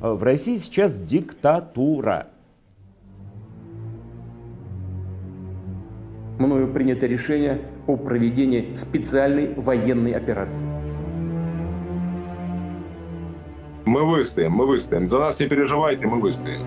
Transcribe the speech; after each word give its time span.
В 0.00 0.22
России 0.22 0.58
сейчас 0.58 1.00
диктатура. 1.00 2.28
Мною 6.38 6.72
принято 6.72 7.06
решение 7.06 7.62
о 7.86 7.96
проведении 7.96 8.74
специальной 8.74 9.54
военной 9.54 10.12
операции. 10.12 10.66
Мы 13.86 14.04
выстоим, 14.04 14.52
мы 14.52 14.66
выстоим. 14.66 15.06
За 15.06 15.18
нас 15.18 15.40
не 15.40 15.48
переживайте, 15.48 16.06
мы 16.06 16.20
выстоим. 16.20 16.66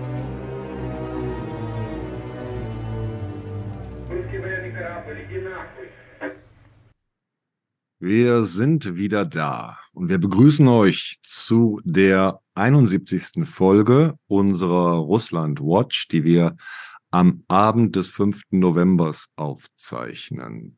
Wir 8.02 8.42
sind 8.44 8.96
wieder 8.96 9.26
da 9.26 9.76
und 9.92 10.08
wir 10.08 10.18
begrüßen 10.18 10.66
euch 10.66 11.18
zu 11.22 11.80
der 11.84 12.39
71. 12.54 13.44
Folge 13.44 14.14
unserer 14.26 14.94
Russland 14.96 15.60
Watch, 15.60 16.08
die 16.08 16.24
wir 16.24 16.56
am 17.10 17.44
Abend 17.48 17.96
des 17.96 18.08
5. 18.08 18.42
Novembers 18.50 19.28
aufzeichnen. 19.36 20.76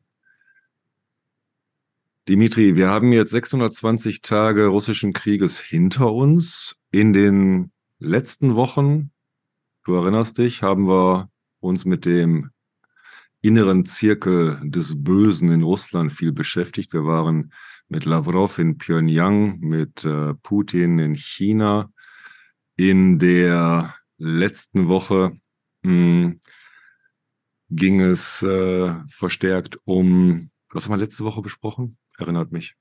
Dimitri, 2.29 2.75
wir 2.75 2.89
haben 2.89 3.11
jetzt 3.11 3.31
620 3.31 4.21
Tage 4.21 4.67
russischen 4.67 5.11
Krieges 5.13 5.59
hinter 5.59 6.13
uns. 6.13 6.77
In 6.91 7.11
den 7.11 7.71
letzten 7.99 8.55
Wochen, 8.55 9.11
du 9.83 9.95
erinnerst 9.95 10.37
dich, 10.37 10.63
haben 10.63 10.87
wir 10.87 11.29
uns 11.59 11.83
mit 11.83 12.05
dem 12.05 12.51
inneren 13.41 13.85
Zirkel 13.85 14.57
des 14.63 15.03
Bösen 15.03 15.51
in 15.51 15.63
Russland 15.63 16.13
viel 16.13 16.31
beschäftigt. 16.31 16.93
Wir 16.93 17.05
waren 17.05 17.51
mit 17.93 18.05
Lavrov 18.05 18.57
in 18.57 18.79
Pyongyang, 18.79 19.59
mit 19.59 20.03
äh, 20.03 20.33
Putin 20.41 20.97
in 20.97 21.13
China. 21.13 21.91
In 22.75 23.19
der 23.19 23.93
letzten 24.17 24.87
Woche 24.87 25.31
mh, 25.83 25.91
hm, 25.91 26.39
ging 27.69 28.01
es 28.01 28.41
äh, 28.41 28.95
verstärkt 29.07 29.77
um, 29.85 30.49
was 30.71 30.85
haben 30.85 30.93
wir 30.93 30.97
letzte 30.97 31.23
Woche 31.23 31.43
besprochen? 31.43 31.97
Erinnert 32.17 32.51
mich. 32.51 32.73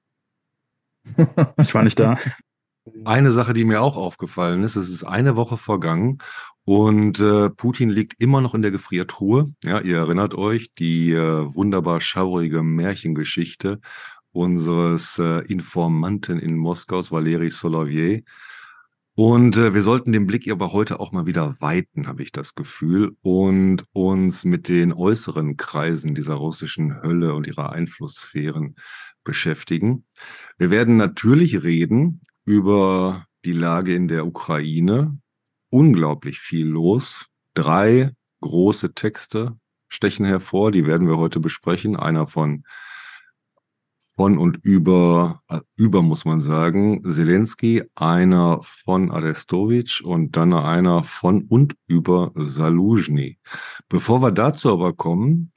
ich 1.59 1.75
war 1.75 1.83
nicht 1.83 2.00
da. 2.00 2.15
Eine 3.05 3.33
Sache, 3.33 3.53
die 3.53 3.67
mir 3.67 3.83
auch 3.83 3.98
aufgefallen 3.98 4.65
ist, 4.65 4.77
es 4.77 4.91
ist 4.91 5.05
eine 5.05 5.37
Woche 5.37 5.56
vergangen 5.56 6.19
und 6.65 7.20
äh, 7.20 7.48
Putin 7.50 7.91
liegt 7.91 8.20
immer 8.20 8.41
noch 8.41 8.55
in 8.55 8.62
der 8.62 8.72
Gefriertruhe. 8.72 9.53
Ja, 9.62 9.78
ihr 9.81 9.98
erinnert 9.98 10.34
euch, 10.34 10.72
die 10.72 11.12
äh, 11.12 11.55
wunderbar 11.55 12.00
schaurige 12.00 12.65
Märchengeschichte 12.65 13.78
unseres 14.33 15.19
äh, 15.19 15.41
Informanten 15.47 16.38
in 16.38 16.56
Moskaus, 16.56 17.12
Valeri 17.12 17.50
Solovier. 17.50 18.22
Und 19.14 19.58
äh, 19.58 19.75
wir 19.75 19.83
sollten 19.83 20.12
den 20.12 20.27
Blick 20.27 20.50
aber 20.50 20.72
heute 20.72 20.98
auch 20.98 21.12
mal 21.12 21.27
wieder 21.27 21.55
weiten, 21.61 22.06
habe 22.06 22.22
ich 22.22 22.33
das 22.33 22.55
Gefühl, 22.55 23.14
und 23.20 23.84
uns 23.92 24.44
mit 24.44 24.69
den 24.69 24.92
äußeren 24.92 25.58
Kreisen 25.58 26.14
dieser 26.14 26.34
russischen 26.34 27.03
Hölle 27.03 27.34
und 27.34 27.47
ihrer 27.47 27.72
Einflusssphären 27.72 28.75
beschäftigen. 29.22 30.06
Wir 30.56 30.70
werden 30.70 30.97
natürlich 30.97 31.62
reden 31.62 32.22
über 32.47 33.27
die 33.44 33.53
Lage 33.53 33.94
in 33.94 34.08
der 34.08 34.27
Ukraine. 34.27 35.19
Unglaublich 35.69 36.38
viel 36.38 36.66
los. 36.66 37.27
Drei 37.55 38.12
große 38.41 38.94
Texte 38.94 39.58
stechen 39.88 40.25
hervor, 40.25 40.72
die 40.72 40.86
werden 40.86 41.06
wir 41.06 41.19
heute 41.19 41.38
besprechen. 41.38 41.97
Einer 41.97 42.27
von 42.27 42.64
von 44.15 44.39
und 44.39 44.59
über, 44.63 45.43
äh, 45.49 45.61
über 45.77 46.03
muss 46.03 46.25
man 46.25 46.41
sagen, 46.41 47.03
Zelensky, 47.09 47.83
einer 47.95 48.61
von 48.63 49.11
Arestovic 49.11 50.01
und 50.05 50.37
dann 50.37 50.53
einer 50.53 51.03
von 51.03 51.43
und 51.49 51.75
über 51.87 52.33
Saluzhny. 52.35 53.39
Bevor 53.89 54.22
wir 54.22 54.31
dazu 54.31 54.71
aber 54.71 54.93
kommen, 54.93 55.53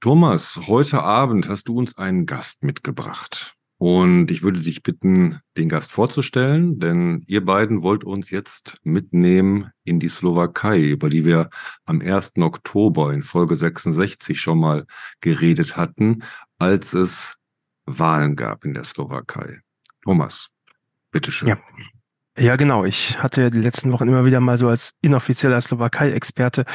Thomas, 0.00 0.60
heute 0.68 1.02
Abend 1.02 1.48
hast 1.48 1.68
du 1.68 1.76
uns 1.76 1.98
einen 1.98 2.24
Gast 2.24 2.62
mitgebracht. 2.62 3.56
Und 3.80 4.32
ich 4.32 4.42
würde 4.42 4.58
dich 4.58 4.82
bitten, 4.82 5.38
den 5.56 5.68
Gast 5.68 5.92
vorzustellen, 5.92 6.80
denn 6.80 7.22
ihr 7.28 7.44
beiden 7.44 7.82
wollt 7.82 8.02
uns 8.02 8.30
jetzt 8.30 8.78
mitnehmen 8.82 9.70
in 9.84 10.00
die 10.00 10.08
Slowakei, 10.08 10.82
über 10.82 11.08
die 11.08 11.24
wir 11.24 11.48
am 11.84 12.00
1. 12.00 12.38
Oktober 12.38 13.12
in 13.12 13.22
Folge 13.22 13.54
66 13.54 14.40
schon 14.40 14.58
mal 14.58 14.84
geredet 15.20 15.76
hatten, 15.76 16.24
als 16.58 16.92
es 16.92 17.37
Wahlen 17.88 18.36
gab 18.36 18.64
in 18.64 18.74
der 18.74 18.84
Slowakei. 18.84 19.60
Thomas, 20.04 20.50
bitteschön. 21.10 21.48
Ja. 21.48 21.58
Ja, 22.40 22.54
genau. 22.54 22.84
Ich 22.84 23.18
hatte 23.20 23.42
ja 23.42 23.50
die 23.50 23.60
letzten 23.60 23.90
Wochen 23.90 24.06
immer 24.06 24.24
wieder 24.24 24.38
mal 24.38 24.56
so 24.56 24.68
als 24.68 24.94
inoffizieller 25.00 25.60
Slowakei-Experte 25.60 26.66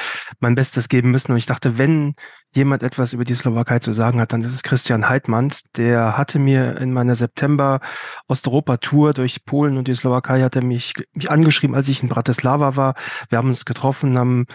mein 0.41 0.55
Bestes 0.55 0.89
geben 0.89 1.11
müssen. 1.11 1.31
Und 1.31 1.37
ich 1.37 1.45
dachte, 1.45 1.77
wenn 1.77 2.15
jemand 2.53 2.83
etwas 2.83 3.13
über 3.13 3.23
die 3.23 3.33
Slowakei 3.33 3.79
zu 3.79 3.93
sagen 3.93 4.19
hat, 4.19 4.33
dann 4.33 4.41
ist 4.41 4.53
es 4.53 4.63
Christian 4.63 5.07
Heidmann. 5.07 5.53
Der 5.77 6.17
hatte 6.17 6.37
mir 6.37 6.77
in 6.79 6.91
meiner 6.91 7.15
September-Osteuropa-Tour 7.15 9.13
durch 9.13 9.45
Polen 9.45 9.77
und 9.77 9.87
die 9.87 9.95
Slowakei 9.95 10.41
hat 10.41 10.57
er 10.57 10.65
mich, 10.65 10.95
mich 11.13 11.31
angeschrieben, 11.31 11.77
als 11.77 11.87
ich 11.87 12.03
in 12.03 12.09
Bratislava 12.09 12.75
war. 12.75 12.95
Wir 13.29 13.37
haben 13.37 13.47
uns 13.47 13.63
getroffen, 13.63 14.17
haben 14.17 14.47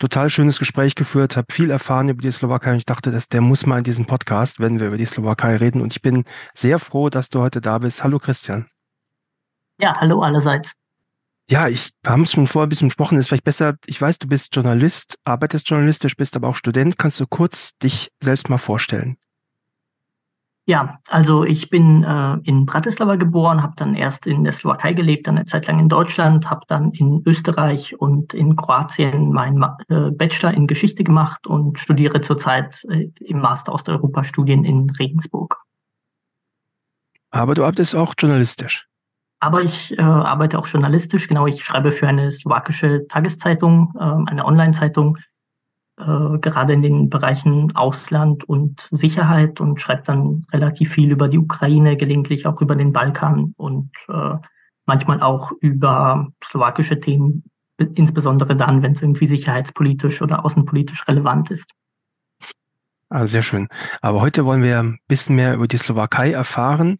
total 0.00 0.30
schönes 0.30 0.58
Gespräch 0.58 0.96
geführt, 0.96 1.36
habe 1.36 1.52
viel 1.52 1.70
erfahren 1.70 2.08
über 2.08 2.22
die 2.22 2.32
Slowakei 2.32 2.72
und 2.72 2.78
ich 2.78 2.86
dachte, 2.86 3.12
dass 3.12 3.28
der 3.28 3.40
muss 3.40 3.66
mal 3.66 3.78
in 3.78 3.84
diesen 3.84 4.06
Podcast, 4.06 4.58
wenn 4.58 4.80
wir 4.80 4.88
über 4.88 4.96
die 4.96 5.06
Slowakei 5.06 5.56
reden. 5.56 5.80
Und 5.80 5.92
ich 5.92 6.02
bin 6.02 6.24
sehr 6.54 6.80
froh, 6.80 7.10
dass 7.10 7.28
du 7.28 7.40
heute 7.40 7.60
da 7.60 7.78
bist. 7.78 8.02
Hallo 8.02 8.18
Christian. 8.18 8.66
Ja, 9.78 10.00
hallo 10.00 10.22
allerseits. 10.22 10.74
Ja, 11.48 11.68
ich 11.68 11.92
haben 12.06 12.22
es 12.22 12.32
schon 12.32 12.46
vorher 12.46 12.66
ein 12.66 12.68
bisschen 12.68 12.88
besprochen, 12.88 13.18
ist 13.18 13.28
vielleicht 13.28 13.44
besser, 13.44 13.74
ich 13.86 14.00
weiß, 14.00 14.20
du 14.20 14.28
bist 14.28 14.54
Journalist, 14.54 15.18
arbeitest 15.24 15.68
journalistisch, 15.68 16.16
bist 16.16 16.36
aber 16.36 16.48
auch 16.48 16.56
Student. 16.56 16.96
Kannst 16.96 17.20
du 17.20 17.26
kurz 17.26 17.76
dich 17.78 18.10
selbst 18.20 18.48
mal 18.48 18.58
vorstellen? 18.58 19.16
Ja, 20.66 20.98
also 21.08 21.44
ich 21.44 21.70
bin 21.70 22.04
äh, 22.04 22.34
in 22.44 22.66
Bratislava 22.66 23.16
geboren, 23.16 23.62
habe 23.62 23.72
dann 23.76 23.94
erst 23.94 24.26
in 24.26 24.44
der 24.44 24.52
Slowakei 24.52 24.92
gelebt, 24.92 25.26
dann 25.26 25.36
eine 25.36 25.44
Zeit 25.44 25.66
lang 25.66 25.80
in 25.80 25.88
Deutschland, 25.88 26.48
habe 26.48 26.60
dann 26.68 26.92
in 26.92 27.22
Österreich 27.26 27.98
und 27.98 28.34
in 28.34 28.54
Kroatien 28.54 29.32
meinen 29.32 29.62
äh, 29.88 30.10
Bachelor 30.12 30.52
in 30.54 30.66
Geschichte 30.66 31.02
gemacht 31.02 31.46
und 31.46 31.78
studiere 31.78 32.20
zurzeit 32.20 32.84
äh, 32.90 33.10
im 33.20 33.40
Master 33.40 33.72
Osteuropa-Studien 33.72 34.64
in 34.64 34.90
Regensburg. 34.90 35.58
Aber 37.30 37.54
du 37.54 37.64
arbeitest 37.64 37.96
auch 37.96 38.14
journalistisch. 38.18 38.86
Aber 39.40 39.62
ich 39.62 39.98
äh, 39.98 40.02
arbeite 40.02 40.58
auch 40.58 40.66
journalistisch. 40.66 41.26
Genau, 41.26 41.46
ich 41.46 41.64
schreibe 41.64 41.90
für 41.90 42.06
eine 42.06 42.30
slowakische 42.30 43.06
Tageszeitung, 43.08 43.92
äh, 43.98 44.30
eine 44.30 44.44
Online-Zeitung, 44.44 45.16
äh, 46.00 46.38
gerade 46.38 46.72
in 46.72 46.82
den 46.82 47.10
Bereichen 47.10 47.74
Ausland 47.76 48.44
und 48.44 48.88
Sicherheit 48.90 49.60
und 49.60 49.80
schreibe 49.80 50.02
dann 50.02 50.46
relativ 50.52 50.92
viel 50.92 51.10
über 51.10 51.28
die 51.28 51.38
Ukraine, 51.38 51.96
gelegentlich 51.96 52.46
auch 52.46 52.60
über 52.60 52.76
den 52.76 52.92
Balkan 52.92 53.54
und 53.56 53.90
äh, 54.08 54.34
manchmal 54.86 55.20
auch 55.20 55.52
über 55.60 56.28
slowakische 56.42 56.98
Themen, 56.98 57.44
insbesondere 57.94 58.56
dann, 58.56 58.82
wenn 58.82 58.92
es 58.92 59.02
irgendwie 59.02 59.26
sicherheitspolitisch 59.26 60.22
oder 60.22 60.44
außenpolitisch 60.44 61.06
relevant 61.06 61.50
ist. 61.50 61.72
Ah, 63.08 63.26
sehr 63.26 63.42
schön. 63.42 63.68
Aber 64.00 64.20
heute 64.20 64.44
wollen 64.44 64.62
wir 64.62 64.80
ein 64.80 64.98
bisschen 65.08 65.36
mehr 65.36 65.54
über 65.54 65.66
die 65.66 65.78
Slowakei 65.78 66.32
erfahren. 66.32 66.98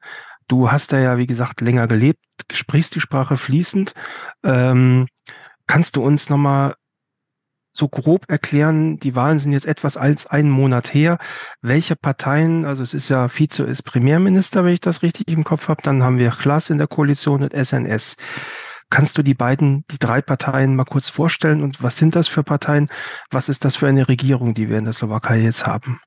Du 0.49 0.71
hast 0.71 0.93
da 0.93 0.99
ja, 0.99 1.19
wie 1.19 1.27
gesagt, 1.29 1.61
länger 1.61 1.87
gelebt, 1.87 2.19
sprichst 2.51 2.97
die 2.97 3.01
Sprache 3.01 3.37
fließend. 3.37 3.95
Ähm, 4.43 5.07
kannst 5.69 5.95
du 5.95 6.03
uns 6.03 6.29
nochmal 6.29 6.75
so 7.73 7.89
grob 7.89 8.29
erklären, 8.29 8.99
die 8.99 9.15
Wahlen 9.15 9.39
sind 9.39 9.53
jetzt 9.53 9.67
etwas 9.67 9.97
als 9.97 10.27
einen 10.27 10.51
Monat 10.51 10.93
her. 10.93 11.19
Welche 11.63 11.97
Parteien, 11.97 12.65
also 12.65 12.83
es 12.83 12.95
ist 12.95 13.09
ja 13.09 13.29
Vize 13.29 13.63
ist 13.63 13.83
Premierminister, 13.83 14.65
wenn 14.65 14.75
ich 14.75 14.81
das 14.81 15.03
richtig 15.03 15.29
im 15.29 15.45
Kopf 15.45 15.69
habe, 15.69 15.83
dann 15.83 16.03
haben 16.03 16.19
wir 16.19 16.31
Klaas 16.31 16.71
in 16.71 16.79
der 16.79 16.89
Koalition 16.89 17.43
und 17.43 17.53
SNS. 17.53 18.17
Kannst 18.91 19.17
du 19.17 19.23
die 19.23 19.35
beiden, 19.35 19.85
die 19.93 19.99
drei 19.99 20.21
Parteien 20.21 20.75
mal 20.75 20.85
kurz 20.85 21.09
vorstellen 21.09 21.63
und 21.63 21.81
was 21.81 21.97
sind 21.97 22.17
das 22.17 22.27
für 22.27 22.43
Parteien? 22.43 22.89
Was 23.31 23.49
ist 23.49 23.65
das 23.65 23.77
für 23.77 23.87
eine 23.87 24.09
Regierung, 24.09 24.53
die 24.53 24.69
wir 24.69 24.79
in 24.79 24.85
der 24.85 24.93
Slowakei 24.93 25.41
jetzt 25.41 25.65
haben? 25.67 26.01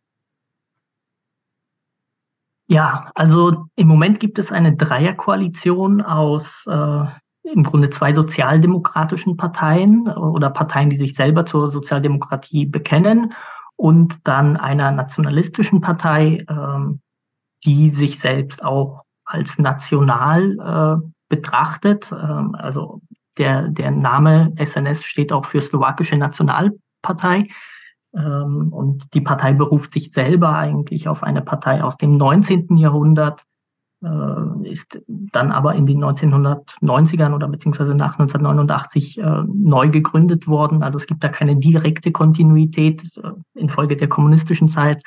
Ja, 2.68 3.10
also 3.16 3.66
im 3.76 3.88
Moment 3.88 4.20
gibt 4.20 4.40
es 4.40 4.52
eine 4.52 4.76
Dreierkoalition 4.76 6.02
aus 6.02 6.66
äh, 6.68 7.06
im 7.44 7.64
Grunde 7.64 7.90
zwei 7.90 8.14
sozialdemokratischen 8.14 9.38
Parteien 9.38 10.08
oder 10.08 10.50
Parteien, 10.50 10.90
die 10.90 10.96
sich 10.96 11.14
selber 11.14 11.46
zur 11.46 11.70
Sozialdemokratie 11.70 12.66
bekennen 12.66 13.34
und 13.76 14.28
dann 14.28 14.58
einer 14.58 14.92
nationalistischen 14.92 15.82
Partei, 15.82 16.38
äh, 16.48 16.98
die 17.66 17.90
sich 17.90 18.20
selbst 18.20 18.64
auch 18.64 19.04
als 19.26 19.60
national 19.60 21.02
äh, 21.04 21.10
betrachtet. 21.30 22.12
Äh, 22.12 22.16
also 22.16 23.02
der, 23.38 23.70
der 23.70 23.92
Name 23.92 24.54
SNS 24.58 25.04
steht 25.04 25.34
auch 25.34 25.46
für 25.46 25.62
Slowakische 25.62 26.16
Nationalpartei. 26.16 27.48
Ähm, 28.16 28.72
und 28.72 29.14
die 29.14 29.22
Partei 29.22 29.54
beruft 29.54 29.92
sich 29.92 30.12
selber 30.12 30.56
eigentlich 30.56 31.08
auf 31.08 31.24
eine 31.24 31.42
Partei 31.42 31.84
aus 31.84 31.98
dem 31.98 32.18
19. 32.18 32.78
Jahrhundert, 32.78 33.42
äh, 33.42 33.46
ist 34.64 35.02
dann 35.08 35.52
aber 35.52 35.76
in 35.76 35.86
den 35.86 36.04
1990ern 36.04 37.34
oder 37.34 37.48
beziehungsweise 37.48 37.96
nach 37.96 38.20
1989 38.20 39.20
äh, 39.20 39.44
neu 39.48 39.90
gegründet 39.90 40.48
worden. 40.48 40.84
Also 40.84 40.98
es 40.98 41.08
gibt 41.08 41.24
da 41.24 41.30
keine 41.30 41.56
direkte 41.56 42.12
Kontinuität 42.12 43.02
äh, 43.18 43.32
infolge 43.54 43.96
der 43.96 44.10
kommunistischen 44.10 44.68
Zeit. 44.68 45.04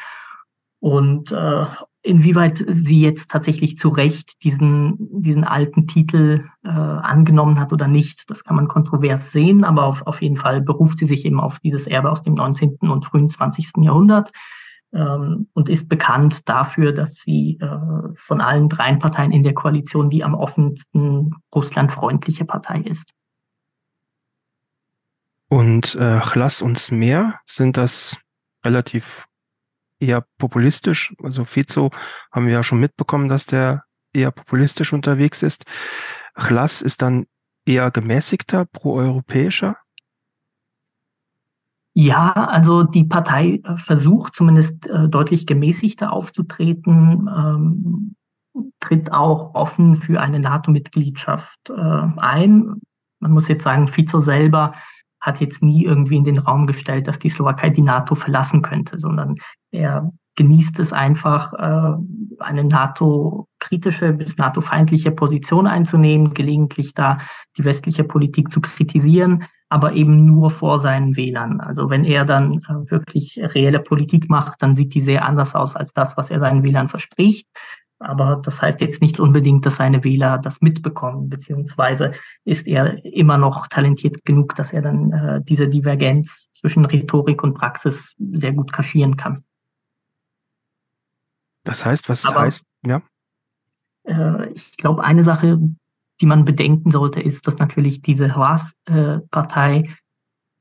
Und 0.81 1.32
äh, 1.32 1.64
inwieweit 2.02 2.64
sie 2.69 3.00
jetzt 3.00 3.31
tatsächlich 3.31 3.76
zu 3.76 3.88
Recht 3.88 4.44
diesen, 4.44 4.96
diesen 4.99 5.44
alten 5.44 5.87
Titel 5.87 6.44
äh, 6.64 6.69
angenommen 6.69 7.58
hat 7.58 7.72
oder 7.72 7.88
nicht, 7.88 8.31
das 8.31 8.44
kann 8.44 8.56
man 8.56 8.69
kontrovers 8.69 9.32
sehen, 9.32 9.64
aber 9.64 9.84
auf, 9.84 10.06
auf 10.06 10.22
jeden 10.22 10.37
Fall 10.37 10.60
beruft 10.60 10.99
sie 10.99 11.06
sich 11.06 11.25
eben 11.25 11.40
auf 11.40 11.58
dieses 11.58 11.87
Erbe 11.87 12.10
aus 12.10 12.22
dem 12.22 12.34
19. 12.34 12.78
und 12.82 13.04
frühen 13.04 13.28
20. 13.28 13.72
Jahrhundert 13.82 14.31
ähm, 14.96 15.48
und 15.52 15.69
ist 15.69 15.88
bekannt 15.88 16.48
dafür, 16.48 16.93
dass 16.93 17.16
sie 17.16 17.58
äh, 17.60 18.14
von 18.16 18.40
allen 18.40 18.69
drei 18.69 18.94
Parteien 18.94 19.32
in 19.32 19.43
der 19.43 19.54
Koalition 19.54 20.10
die 20.10 20.25
am 20.25 20.34
offensten 20.34 21.32
russlandfreundliche 21.54 22.44
Partei 22.44 22.81
ist. 22.81 23.12
Und 25.48 25.94
äh, 25.94 26.20
Chlas 26.20 26.62
und 26.62 26.78
Smer 26.78 27.38
sind 27.44 27.76
das 27.76 28.19
relativ 28.64 29.26
eher 30.00 30.25
populistisch. 30.38 31.14
Also 31.22 31.44
Fico 31.44 31.90
haben 32.32 32.46
wir 32.46 32.54
ja 32.54 32.62
schon 32.62 32.81
mitbekommen, 32.81 33.28
dass 33.28 33.46
der 33.46 33.84
eher 34.12 34.31
populistisch 34.31 34.92
unterwegs 34.92 35.42
ist. 35.42 35.64
Chlas 36.37 36.82
ist 36.82 37.02
dann 37.02 37.26
eher 37.64 37.90
gemäßigter, 37.90 38.64
proeuropäischer. 38.64 39.76
Ja, 41.98 42.31
also 42.31 42.82
die 42.82 43.04
Partei 43.04 43.62
äh, 43.64 43.76
versucht 43.78 44.34
zumindest 44.34 44.87
äh, 44.87 45.08
deutlich 45.08 45.46
gemäßigter 45.46 46.12
aufzutreten, 46.12 47.26
ähm, 47.34 48.14
tritt 48.81 49.12
auch 49.12 49.54
offen 49.54 49.96
für 49.96 50.20
eine 50.20 50.38
NATO-Mitgliedschaft 50.38 51.70
äh, 51.70 51.72
ein. 52.19 52.82
Man 53.19 53.32
muss 53.32 53.48
jetzt 53.48 53.64
sagen, 53.64 53.88
Fico 53.88 54.20
selber 54.20 54.72
hat 55.22 55.40
jetzt 55.40 55.62
nie 55.62 55.87
irgendwie 55.87 56.16
in 56.16 56.25
den 56.25 56.37
Raum 56.37 56.66
gestellt, 56.66 57.08
dass 57.08 57.19
die 57.19 57.31
Slowakei 57.31 57.70
die 57.70 57.81
NATO 57.81 58.14
verlassen 58.14 58.60
könnte, 58.60 58.99
sondern 58.99 59.37
er 59.70 60.12
genießt 60.34 60.78
es 60.81 60.92
einfach, 60.92 61.54
äh, 61.54 61.96
eine 62.40 62.64
NATO-kritische 62.64 64.12
bis 64.12 64.37
NATO-feindliche 64.37 65.12
Position 65.12 65.66
einzunehmen, 65.66 66.34
gelegentlich 66.34 66.92
da 66.92 67.16
die 67.56 67.64
westliche 67.64 68.04
Politik 68.04 68.50
zu 68.50 68.60
kritisieren, 68.60 69.44
aber 69.68 69.92
eben 69.94 70.24
nur 70.24 70.50
vor 70.50 70.78
seinen 70.78 71.16
Wählern. 71.16 71.60
Also 71.60 71.90
wenn 71.90 72.04
er 72.04 72.24
dann 72.24 72.58
äh, 72.68 72.90
wirklich 72.90 73.40
reelle 73.42 73.80
Politik 73.80 74.30
macht, 74.30 74.62
dann 74.62 74.76
sieht 74.76 74.94
die 74.94 75.00
sehr 75.00 75.24
anders 75.24 75.54
aus 75.54 75.74
als 75.74 75.92
das, 75.92 76.16
was 76.16 76.30
er 76.30 76.40
seinen 76.40 76.62
Wählern 76.62 76.88
verspricht. 76.88 77.48
Aber 77.98 78.40
das 78.44 78.60
heißt 78.60 78.82
jetzt 78.82 79.00
nicht 79.00 79.18
unbedingt, 79.18 79.64
dass 79.64 79.76
seine 79.76 80.04
Wähler 80.04 80.38
das 80.38 80.60
mitbekommen, 80.60 81.30
beziehungsweise 81.30 82.12
ist 82.44 82.68
er 82.68 83.02
immer 83.04 83.38
noch 83.38 83.68
talentiert 83.68 84.24
genug, 84.24 84.54
dass 84.54 84.72
er 84.72 84.82
dann 84.82 85.12
äh, 85.12 85.40
diese 85.42 85.66
Divergenz 85.66 86.50
zwischen 86.52 86.84
Rhetorik 86.84 87.42
und 87.42 87.54
Praxis 87.54 88.14
sehr 88.32 88.52
gut 88.52 88.72
kaschieren 88.72 89.16
kann. 89.16 89.44
Das 91.64 91.84
heißt, 91.84 92.08
was 92.08 92.26
Aber, 92.26 92.40
heißt, 92.40 92.66
ja? 92.86 93.02
Äh, 94.04 94.50
ich 94.52 94.76
glaube, 94.76 95.02
eine 95.02 95.24
Sache, 95.24 95.58
die 96.20 96.26
man 96.26 96.44
bedenken 96.44 96.90
sollte, 96.90 97.20
ist, 97.20 97.46
dass 97.46 97.58
natürlich 97.58 98.02
diese 98.02 98.34
Haas-Partei 98.34 99.88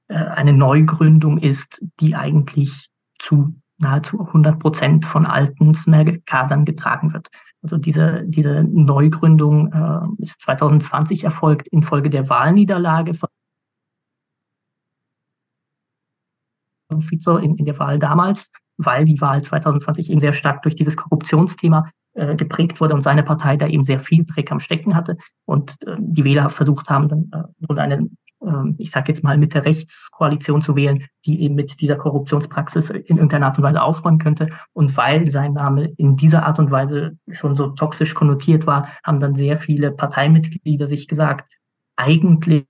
äh, 0.08 0.14
eine 0.14 0.54
Neugründung 0.54 1.38
ist, 1.38 1.84
die 2.00 2.16
eigentlich 2.16 2.90
zu 3.20 3.56
nahezu 3.78 4.20
100 4.20 4.60
Prozent 4.60 5.06
von 5.06 5.26
alten 5.26 5.74
Smerg-Kadern 5.74 6.66
getragen 6.66 7.14
wird. 7.14 7.28
Also 7.62 7.78
diese, 7.78 8.24
diese 8.26 8.64
Neugründung 8.64 9.72
äh, 9.74 10.22
ist 10.22 10.42
2020 10.42 11.24
erfolgt 11.24 11.68
infolge 11.70 12.10
der 12.10 12.30
Wahlniederlage 12.30 13.14
von 13.14 13.30
Fico 17.02 17.38
in, 17.38 17.56
in 17.56 17.66
der 17.66 17.78
Wahl 17.80 18.00
damals, 18.00 18.52
weil 18.78 19.06
die 19.06 19.20
Wahl 19.20 19.42
2020 19.42 20.12
eben 20.12 20.20
sehr 20.20 20.34
stark 20.34 20.62
durch 20.62 20.76
dieses 20.76 20.96
Korruptionsthema 20.96 21.90
äh, 22.16 22.36
geprägt 22.36 22.82
wurde 22.82 22.94
und 22.94 23.02
seine 23.02 23.24
Partei 23.24 23.58
da 23.58 23.68
eben 23.68 23.84
sehr 23.84 24.00
viel 24.00 24.26
Dreck 24.26 24.52
am 24.52 24.60
Stecken 24.60 24.96
hatte 24.96 25.18
und 25.46 25.76
äh, 25.86 25.96
die 26.00 26.24
Wähler 26.24 26.50
versucht 26.50 26.90
haben, 26.90 27.08
dann 27.08 27.30
äh, 27.32 27.68
wohl 27.68 27.80
eine 27.80 28.10
ähm, 28.46 28.76
ich 28.78 28.92
sage 28.92 29.12
jetzt 29.12 29.24
mal, 29.24 29.38
mit 29.38 29.54
der 29.54 29.66
Rechtskoalition 29.66 30.62
zu 30.62 30.76
wählen, 30.76 31.06
die 31.26 31.42
eben 31.42 31.56
mit 31.56 31.82
dieser 31.82 31.96
Korruptionspraxis 31.96 32.90
in 32.90 33.18
irgendeiner 33.18 33.48
Art 33.48 33.58
und 33.58 33.64
Weise 33.64 33.82
aufräumen 33.82 34.20
könnte. 34.20 34.50
Und 34.74 34.96
weil 34.98 35.30
sein 35.30 35.54
Name 35.54 35.94
in 35.98 36.16
dieser 36.16 36.46
Art 36.46 36.60
und 36.60 36.72
Weise 36.72 37.18
schon 37.32 37.56
so 37.56 37.70
toxisch 37.70 38.14
konnotiert 38.14 38.68
war, 38.68 38.90
haben 39.04 39.20
dann 39.20 39.36
sehr 39.36 39.58
viele 39.58 39.92
Parteimitglieder 39.92 40.88
sich 40.88 41.08
gesagt, 41.08 41.50
eigentlich, 41.96 42.66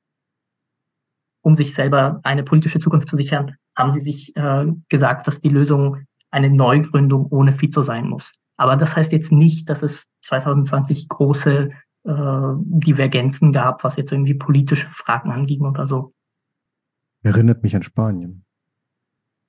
um 1.41 1.55
sich 1.55 1.73
selber 1.73 2.19
eine 2.23 2.43
politische 2.43 2.79
Zukunft 2.79 3.09
zu 3.09 3.17
sichern, 3.17 3.55
haben 3.77 3.91
sie 3.91 3.99
sich 3.99 4.35
äh, 4.35 4.65
gesagt, 4.89 5.27
dass 5.27 5.41
die 5.41 5.49
Lösung 5.49 6.05
eine 6.31 6.49
Neugründung 6.49 7.27
ohne 7.27 7.51
Fizo 7.51 7.81
sein 7.81 8.07
muss. 8.07 8.33
Aber 8.57 8.75
das 8.75 8.95
heißt 8.95 9.11
jetzt 9.11 9.31
nicht, 9.31 9.69
dass 9.69 9.83
es 9.83 10.07
2020 10.21 11.09
große 11.09 11.71
äh, 12.03 12.53
Divergenzen 12.59 13.51
gab, 13.51 13.83
was 13.83 13.97
jetzt 13.97 14.11
irgendwie 14.11 14.35
politische 14.35 14.87
Fragen 14.87 15.31
anging 15.31 15.61
oder 15.61 15.85
so. 15.85 16.13
Erinnert 17.23 17.63
mich 17.63 17.75
an 17.75 17.83
Spanien. 17.83 18.45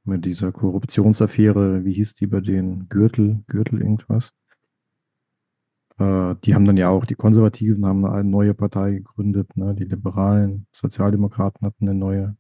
Mit 0.05 0.25
dieser 0.25 0.53
Korruptionsaffäre, 0.53 1.85
wie 1.85 1.93
hieß 1.93 2.15
die 2.15 2.27
bei 2.27 2.41
den 2.41 2.89
Gürtel, 2.89 3.43
Gürtel 3.49 3.83
irgendwas? 3.83 4.33
Äh, 5.99 6.37
die 6.45 6.55
haben 6.55 6.65
dann 6.65 6.77
ja 6.77 6.89
auch, 6.89 7.05
die 7.05 7.15
Konservativen 7.15 7.85
haben 7.87 8.05
eine 8.05 8.25
neue 8.25 8.55
Partei 8.55 8.93
gegründet, 8.93 9.57
ne? 9.57 9.75
die 9.75 9.85
Liberalen, 9.85 10.67
Sozialdemokraten 10.73 11.67
hatten 11.67 11.89
eine 11.89 11.99
neue. 11.99 12.37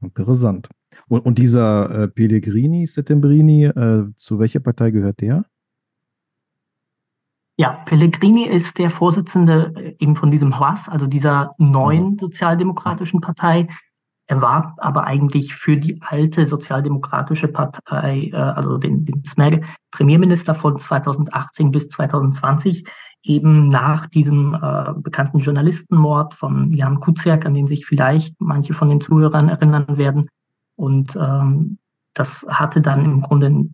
Interessant. 0.00 0.68
Und, 1.08 1.24
und 1.24 1.38
dieser 1.38 1.90
äh, 1.90 2.08
Pellegrini, 2.08 2.86
Settembrini, 2.86 3.64
äh, 3.64 4.06
zu 4.16 4.38
welcher 4.38 4.60
Partei 4.60 4.90
gehört 4.90 5.20
der? 5.20 5.44
Ja, 7.56 7.72
Pellegrini 7.84 8.46
ist 8.46 8.78
der 8.78 8.88
Vorsitzende 8.88 9.72
äh, 9.76 9.94
eben 9.98 10.16
von 10.16 10.30
diesem 10.30 10.58
Haas, 10.58 10.88
also 10.88 11.06
dieser 11.06 11.54
neuen 11.58 12.18
sozialdemokratischen 12.18 13.20
Partei. 13.20 13.68
Er 14.28 14.40
war 14.40 14.74
aber 14.78 15.04
eigentlich 15.04 15.52
für 15.54 15.76
die 15.76 16.00
alte 16.00 16.46
sozialdemokratische 16.46 17.48
Partei, 17.48 18.30
äh, 18.32 18.36
also 18.36 18.78
den, 18.78 19.04
den 19.04 19.22
SMEG, 19.24 19.62
Premierminister 19.90 20.54
von 20.54 20.78
2018 20.78 21.70
bis 21.70 21.88
2020, 21.88 22.84
eben 23.24 23.68
nach 23.68 24.06
diesem 24.06 24.54
äh, 24.54 24.94
bekannten 24.96 25.40
Journalistenmord 25.40 26.32
von 26.34 26.72
Jan 26.72 27.00
Kuciak, 27.00 27.44
an 27.44 27.54
den 27.54 27.66
sich 27.66 27.84
vielleicht 27.84 28.40
manche 28.40 28.72
von 28.72 28.88
den 28.88 29.00
Zuhörern 29.00 29.48
erinnern 29.48 29.98
werden. 29.98 30.28
Und 30.80 31.14
ähm, 31.14 31.76
das 32.14 32.46
hatte 32.48 32.80
dann 32.80 33.04
im 33.04 33.20
Grunde 33.20 33.68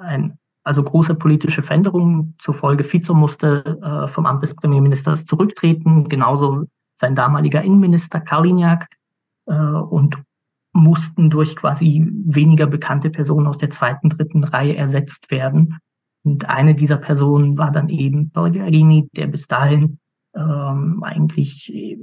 ein 0.00 0.38
also 0.64 0.82
große 0.82 1.14
politische 1.14 1.60
Veränderungen 1.60 2.34
zur 2.38 2.54
Folge. 2.54 2.84
Fico 2.84 3.12
musste 3.12 3.78
äh, 3.82 4.06
vom 4.06 4.24
Amt 4.24 4.42
des 4.42 4.56
Premierministers 4.56 5.26
zurücktreten, 5.26 6.08
genauso 6.08 6.64
sein 6.94 7.14
damaliger 7.14 7.62
Innenminister 7.62 8.20
Karlinjak 8.20 8.88
äh, 9.46 9.54
und 9.54 10.22
mussten 10.72 11.28
durch 11.28 11.54
quasi 11.54 12.06
weniger 12.24 12.66
bekannte 12.66 13.10
Personen 13.10 13.46
aus 13.46 13.58
der 13.58 13.68
zweiten, 13.68 14.08
dritten 14.08 14.42
Reihe 14.42 14.74
ersetzt 14.74 15.30
werden. 15.30 15.76
Und 16.24 16.48
eine 16.48 16.74
dieser 16.74 16.96
Personen 16.96 17.58
war 17.58 17.72
dann 17.72 17.90
eben 17.90 18.30
Pellegrini, 18.30 19.10
der 19.14 19.26
bis 19.26 19.48
dahin 19.48 19.98
ähm, 20.34 21.02
eigentlich 21.02 21.98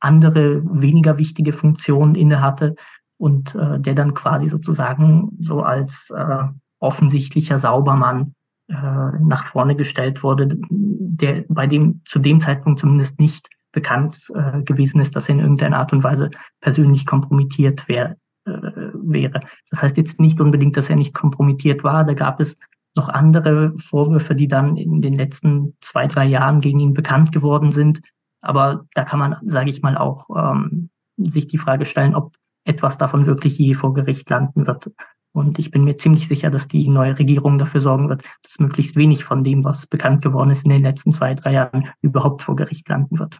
andere, 0.00 0.62
weniger 0.64 1.16
wichtige 1.16 1.54
Funktionen 1.54 2.14
innehatte 2.14 2.74
und 3.18 3.54
äh, 3.54 3.78
der 3.80 3.94
dann 3.94 4.14
quasi 4.14 4.48
sozusagen 4.48 5.30
so 5.40 5.62
als 5.62 6.10
äh, 6.16 6.44
offensichtlicher 6.78 7.58
Saubermann 7.58 8.34
äh, 8.68 8.74
nach 9.20 9.46
vorne 9.46 9.76
gestellt 9.76 10.22
wurde, 10.22 10.48
der 10.70 11.44
bei 11.48 11.66
dem 11.66 12.00
zu 12.04 12.18
dem 12.18 12.40
Zeitpunkt 12.40 12.80
zumindest 12.80 13.18
nicht 13.18 13.48
bekannt 13.72 14.30
äh, 14.34 14.62
gewesen 14.62 15.00
ist, 15.00 15.14
dass 15.14 15.28
er 15.28 15.34
in 15.34 15.40
irgendeiner 15.40 15.78
Art 15.78 15.92
und 15.92 16.04
Weise 16.04 16.30
persönlich 16.60 17.06
kompromittiert 17.06 17.88
wär, 17.88 18.16
äh, 18.46 18.50
wäre. 18.94 19.40
Das 19.70 19.82
heißt 19.82 19.96
jetzt 19.96 20.20
nicht 20.20 20.40
unbedingt, 20.40 20.76
dass 20.76 20.90
er 20.90 20.96
nicht 20.96 21.14
kompromittiert 21.14 21.84
war. 21.84 22.04
Da 22.04 22.14
gab 22.14 22.40
es 22.40 22.56
noch 22.96 23.08
andere 23.08 23.72
Vorwürfe, 23.78 24.34
die 24.34 24.48
dann 24.48 24.76
in 24.76 25.00
den 25.00 25.14
letzten 25.14 25.76
zwei, 25.80 26.06
drei 26.06 26.26
Jahren 26.26 26.60
gegen 26.60 26.80
ihn 26.80 26.94
bekannt 26.94 27.32
geworden 27.32 27.70
sind. 27.70 28.00
Aber 28.40 28.86
da 28.94 29.04
kann 29.04 29.18
man, 29.18 29.36
sage 29.44 29.70
ich 29.70 29.82
mal, 29.82 29.96
auch 29.96 30.28
ähm, 30.36 30.90
sich 31.16 31.48
die 31.48 31.58
Frage 31.58 31.84
stellen, 31.84 32.14
ob 32.14 32.34
etwas 32.68 32.98
davon 32.98 33.26
wirklich 33.26 33.58
je 33.58 33.74
vor 33.74 33.94
Gericht 33.94 34.28
landen 34.30 34.66
wird. 34.66 34.90
Und 35.32 35.58
ich 35.58 35.70
bin 35.70 35.84
mir 35.84 35.96
ziemlich 35.96 36.28
sicher, 36.28 36.50
dass 36.50 36.68
die 36.68 36.88
neue 36.88 37.18
Regierung 37.18 37.58
dafür 37.58 37.80
sorgen 37.80 38.08
wird, 38.08 38.24
dass 38.42 38.58
möglichst 38.58 38.96
wenig 38.96 39.24
von 39.24 39.44
dem, 39.44 39.64
was 39.64 39.86
bekannt 39.86 40.22
geworden 40.22 40.50
ist 40.50 40.64
in 40.64 40.70
den 40.70 40.82
letzten 40.82 41.12
zwei, 41.12 41.34
drei 41.34 41.52
Jahren, 41.52 41.90
überhaupt 42.02 42.42
vor 42.42 42.56
Gericht 42.56 42.88
landen 42.88 43.18
wird. 43.18 43.38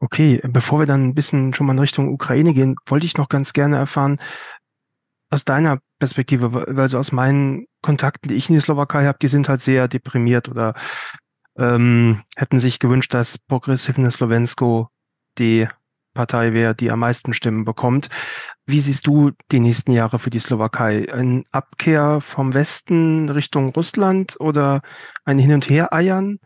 Okay, 0.00 0.40
bevor 0.44 0.80
wir 0.80 0.86
dann 0.86 1.08
ein 1.08 1.14
bisschen 1.14 1.54
schon 1.54 1.66
mal 1.66 1.72
in 1.72 1.78
Richtung 1.78 2.12
Ukraine 2.12 2.52
gehen, 2.52 2.76
wollte 2.86 3.06
ich 3.06 3.16
noch 3.16 3.28
ganz 3.28 3.52
gerne 3.52 3.76
erfahren, 3.76 4.18
aus 5.30 5.44
deiner 5.44 5.80
Perspektive, 5.98 6.52
weil 6.52 6.88
so 6.88 6.98
aus 6.98 7.12
meinen 7.12 7.66
Kontakten, 7.82 8.28
die 8.28 8.36
ich 8.36 8.48
in 8.48 8.54
die 8.54 8.60
Slowakei 8.60 9.06
habe, 9.06 9.18
die 9.20 9.28
sind 9.28 9.48
halt 9.48 9.60
sehr 9.60 9.88
deprimiert 9.88 10.48
oder 10.48 10.74
ähm, 11.58 12.22
hätten 12.36 12.58
sich 12.58 12.78
gewünscht, 12.78 13.14
dass 13.14 13.38
Progressivne 13.38 14.10
Slovensko 14.10 14.90
die 15.38 15.66
Partei 16.16 16.52
wäre, 16.52 16.74
die 16.74 16.90
am 16.90 16.98
meisten 16.98 17.32
Stimmen 17.32 17.64
bekommt. 17.64 18.08
Wie 18.66 18.80
siehst 18.80 19.06
du 19.06 19.30
die 19.52 19.60
nächsten 19.60 19.92
Jahre 19.92 20.18
für 20.18 20.30
die 20.30 20.40
Slowakei? 20.40 21.12
Ein 21.12 21.44
Abkehr 21.52 22.20
vom 22.20 22.54
Westen 22.54 23.28
Richtung 23.28 23.68
Russland 23.70 24.36
oder 24.40 24.82
ein 25.24 25.38
Hin- 25.38 25.54
und 25.54 25.70
Her-Eiern? 25.70 26.40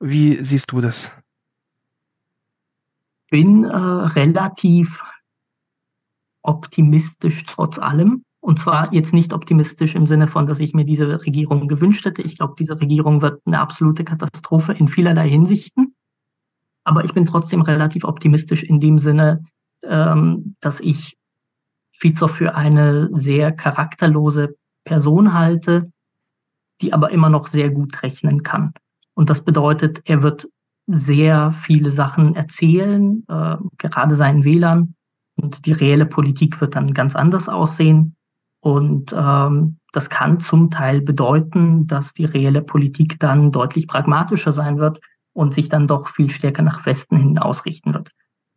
Wie 0.00 0.42
siehst 0.42 0.72
du 0.72 0.80
das? 0.80 1.10
Bin 3.30 3.64
äh, 3.64 3.76
relativ 3.76 5.04
optimistisch 6.42 7.44
trotz 7.46 7.78
allem. 7.78 8.24
Und 8.40 8.58
zwar 8.58 8.92
jetzt 8.92 9.14
nicht 9.14 9.32
optimistisch 9.32 9.94
im 9.94 10.06
Sinne 10.06 10.26
von, 10.26 10.46
dass 10.46 10.58
ich 10.58 10.74
mir 10.74 10.84
diese 10.84 11.24
Regierung 11.24 11.68
gewünscht 11.68 12.04
hätte. 12.04 12.22
Ich 12.22 12.36
glaube, 12.36 12.54
diese 12.58 12.80
Regierung 12.80 13.22
wird 13.22 13.40
eine 13.46 13.60
absolute 13.60 14.02
Katastrophe 14.02 14.72
in 14.72 14.88
vielerlei 14.88 15.28
Hinsichten. 15.28 15.94
Aber 16.84 17.04
ich 17.04 17.14
bin 17.14 17.24
trotzdem 17.24 17.62
relativ 17.62 18.04
optimistisch 18.04 18.62
in 18.62 18.80
dem 18.80 18.98
Sinne, 18.98 19.44
ähm, 19.84 20.56
dass 20.60 20.80
ich 20.80 21.16
Fico 21.92 22.26
für 22.26 22.54
eine 22.54 23.10
sehr 23.12 23.52
charakterlose 23.52 24.56
Person 24.84 25.34
halte, 25.34 25.92
die 26.80 26.92
aber 26.92 27.10
immer 27.10 27.30
noch 27.30 27.46
sehr 27.46 27.70
gut 27.70 28.02
rechnen 28.02 28.42
kann. 28.42 28.72
Und 29.14 29.30
das 29.30 29.44
bedeutet, 29.44 30.00
er 30.04 30.22
wird 30.22 30.48
sehr 30.88 31.52
viele 31.52 31.90
Sachen 31.90 32.34
erzählen, 32.34 33.24
äh, 33.28 33.56
gerade 33.78 34.14
seinen 34.16 34.44
Wählern. 34.44 34.94
Und 35.36 35.66
die 35.66 35.72
reelle 35.72 36.06
Politik 36.06 36.60
wird 36.60 36.74
dann 36.74 36.92
ganz 36.92 37.14
anders 37.14 37.48
aussehen. 37.48 38.16
Und 38.60 39.14
ähm, 39.16 39.78
das 39.92 40.10
kann 40.10 40.40
zum 40.40 40.70
Teil 40.70 41.00
bedeuten, 41.00 41.86
dass 41.86 42.14
die 42.14 42.24
reelle 42.24 42.62
Politik 42.62 43.18
dann 43.20 43.52
deutlich 43.52 43.86
pragmatischer 43.86 44.52
sein 44.52 44.78
wird 44.78 45.00
und 45.32 45.54
sich 45.54 45.68
dann 45.68 45.86
doch 45.86 46.08
viel 46.08 46.28
stärker 46.28 46.62
nach 46.62 46.84
Westen 46.86 47.16
hin 47.16 47.38
ausrichten 47.38 47.94
wird, 47.94 48.10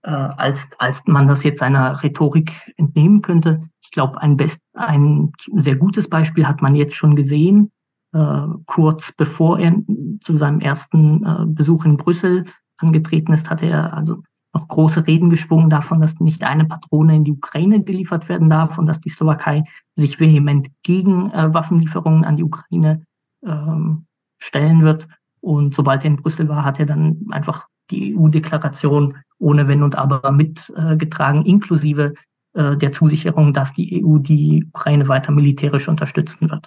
äh, 0.03 0.10
als, 0.10 0.70
als 0.79 1.03
man 1.05 1.27
das 1.27 1.44
jetzt 1.44 1.60
seiner 1.60 2.03
Rhetorik 2.03 2.74
entnehmen 2.77 3.22
könnte. 3.22 3.70
Ich 3.82 3.91
glaube, 3.91 4.22
ein, 4.22 4.38
best, 4.38 4.60
ein 4.74 5.32
sehr 5.58 5.77
gutes 5.77 6.10
Beispiel 6.10 6.48
hat 6.48 6.62
man 6.62 6.75
jetzt 6.75 6.96
schon 6.96 7.15
gesehen, 7.15 7.72
äh, 8.13 8.48
kurz 8.65 9.12
bevor 9.12 9.60
er 9.60 9.75
zu 10.22 10.36
seinem 10.36 10.60
ersten 10.60 11.25
äh, 11.25 11.46
Besuch 11.48 11.86
in 11.86 11.98
Brüssel 11.98 12.46
angetreten 12.77 13.34
ist, 13.34 13.50
hatte 13.50 13.67
er 13.67 13.94
also 13.94 14.24
noch 14.53 14.67
große 14.70 15.05
Reden 15.05 15.29
geschwungen 15.29 15.70
davon, 15.70 16.00
dass 16.00 16.20
nicht 16.20 16.44
eine 16.44 16.65
Patrone 16.65 17.17
in 17.17 17.24
die 17.25 17.34
Ukraine 17.34 17.84
geliefert 17.84 18.29
werden 18.29 18.50
darf 18.50 18.77
und 18.77 18.86
dass 18.86 19.01
die 19.01 19.10
Slowakei 19.10 19.63
sich 19.96 20.20
vehement 20.20 20.70
gegen 20.82 21.29
äh, 21.32 21.53
Waffenlieferungen 21.53 22.24
an 22.24 22.38
die 22.38 22.44
Ukraine 22.44 23.05
ähm, 23.46 24.05
stellen 24.38 24.84
wird. 24.84 25.08
Und 25.45 25.75
sobald 25.75 26.03
er 26.03 26.09
in 26.09 26.17
Brüssel 26.17 26.49
war, 26.49 26.65
hat 26.65 26.79
er 26.79 26.87
dann 26.87 27.27
einfach 27.29 27.67
die 27.91 28.17
EU-Deklaration 28.17 29.13
ohne 29.37 29.67
Wenn 29.67 29.83
und 29.83 29.95
Aber 29.95 30.31
mitgetragen, 30.31 31.45
inklusive 31.45 32.15
äh, 32.53 32.75
der 32.75 32.91
Zusicherung, 32.91 33.53
dass 33.53 33.71
die 33.73 34.03
EU 34.03 34.17
die 34.17 34.65
Ukraine 34.73 35.07
weiter 35.07 35.31
militärisch 35.31 35.87
unterstützen 35.87 36.49
wird. 36.49 36.65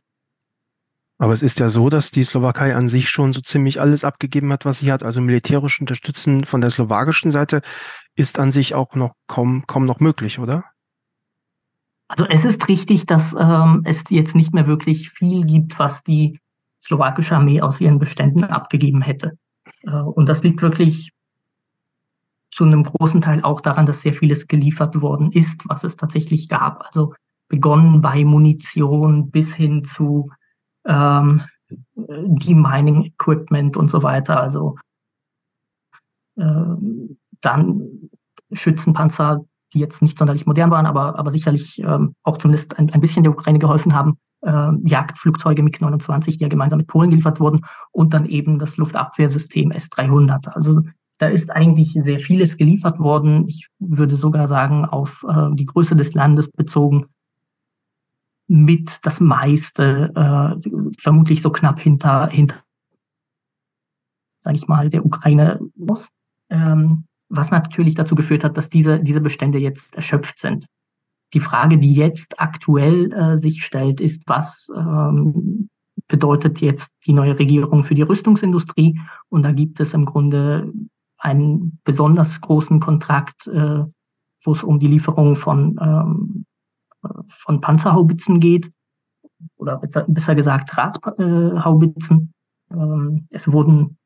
Aber 1.20 1.32
es 1.32 1.42
ist 1.42 1.58
ja 1.58 1.68
so, 1.68 1.88
dass 1.88 2.12
die 2.12 2.22
Slowakei 2.22 2.76
an 2.76 2.86
sich 2.86 3.08
schon 3.08 3.32
so 3.32 3.40
ziemlich 3.40 3.80
alles 3.80 4.04
abgegeben 4.04 4.52
hat, 4.52 4.64
was 4.64 4.78
sie 4.78 4.92
hat. 4.92 5.02
Also 5.02 5.20
militärisch 5.20 5.80
unterstützen 5.80 6.44
von 6.44 6.60
der 6.60 6.70
slowakischen 6.70 7.32
Seite 7.32 7.62
ist 8.14 8.38
an 8.38 8.52
sich 8.52 8.76
auch 8.76 8.94
noch 8.94 9.14
kaum, 9.26 9.64
kaum 9.66 9.86
noch 9.86 9.98
möglich, 9.98 10.38
oder? 10.38 10.62
Also 12.06 12.26
es 12.26 12.44
ist 12.44 12.68
richtig, 12.68 13.06
dass 13.06 13.34
ähm, 13.36 13.82
es 13.84 14.04
jetzt 14.08 14.36
nicht 14.36 14.54
mehr 14.54 14.68
wirklich 14.68 15.10
viel 15.10 15.44
gibt, 15.44 15.80
was 15.80 16.04
die 16.04 16.38
slowakische 16.80 17.36
Armee 17.36 17.60
aus 17.60 17.80
ihren 17.80 17.98
Beständen 17.98 18.44
abgegeben 18.44 19.02
hätte. 19.02 19.38
Äh, 19.82 19.90
und 19.90 20.28
das 20.28 20.42
liegt 20.42 20.62
wirklich 20.62 21.12
zu 22.50 22.64
einem 22.64 22.82
großen 22.82 23.20
Teil 23.20 23.42
auch 23.42 23.60
daran, 23.60 23.86
dass 23.86 24.02
sehr 24.02 24.12
vieles 24.12 24.48
geliefert 24.48 25.00
worden 25.00 25.32
ist, 25.32 25.68
was 25.68 25.84
es 25.84 25.96
tatsächlich 25.96 26.48
gab. 26.48 26.84
Also 26.86 27.14
begonnen 27.48 28.00
bei 28.00 28.24
Munition 28.24 29.30
bis 29.30 29.54
hin 29.54 29.84
zu 29.84 30.26
ähm, 30.86 31.42
Mining 31.94 33.04
Equipment 33.04 33.76
und 33.76 33.88
so 33.88 34.02
weiter. 34.02 34.40
Also 34.40 34.76
ähm, 36.38 37.18
dann 37.40 38.10
Schützenpanzer, 38.52 39.44
die 39.74 39.80
jetzt 39.80 40.00
nicht 40.00 40.18
sonderlich 40.18 40.46
modern 40.46 40.70
waren, 40.70 40.86
aber, 40.86 41.18
aber 41.18 41.30
sicherlich 41.30 41.78
ähm, 41.80 42.14
auch 42.22 42.38
zumindest 42.38 42.78
ein, 42.78 42.90
ein 42.92 43.00
bisschen 43.00 43.22
der 43.22 43.32
Ukraine 43.32 43.58
geholfen 43.58 43.94
haben. 43.94 44.18
Äh, 44.42 44.70
Jagdflugzeuge 44.84 45.62
MiG-29, 45.62 46.38
die 46.38 46.44
ja 46.44 46.48
gemeinsam 46.48 46.78
mit 46.78 46.86
Polen 46.86 47.10
geliefert 47.10 47.40
wurden 47.40 47.64
und 47.90 48.14
dann 48.14 48.26
eben 48.26 48.58
das 48.58 48.76
Luftabwehrsystem 48.76 49.72
S-300. 49.72 50.48
Also 50.50 50.82
da 51.18 51.26
ist 51.26 51.50
eigentlich 51.50 51.96
sehr 51.98 52.20
vieles 52.20 52.56
geliefert 52.56 53.00
worden. 53.00 53.48
Ich 53.48 53.68
würde 53.80 54.14
sogar 54.14 54.46
sagen, 54.46 54.84
auf 54.84 55.24
äh, 55.28 55.48
die 55.54 55.66
Größe 55.66 55.96
des 55.96 56.14
Landes 56.14 56.52
bezogen, 56.52 57.06
mit 58.46 59.00
das 59.02 59.20
meiste, 59.20 60.12
äh, 60.14 60.70
vermutlich 60.98 61.42
so 61.42 61.50
knapp 61.50 61.80
hinter, 61.80 62.28
hinter 62.28 62.56
sage 64.40 64.56
ich 64.56 64.68
mal, 64.68 64.88
der 64.88 65.04
Ukraine 65.04 65.60
Ost, 65.88 66.12
ähm, 66.48 67.04
was 67.28 67.50
natürlich 67.50 67.94
dazu 67.94 68.14
geführt 68.14 68.44
hat, 68.44 68.56
dass 68.56 68.70
diese, 68.70 69.00
diese 69.00 69.20
Bestände 69.20 69.58
jetzt 69.58 69.96
erschöpft 69.96 70.38
sind. 70.38 70.66
Die 71.34 71.40
Frage, 71.40 71.78
die 71.78 71.92
jetzt 71.92 72.40
aktuell 72.40 73.12
äh, 73.12 73.36
sich 73.36 73.64
stellt, 73.64 74.00
ist, 74.00 74.22
was 74.26 74.70
ähm, 74.74 75.68
bedeutet 76.06 76.60
jetzt 76.60 76.94
die 77.06 77.12
neue 77.12 77.38
Regierung 77.38 77.84
für 77.84 77.94
die 77.94 78.02
Rüstungsindustrie? 78.02 78.98
Und 79.28 79.42
da 79.42 79.52
gibt 79.52 79.80
es 79.80 79.94
im 79.94 80.04
Grunde 80.04 80.72
einen 81.18 81.80
besonders 81.84 82.40
großen 82.40 82.80
Kontrakt, 82.80 83.46
äh, 83.46 83.84
wo 84.44 84.52
es 84.52 84.62
um 84.62 84.78
die 84.78 84.86
Lieferung 84.86 85.34
von 85.34 85.76
ähm, 85.80 86.44
von 87.28 87.60
Panzerhaubitzen 87.60 88.40
geht, 88.40 88.70
oder 89.56 89.78
besser 89.78 90.34
gesagt 90.34 90.76
Radhaubitzen. 90.76 92.32
Ähm, 92.70 93.26
es 93.30 93.50
wurden 93.52 93.98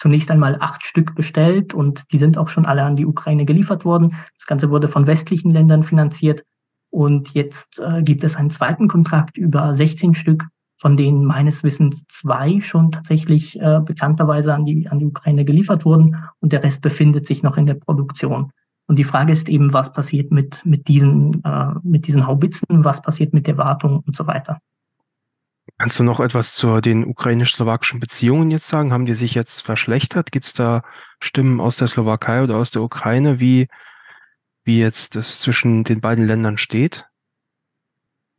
zunächst 0.00 0.30
einmal 0.30 0.56
acht 0.60 0.82
Stück 0.84 1.14
bestellt 1.14 1.74
und 1.74 2.10
die 2.10 2.18
sind 2.18 2.38
auch 2.38 2.48
schon 2.48 2.64
alle 2.64 2.82
an 2.82 2.96
die 2.96 3.04
Ukraine 3.04 3.44
geliefert 3.44 3.84
worden. 3.84 4.16
Das 4.36 4.46
Ganze 4.46 4.70
wurde 4.70 4.88
von 4.88 5.06
westlichen 5.06 5.50
Ländern 5.50 5.82
finanziert 5.82 6.42
und 6.90 7.34
jetzt 7.34 7.80
äh, 7.80 8.02
gibt 8.02 8.24
es 8.24 8.34
einen 8.34 8.50
zweiten 8.50 8.88
Kontrakt 8.88 9.36
über 9.36 9.74
16 9.74 10.14
Stück, 10.14 10.46
von 10.78 10.96
denen 10.96 11.26
meines 11.26 11.62
Wissens 11.62 12.06
zwei 12.06 12.60
schon 12.60 12.92
tatsächlich 12.92 13.60
äh, 13.60 13.80
bekannterweise 13.84 14.54
an 14.54 14.64
die, 14.64 14.88
an 14.88 14.98
die 14.98 15.06
Ukraine 15.06 15.44
geliefert 15.44 15.84
wurden 15.84 16.16
und 16.40 16.52
der 16.52 16.64
Rest 16.64 16.80
befindet 16.80 17.26
sich 17.26 17.42
noch 17.42 17.58
in 17.58 17.66
der 17.66 17.74
Produktion. 17.74 18.50
Und 18.86 18.98
die 18.98 19.04
Frage 19.04 19.32
ist 19.32 19.50
eben, 19.50 19.72
was 19.74 19.92
passiert 19.92 20.32
mit, 20.32 20.64
mit, 20.64 20.88
diesen, 20.88 21.44
äh, 21.44 21.74
mit 21.82 22.06
diesen 22.06 22.26
Haubitzen, 22.26 22.84
was 22.84 23.02
passiert 23.02 23.34
mit 23.34 23.46
der 23.46 23.58
Wartung 23.58 24.02
und 24.06 24.16
so 24.16 24.26
weiter. 24.26 24.58
Kannst 25.78 25.98
du 25.98 26.04
noch 26.04 26.20
etwas 26.20 26.54
zu 26.54 26.80
den 26.80 27.04
ukrainisch-slowakischen 27.04 28.00
Beziehungen 28.00 28.50
jetzt 28.50 28.68
sagen? 28.68 28.92
Haben 28.92 29.06
die 29.06 29.14
sich 29.14 29.34
jetzt 29.34 29.60
verschlechtert? 29.60 30.32
Gibt 30.32 30.46
es 30.46 30.54
da 30.54 30.82
Stimmen 31.20 31.60
aus 31.60 31.76
der 31.76 31.88
Slowakei 31.88 32.42
oder 32.42 32.56
aus 32.56 32.70
der 32.70 32.82
Ukraine, 32.82 33.40
wie, 33.40 33.68
wie 34.64 34.78
jetzt 34.78 35.16
das 35.16 35.40
zwischen 35.40 35.84
den 35.84 36.00
beiden 36.00 36.26
Ländern 36.26 36.58
steht? 36.58 37.06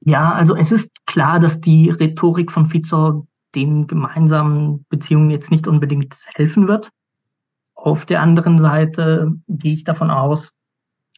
Ja, 0.02 0.34
also 0.34 0.56
es 0.56 0.72
ist 0.72 1.06
klar, 1.06 1.40
dass 1.40 1.62
die 1.62 1.90
Rhetorik 1.90 2.52
von 2.52 2.66
Fico 2.66 3.28
den 3.54 3.88
gemeinsamen 3.88 4.86
Beziehungen 4.90 5.30
jetzt 5.30 5.52
nicht 5.52 5.68
unbedingt 5.68 6.18
helfen 6.36 6.68
wird. 6.68 6.90
Auf 7.76 8.06
der 8.06 8.22
anderen 8.22 8.60
Seite 8.60 9.32
gehe 9.48 9.74
ich 9.74 9.84
davon 9.84 10.10
aus, 10.10 10.56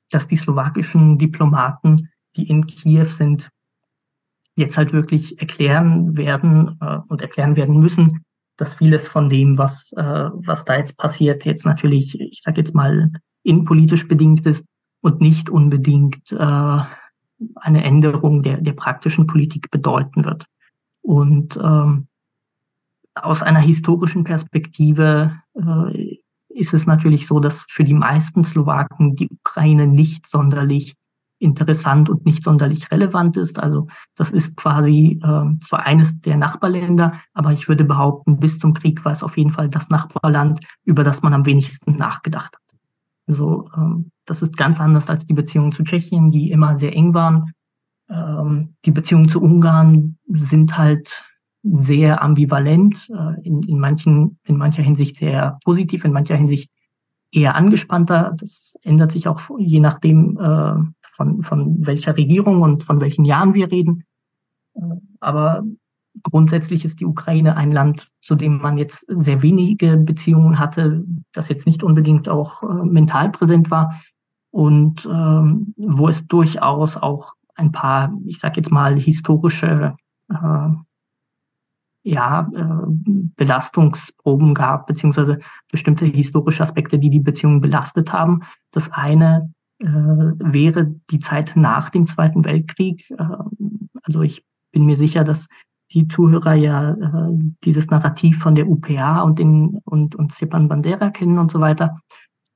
dass 0.10 0.27
die 0.27 0.36
slowakischen 0.36 1.17
Diplomaten, 1.17 2.10
die 2.36 2.50
in 2.50 2.65
Kiew 2.65 3.05
sind, 3.05 3.50
jetzt 4.55 4.77
halt 4.77 4.93
wirklich 4.93 5.39
erklären 5.39 6.17
werden 6.17 6.77
äh, 6.81 7.00
und 7.07 7.22
erklären 7.22 7.55
werden 7.55 7.79
müssen, 7.79 8.24
dass 8.57 8.75
vieles 8.75 9.07
von 9.07 9.29
dem, 9.29 9.57
was, 9.57 9.93
äh, 9.93 10.29
was 10.33 10.65
da 10.65 10.77
jetzt 10.77 10.98
passiert, 10.98 11.45
jetzt 11.45 11.65
natürlich, 11.65 12.19
ich 12.19 12.41
sage 12.41 12.62
jetzt 12.62 12.75
mal, 12.75 13.12
innenpolitisch 13.43 14.07
bedingt 14.07 14.45
ist 14.45 14.65
und 15.01 15.22
nicht 15.22 15.50
unbedingt 15.50 16.31
äh, 16.31 16.79
eine 17.55 17.83
Änderung 17.83 18.41
der, 18.41 18.62
der 18.62 18.74
praktischen 18.74 19.27
Politik 19.27 19.69
bedeuten 19.69 20.24
wird. 20.24 20.45
Und 21.01 21.57
ähm, 21.62 22.07
aus 23.15 23.43
einer 23.43 23.60
historischen 23.60 24.24
Perspektive 24.24 25.39
äh, 25.55 26.17
ist 26.50 26.74
es 26.74 26.86
natürlich 26.86 27.27
so, 27.27 27.39
dass 27.39 27.65
für 27.67 27.83
die 27.83 27.93
meisten 27.93 28.43
Slowaken 28.43 29.15
die 29.15 29.29
Ukraine 29.29 29.88
nicht 29.88 30.27
sonderlich 30.27 30.95
interessant 31.44 32.10
und 32.10 32.26
nicht 32.26 32.44
sonderlich 32.44 32.90
relevant 32.92 33.38
ist. 33.38 33.60
Also 33.60 33.88
das 34.16 34.32
ist 34.32 34.56
quasi 34.56 35.20
äh, 35.24 35.60
zwar 35.60 35.86
eines 35.86 36.20
der 36.20 36.38
Nachbarländer, 36.38 37.22
aber 37.34 37.52
ich 37.52 37.68
würde 37.68 37.84
behaupten, 37.84 38.40
bis 38.40 38.60
zum 38.60 38.74
Krieg 38.74 39.04
war 39.06 39.12
es 39.12 39.24
auf 39.24 39.38
jeden 39.38 39.52
Fall 39.52 39.70
das 39.70 39.90
Nachbarland, 39.90 40.60
über 40.86 41.04
das 41.04 41.22
man 41.22 41.34
am 41.34 41.46
wenigsten 41.46 41.96
nachgedacht 41.96 42.56
hat. 42.56 42.80
Also 43.28 43.70
ähm, 43.76 44.12
das 44.26 44.42
ist 44.42 44.58
ganz 44.58 44.80
anders 44.80 45.10
als 45.10 45.26
die 45.26 45.34
Beziehungen 45.34 45.72
zu 45.72 45.84
Tschechien, 45.84 46.30
die 46.30 46.52
immer 46.52 46.76
sehr 46.76 46.96
eng 46.96 47.14
waren. 47.14 47.54
Ähm, 48.10 48.76
die 48.86 48.92
Beziehungen 48.92 49.30
zu 49.30 49.42
Ungarn 49.42 50.18
sind 50.28 50.78
halt 50.78 51.24
sehr 51.64 52.22
ambivalent, 52.22 53.10
äh, 53.10 53.42
in, 53.48 53.64
in, 53.64 53.80
manchen, 53.80 54.40
in 54.46 54.58
mancher 54.58 54.84
Hinsicht 54.84 55.16
sehr 55.16 55.58
positiv, 55.64 56.04
in 56.04 56.12
mancher 56.12 56.36
Hinsicht 56.36 56.70
eher 57.32 57.56
angespannter. 57.56 58.36
Das 58.38 58.76
ändert 58.84 59.12
sich 59.12 59.28
auch 59.28 59.42
je 59.58 59.80
nachdem, 59.80 60.38
äh, 60.38 61.02
von, 61.24 61.44
von 61.44 61.86
welcher 61.86 62.18
Regierung 62.18 62.62
und 62.62 62.84
von 62.84 63.01
welchen 63.01 63.25
Jahren 63.25 63.53
wir 63.53 63.72
reden. 63.72 64.03
Aber 65.20 65.63
grundsätzlich 66.22 66.86
ist 66.86 67.00
die 67.00 67.06
Ukraine 67.06 67.56
ein 67.56 67.72
Land, 67.72 68.10
zu 68.22 68.36
dem 68.36 68.58
man 68.58 68.77
jetzt 68.77 69.06
sehr 69.10 69.42
wenige 69.42 69.98
Beziehungen 69.98 70.60
hatte, 70.60 71.03
das 71.32 71.50
jetzt 71.50 71.65
nicht 71.65 71.84
unbedingt 71.84 72.30
auch 72.30 72.63
äh, 72.63 72.86
mental 72.86 73.32
präsent 73.32 73.72
war 73.72 74.00
und 74.51 75.06
ähm, 75.06 75.74
wo 75.77 76.08
es 76.08 76.27
durchaus 76.27 76.98
auch 76.98 77.34
ein 77.56 77.72
paar, 77.72 78.12
ich 78.25 78.39
sage 78.39 78.58
jetzt 78.58 78.72
mal, 78.72 79.00
historische 79.00 79.96
äh, 80.30 80.70
ja, 82.03 82.51
äh, 82.53 82.86
Belastungsproben 83.36 84.53
gab, 84.53 84.88
beziehungsweise 84.88 85.39
bestimmte 85.72 86.06
historische 86.06 86.62
Aspekte, 86.62 87.00
die 87.00 87.10
die 87.10 87.20
Beziehungen 87.20 87.62
belastet 87.62 88.12
haben. 88.12 88.42
Das 88.72 88.92
eine 88.92 89.53
wäre 89.88 90.96
die 91.12 91.20
Zeit 91.20 91.54
nach 91.56 91.90
dem 91.90 92.06
Zweiten 92.06 92.46
Weltkrieg. 92.46 93.10
Äh, 93.12 93.24
also 94.04 94.22
ich 94.22 94.44
bin 94.72 94.86
mir 94.86 94.96
sicher, 94.96 95.24
dass 95.24 95.48
die 95.92 96.08
Zuhörer 96.08 96.54
ja 96.54 96.92
äh, 96.92 97.38
dieses 97.63 97.90
Narrativ 97.90 98.40
von 98.40 98.56
der 98.56 98.68
UPA 98.68 99.22
und 99.22 99.40
den 99.40 99.80
und 99.86 100.16
und 100.16 100.34
Stepan 100.34 100.68
Bandera 100.68 101.10
kennen 101.10 101.38
und 101.38 101.52
so 101.52 101.60
weiter. 101.60 101.94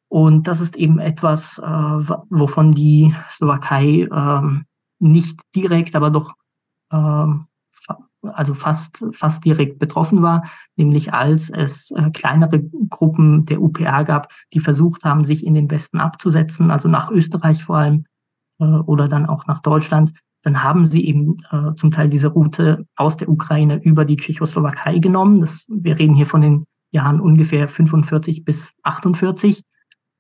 Und 0.09 0.47
das 0.47 0.61
ist 0.61 0.77
eben 0.77 0.99
etwas, 0.99 1.57
äh, 1.57 1.63
wovon 1.65 2.71
die 2.71 3.13
Slowakei 3.29 4.07
äh, 4.09 4.63
nicht 4.99 5.39
direkt, 5.53 5.95
aber 5.95 6.09
doch 6.09 6.33
äh, 6.91 7.25
also 8.21 8.53
fast, 8.53 9.05
fast 9.11 9.45
direkt 9.45 9.79
betroffen 9.79 10.21
war, 10.21 10.43
nämlich 10.75 11.13
als 11.13 11.49
es 11.49 11.91
äh, 11.91 12.09
kleinere 12.11 12.61
Gruppen 12.89 13.45
der 13.45 13.61
UPA 13.61 14.03
gab, 14.03 14.31
die 14.53 14.59
versucht 14.59 15.03
haben, 15.03 15.23
sich 15.23 15.45
in 15.45 15.53
den 15.53 15.69
Westen 15.69 15.99
abzusetzen, 15.99 16.71
also 16.71 16.89
nach 16.89 17.11
Österreich 17.11 17.63
vor 17.63 17.77
allem 17.77 18.05
äh, 18.59 18.65
oder 18.65 19.07
dann 19.07 19.25
auch 19.25 19.45
nach 19.47 19.61
Deutschland. 19.61 20.19
Dann 20.43 20.63
haben 20.63 20.85
sie 20.85 21.05
eben 21.05 21.37
äh, 21.51 21.73
zum 21.75 21.91
Teil 21.91 22.09
diese 22.09 22.27
Route 22.27 22.85
aus 22.95 23.17
der 23.17 23.29
Ukraine 23.29 23.81
über 23.83 24.05
die 24.05 24.17
Tschechoslowakei 24.17 24.99
genommen. 24.99 25.41
Das, 25.41 25.65
wir 25.69 25.97
reden 25.97 26.15
hier 26.15 26.27
von 26.27 26.41
den 26.41 26.65
Jahren 26.91 27.19
ungefähr 27.19 27.67
45 27.67 28.45
bis 28.45 28.73
48. 28.83 29.63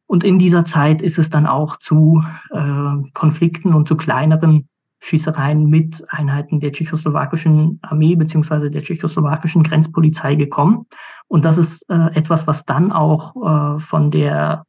Und 0.07 0.23
in 0.23 0.39
dieser 0.39 0.65
Zeit 0.65 1.01
ist 1.01 1.17
es 1.17 1.29
dann 1.29 1.45
auch 1.45 1.77
zu 1.77 2.23
äh, 2.51 3.09
Konflikten 3.13 3.73
und 3.73 3.87
zu 3.87 3.95
kleineren 3.95 4.67
Schießereien 4.99 5.69
mit 5.69 6.03
Einheiten 6.09 6.59
der 6.59 6.71
tschechoslowakischen 6.71 7.79
Armee 7.81 8.15
beziehungsweise 8.15 8.69
der 8.69 8.81
tschechoslowakischen 8.81 9.63
Grenzpolizei 9.63 10.35
gekommen. 10.35 10.85
Und 11.27 11.45
das 11.45 11.57
ist 11.57 11.89
äh, 11.89 12.15
etwas, 12.15 12.47
was 12.47 12.65
dann 12.65 12.91
auch 12.91 13.35
äh, 13.35 13.79
von 13.79 14.11
der 14.11 14.63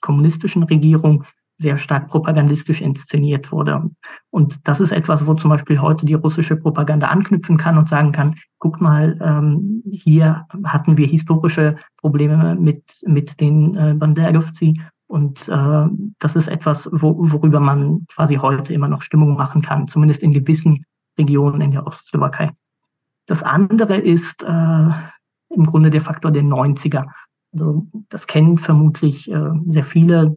kommunistischen 0.00 0.62
Regierung 0.64 1.24
sehr 1.58 1.76
stark 1.76 2.08
propagandistisch 2.08 2.80
inszeniert 2.80 3.52
wurde. 3.52 3.90
Und 4.30 4.66
das 4.66 4.80
ist 4.80 4.92
etwas, 4.92 5.26
wo 5.26 5.34
zum 5.34 5.50
Beispiel 5.50 5.80
heute 5.80 6.04
die 6.04 6.14
russische 6.14 6.56
Propaganda 6.56 7.08
anknüpfen 7.08 7.56
kann 7.56 7.78
und 7.78 7.88
sagen 7.88 8.12
kann, 8.12 8.34
guck 8.58 8.80
mal, 8.80 9.18
ähm, 9.22 9.82
hier 9.90 10.46
hatten 10.64 10.96
wir 10.96 11.06
historische 11.06 11.76
Probleme 11.96 12.56
mit, 12.56 12.82
mit 13.06 13.40
den 13.40 13.76
äh, 13.76 13.94
Banderovci 13.94 14.80
und 15.06 15.48
äh, 15.48 15.86
das 16.18 16.36
ist 16.36 16.48
etwas, 16.48 16.88
wo, 16.92 17.14
worüber 17.18 17.60
man 17.60 18.06
quasi 18.06 18.36
heute 18.36 18.72
immer 18.72 18.88
noch 18.88 19.02
Stimmung 19.02 19.36
machen 19.36 19.62
kann, 19.62 19.86
zumindest 19.86 20.22
in 20.22 20.32
gewissen 20.32 20.84
Regionen 21.18 21.60
in 21.60 21.70
der 21.70 21.86
Ostslowakei. 21.86 22.50
Das 23.26 23.42
andere 23.42 23.96
ist 23.96 24.42
äh, 24.42 24.88
im 25.50 25.64
Grunde 25.64 25.90
der 25.90 26.00
Faktor 26.00 26.30
der 26.30 26.42
90er. 26.42 27.06
Also 27.52 27.86
das 28.08 28.26
kennen 28.26 28.58
vermutlich 28.58 29.30
äh, 29.30 29.50
sehr 29.66 29.84
viele, 29.84 30.36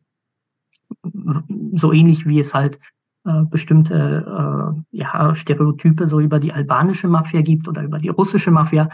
so 1.73 1.91
ähnlich 1.91 2.27
wie 2.27 2.39
es 2.39 2.53
halt 2.53 2.79
äh, 3.25 3.43
bestimmte 3.49 4.75
äh, 4.91 4.97
ja, 4.97 5.35
Stereotype 5.35 6.07
so 6.07 6.19
über 6.19 6.39
die 6.39 6.53
albanische 6.53 7.07
Mafia 7.07 7.41
gibt 7.41 7.67
oder 7.67 7.83
über 7.83 7.97
die 7.97 8.09
russische 8.09 8.51
Mafia, 8.51 8.89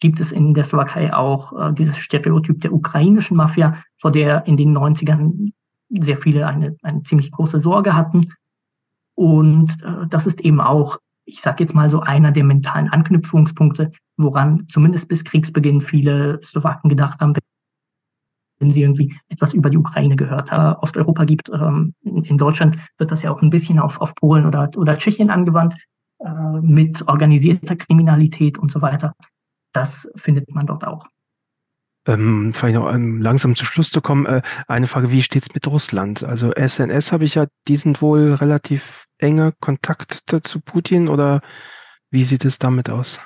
gibt 0.00 0.20
es 0.20 0.32
in 0.32 0.54
der 0.54 0.64
Slowakei 0.64 1.12
auch 1.14 1.52
äh, 1.58 1.72
dieses 1.72 1.98
Stereotyp 1.98 2.60
der 2.60 2.72
ukrainischen 2.72 3.36
Mafia, 3.36 3.82
vor 3.96 4.12
der 4.12 4.46
in 4.46 4.56
den 4.56 4.76
90ern 4.76 5.52
sehr 5.90 6.16
viele 6.16 6.46
eine, 6.46 6.76
eine 6.82 7.02
ziemlich 7.02 7.30
große 7.30 7.60
Sorge 7.60 7.94
hatten. 7.94 8.32
Und 9.14 9.82
äh, 9.82 10.06
das 10.08 10.26
ist 10.26 10.40
eben 10.40 10.60
auch, 10.60 10.98
ich 11.24 11.40
sage 11.40 11.62
jetzt 11.62 11.74
mal 11.74 11.88
so, 11.88 12.00
einer 12.00 12.32
der 12.32 12.44
mentalen 12.44 12.88
Anknüpfungspunkte, 12.88 13.92
woran 14.16 14.66
zumindest 14.68 15.08
bis 15.08 15.24
Kriegsbeginn 15.24 15.80
viele 15.80 16.40
Slowaken 16.42 16.90
gedacht 16.90 17.20
haben, 17.20 17.34
wenn 18.58 18.70
sie 18.70 18.82
irgendwie 18.82 19.16
etwas 19.28 19.54
über 19.54 19.70
die 19.70 19.78
Ukraine 19.78 20.16
gehört 20.16 20.50
haben. 20.50 20.76
Osteuropa 20.80 21.24
gibt, 21.24 21.48
ähm, 21.50 21.94
in, 22.02 22.24
in, 22.24 22.38
Deutschland 22.38 22.76
wird 22.98 23.10
das 23.10 23.22
ja 23.22 23.30
auch 23.30 23.42
ein 23.42 23.50
bisschen 23.50 23.78
auf, 23.78 24.00
auf 24.00 24.14
Polen 24.14 24.46
oder, 24.46 24.70
oder 24.76 24.96
Tschechien 24.96 25.30
angewandt, 25.30 25.76
äh, 26.18 26.60
mit 26.60 27.06
organisierter 27.08 27.76
Kriminalität 27.76 28.58
und 28.58 28.70
so 28.70 28.82
weiter 28.82 29.14
das 29.74 30.08
findet 30.16 30.48
man 30.54 30.66
dort 30.66 30.86
auch. 30.86 31.06
Ähm, 32.06 32.52
vielleicht 32.54 32.76
noch 32.76 32.92
um 32.92 33.20
langsam 33.20 33.56
zu 33.56 33.64
Schluss 33.64 33.90
zu 33.90 34.00
kommen, 34.00 34.26
äh, 34.26 34.42
eine 34.68 34.86
Frage, 34.86 35.10
wie 35.10 35.22
steht's 35.22 35.54
mit 35.54 35.66
Russland? 35.66 36.22
Also 36.22 36.52
SNS 36.52 37.12
habe 37.12 37.24
ich 37.24 37.34
ja, 37.34 37.46
die 37.66 37.76
sind 37.76 38.02
wohl 38.02 38.34
relativ 38.34 39.06
enge 39.18 39.52
Kontakte 39.60 40.42
zu 40.42 40.60
Putin 40.60 41.08
oder 41.08 41.40
wie 42.10 42.24
sieht 42.24 42.44
es 42.44 42.58
damit 42.58 42.90
aus? 42.90 43.20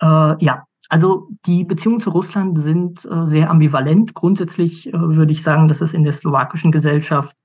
Äh, 0.00 0.44
ja, 0.44 0.64
also 0.88 1.28
die 1.46 1.64
Beziehungen 1.64 2.00
zu 2.00 2.10
Russland 2.10 2.58
sind 2.60 3.04
äh, 3.04 3.26
sehr 3.26 3.50
ambivalent. 3.50 4.14
Grundsätzlich 4.14 4.88
äh, 4.88 4.92
würde 4.92 5.32
ich 5.32 5.42
sagen, 5.42 5.66
dass 5.66 5.80
es 5.80 5.94
in 5.94 6.04
der 6.04 6.12
slowakischen 6.12 6.70
Gesellschaft 6.70 7.36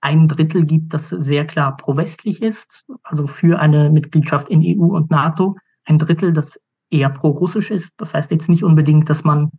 ein 0.00 0.28
Drittel 0.28 0.64
gibt, 0.64 0.94
das 0.94 1.10
sehr 1.10 1.46
klar 1.46 1.76
pro-westlich 1.76 2.42
ist, 2.42 2.86
also 3.02 3.26
für 3.26 3.60
eine 3.60 3.90
Mitgliedschaft 3.90 4.48
in 4.48 4.62
EU 4.64 4.86
und 4.86 5.10
NATO. 5.10 5.54
Ein 5.84 5.98
Drittel, 5.98 6.32
das 6.32 6.58
eher 6.90 7.10
pro-russisch 7.10 7.70
ist. 7.70 7.94
Das 8.00 8.14
heißt 8.14 8.30
jetzt 8.30 8.48
nicht 8.48 8.64
unbedingt, 8.64 9.08
dass 9.08 9.24
man 9.24 9.50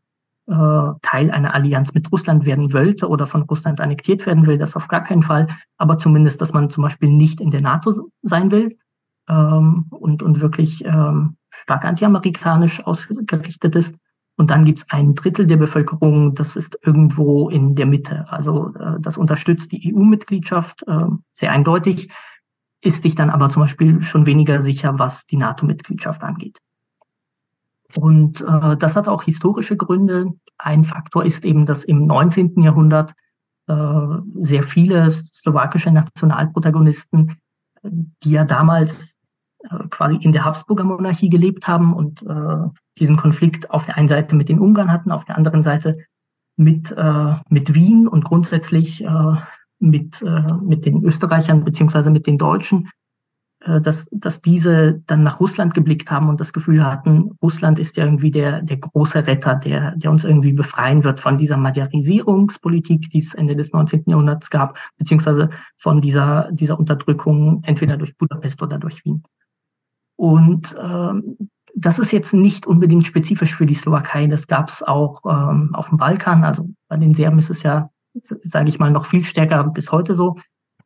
äh, 0.47 0.91
Teil 1.01 1.31
einer 1.31 1.53
Allianz 1.53 1.93
mit 1.93 2.11
Russland 2.11 2.45
werden 2.45 2.73
wollte 2.73 3.07
oder 3.07 3.25
von 3.25 3.43
Russland 3.43 3.79
annektiert 3.79 4.25
werden 4.25 4.47
will, 4.47 4.57
das 4.57 4.75
auf 4.75 4.87
gar 4.87 5.03
keinen 5.03 5.23
Fall, 5.23 5.47
aber 5.77 5.97
zumindest, 5.97 6.41
dass 6.41 6.53
man 6.53 6.69
zum 6.69 6.83
Beispiel 6.83 7.09
nicht 7.09 7.41
in 7.41 7.51
der 7.51 7.61
NATO 7.61 8.09
sein 8.21 8.51
will 8.51 8.77
ähm, 9.29 9.85
und, 9.89 10.23
und 10.23 10.41
wirklich 10.41 10.83
ähm, 10.85 11.37
stark 11.49 11.85
antiamerikanisch 11.85 12.83
ausgerichtet 12.85 13.75
ist. 13.75 13.97
Und 14.37 14.49
dann 14.49 14.65
gibt 14.65 14.79
es 14.79 14.89
ein 14.89 15.13
Drittel 15.13 15.45
der 15.45 15.57
Bevölkerung, 15.57 16.33
das 16.33 16.55
ist 16.55 16.77
irgendwo 16.83 17.49
in 17.49 17.75
der 17.75 17.85
Mitte. 17.85 18.25
Also 18.29 18.73
äh, 18.75 18.99
das 18.99 19.17
unterstützt 19.17 19.71
die 19.71 19.93
EU-Mitgliedschaft 19.93 20.83
äh, 20.87 21.05
sehr 21.33 21.51
eindeutig, 21.51 22.09
ist 22.81 23.03
sich 23.03 23.13
dann 23.13 23.29
aber 23.29 23.49
zum 23.49 23.61
Beispiel 23.61 24.01
schon 24.01 24.25
weniger 24.25 24.59
sicher, 24.61 24.97
was 24.97 25.27
die 25.27 25.37
NATO-Mitgliedschaft 25.37 26.23
angeht. 26.23 26.57
Und 27.97 28.41
äh, 28.41 28.77
das 28.77 28.95
hat 28.95 29.07
auch 29.07 29.23
historische 29.23 29.77
Gründe. 29.77 30.27
Ein 30.57 30.83
Faktor 30.83 31.25
ist 31.25 31.45
eben, 31.45 31.65
dass 31.65 31.83
im 31.83 32.05
19. 32.05 32.61
Jahrhundert 32.61 33.13
äh, 33.67 33.73
sehr 34.39 34.63
viele 34.63 35.11
slowakische 35.11 35.91
Nationalprotagonisten, 35.91 37.37
die 37.83 38.31
ja 38.31 38.43
damals 38.43 39.17
äh, 39.63 39.87
quasi 39.89 40.17
in 40.17 40.31
der 40.31 40.45
Habsburger 40.45 40.83
Monarchie 40.83 41.29
gelebt 41.29 41.67
haben 41.67 41.93
und 41.93 42.23
äh, 42.23 42.69
diesen 42.99 43.17
Konflikt 43.17 43.71
auf 43.71 43.85
der 43.85 43.97
einen 43.97 44.07
Seite 44.07 44.35
mit 44.35 44.49
den 44.49 44.59
Ungarn 44.59 44.91
hatten, 44.91 45.11
auf 45.11 45.25
der 45.25 45.37
anderen 45.37 45.63
Seite 45.63 45.97
mit, 46.57 46.91
äh, 46.91 47.33
mit 47.49 47.73
Wien 47.73 48.07
und 48.07 48.23
grundsätzlich 48.23 49.03
äh, 49.03 49.35
mit, 49.79 50.21
äh, 50.21 50.53
mit 50.61 50.85
den 50.85 51.03
Österreichern 51.03 51.63
beziehungsweise 51.63 52.11
mit 52.11 52.27
den 52.27 52.37
Deutschen 52.37 52.89
dass, 53.61 54.09
dass 54.11 54.41
diese 54.41 55.01
dann 55.05 55.21
nach 55.21 55.39
Russland 55.39 55.75
geblickt 55.75 56.09
haben 56.09 56.29
und 56.29 56.39
das 56.39 56.51
Gefühl 56.51 56.83
hatten, 56.83 57.31
Russland 57.41 57.77
ist 57.77 57.95
ja 57.95 58.05
irgendwie 58.05 58.31
der, 58.31 58.63
der 58.63 58.77
große 58.77 59.27
Retter, 59.27 59.55
der, 59.55 59.95
der 59.97 60.09
uns 60.09 60.23
irgendwie 60.23 60.53
befreien 60.53 61.03
wird 61.03 61.19
von 61.19 61.37
dieser 61.37 61.57
Magyarisierungspolitik, 61.57 63.09
die 63.11 63.19
es 63.19 63.35
Ende 63.35 63.55
des 63.55 63.71
19. 63.71 64.05
Jahrhunderts 64.07 64.49
gab, 64.49 64.79
beziehungsweise 64.97 65.49
von 65.77 66.01
dieser, 66.01 66.49
dieser 66.51 66.79
Unterdrückung 66.79 67.61
entweder 67.63 67.97
durch 67.97 68.17
Budapest 68.17 68.63
oder 68.63 68.79
durch 68.79 69.05
Wien. 69.05 69.23
Und 70.15 70.75
ähm, 70.81 71.37
das 71.75 71.99
ist 71.99 72.11
jetzt 72.11 72.33
nicht 72.33 72.65
unbedingt 72.65 73.05
spezifisch 73.05 73.55
für 73.55 73.67
die 73.67 73.75
Slowakei, 73.75 74.25
das 74.25 74.47
gab 74.47 74.69
es 74.69 74.81
auch 74.81 75.21
ähm, 75.25 75.69
auf 75.73 75.89
dem 75.89 75.97
Balkan, 75.97 76.43
also 76.43 76.67
bei 76.87 76.97
den 76.97 77.13
Serben 77.13 77.37
ist 77.37 77.51
es 77.51 77.61
ja, 77.61 77.91
sage 78.13 78.69
ich 78.69 78.79
mal, 78.79 78.91
noch 78.91 79.05
viel 79.05 79.23
stärker 79.23 79.63
bis 79.65 79.91
heute 79.91 80.15
so. 80.15 80.37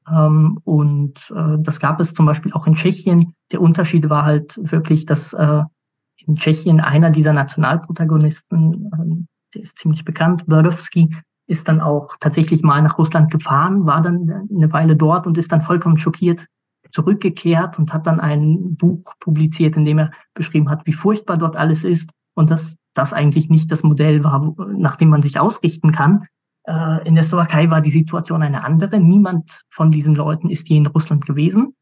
Ähm, 0.09 0.59
und 0.63 1.31
äh, 1.35 1.57
das 1.59 1.79
gab 1.79 1.99
es 1.99 2.13
zum 2.13 2.25
Beispiel 2.25 2.53
auch 2.53 2.67
in 2.67 2.75
Tschechien. 2.75 3.33
Der 3.51 3.61
Unterschied 3.61 4.09
war 4.09 4.23
halt 4.23 4.57
wirklich, 4.61 5.05
dass 5.05 5.33
äh, 5.33 5.63
in 6.25 6.35
Tschechien 6.35 6.79
einer 6.79 7.09
dieser 7.09 7.33
Nationalprotagonisten, 7.33 8.91
ähm, 8.93 9.27
der 9.53 9.61
ist 9.61 9.79
ziemlich 9.79 10.05
bekannt, 10.05 10.45
Berdowski, 10.47 11.15
ist 11.47 11.67
dann 11.67 11.81
auch 11.81 12.17
tatsächlich 12.19 12.63
mal 12.63 12.81
nach 12.81 12.97
Russland 12.97 13.31
gefahren, 13.31 13.85
war 13.85 14.01
dann 14.01 14.47
eine 14.49 14.71
Weile 14.73 14.95
dort 14.95 15.27
und 15.27 15.37
ist 15.37 15.51
dann 15.51 15.61
vollkommen 15.61 15.97
schockiert 15.97 16.47
zurückgekehrt 16.95 17.77
und 17.77 17.93
hat 17.93 18.07
dann 18.07 18.19
ein 18.19 18.75
Buch 18.75 19.03
publiziert, 19.19 19.75
in 19.75 19.85
dem 19.85 19.99
er 19.99 20.11
beschrieben 20.33 20.69
hat, 20.69 20.85
wie 20.85 20.93
furchtbar 20.93 21.37
dort 21.37 21.57
alles 21.57 21.83
ist 21.83 22.11
und 22.35 22.49
dass 22.51 22.77
das 22.93 23.13
eigentlich 23.13 23.49
nicht 23.49 23.71
das 23.71 23.83
Modell 23.83 24.23
war, 24.23 24.55
nach 24.69 24.95
dem 24.95 25.09
man 25.09 25.21
sich 25.21 25.39
ausrichten 25.39 25.91
kann. 25.91 26.27
Äh, 26.67 27.07
in 27.07 27.15
der 27.15 27.23
Slowakei 27.23 27.69
war 27.69 27.81
die 27.81 27.91
Situation 27.91 28.41
eine 28.41 28.63
andere. 28.63 28.99
Niemand 28.99 29.63
von 29.69 29.91
diesen 29.91 30.15
Leuten 30.15 30.49
ist 30.49 30.69
je 30.69 30.77
in 30.77 30.87
Russland 30.87 31.25
gewesen, 31.25 31.75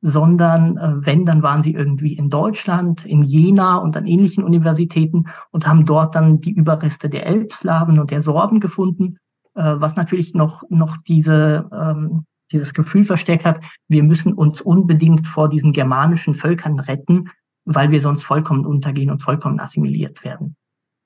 sondern 0.00 0.76
äh, 0.76 1.06
wenn, 1.06 1.24
dann 1.24 1.42
waren 1.42 1.62
sie 1.62 1.72
irgendwie 1.72 2.14
in 2.14 2.30
Deutschland, 2.30 3.06
in 3.06 3.22
Jena 3.22 3.76
und 3.76 3.96
an 3.96 4.06
ähnlichen 4.06 4.44
Universitäten 4.44 5.24
und 5.50 5.66
haben 5.66 5.86
dort 5.86 6.14
dann 6.14 6.40
die 6.40 6.52
Überreste 6.52 7.08
der 7.08 7.26
Elbslawen 7.26 7.98
und 7.98 8.10
der 8.10 8.20
Sorben 8.20 8.60
gefunden, 8.60 9.18
äh, 9.54 9.74
was 9.76 9.96
natürlich 9.96 10.34
noch, 10.34 10.62
noch 10.68 10.96
diese, 10.98 11.70
ähm, 11.72 12.24
dieses 12.52 12.74
Gefühl 12.74 13.04
verstärkt 13.04 13.46
hat, 13.46 13.60
wir 13.88 14.02
müssen 14.02 14.32
uns 14.34 14.60
unbedingt 14.60 15.26
vor 15.26 15.48
diesen 15.48 15.72
germanischen 15.72 16.34
Völkern 16.34 16.80
retten, 16.80 17.30
weil 17.64 17.90
wir 17.90 18.00
sonst 18.00 18.24
vollkommen 18.24 18.66
untergehen 18.66 19.10
und 19.10 19.22
vollkommen 19.22 19.60
assimiliert 19.60 20.24
werden. 20.24 20.56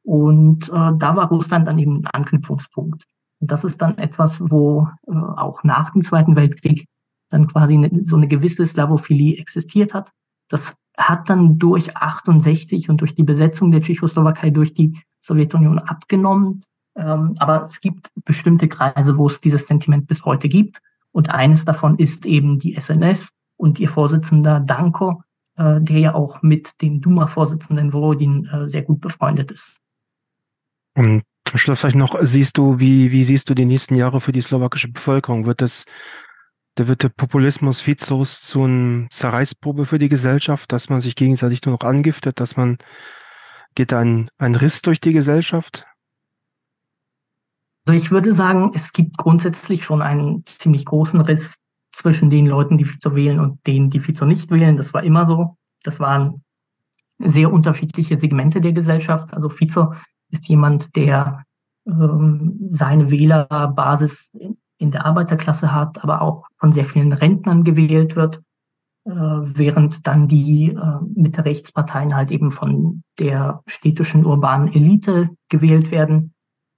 Und 0.03 0.71
äh, 0.71 0.93
da 0.97 1.17
war 1.17 1.29
Russland 1.29 1.69
dann 1.69 1.79
eben 1.79 1.99
ein 1.99 2.07
Anknüpfungspunkt. 2.07 3.05
Das 3.41 3.65
ist 3.65 3.81
dann 3.81 3.99
etwas, 3.99 4.41
wo 4.51 4.89
äh, 5.07 5.13
auch 5.13 5.63
nach 5.65 5.93
dem 5.93 6.03
Zweiten 6.03 6.37
Weltkrieg 6.37 6.87
dann 7.29 7.47
quasi 7.47 7.75
eine, 7.75 7.91
so 8.05 8.17
eine 8.17 8.29
gewisse 8.29 8.67
Slavophilie 8.67 9.39
existiert 9.39 9.95
hat. 9.95 10.11
Das 10.49 10.77
hat 10.97 11.29
dann 11.29 11.59
durch 11.59 11.97
68 11.97 12.89
und 12.89 13.01
durch 13.01 13.15
die 13.15 13.23
Besetzung 13.23 13.71
der 13.71 13.83
Tschechoslowakei 13.83 14.51
durch 14.51 14.75
die 14.75 14.99
Sowjetunion 15.21 15.79
abgenommen. 15.79 16.61
Ähm, 16.97 17.35
aber 17.39 17.63
es 17.63 17.81
gibt 17.81 18.11
bestimmte 18.25 18.67
Kreise, 18.67 19.17
wo 19.17 19.27
es 19.27 19.41
dieses 19.41 19.67
Sentiment 19.67 20.09
bis 20.09 20.25
heute 20.25 20.49
gibt. 20.49 20.81
Und 21.13 21.31
eines 21.31 21.65
davon 21.65 21.97
ist 21.99 22.27
eben 22.27 22.59
die 22.59 22.75
SNS 22.75 23.31
und 23.57 23.79
ihr 23.79 23.89
Vorsitzender 23.89 24.61
Danko, 24.61 25.23
äh, 25.57 25.81
der 25.81 25.99
ja 25.99 26.15
auch 26.15 26.43
mit 26.43 26.83
dem 26.83 27.01
Duma-Vorsitzenden 27.01 27.93
Volodin 27.93 28.47
äh, 28.47 28.69
sehr 28.69 28.83
gut 28.83 29.01
befreundet 29.01 29.53
ist. 29.53 29.77
Und 30.97 31.23
Schluss 31.57 31.81
vielleicht 31.81 31.97
noch, 31.97 32.19
siehst 32.21 32.59
du, 32.59 32.79
wie, 32.79 33.11
wie 33.13 33.25
siehst 33.25 33.49
du 33.49 33.55
die 33.55 33.65
nächsten 33.65 33.95
Jahre 33.95 34.21
für 34.21 34.33
die 34.33 34.43
slowakische 34.43 34.89
Bevölkerung? 34.89 35.47
Wird 35.47 35.63
das, 35.63 35.87
da 36.75 36.87
wird 36.87 37.03
der 37.03 37.09
Populismus 37.09 37.87
Vizos 37.87 38.43
zu 38.43 38.65
einer 38.65 39.09
Zerreißprobe 39.11 39.87
für 39.87 39.99
die 39.99 40.11
Gesellschaft, 40.11 40.73
dass 40.73 40.91
man 40.91 41.01
sich 41.01 41.17
gegenseitig 41.17 41.65
nur 41.65 41.77
noch 41.77 41.89
angiftet, 41.89 42.41
dass 42.41 42.57
man, 42.57 42.77
geht 43.75 43.93
ein, 43.93 44.29
ein 44.37 44.55
Riss 44.55 44.83
durch 44.83 45.01
die 45.01 45.13
Gesellschaft? 45.13 45.87
Also 47.87 47.97
ich 47.97 48.11
würde 48.11 48.35
sagen, 48.35 48.73
es 48.75 48.93
gibt 48.93 49.17
grundsätzlich 49.17 49.83
schon 49.83 50.03
einen 50.03 50.45
ziemlich 50.45 50.85
großen 50.85 51.23
Riss 51.23 51.63
zwischen 51.93 52.29
den 52.29 52.47
Leuten, 52.47 52.77
die 52.77 52.85
Fico 52.85 53.15
wählen 53.15 53.41
und 53.41 53.67
denen, 53.67 53.89
die 53.89 54.01
Fico 54.01 54.27
nicht 54.27 54.51
wählen. 54.51 54.77
Das 54.77 54.93
war 54.93 55.03
immer 55.03 55.25
so. 55.25 55.57
Das 55.83 55.99
waren 55.99 56.45
sehr 57.19 57.51
unterschiedliche 57.51 58.19
Segmente 58.19 58.61
der 58.61 58.73
Gesellschaft. 58.73 59.33
Also 59.33 59.49
Fico 59.49 59.95
ist 60.31 60.49
jemand, 60.49 60.95
der 60.97 61.45
ähm, 61.87 62.59
seine 62.69 63.11
Wählerbasis 63.11 64.31
in, 64.35 64.59
in, 64.79 64.91
der 64.91 65.07
Arbeiterklasse 65.07 65.73
hat, 65.73 66.03
aber 66.05 66.23
auch 66.23 66.47
von 66.59 66.73
sehr 66.73 66.85
vielen 66.85 67.13
Rentnern 67.13 67.65
gewählt 67.65 68.17
wird, 68.17 68.43
äh, 69.05 69.11
während 69.11 70.07
dann 70.07 70.29
die 70.29 70.75
äh, 70.75 70.99
Mitte-Rechtsparteien 71.15 72.15
halt 72.15 72.31
eben 72.31 72.51
von 72.51 73.03
der 73.19 73.63
städtischen 73.67 74.27
urbanen 74.27 74.73
Elite 74.73 75.31
gewählt 75.49 75.91
werden. 75.91 76.35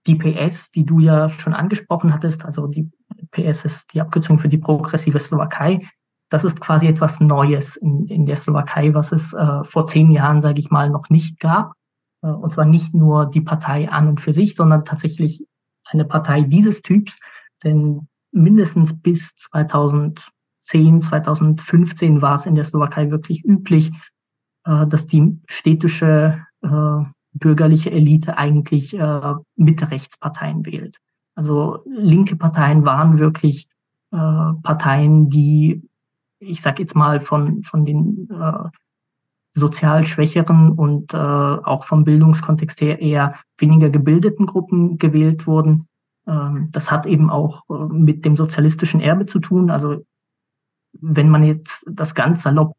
Die 0.06 0.14
PS, 0.14 0.70
die 0.70 0.84
du 0.84 1.00
ja 1.00 1.28
schon 1.28 1.52
angesprochen 1.52 2.14
hattest, 2.14 2.44
also 2.44 2.66
die 2.66 2.90
PS 3.32 3.64
ist 3.64 3.94
die 3.94 4.00
Abkürzung 4.00 4.38
für 4.38 4.48
die 4.48 4.58
progressive 4.58 5.18
Slowakei. 5.18 5.80
Das 6.30 6.44
ist 6.44 6.60
quasi 6.60 6.86
etwas 6.86 7.20
Neues 7.20 7.76
in, 7.76 8.06
in 8.06 8.24
der 8.24 8.36
Slowakei, 8.36 8.94
was 8.94 9.12
es 9.12 9.34
äh, 9.34 9.64
vor 9.64 9.86
zehn 9.86 10.10
Jahren, 10.10 10.40
sage 10.40 10.60
ich 10.60 10.70
mal, 10.70 10.88
noch 10.88 11.10
nicht 11.10 11.40
gab. 11.40 11.72
Äh, 12.22 12.28
und 12.28 12.52
zwar 12.52 12.66
nicht 12.66 12.94
nur 12.94 13.26
die 13.26 13.40
Partei 13.40 13.88
an 13.90 14.08
und 14.08 14.20
für 14.20 14.32
sich, 14.32 14.54
sondern 14.54 14.84
tatsächlich 14.84 15.46
eine 15.84 16.04
Partei 16.04 16.42
dieses 16.42 16.82
Typs. 16.82 17.20
Denn 17.64 18.08
mindestens 18.32 18.98
bis 19.00 19.36
2010, 19.36 21.00
2015 21.00 22.22
war 22.22 22.34
es 22.34 22.46
in 22.46 22.54
der 22.54 22.64
Slowakei 22.64 23.10
wirklich 23.10 23.44
üblich, 23.44 23.90
äh, 24.64 24.86
dass 24.86 25.06
die 25.06 25.38
städtische 25.46 26.44
äh, 26.62 27.04
bürgerliche 27.32 27.92
Elite 27.92 28.38
eigentlich 28.38 28.92
Mitte-Rechtsparteien 29.54 30.66
wählt. 30.66 30.98
Also 31.36 31.78
linke 31.86 32.34
Parteien 32.34 32.84
waren 32.84 33.20
wirklich 33.20 33.68
Parteien, 34.10 35.28
die, 35.28 35.88
ich 36.40 36.60
sag 36.60 36.80
jetzt 36.80 36.96
mal, 36.96 37.20
von, 37.20 37.62
von 37.62 37.84
den 37.84 38.28
sozial 39.52 40.04
schwächeren 40.04 40.72
und 40.72 41.12
äh, 41.12 41.16
auch 41.16 41.84
vom 41.84 42.04
Bildungskontext 42.04 42.80
her 42.80 43.00
eher 43.00 43.34
weniger 43.58 43.90
gebildeten 43.90 44.46
Gruppen 44.46 44.98
gewählt 44.98 45.46
wurden. 45.46 45.88
Ähm, 46.26 46.68
das 46.70 46.90
hat 46.90 47.06
eben 47.06 47.30
auch 47.30 47.64
äh, 47.68 47.92
mit 47.92 48.24
dem 48.24 48.36
sozialistischen 48.36 49.00
Erbe 49.00 49.26
zu 49.26 49.40
tun. 49.40 49.70
Also 49.70 50.04
wenn 50.92 51.30
man 51.30 51.44
jetzt 51.44 51.84
das 51.90 52.14
ganz 52.14 52.42
salopp 52.42 52.74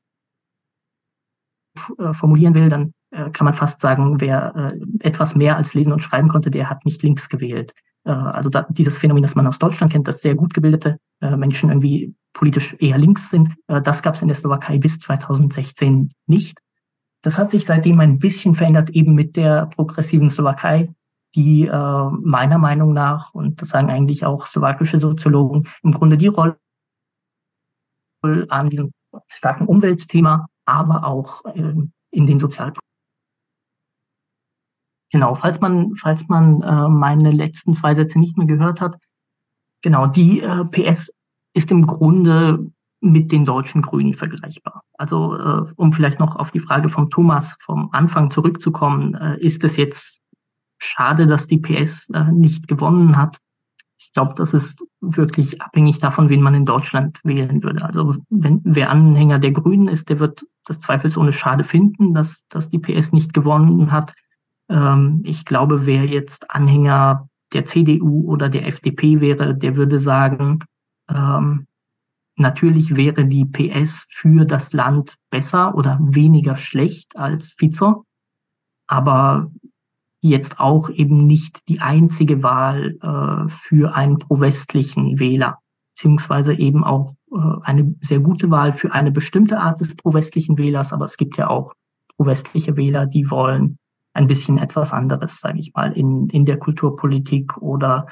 äh, 1.97 2.13
formulieren 2.13 2.55
will, 2.55 2.69
dann 2.69 2.93
äh, 3.11 3.29
kann 3.31 3.45
man 3.45 3.53
fast 3.53 3.81
sagen, 3.81 4.21
wer 4.21 4.55
äh, 4.55 5.07
etwas 5.07 5.35
mehr 5.35 5.57
als 5.57 5.73
lesen 5.73 5.93
und 5.93 6.01
schreiben 6.01 6.29
konnte, 6.29 6.51
der 6.51 6.69
hat 6.69 6.85
nicht 6.85 7.03
links 7.03 7.27
gewählt. 7.27 7.73
Äh, 8.05 8.11
also 8.11 8.49
da, 8.49 8.65
dieses 8.69 8.97
Phänomen, 8.97 9.23
das 9.23 9.35
man 9.35 9.47
aus 9.47 9.59
Deutschland 9.59 9.91
kennt, 9.91 10.07
dass 10.07 10.21
sehr 10.21 10.35
gut 10.35 10.53
gebildete 10.53 10.97
Menschen 11.19 11.69
irgendwie 11.69 12.15
politisch 12.33 12.75
eher 12.79 12.97
links 12.97 13.29
sind. 13.29 13.49
Äh, 13.67 13.81
das 13.81 14.03
gab 14.03 14.15
es 14.15 14.21
in 14.21 14.27
der 14.27 14.35
Slowakei 14.35 14.77
bis 14.77 14.99
2016 14.99 16.13
nicht. 16.27 16.57
Das 17.21 17.37
hat 17.37 17.51
sich 17.51 17.65
seitdem 17.65 17.99
ein 17.99 18.19
bisschen 18.19 18.55
verändert, 18.55 18.89
eben 18.91 19.13
mit 19.13 19.35
der 19.35 19.67
progressiven 19.67 20.29
Slowakei, 20.29 20.93
die 21.35 21.67
äh, 21.67 22.09
meiner 22.21 22.57
Meinung 22.57 22.93
nach, 22.93 23.33
und 23.33 23.61
das 23.61 23.69
sagen 23.69 23.89
eigentlich 23.89 24.25
auch 24.25 24.45
slowakische 24.47 24.99
Soziologen, 24.99 25.67
im 25.83 25.91
Grunde 25.91 26.17
die 26.17 26.27
Rolle 26.27 26.57
an 28.49 28.69
diesem 28.69 28.91
starken 29.27 29.67
Umweltthema, 29.67 30.47
aber 30.65 31.05
auch 31.05 31.45
äh, 31.45 31.75
in 32.11 32.25
den 32.25 32.39
Sozialpolitiken. 32.39 32.81
Genau, 35.11 35.35
falls 35.35 35.59
man, 35.59 35.95
falls 35.95 36.27
man 36.29 36.61
äh, 36.61 36.87
meine 36.87 37.31
letzten 37.31 37.73
zwei 37.73 37.93
Sätze 37.93 38.17
nicht 38.17 38.37
mehr 38.37 38.47
gehört 38.47 38.79
hat, 38.79 38.97
genau, 39.81 40.07
die 40.07 40.41
äh, 40.41 40.63
PS 40.65 41.11
ist 41.53 41.71
im 41.71 41.85
Grunde 41.87 42.71
mit 43.01 43.31
den 43.31 43.45
deutschen 43.45 43.81
Grünen 43.81 44.13
vergleichbar. 44.13 44.83
Also 44.93 45.35
äh, 45.35 45.65
um 45.75 45.91
vielleicht 45.91 46.19
noch 46.19 46.35
auf 46.35 46.51
die 46.51 46.59
Frage 46.59 46.87
vom 46.87 47.09
Thomas 47.09 47.57
vom 47.61 47.89
Anfang 47.91 48.29
zurückzukommen, 48.29 49.15
äh, 49.15 49.39
ist 49.39 49.63
es 49.63 49.75
jetzt 49.75 50.21
schade, 50.77 51.27
dass 51.27 51.47
die 51.47 51.57
PS 51.57 52.09
äh, 52.11 52.31
nicht 52.31 52.67
gewonnen 52.67 53.17
hat? 53.17 53.37
Ich 53.97 54.13
glaube, 54.13 54.33
das 54.35 54.53
ist 54.53 54.83
wirklich 54.99 55.61
abhängig 55.61 55.99
davon, 55.99 56.29
wen 56.29 56.41
man 56.41 56.53
in 56.53 56.65
Deutschland 56.65 57.19
wählen 57.23 57.63
würde. 57.63 57.83
Also 57.83 58.15
wenn 58.29 58.61
wer 58.63 58.89
Anhänger 58.89 59.39
der 59.39 59.51
Grünen 59.51 59.87
ist, 59.87 60.09
der 60.09 60.19
wird 60.19 60.45
das 60.65 60.79
zweifelsohne 60.79 61.31
schade 61.31 61.63
finden, 61.63 62.13
dass, 62.13 62.47
dass 62.49 62.69
die 62.69 62.79
PS 62.79 63.13
nicht 63.13 63.33
gewonnen 63.33 63.91
hat. 63.91 64.13
Ähm, 64.69 65.21
ich 65.23 65.45
glaube, 65.45 65.85
wer 65.85 66.05
jetzt 66.05 66.53
Anhänger 66.53 67.29
der 67.53 67.65
CDU 67.65 68.25
oder 68.27 68.49
der 68.49 68.67
FDP 68.67 69.21
wäre, 69.21 69.55
der 69.55 69.75
würde 69.75 69.99
sagen, 69.99 70.59
ähm, 71.13 71.65
Natürlich 72.41 72.95
wäre 72.95 73.25
die 73.25 73.45
PS 73.45 74.07
für 74.09 74.45
das 74.45 74.73
Land 74.73 75.15
besser 75.29 75.75
oder 75.75 75.99
weniger 76.01 76.55
schlecht 76.55 77.17
als 77.17 77.53
Fico, 77.53 78.05
aber 78.87 79.51
jetzt 80.21 80.59
auch 80.59 80.89
eben 80.89 81.27
nicht 81.27 81.67
die 81.67 81.81
einzige 81.81 82.41
Wahl 82.41 82.97
äh, 83.01 83.49
für 83.49 83.95
einen 83.95 84.17
pro-westlichen 84.17 85.19
Wähler, 85.19 85.59
beziehungsweise 85.93 86.53
eben 86.53 86.83
auch 86.83 87.13
äh, 87.31 87.37
eine 87.63 87.95
sehr 88.01 88.19
gute 88.19 88.49
Wahl 88.49 88.73
für 88.73 88.91
eine 88.91 89.11
bestimmte 89.11 89.59
Art 89.59 89.79
des 89.79 89.95
pro-westlichen 89.95 90.57
Wählers, 90.57 90.93
aber 90.93 91.05
es 91.05 91.17
gibt 91.17 91.37
ja 91.37 91.47
auch 91.47 91.73
pro-westliche 92.17 92.75
Wähler, 92.75 93.05
die 93.05 93.29
wollen 93.29 93.77
ein 94.13 94.27
bisschen 94.27 94.57
etwas 94.57 94.93
anderes, 94.93 95.39
sage 95.39 95.59
ich 95.59 95.73
mal, 95.73 95.91
in, 95.93 96.27
in 96.29 96.45
der 96.45 96.57
Kulturpolitik 96.57 97.57
oder 97.57 98.07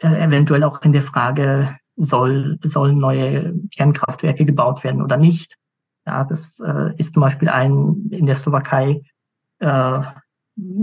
äh, 0.00 0.08
eventuell 0.08 0.64
auch 0.64 0.82
in 0.82 0.92
der 0.92 1.02
Frage 1.02 1.76
soll, 2.02 2.58
sollen 2.64 2.98
neue 2.98 3.54
Kernkraftwerke 3.74 4.44
gebaut 4.44 4.84
werden 4.84 5.02
oder 5.02 5.16
nicht. 5.16 5.56
Ja, 6.06 6.24
das 6.24 6.58
äh, 6.60 6.94
ist 6.96 7.14
zum 7.14 7.22
Beispiel 7.22 7.48
ein 7.48 8.08
in 8.10 8.26
der 8.26 8.34
Slowakei 8.34 9.02
äh, 9.60 10.00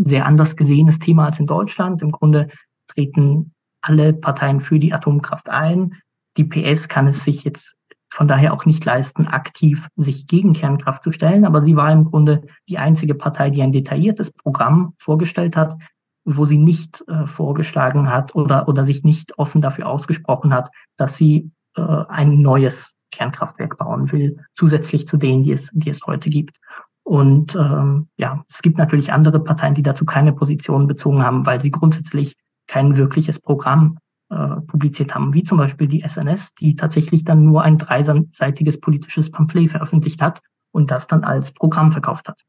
sehr 0.04 0.26
anders 0.26 0.56
gesehenes 0.56 1.00
Thema 1.00 1.26
als 1.26 1.40
in 1.40 1.48
Deutschland. 1.48 2.02
Im 2.02 2.12
Grunde 2.12 2.48
treten 2.88 3.54
alle 3.82 4.14
Parteien 4.14 4.62
für 4.62 4.80
die 4.80 4.94
Atomkraft 4.94 5.50
ein. 5.50 5.96
Die 6.38 6.46
PS 6.46 6.88
kann 6.88 7.08
es 7.08 7.24
sich 7.24 7.44
jetzt 7.44 7.78
von 8.12 8.28
daher 8.28 8.54
auch 8.54 8.66
nicht 8.66 8.84
leisten, 8.86 9.28
aktiv 9.28 9.88
sich 9.96 10.26
gegen 10.26 10.54
Kernkraft 10.54 11.04
zu 11.04 11.12
stellen. 11.12 11.46
Aber 11.46 11.62
sie 11.62 11.76
war 11.76 11.92
im 11.92 12.06
Grunde 12.06 12.42
die 12.68 12.78
einzige 12.78 13.14
Partei, 13.14 13.50
die 13.50 13.62
ein 13.62 13.72
detailliertes 13.72 14.32
Programm 14.32 14.94
vorgestellt 14.98 15.56
hat, 15.56 15.78
wo 16.26 16.46
sie 16.46 16.58
nicht 16.58 17.04
äh, 17.08 17.26
vorgeschlagen 17.26 18.10
hat 18.10 18.36
oder, 18.36 18.68
oder 18.68 18.84
sich 18.84 19.04
nicht 19.04 19.38
offen 19.38 19.62
dafür 19.62 19.88
ausgesprochen 19.88 20.54
hat, 20.54 20.70
dass 20.98 21.16
sie 21.16 21.52
äh, 21.76 21.82
ein 21.82 22.42
neues 22.42 22.96
Kernkraftwerk 23.12 23.78
bauen 23.78 24.12
will, 24.12 24.44
zusätzlich 24.54 25.08
zu 25.08 25.18
denen, 25.18 25.44
die 25.44 25.52
es, 25.52 25.70
die 25.74 25.90
es 25.90 26.06
heute 26.06 26.30
gibt. 26.30 26.58
Und 27.04 27.56
ähm, 27.56 28.08
ja, 28.18 28.44
es 28.48 28.62
gibt 28.62 28.78
natürlich 28.78 29.12
andere 29.12 29.40
Parteien, 29.40 29.74
die 29.74 29.82
dazu 29.82 30.06
keine 30.06 30.32
Position 30.32 30.86
bezogen 30.86 31.24
haben, 31.24 31.46
weil 31.46 31.60
sie 31.60 31.72
grundsätzlich 31.72 32.36
kein 32.68 32.98
wirkliches 32.98 33.40
Programm 33.42 33.98
äh, 34.30 34.62
publiziert 34.68 35.16
haben, 35.16 35.34
wie 35.34 35.42
zum 35.42 35.58
Beispiel 35.58 35.88
die 35.88 36.08
SNS, 36.08 36.54
die 36.54 36.76
tatsächlich 36.76 37.24
dann 37.24 37.44
nur 37.46 37.64
ein 37.64 37.80
dreiseitiges 37.80 38.80
politisches 38.80 39.32
Pamphlet 39.32 39.72
veröffentlicht 39.72 40.22
hat 40.22 40.42
und 40.72 40.92
das 40.92 41.08
dann 41.08 41.24
als 41.24 41.52
Programm 41.54 41.90
verkauft 41.90 42.30
hat. 42.30 42.44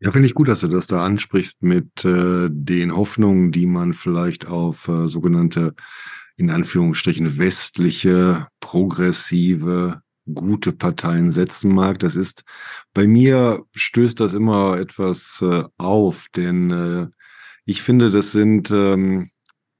Ja, 0.00 0.12
finde 0.12 0.26
ich 0.26 0.34
gut, 0.34 0.48
dass 0.48 0.60
du 0.60 0.68
das 0.68 0.86
da 0.86 1.04
ansprichst 1.04 1.62
mit 1.62 2.04
äh, 2.04 2.48
den 2.50 2.94
Hoffnungen, 2.94 3.50
die 3.50 3.66
man 3.66 3.94
vielleicht 3.94 4.46
auf 4.46 4.88
äh, 4.88 5.08
sogenannte, 5.08 5.74
in 6.36 6.50
Anführungsstrichen, 6.50 7.38
westliche, 7.38 8.46
progressive, 8.60 10.02
gute 10.34 10.72
Parteien 10.72 11.32
setzen 11.32 11.74
mag. 11.74 11.98
Das 12.00 12.14
ist, 12.14 12.44
bei 12.92 13.06
mir 13.06 13.64
stößt 13.74 14.20
das 14.20 14.34
immer 14.34 14.78
etwas 14.78 15.42
äh, 15.42 15.64
auf, 15.78 16.26
denn 16.36 16.70
äh, 16.70 17.06
ich 17.64 17.80
finde, 17.80 18.10
das 18.10 18.32
sind 18.32 18.70
ähm, 18.70 19.30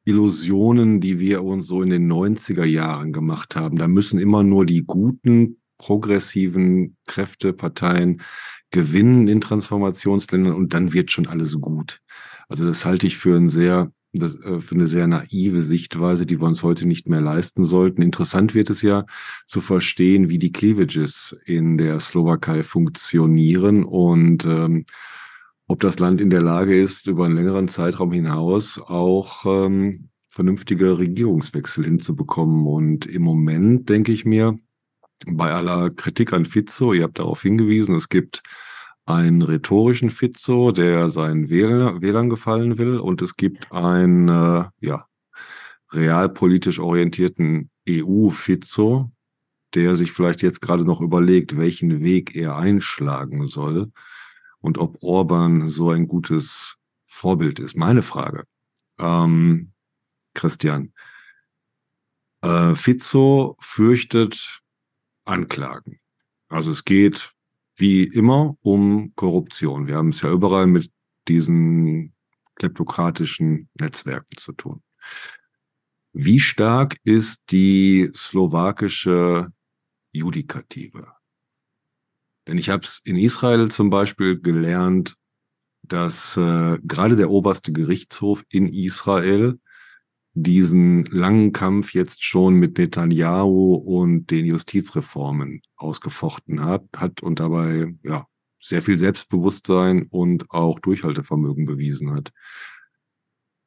Illusionen, 0.06 1.00
die 1.00 1.20
wir 1.20 1.44
uns 1.44 1.66
so 1.66 1.82
in 1.82 1.90
den 1.90 2.10
90er 2.10 2.64
Jahren 2.64 3.12
gemacht 3.12 3.54
haben. 3.54 3.76
Da 3.76 3.86
müssen 3.86 4.18
immer 4.18 4.42
nur 4.42 4.64
die 4.64 4.84
guten, 4.84 5.58
progressiven 5.78 6.96
Kräfte, 7.06 7.52
Parteien 7.52 8.22
gewinnen 8.70 9.28
in 9.28 9.40
Transformationsländern 9.40 10.54
und 10.54 10.74
dann 10.74 10.92
wird 10.92 11.10
schon 11.10 11.26
alles 11.26 11.60
gut. 11.60 12.00
Also 12.48 12.64
das 12.64 12.84
halte 12.84 13.06
ich 13.06 13.16
für 13.16 13.36
ein 13.36 13.48
sehr 13.48 13.90
das, 14.12 14.40
äh, 14.44 14.60
für 14.60 14.74
eine 14.74 14.86
sehr 14.86 15.06
naive 15.06 15.60
Sichtweise, 15.60 16.26
die 16.26 16.40
wir 16.40 16.46
uns 16.46 16.62
heute 16.62 16.86
nicht 16.86 17.08
mehr 17.08 17.20
leisten 17.20 17.64
sollten. 17.64 18.02
Interessant 18.02 18.54
wird 18.54 18.70
es 18.70 18.82
ja 18.82 19.04
zu 19.46 19.60
verstehen, 19.60 20.28
wie 20.28 20.38
die 20.38 20.52
Cleavages 20.52 21.36
in 21.46 21.78
der 21.78 22.00
Slowakei 22.00 22.62
funktionieren 22.62 23.84
und 23.84 24.44
ähm, 24.44 24.84
ob 25.68 25.80
das 25.80 25.98
Land 25.98 26.20
in 26.20 26.30
der 26.30 26.42
Lage 26.42 26.80
ist, 26.80 27.08
über 27.08 27.24
einen 27.24 27.34
längeren 27.34 27.68
Zeitraum 27.68 28.12
hinaus 28.12 28.78
auch 28.80 29.44
ähm, 29.46 30.10
vernünftige 30.28 30.98
Regierungswechsel 30.98 31.84
hinzubekommen. 31.84 32.66
Und 32.66 33.06
im 33.06 33.22
Moment 33.22 33.88
denke 33.88 34.12
ich 34.12 34.24
mir, 34.24 34.58
bei 35.26 35.52
aller 35.52 35.90
Kritik 35.90 36.32
an 36.32 36.44
Fizzo, 36.44 36.92
ihr 36.92 37.04
habt 37.04 37.18
darauf 37.18 37.42
hingewiesen, 37.42 37.94
es 37.94 38.08
gibt 38.08 38.42
einen 39.06 39.42
rhetorischen 39.42 40.10
Fizzo, 40.10 40.72
der 40.72 41.10
seinen 41.10 41.48
Wähl 41.48 42.02
Wählern 42.02 42.28
gefallen 42.28 42.78
will, 42.78 42.98
und 42.98 43.22
es 43.22 43.36
gibt 43.36 43.70
einen 43.72 44.28
äh, 44.28 44.64
ja, 44.80 45.06
realpolitisch 45.92 46.80
orientierten 46.80 47.70
EU-Fizzo, 47.88 49.10
der 49.74 49.94
sich 49.94 50.12
vielleicht 50.12 50.42
jetzt 50.42 50.60
gerade 50.60 50.84
noch 50.84 51.00
überlegt, 51.00 51.56
welchen 51.56 52.02
Weg 52.02 52.34
er 52.34 52.56
einschlagen 52.56 53.46
soll 53.46 53.92
und 54.58 54.78
ob 54.78 55.02
Orban 55.02 55.68
so 55.68 55.90
ein 55.90 56.08
gutes 56.08 56.78
Vorbild 57.04 57.60
ist. 57.60 57.76
Meine 57.76 58.02
Frage, 58.02 58.44
ähm, 58.98 59.72
Christian. 60.34 60.92
Äh, 62.42 62.74
Fizzo 62.74 63.56
fürchtet 63.60 64.62
Anklagen. 65.26 65.98
Also 66.48 66.70
es 66.70 66.84
geht 66.84 67.32
wie 67.76 68.04
immer 68.04 68.56
um 68.62 69.12
Korruption. 69.14 69.86
Wir 69.86 69.96
haben 69.96 70.10
es 70.10 70.22
ja 70.22 70.30
überall 70.30 70.66
mit 70.66 70.90
diesen 71.28 72.14
kleptokratischen 72.54 73.68
Netzwerken 73.78 74.36
zu 74.36 74.52
tun. 74.52 74.82
Wie 76.12 76.40
stark 76.40 76.96
ist 77.04 77.50
die 77.50 78.10
slowakische 78.14 79.52
Judikative? 80.12 81.12
Denn 82.46 82.56
ich 82.56 82.70
habe 82.70 82.84
es 82.84 83.00
in 83.04 83.16
Israel 83.16 83.70
zum 83.70 83.90
Beispiel 83.90 84.40
gelernt, 84.40 85.16
dass 85.82 86.36
äh, 86.36 86.78
gerade 86.82 87.16
der 87.16 87.30
oberste 87.30 87.72
Gerichtshof 87.72 88.44
in 88.50 88.72
Israel 88.72 89.60
diesen 90.38 91.06
langen 91.06 91.52
Kampf 91.52 91.94
jetzt 91.94 92.22
schon 92.22 92.56
mit 92.56 92.76
Netanyahu 92.76 93.74
und 93.74 94.30
den 94.30 94.44
Justizreformen 94.44 95.62
ausgefochten 95.76 96.62
hat, 96.62 96.84
hat 96.94 97.22
und 97.22 97.40
dabei 97.40 97.94
ja 98.02 98.26
sehr 98.60 98.82
viel 98.82 98.98
Selbstbewusstsein 98.98 100.06
und 100.10 100.50
auch 100.50 100.78
Durchhaltevermögen 100.78 101.64
bewiesen 101.64 102.12
hat. 102.12 102.32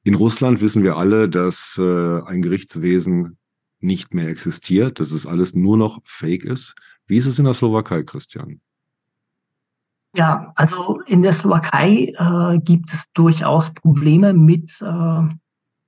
In 0.04 0.14
Russland 0.14 0.62
wissen 0.62 0.84
wir 0.84 0.96
alle, 0.98 1.28
dass 1.28 1.80
äh, 1.82 2.22
ein 2.22 2.44
Gerichtswesen 2.44 3.40
nicht 3.80 4.14
mehr 4.14 4.30
existiert, 4.30 5.00
dass 5.00 5.12
es 5.12 5.26
alles 5.26 5.56
nur 5.56 5.76
noch 5.76 6.00
Fake 6.04 6.44
ist. 6.44 6.76
Wie 7.08 7.18
ist 7.18 7.26
es 7.26 7.40
in 7.40 7.46
der 7.46 7.56
Slowakei, 7.56 8.04
Christian? 8.04 8.62
Ja, 10.16 10.52
also 10.56 11.02
in 11.08 11.24
der 11.24 11.34
Slowakei 11.34 12.14
äh, 12.16 12.60
gibt 12.60 12.94
es 12.94 13.06
durchaus 13.14 13.74
Probleme 13.74 14.34
mit 14.34 14.82
äh, 14.82 15.30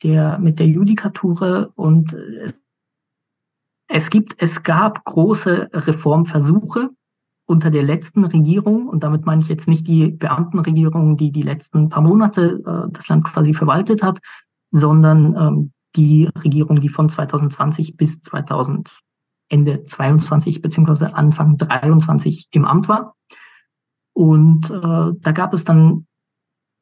der, 0.04 0.40
mit 0.40 0.60
der 0.60 0.68
Judikatur 0.68 1.72
und 1.76 2.14
es, 2.14 2.60
es 3.88 4.10
gibt, 4.10 4.36
es 4.42 4.64
gab 4.64 5.04
große 5.04 5.70
Reformversuche 5.74 6.90
unter 7.46 7.70
der 7.70 7.84
letzten 7.84 8.24
Regierung 8.24 8.88
und 8.88 9.04
damit 9.04 9.26
meine 9.26 9.42
ich 9.42 9.50
jetzt 9.50 9.68
nicht 9.68 9.88
die 9.88 10.12
Beamtenregierung, 10.12 11.18
die 11.18 11.32
die 11.32 11.42
letzten 11.42 11.90
paar 11.90 12.02
Monate 12.02 12.64
äh, 12.66 12.92
das 12.92 13.10
Land 13.10 13.26
quasi 13.26 13.54
verwaltet 13.54 14.04
hat, 14.04 14.20
sondern 14.72 15.36
ähm, 15.36 15.72
die 15.96 16.30
Regierung, 16.44 16.80
die 16.80 16.90
von 16.90 17.10
2020 17.10 17.98
bis 17.98 18.22
2000 18.22 18.98
Ende 19.50 19.84
22 19.84 20.62
beziehungsweise 20.62 21.14
Anfang 21.14 21.58
23 21.58 22.48
im 22.52 22.64
Amt 22.64 22.88
war. 22.88 23.16
Und 24.14 24.70
äh, 24.70 25.12
da 25.20 25.32
gab 25.34 25.54
es 25.54 25.66
dann 25.66 26.08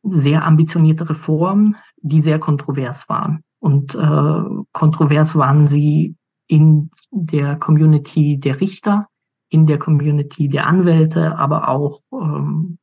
sehr 0.03 0.45
ambitionierte 0.45 1.09
Reformen, 1.09 1.75
die 2.01 2.21
sehr 2.21 2.39
kontrovers 2.39 3.09
waren. 3.09 3.41
Und 3.59 3.95
äh, 3.95 4.63
kontrovers 4.71 5.35
waren 5.35 5.67
sie 5.67 6.15
in 6.47 6.91
der 7.11 7.57
Community 7.57 8.39
der 8.39 8.59
Richter, 8.61 9.07
in 9.49 9.65
der 9.65 9.79
Community 9.79 10.47
der 10.47 10.67
Anwälte, 10.67 11.37
aber 11.37 11.67
auch 11.67 12.01
ähm, 12.13 12.77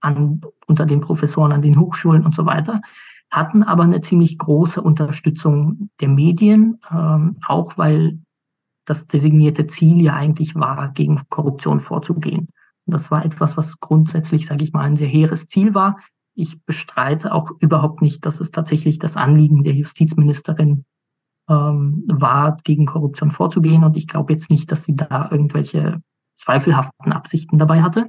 an, 0.00 0.40
unter 0.66 0.86
den 0.86 1.00
Professoren 1.00 1.52
an 1.52 1.62
den 1.62 1.78
Hochschulen 1.78 2.24
und 2.24 2.34
so 2.34 2.46
weiter, 2.46 2.80
hatten 3.30 3.62
aber 3.62 3.82
eine 3.82 4.00
ziemlich 4.00 4.38
große 4.38 4.80
Unterstützung 4.80 5.90
der 6.00 6.08
Medien, 6.08 6.80
ähm, 6.90 7.36
auch 7.46 7.76
weil 7.76 8.18
das 8.84 9.06
designierte 9.06 9.66
Ziel 9.66 10.00
ja 10.02 10.14
eigentlich 10.14 10.54
war, 10.54 10.92
gegen 10.92 11.20
Korruption 11.28 11.80
vorzugehen. 11.80 12.48
Und 12.86 12.92
das 12.94 13.10
war 13.10 13.24
etwas, 13.24 13.56
was 13.56 13.80
grundsätzlich, 13.80 14.46
sage 14.46 14.64
ich 14.64 14.72
mal, 14.72 14.82
ein 14.82 14.96
sehr 14.96 15.08
hehres 15.08 15.46
Ziel 15.46 15.74
war, 15.74 15.96
ich 16.38 16.62
bestreite 16.64 17.34
auch 17.34 17.50
überhaupt 17.58 18.00
nicht, 18.00 18.24
dass 18.24 18.38
es 18.38 18.52
tatsächlich 18.52 19.00
das 19.00 19.16
Anliegen 19.16 19.64
der 19.64 19.74
Justizministerin 19.74 20.84
ähm, 21.48 22.04
war, 22.06 22.58
gegen 22.62 22.86
Korruption 22.86 23.32
vorzugehen. 23.32 23.82
Und 23.82 23.96
ich 23.96 24.06
glaube 24.06 24.32
jetzt 24.32 24.48
nicht, 24.48 24.70
dass 24.70 24.84
sie 24.84 24.94
da 24.94 25.28
irgendwelche 25.32 26.00
zweifelhaften 26.36 27.12
Absichten 27.12 27.58
dabei 27.58 27.82
hatte. 27.82 28.08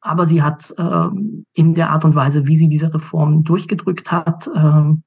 Aber 0.00 0.26
sie 0.26 0.44
hat 0.44 0.72
ähm, 0.78 1.44
in 1.52 1.74
der 1.74 1.90
Art 1.90 2.04
und 2.04 2.14
Weise, 2.14 2.46
wie 2.46 2.56
sie 2.56 2.68
diese 2.68 2.94
Reform 2.94 3.42
durchgedrückt 3.42 4.12
hat, 4.12 4.48
ähm, 4.54 5.02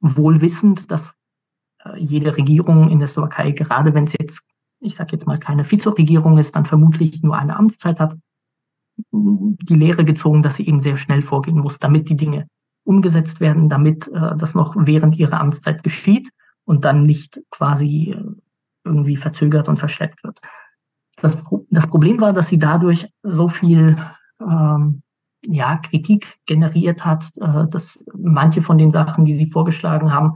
wohl 0.00 0.40
wissend, 0.40 0.90
dass 0.90 1.12
äh, 1.84 1.98
jede 1.98 2.38
Regierung 2.38 2.88
in 2.88 3.00
der 3.00 3.08
Slowakei, 3.08 3.52
gerade 3.52 3.92
wenn 3.92 4.04
es 4.04 4.14
jetzt, 4.18 4.46
ich 4.80 4.96
sage 4.96 5.12
jetzt 5.12 5.26
mal, 5.26 5.38
keine 5.38 5.70
Vizeregierung 5.70 6.38
ist, 6.38 6.56
dann 6.56 6.64
vermutlich 6.64 7.22
nur 7.22 7.36
eine 7.36 7.54
Amtszeit 7.54 8.00
hat, 8.00 8.16
die 9.10 9.74
Lehre 9.74 10.04
gezogen, 10.04 10.42
dass 10.42 10.56
sie 10.56 10.66
eben 10.66 10.80
sehr 10.80 10.96
schnell 10.96 11.22
vorgehen 11.22 11.58
muss, 11.58 11.78
damit 11.78 12.08
die 12.08 12.16
Dinge 12.16 12.46
umgesetzt 12.84 13.40
werden, 13.40 13.68
damit 13.68 14.08
äh, 14.08 14.36
das 14.36 14.54
noch 14.54 14.76
während 14.78 15.16
ihrer 15.16 15.40
Amtszeit 15.40 15.82
geschieht 15.82 16.30
und 16.64 16.84
dann 16.84 17.02
nicht 17.02 17.40
quasi 17.50 18.14
äh, 18.16 18.24
irgendwie 18.84 19.16
verzögert 19.16 19.68
und 19.68 19.76
verschleppt 19.76 20.22
wird. 20.22 20.40
Das, 21.16 21.36
das, 21.70 21.86
Problem 21.86 22.20
war, 22.20 22.32
dass 22.32 22.48
sie 22.48 22.58
dadurch 22.58 23.08
so 23.22 23.48
viel 23.48 23.96
ähm, 24.40 25.02
ja, 25.44 25.76
Kritik 25.78 26.38
generiert 26.46 27.04
hat, 27.04 27.24
äh, 27.40 27.66
dass 27.68 28.04
manche 28.14 28.62
von 28.62 28.78
den 28.78 28.90
Sachen, 28.90 29.24
die 29.24 29.34
sie 29.34 29.46
vorgeschlagen 29.46 30.12
haben, 30.12 30.34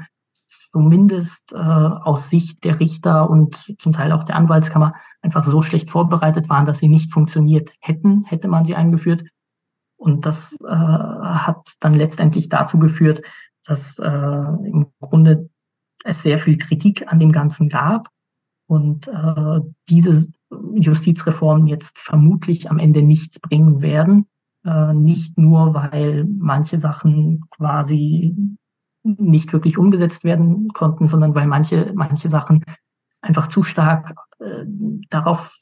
zumindest 0.70 1.52
äh, 1.52 1.56
aus 1.56 2.30
Sicht 2.30 2.64
der 2.64 2.80
Richter 2.80 3.28
und 3.28 3.74
zum 3.78 3.92
Teil 3.92 4.12
auch 4.12 4.24
der 4.24 4.36
Anwaltskammer 4.36 4.94
einfach 5.22 5.44
so 5.44 5.62
schlecht 5.62 5.90
vorbereitet 5.90 6.48
waren, 6.48 6.66
dass 6.66 6.78
sie 6.78 6.88
nicht 6.88 7.12
funktioniert 7.12 7.72
hätten, 7.80 8.24
hätte 8.24 8.48
man 8.48 8.64
sie 8.64 8.74
eingeführt. 8.74 9.24
Und 9.96 10.24
das 10.24 10.56
äh, 10.62 10.68
hat 10.68 11.74
dann 11.80 11.94
letztendlich 11.94 12.48
dazu 12.48 12.78
geführt, 12.78 13.22
dass 13.66 13.98
äh, 13.98 14.06
im 14.06 14.86
Grunde 15.00 15.50
es 16.04 16.22
sehr 16.22 16.38
viel 16.38 16.56
Kritik 16.56 17.12
an 17.12 17.18
dem 17.18 17.32
Ganzen 17.32 17.68
gab 17.68 18.08
und 18.66 19.08
äh, 19.08 19.60
diese 19.88 20.26
Justizreformen 20.74 21.66
jetzt 21.66 21.98
vermutlich 21.98 22.70
am 22.70 22.78
Ende 22.78 23.02
nichts 23.02 23.38
bringen 23.38 23.82
werden. 23.82 24.26
Äh, 24.64 24.94
nicht 24.94 25.36
nur, 25.36 25.74
weil 25.74 26.24
manche 26.24 26.78
Sachen 26.78 27.44
quasi 27.50 28.34
nicht 29.02 29.52
wirklich 29.52 29.78
umgesetzt 29.78 30.24
werden 30.24 30.68
konnten, 30.72 31.06
sondern 31.06 31.34
weil 31.34 31.46
manche, 31.46 31.92
manche 31.94 32.28
Sachen 32.28 32.64
einfach 33.20 33.48
zu 33.48 33.62
stark 33.62 34.14
äh, 34.38 34.64
darauf 35.08 35.58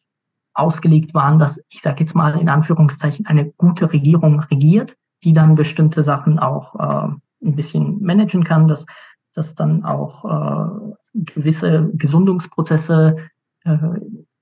ausgelegt 0.55 1.15
waren, 1.15 1.39
dass 1.39 1.63
ich 1.69 1.81
sage 1.81 2.01
jetzt 2.01 2.17
mal 2.17 2.39
in 2.39 2.49
Anführungszeichen 2.49 3.27
eine 3.27 3.51
gute 3.53 3.93
Regierung 3.93 4.41
regiert, 4.41 4.97
die 5.23 5.33
dann 5.33 5.55
bestimmte 5.55 6.03
Sachen 6.03 6.39
auch 6.39 6.75
äh, 6.75 7.13
ein 7.45 7.55
bisschen 7.55 8.03
managen 8.03 8.45
kann, 8.45 8.67
dass, 8.67 8.87
dass 9.35 9.55
dann 9.55 9.85
auch 9.85 10.25
äh, 10.25 10.95
gewisse 11.15 11.91
Gesundungsprozesse 11.95 13.17
äh, 13.65 13.79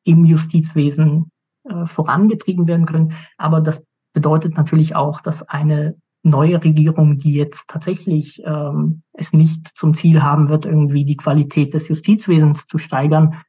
im 0.05 0.25
Justizwesen 0.25 1.31
äh, 1.65 1.87
vorangetrieben 1.87 2.67
werden 2.67 2.87
können. 2.87 3.13
Aber 3.37 3.61
das 3.61 3.85
bedeutet 4.13 4.57
natürlich 4.57 4.97
auch, 4.97 5.21
dass 5.21 5.43
eine 5.43 5.97
neue 6.27 6.63
Regierung, 6.63 7.19
die 7.19 7.33
jetzt 7.33 7.69
tatsächlich 7.69 8.43
ähm, 8.45 9.03
es 9.13 9.33
nicht 9.33 9.69
zum 9.77 9.95
Ziel 9.95 10.23
haben 10.23 10.49
wird, 10.49 10.67
irgendwie 10.67 11.05
die 11.05 11.17
Qualität 11.17 11.73
des 11.73 11.89
Justizwesens 11.89 12.67
zu 12.67 12.79
steigern, 12.79 13.43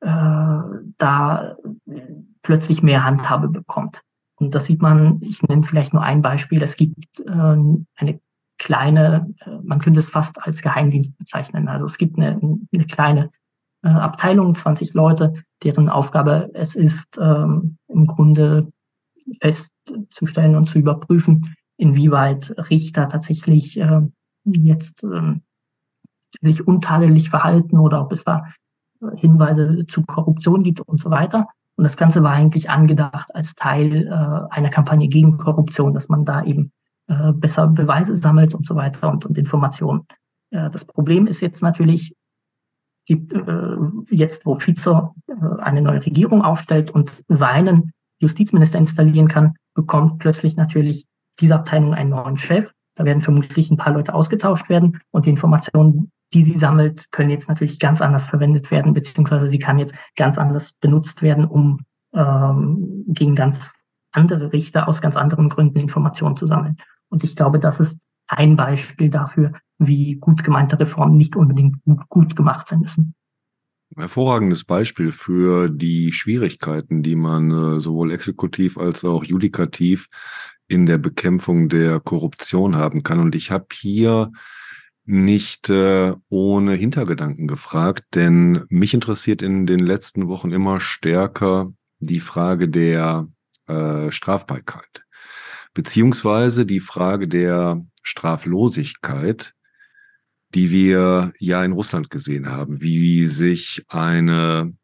äh, 0.00 0.60
da 0.98 1.56
plötzlich 2.42 2.82
mehr 2.82 3.04
Handhabe 3.04 3.48
bekommt. 3.48 4.02
Und 4.36 4.54
das 4.54 4.66
sieht 4.66 4.82
man, 4.82 5.20
ich 5.22 5.42
nenne 5.42 5.64
vielleicht 5.64 5.94
nur 5.94 6.02
ein 6.02 6.22
Beispiel, 6.22 6.62
es 6.62 6.76
gibt 6.76 7.20
äh, 7.20 7.30
eine 7.30 8.20
kleine, 8.58 9.34
äh, 9.44 9.50
man 9.64 9.80
könnte 9.80 10.00
es 10.00 10.10
fast 10.10 10.42
als 10.42 10.62
Geheimdienst 10.62 11.18
bezeichnen. 11.18 11.68
Also 11.68 11.86
es 11.86 11.98
gibt 11.98 12.18
eine, 12.18 12.38
eine 12.72 12.86
kleine 12.86 13.30
äh, 13.82 13.88
Abteilung, 13.88 14.54
20 14.54 14.94
Leute, 14.94 15.42
deren 15.64 15.88
Aufgabe 15.88 16.50
es 16.54 16.76
ist, 16.76 17.18
ähm, 17.20 17.78
im 17.88 18.06
Grunde 18.06 18.70
festzustellen 19.40 20.54
und 20.54 20.68
zu 20.68 20.78
überprüfen, 20.78 21.56
inwieweit 21.76 22.54
Richter 22.70 23.08
tatsächlich 23.08 23.78
äh, 23.78 24.00
jetzt 24.44 25.04
äh, 25.04 25.34
sich 26.40 26.66
untadelig 26.66 27.30
verhalten 27.30 27.78
oder 27.78 28.02
ob 28.02 28.12
es 28.12 28.24
da 28.24 28.44
Hinweise 29.16 29.84
zu 29.86 30.02
Korruption 30.04 30.62
gibt 30.62 30.80
und 30.80 30.98
so 30.98 31.10
weiter. 31.10 31.46
Und 31.76 31.84
das 31.84 31.96
Ganze 31.96 32.22
war 32.22 32.32
eigentlich 32.32 32.70
angedacht 32.70 33.34
als 33.34 33.54
Teil 33.54 34.06
äh, 34.06 34.54
einer 34.54 34.70
Kampagne 34.70 35.08
gegen 35.08 35.36
Korruption, 35.36 35.92
dass 35.92 36.08
man 36.08 36.24
da 36.24 36.42
eben 36.42 36.72
äh, 37.08 37.32
besser 37.32 37.68
Beweise 37.68 38.16
sammelt 38.16 38.54
und 38.54 38.66
so 38.66 38.74
weiter 38.76 39.10
und, 39.10 39.26
und 39.26 39.36
Informationen. 39.36 40.06
Äh, 40.50 40.70
das 40.70 40.86
Problem 40.86 41.26
ist 41.26 41.42
jetzt 41.42 41.62
natürlich, 41.62 42.16
gibt 43.04 43.32
äh, 43.34 43.76
jetzt, 44.10 44.46
wo 44.46 44.54
Fico 44.54 45.14
äh, 45.28 45.34
eine 45.60 45.82
neue 45.82 46.04
Regierung 46.04 46.42
aufstellt 46.42 46.90
und 46.90 47.22
seinen 47.28 47.92
Justizminister 48.18 48.78
installieren 48.78 49.28
kann, 49.28 49.54
bekommt 49.74 50.18
plötzlich 50.18 50.56
natürlich 50.56 51.06
diese 51.40 51.54
Abteilung 51.54 51.94
einen 51.94 52.10
neuen 52.10 52.36
Chef. 52.36 52.70
Da 52.94 53.04
werden 53.04 53.20
vermutlich 53.20 53.70
ein 53.70 53.76
paar 53.76 53.92
Leute 53.92 54.14
ausgetauscht 54.14 54.68
werden 54.68 55.00
und 55.10 55.26
die 55.26 55.30
Informationen, 55.30 56.10
die 56.32 56.42
sie 56.42 56.56
sammelt, 56.56 57.10
können 57.12 57.30
jetzt 57.30 57.48
natürlich 57.48 57.78
ganz 57.78 58.00
anders 58.00 58.26
verwendet 58.26 58.70
werden, 58.70 58.94
beziehungsweise 58.94 59.48
sie 59.48 59.58
kann 59.58 59.78
jetzt 59.78 59.94
ganz 60.16 60.38
anders 60.38 60.72
benutzt 60.72 61.22
werden, 61.22 61.44
um 61.44 61.80
ähm, 62.14 63.04
gegen 63.08 63.34
ganz 63.34 63.74
andere 64.12 64.52
Richter 64.52 64.88
aus 64.88 65.02
ganz 65.02 65.16
anderen 65.16 65.48
Gründen 65.48 65.78
Informationen 65.78 66.36
zu 66.36 66.46
sammeln. 66.46 66.78
Und 67.08 67.22
ich 67.22 67.36
glaube, 67.36 67.58
das 67.60 67.80
ist 67.80 68.08
ein 68.26 68.56
Beispiel 68.56 69.10
dafür, 69.10 69.52
wie 69.78 70.16
gut 70.16 70.42
gemeinte 70.42 70.78
Reformen 70.78 71.16
nicht 71.16 71.36
unbedingt 71.36 71.82
gut, 71.84 72.08
gut 72.08 72.36
gemacht 72.36 72.66
sein 72.68 72.80
müssen. 72.80 73.14
Hervorragendes 73.94 74.64
Beispiel 74.64 75.12
für 75.12 75.70
die 75.70 76.12
Schwierigkeiten, 76.12 77.02
die 77.02 77.14
man 77.14 77.50
äh, 77.50 77.78
sowohl 77.78 78.10
exekutiv 78.10 78.78
als 78.78 79.04
auch 79.04 79.22
judikativ 79.22 80.08
in 80.68 80.86
der 80.86 80.98
Bekämpfung 80.98 81.68
der 81.68 82.00
Korruption 82.00 82.76
haben 82.76 83.02
kann. 83.02 83.20
Und 83.20 83.34
ich 83.34 83.50
habe 83.50 83.66
hier 83.72 84.32
nicht 85.04 85.70
äh, 85.70 86.14
ohne 86.28 86.72
Hintergedanken 86.72 87.46
gefragt, 87.46 88.04
denn 88.14 88.64
mich 88.68 88.92
interessiert 88.92 89.40
in 89.40 89.66
den 89.66 89.78
letzten 89.78 90.26
Wochen 90.28 90.50
immer 90.50 90.80
stärker 90.80 91.72
die 92.00 92.20
Frage 92.20 92.68
der 92.68 93.28
äh, 93.68 94.10
Strafbarkeit, 94.10 95.04
beziehungsweise 95.74 96.66
die 96.66 96.80
Frage 96.80 97.28
der 97.28 97.84
Straflosigkeit, 98.02 99.52
die 100.54 100.70
wir 100.70 101.32
ja 101.38 101.64
in 101.64 101.72
Russland 101.72 102.10
gesehen 102.10 102.48
haben, 102.50 102.80
wie 102.80 103.26
sich 103.26 103.84
eine 103.88 104.74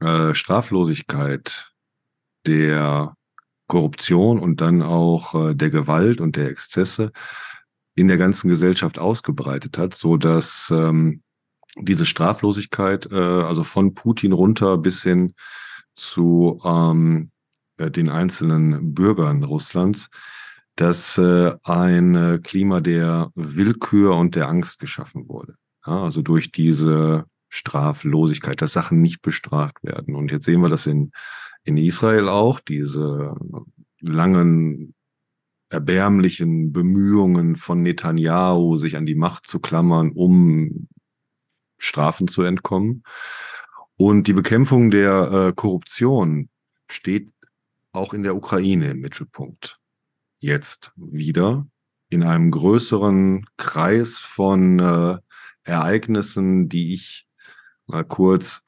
äh, 0.00 0.34
Straflosigkeit 0.34 1.72
der 2.46 3.14
Korruption 3.68 4.40
und 4.40 4.60
dann 4.60 4.82
auch 4.82 5.50
äh, 5.50 5.54
der 5.54 5.70
Gewalt 5.70 6.20
und 6.20 6.34
der 6.34 6.48
Exzesse 6.48 7.12
in 7.94 8.08
der 8.08 8.16
ganzen 8.16 8.48
Gesellschaft 8.48 8.98
ausgebreitet 8.98 9.78
hat, 9.78 9.94
so 9.94 10.16
dass 10.16 10.72
ähm, 10.74 11.22
diese 11.76 12.06
Straflosigkeit, 12.06 13.10
äh, 13.12 13.14
also 13.14 13.62
von 13.62 13.94
Putin 13.94 14.32
runter 14.32 14.78
bis 14.78 15.02
hin 15.02 15.34
zu 15.94 16.60
ähm, 16.64 17.30
äh, 17.76 17.90
den 17.90 18.08
einzelnen 18.08 18.94
Bürgern 18.94 19.44
Russlands, 19.44 20.08
dass 20.76 21.18
äh, 21.18 21.54
ein 21.64 22.14
äh, 22.14 22.38
Klima 22.42 22.80
der 22.80 23.30
Willkür 23.34 24.16
und 24.16 24.34
der 24.34 24.48
Angst 24.48 24.78
geschaffen 24.78 25.28
wurde. 25.28 25.54
Ja, 25.86 26.04
also 26.04 26.22
durch 26.22 26.52
diese 26.52 27.24
Straflosigkeit, 27.48 28.60
dass 28.62 28.72
Sachen 28.72 29.00
nicht 29.00 29.22
bestraft 29.22 29.82
werden. 29.82 30.14
Und 30.14 30.30
jetzt 30.30 30.44
sehen 30.44 30.60
wir 30.60 30.68
das 30.68 30.86
in, 30.86 31.12
in 31.68 31.76
Israel 31.76 32.28
auch, 32.28 32.60
diese 32.60 33.34
langen 34.00 34.94
erbärmlichen 35.68 36.72
Bemühungen 36.72 37.56
von 37.56 37.82
Netanyahu, 37.82 38.76
sich 38.76 38.96
an 38.96 39.04
die 39.04 39.14
Macht 39.14 39.46
zu 39.46 39.60
klammern, 39.60 40.12
um 40.12 40.88
Strafen 41.76 42.26
zu 42.26 42.42
entkommen. 42.42 43.02
Und 43.96 44.28
die 44.28 44.32
Bekämpfung 44.32 44.90
der 44.90 45.30
äh, 45.30 45.52
Korruption 45.54 46.48
steht 46.88 47.30
auch 47.92 48.14
in 48.14 48.22
der 48.22 48.34
Ukraine 48.34 48.90
im 48.90 49.00
Mittelpunkt. 49.00 49.78
Jetzt 50.38 50.92
wieder 50.96 51.66
in 52.08 52.22
einem 52.22 52.50
größeren 52.50 53.44
Kreis 53.58 54.18
von 54.20 54.78
äh, 54.78 55.18
Ereignissen, 55.64 56.70
die 56.70 56.94
ich 56.94 57.26
mal 57.86 58.04
kurz 58.04 58.64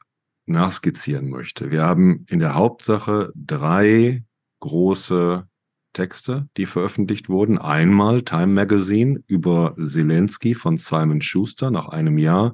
nachskizzieren 0.51 1.29
möchte. 1.29 1.71
Wir 1.71 1.83
haben 1.83 2.25
in 2.29 2.39
der 2.39 2.55
Hauptsache 2.55 3.31
drei 3.35 4.23
große 4.59 5.47
Texte, 5.93 6.47
die 6.57 6.65
veröffentlicht 6.65 7.29
wurden. 7.29 7.57
Einmal 7.57 8.23
Time 8.23 8.47
Magazine 8.47 9.21
über 9.27 9.75
Zelensky 9.75 10.55
von 10.55 10.77
Simon 10.77 11.21
Schuster 11.21 11.71
nach 11.71 11.87
einem 11.87 12.17
Jahr. 12.17 12.53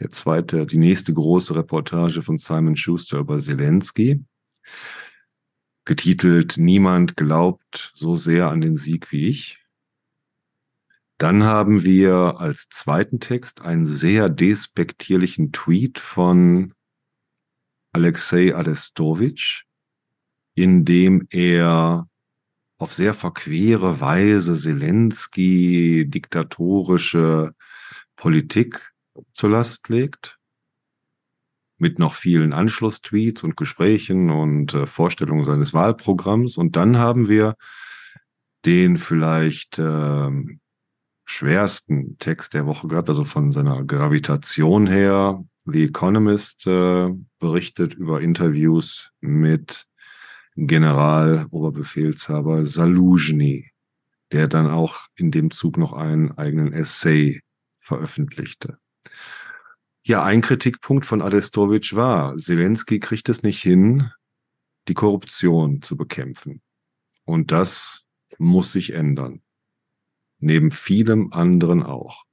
Der 0.00 0.10
zweite, 0.10 0.66
die 0.66 0.78
nächste 0.78 1.14
große 1.14 1.54
Reportage 1.54 2.22
von 2.22 2.38
Simon 2.38 2.76
Schuster 2.76 3.18
über 3.18 3.38
Zelensky. 3.38 4.24
Getitelt 5.84 6.56
Niemand 6.56 7.16
glaubt 7.16 7.92
so 7.94 8.16
sehr 8.16 8.48
an 8.50 8.60
den 8.60 8.76
Sieg 8.76 9.12
wie 9.12 9.28
ich. 9.28 9.64
Dann 11.18 11.44
haben 11.44 11.84
wir 11.84 12.40
als 12.40 12.68
zweiten 12.70 13.20
Text 13.20 13.62
einen 13.62 13.86
sehr 13.86 14.28
despektierlichen 14.28 15.52
Tweet 15.52 16.00
von 16.00 16.74
Alexei 17.94 18.54
Arestovich, 18.54 19.64
in 20.54 20.84
dem 20.84 21.26
er 21.30 22.08
auf 22.78 22.92
sehr 22.92 23.14
verquere 23.14 24.00
Weise 24.00 24.54
Zelensky 24.54 26.04
diktatorische 26.08 27.54
Politik 28.16 28.92
zur 29.32 29.50
Last 29.50 29.88
legt, 29.88 30.38
mit 31.78 31.98
noch 31.98 32.14
vielen 32.14 32.52
Anschlusstweets 32.52 33.44
und 33.44 33.56
Gesprächen 33.56 34.30
und 34.30 34.74
äh, 34.74 34.86
Vorstellungen 34.86 35.44
seines 35.44 35.72
Wahlprogramms. 35.72 36.56
Und 36.56 36.76
dann 36.76 36.98
haben 36.98 37.28
wir 37.28 37.54
den 38.64 38.98
vielleicht 38.98 39.78
äh, 39.78 40.30
schwersten 41.24 42.18
Text 42.18 42.54
der 42.54 42.66
Woche 42.66 42.88
gehabt, 42.88 43.08
also 43.08 43.24
von 43.24 43.52
seiner 43.52 43.84
Gravitation 43.84 44.86
her. 44.86 45.44
The 45.66 45.84
Economist 45.84 46.66
äh, 46.66 47.08
berichtet 47.38 47.94
über 47.94 48.20
Interviews 48.20 49.12
mit 49.20 49.86
Generaloberbefehlshaber 50.56 52.66
Saluzhny, 52.66 53.70
der 54.30 54.48
dann 54.48 54.70
auch 54.70 54.98
in 55.16 55.30
dem 55.30 55.50
Zug 55.50 55.78
noch 55.78 55.94
einen 55.94 56.36
eigenen 56.36 56.72
Essay 56.72 57.40
veröffentlichte. 57.80 58.78
Ja, 60.06 60.22
ein 60.22 60.42
Kritikpunkt 60.42 61.06
von 61.06 61.22
Adestovic 61.22 61.96
war, 61.96 62.36
Zelensky 62.36 63.00
kriegt 63.00 63.30
es 63.30 63.42
nicht 63.42 63.62
hin, 63.62 64.10
die 64.88 64.94
Korruption 64.94 65.80
zu 65.80 65.96
bekämpfen. 65.96 66.60
Und 67.24 67.52
das 67.52 68.04
muss 68.38 68.72
sich 68.72 68.92
ändern. 68.92 69.40
Neben 70.38 70.70
vielem 70.70 71.32
anderen 71.32 71.82
auch. 71.82 72.24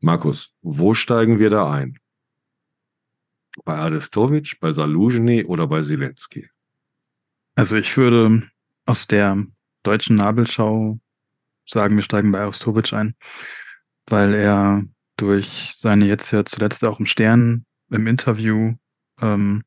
Markus, 0.00 0.54
wo 0.62 0.94
steigen 0.94 1.40
wir 1.40 1.50
da 1.50 1.68
ein? 1.68 1.98
Bei 3.64 3.76
Adestovic, 3.76 4.58
bei 4.60 4.70
Saluzhny 4.70 5.44
oder 5.44 5.66
bei 5.66 5.82
Zelensky? 5.82 6.48
Also 7.54 7.76
ich 7.76 7.96
würde 7.96 8.42
aus 8.84 9.06
der 9.06 9.44
deutschen 9.82 10.16
Nabelschau 10.16 10.98
sagen, 11.64 11.96
wir 11.96 12.02
steigen 12.02 12.32
bei 12.32 12.40
Aristowitsch 12.40 12.92
ein, 12.92 13.16
weil 14.08 14.34
er 14.34 14.84
durch 15.16 15.72
seine 15.74 16.06
jetzt 16.06 16.30
ja 16.32 16.44
zuletzt 16.44 16.84
auch 16.84 17.00
im 17.00 17.06
Stern 17.06 17.64
im 17.90 18.06
Interview 18.06 18.74
ähm, 19.20 19.64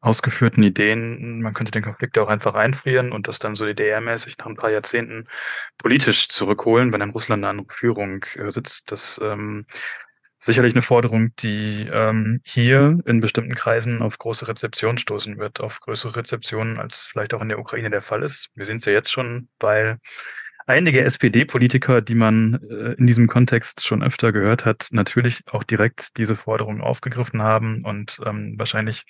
ausgeführten 0.00 0.62
Ideen, 0.62 1.42
man 1.42 1.52
könnte 1.52 1.72
den 1.72 1.82
Konflikt 1.82 2.16
auch 2.18 2.28
einfach 2.28 2.54
einfrieren 2.54 3.10
und 3.12 3.26
das 3.26 3.40
dann 3.40 3.56
so 3.56 3.64
DDR-mäßig 3.64 4.38
nach 4.38 4.46
ein 4.46 4.54
paar 4.54 4.70
Jahrzehnten 4.70 5.26
politisch 5.78 6.28
zurückholen, 6.28 6.92
wenn 6.92 7.00
dann 7.00 7.10
Russland 7.10 7.44
an 7.44 7.66
Führung 7.68 8.24
äh, 8.36 8.50
sitzt. 8.50 8.92
Das 8.92 9.20
ähm, 9.22 9.66
sicherlich 10.38 10.74
eine 10.74 10.82
Forderung, 10.82 11.34
die 11.36 11.88
ähm, 11.90 12.40
hier 12.44 12.98
in 13.06 13.20
bestimmten 13.20 13.54
Kreisen 13.54 14.02
auf 14.02 14.18
große 14.18 14.46
Rezeption 14.48 14.98
stoßen 14.98 15.38
wird, 15.38 15.60
auf 15.60 15.80
größere 15.80 16.16
Rezeptionen, 16.16 16.78
als 16.78 17.08
vielleicht 17.12 17.34
auch 17.34 17.42
in 17.42 17.48
der 17.48 17.58
Ukraine 17.58 17.90
der 17.90 18.00
Fall 18.00 18.22
ist. 18.22 18.50
Wir 18.54 18.64
sehen 18.66 18.76
es 18.76 18.84
ja 18.84 18.92
jetzt 18.92 19.10
schon, 19.10 19.48
weil 19.60 19.98
einige 20.66 21.04
SPD-Politiker, 21.04 22.02
die 22.02 22.14
man 22.14 22.60
äh, 22.70 22.92
in 22.94 23.06
diesem 23.06 23.28
Kontext 23.28 23.86
schon 23.86 24.02
öfter 24.02 24.32
gehört 24.32 24.64
hat, 24.64 24.88
natürlich 24.90 25.42
auch 25.50 25.64
direkt 25.64 26.18
diese 26.18 26.36
Forderung 26.36 26.80
aufgegriffen 26.80 27.40
haben 27.42 27.82
und 27.84 28.20
ähm, 28.26 28.54
wahrscheinlich 28.58 29.04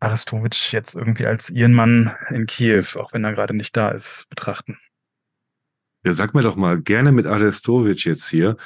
Arestowitsch 0.00 0.72
jetzt 0.72 0.94
irgendwie 0.94 1.26
als 1.26 1.50
ihren 1.50 1.74
Mann 1.74 2.14
in 2.30 2.46
Kiew, 2.46 2.84
auch 2.96 3.12
wenn 3.12 3.22
er 3.22 3.34
gerade 3.34 3.54
nicht 3.54 3.76
da 3.76 3.90
ist, 3.90 4.26
betrachten. 4.30 4.78
Ja, 6.04 6.12
sag 6.12 6.34
mir 6.34 6.40
doch 6.40 6.56
mal 6.56 6.80
gerne 6.80 7.12
mit 7.12 7.26
Arestowitsch 7.26 8.06
jetzt 8.06 8.26
hier, 8.26 8.56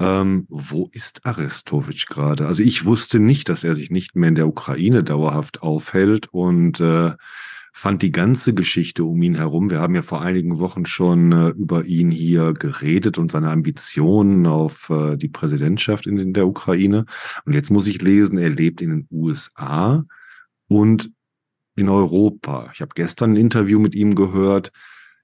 ähm, 0.00 0.46
wo 0.48 0.88
ist 0.92 1.26
Arestowitsch 1.26 2.06
gerade? 2.06 2.46
Also 2.46 2.62
ich 2.62 2.84
wusste 2.84 3.20
nicht, 3.20 3.48
dass 3.48 3.64
er 3.64 3.74
sich 3.74 3.90
nicht 3.90 4.16
mehr 4.16 4.30
in 4.30 4.34
der 4.34 4.48
Ukraine 4.48 5.04
dauerhaft 5.04 5.62
aufhält 5.62 6.28
und 6.32 6.80
äh, 6.80 7.12
fand 7.72 8.02
die 8.02 8.10
ganze 8.10 8.54
Geschichte 8.54 9.04
um 9.04 9.22
ihn 9.22 9.36
herum. 9.36 9.70
Wir 9.70 9.78
haben 9.78 9.94
ja 9.94 10.02
vor 10.02 10.22
einigen 10.22 10.58
Wochen 10.58 10.86
schon 10.86 11.32
äh, 11.32 11.48
über 11.50 11.84
ihn 11.84 12.10
hier 12.10 12.54
geredet 12.54 13.18
und 13.18 13.30
seine 13.30 13.50
Ambitionen 13.50 14.46
auf 14.46 14.90
äh, 14.90 15.16
die 15.16 15.28
Präsidentschaft 15.28 16.06
in, 16.06 16.18
in 16.18 16.32
der 16.32 16.46
Ukraine. 16.46 17.04
Und 17.44 17.52
jetzt 17.52 17.70
muss 17.70 17.86
ich 17.86 18.02
lesen, 18.02 18.38
er 18.38 18.50
lebt 18.50 18.80
in 18.80 18.90
den 18.90 19.08
USA 19.10 20.04
und 20.66 21.10
in 21.76 21.88
Europa. 21.88 22.70
Ich 22.74 22.80
habe 22.80 22.92
gestern 22.94 23.32
ein 23.32 23.36
Interview 23.36 23.78
mit 23.78 23.94
ihm 23.94 24.14
gehört, 24.14 24.72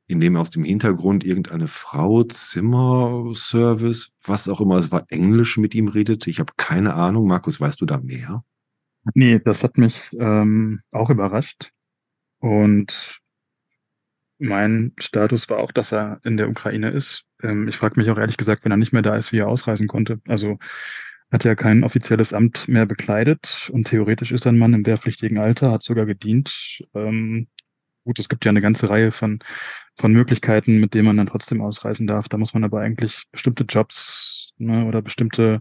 in 0.08 0.20
dem 0.20 0.36
aus 0.36 0.50
dem 0.50 0.64
Hintergrund 0.64 1.24
irgendeine 1.24 1.68
Frau, 1.68 2.22
Zimmerservice, 2.22 4.14
was 4.24 4.48
auch 4.48 4.60
immer, 4.60 4.76
es 4.76 4.92
war 4.92 5.04
Englisch 5.08 5.58
mit 5.58 5.74
ihm 5.74 5.88
redete. 5.88 6.30
Ich 6.30 6.38
habe 6.38 6.52
keine 6.56 6.94
Ahnung. 6.94 7.26
Markus, 7.26 7.60
weißt 7.60 7.80
du 7.80 7.86
da 7.86 7.98
mehr? 7.98 8.44
Nee, 9.14 9.40
das 9.40 9.62
hat 9.62 9.78
mich 9.78 10.08
ähm, 10.18 10.80
auch 10.90 11.10
überrascht. 11.10 11.70
Und 12.38 13.20
mein 14.38 14.92
Status 14.98 15.48
war 15.48 15.58
auch, 15.58 15.72
dass 15.72 15.92
er 15.92 16.20
in 16.24 16.36
der 16.36 16.48
Ukraine 16.48 16.90
ist. 16.90 17.24
Ähm, 17.42 17.68
ich 17.68 17.76
frage 17.76 17.98
mich 17.98 18.10
auch 18.10 18.18
ehrlich 18.18 18.36
gesagt, 18.36 18.64
wenn 18.64 18.72
er 18.72 18.76
nicht 18.76 18.92
mehr 18.92 19.02
da 19.02 19.16
ist, 19.16 19.32
wie 19.32 19.38
er 19.38 19.48
ausreisen 19.48 19.88
konnte. 19.88 20.20
Also 20.26 20.58
hat 21.32 21.44
er 21.44 21.56
kein 21.56 21.82
offizielles 21.82 22.32
Amt 22.32 22.68
mehr 22.68 22.86
bekleidet 22.86 23.70
und 23.72 23.88
theoretisch 23.88 24.30
ist 24.30 24.46
er 24.46 24.52
ein 24.52 24.58
Mann 24.58 24.74
im 24.74 24.86
wehrpflichtigen 24.86 25.38
Alter, 25.38 25.72
hat 25.72 25.82
sogar 25.82 26.06
gedient. 26.06 26.80
Ähm, 26.94 27.48
gut, 28.06 28.18
es 28.18 28.28
gibt 28.28 28.44
ja 28.44 28.50
eine 28.50 28.62
ganze 28.62 28.88
Reihe 28.88 29.10
von, 29.12 29.40
von 29.98 30.12
Möglichkeiten, 30.12 30.80
mit 30.80 30.94
denen 30.94 31.06
man 31.06 31.16
dann 31.18 31.26
trotzdem 31.26 31.60
ausreisen 31.60 32.06
darf. 32.06 32.28
Da 32.28 32.38
muss 32.38 32.54
man 32.54 32.64
aber 32.64 32.80
eigentlich 32.80 33.24
bestimmte 33.30 33.64
Jobs 33.64 34.52
ne, 34.58 34.86
oder 34.86 35.02
bestimmte 35.02 35.60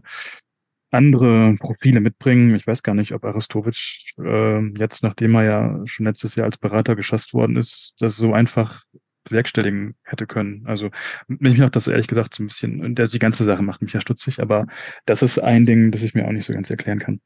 andere 0.90 1.54
Profile 1.58 2.00
mitbringen. 2.00 2.54
Ich 2.54 2.66
weiß 2.66 2.82
gar 2.82 2.94
nicht, 2.94 3.12
ob 3.12 3.24
Aristowitsch 3.24 4.14
äh, 4.18 4.60
jetzt, 4.78 5.02
nachdem 5.02 5.34
er 5.34 5.44
ja 5.44 5.80
schon 5.84 6.06
letztes 6.06 6.36
Jahr 6.36 6.46
als 6.46 6.58
Berater 6.58 6.96
geschasst 6.96 7.34
worden 7.34 7.56
ist, 7.56 7.94
das 7.98 8.16
so 8.16 8.32
einfach 8.32 8.82
bewerkstelligen 9.24 9.96
hätte 10.04 10.26
können. 10.26 10.64
Also 10.66 10.90
mich 11.26 11.58
macht 11.58 11.76
das 11.76 11.88
ehrlich 11.88 12.06
gesagt 12.06 12.34
so 12.34 12.44
ein 12.44 12.46
bisschen, 12.46 12.94
der, 12.94 13.08
die 13.08 13.18
ganze 13.18 13.44
Sache 13.44 13.62
macht 13.62 13.82
mich 13.82 13.92
ja 13.92 14.00
stutzig, 14.00 14.40
aber 14.40 14.66
das 15.04 15.22
ist 15.22 15.38
ein 15.38 15.66
Ding, 15.66 15.90
das 15.90 16.02
ich 16.02 16.14
mir 16.14 16.26
auch 16.26 16.32
nicht 16.32 16.46
so 16.46 16.52
ganz 16.52 16.70
erklären 16.70 17.00
kann. 17.00 17.20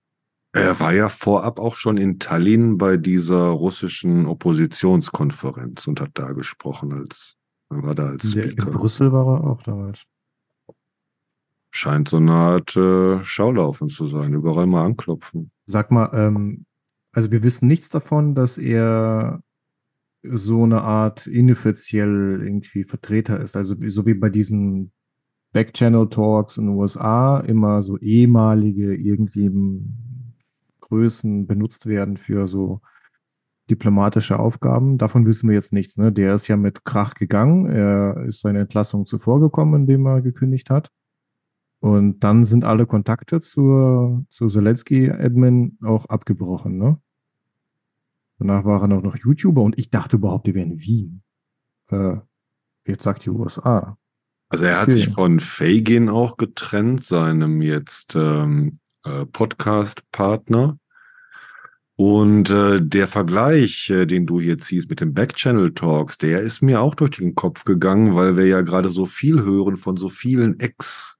Er 0.53 0.81
war 0.81 0.93
ja 0.93 1.09
vorab 1.09 1.61
auch 1.61 1.77
schon 1.77 1.97
in 1.97 2.19
Tallinn 2.19 2.77
bei 2.77 2.97
dieser 2.97 3.49
russischen 3.49 4.27
Oppositionskonferenz 4.27 5.87
und 5.87 6.01
hat 6.01 6.11
da 6.15 6.33
gesprochen 6.33 6.93
als, 6.93 7.37
war 7.69 7.95
da 7.95 8.09
als 8.09 8.33
Speaker. 8.33 8.67
In 8.67 8.73
Brüssel 8.73 9.13
war 9.13 9.27
er 9.27 9.45
auch 9.45 9.63
damals. 9.63 10.05
Scheint 11.71 12.09
so 12.09 12.17
eine 12.17 12.33
Art 12.33 12.77
äh, 12.77 13.23
Schaulaufen 13.23 13.89
zu 13.89 14.07
sein, 14.07 14.33
überall 14.33 14.67
mal 14.67 14.85
anklopfen. 14.85 15.53
Sag 15.67 15.93
mal, 15.93 16.11
ähm, 16.15 16.67
also 17.13 17.31
wir 17.31 17.45
wissen 17.45 17.69
nichts 17.69 17.89
davon, 17.89 18.35
dass 18.35 18.59
er 18.59 19.41
so 20.23 20.65
eine 20.65 20.83
Art 20.83 21.29
inoffiziell 21.29 22.43
irgendwie 22.43 22.83
Vertreter 22.83 23.39
ist. 23.39 23.57
Also 23.57 23.77
so 23.87 24.05
wie 24.05 24.15
bei 24.15 24.31
diesen 24.31 24.91
Backchannel-Talks 25.53 26.59
in 26.59 26.67
den 26.67 26.75
USA 26.75 27.39
immer 27.41 27.83
so 27.83 27.99
ehemalige 27.99 28.95
irgendwie 28.95 29.51
Größen 30.91 31.47
benutzt 31.47 31.87
werden 31.87 32.17
für 32.17 32.49
so 32.49 32.81
diplomatische 33.71 34.39
Aufgaben. 34.39 34.99
Davon 34.99 35.25
wissen 35.25 35.49
wir 35.49 35.55
jetzt 35.55 35.73
nichts. 35.73 35.97
Ne? 35.97 36.13
Der 36.13 36.35
ist 36.35 36.49
ja 36.49 36.57
mit 36.57 36.85
Krach 36.85 37.15
gegangen. 37.15 37.67
Er 37.67 38.25
ist 38.27 38.41
seine 38.41 38.59
Entlassung 38.59 39.07
zuvorgekommen, 39.07 39.83
indem 39.83 40.07
er 40.07 40.21
gekündigt 40.21 40.69
hat. 40.69 40.91
Und 41.79 42.21
dann 42.21 42.45
sind 42.45 42.65
alle 42.65 42.87
Kontakte 42.87 43.41
zur, 43.41 44.27
zu 44.29 44.49
Zelensky-Admin 44.49 45.79
auch 45.83 46.07
abgebrochen. 46.07 46.77
Ne? 46.77 47.01
Danach 48.39 48.65
war 48.65 48.83
er 48.83 48.89
noch, 48.89 49.03
noch 49.03 49.17
YouTuber 49.17 49.63
und 49.63 49.79
ich 49.79 49.91
dachte 49.91 50.17
überhaupt, 50.17 50.47
die 50.47 50.55
wären 50.55 50.73
in 50.73 50.81
Wien. 50.81 51.23
Äh, 51.91 52.17
jetzt 52.87 53.05
sagt 53.05 53.25
die 53.25 53.31
USA. 53.31 53.97
Also 54.51 54.65
er 54.65 54.79
hat 54.79 54.89
okay. 54.89 54.95
sich 54.95 55.09
von 55.11 55.39
Fagin 55.39 56.09
auch 56.09 56.37
getrennt, 56.37 57.05
seinem 57.05 57.63
jetzt 57.63 58.17
ähm, 58.17 58.81
äh, 59.05 59.25
Podcast-Partner. 59.25 60.80
Und 62.03 62.49
äh, 62.49 62.81
der 62.81 63.07
Vergleich, 63.09 63.91
äh, 63.91 64.07
den 64.07 64.25
du 64.25 64.41
jetzt 64.41 64.69
siehst 64.69 64.89
mit 64.89 65.03
den 65.03 65.13
Backchannel 65.13 65.75
Talks, 65.75 66.17
der 66.17 66.41
ist 66.41 66.63
mir 66.63 66.81
auch 66.81 66.95
durch 66.95 67.11
den 67.11 67.35
Kopf 67.35 67.65
gegangen, 67.65 68.15
weil 68.15 68.39
wir 68.39 68.47
ja 68.47 68.63
gerade 68.63 68.89
so 68.89 69.05
viel 69.05 69.43
hören 69.43 69.77
von 69.77 69.99
so 69.99 70.09
vielen 70.09 70.59
Ex. 70.61 71.19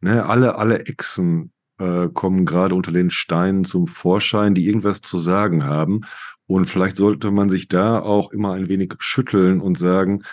Ne, 0.00 0.26
alle, 0.26 0.58
alle 0.58 0.86
Exen 0.86 1.52
äh, 1.78 2.08
kommen 2.12 2.44
gerade 2.44 2.74
unter 2.74 2.90
den 2.90 3.10
Steinen 3.10 3.64
zum 3.64 3.86
Vorschein, 3.86 4.56
die 4.56 4.66
irgendwas 4.66 5.00
zu 5.00 5.16
sagen 5.16 5.62
haben. 5.64 6.00
Und 6.48 6.64
vielleicht 6.64 6.96
sollte 6.96 7.30
man 7.30 7.48
sich 7.48 7.68
da 7.68 8.00
auch 8.00 8.32
immer 8.32 8.54
ein 8.54 8.68
wenig 8.68 8.94
schütteln 8.98 9.60
und 9.60 9.78
sagen, 9.78 10.24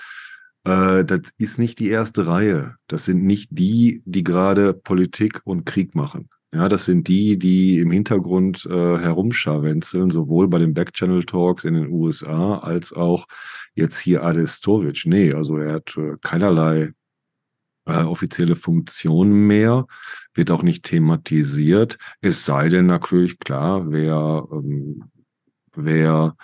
äh, 0.64 1.06
das 1.06 1.20
ist 1.38 1.60
nicht 1.60 1.78
die 1.78 1.90
erste 1.90 2.26
Reihe. 2.26 2.78
Das 2.88 3.06
sind 3.06 3.24
nicht 3.24 3.50
die, 3.52 4.02
die 4.06 4.24
gerade 4.24 4.74
Politik 4.74 5.42
und 5.44 5.68
Krieg 5.68 5.94
machen. 5.94 6.30
Ja, 6.58 6.68
das 6.70 6.86
sind 6.86 7.08
die, 7.08 7.38
die 7.38 7.78
im 7.78 7.92
Hintergrund 7.92 8.66
äh, 8.66 8.98
herumscharwenzeln, 8.98 10.10
sowohl 10.10 10.48
bei 10.48 10.58
den 10.58 10.74
Backchannel 10.74 11.24
Talks 11.24 11.66
in 11.66 11.76
den 11.76 11.92
USA 11.92 12.58
als 12.58 12.94
auch 12.94 13.28
jetzt 13.76 14.00
hier 14.00 14.24
Adestovic. 14.24 15.06
Nee, 15.06 15.34
also 15.34 15.58
er 15.58 15.74
hat 15.74 15.96
äh, 15.98 16.16
keinerlei 16.20 16.94
äh, 17.86 18.02
offizielle 18.02 18.56
Funktion 18.56 19.30
mehr, 19.46 19.86
wird 20.34 20.50
auch 20.50 20.64
nicht 20.64 20.84
thematisiert. 20.84 22.00
Es 22.22 22.44
sei 22.44 22.70
denn 22.70 22.88
natürlich 22.88 23.38
klar, 23.38 23.92
wer 23.92 24.48
ähm, 24.52 25.04
wer 25.76 26.36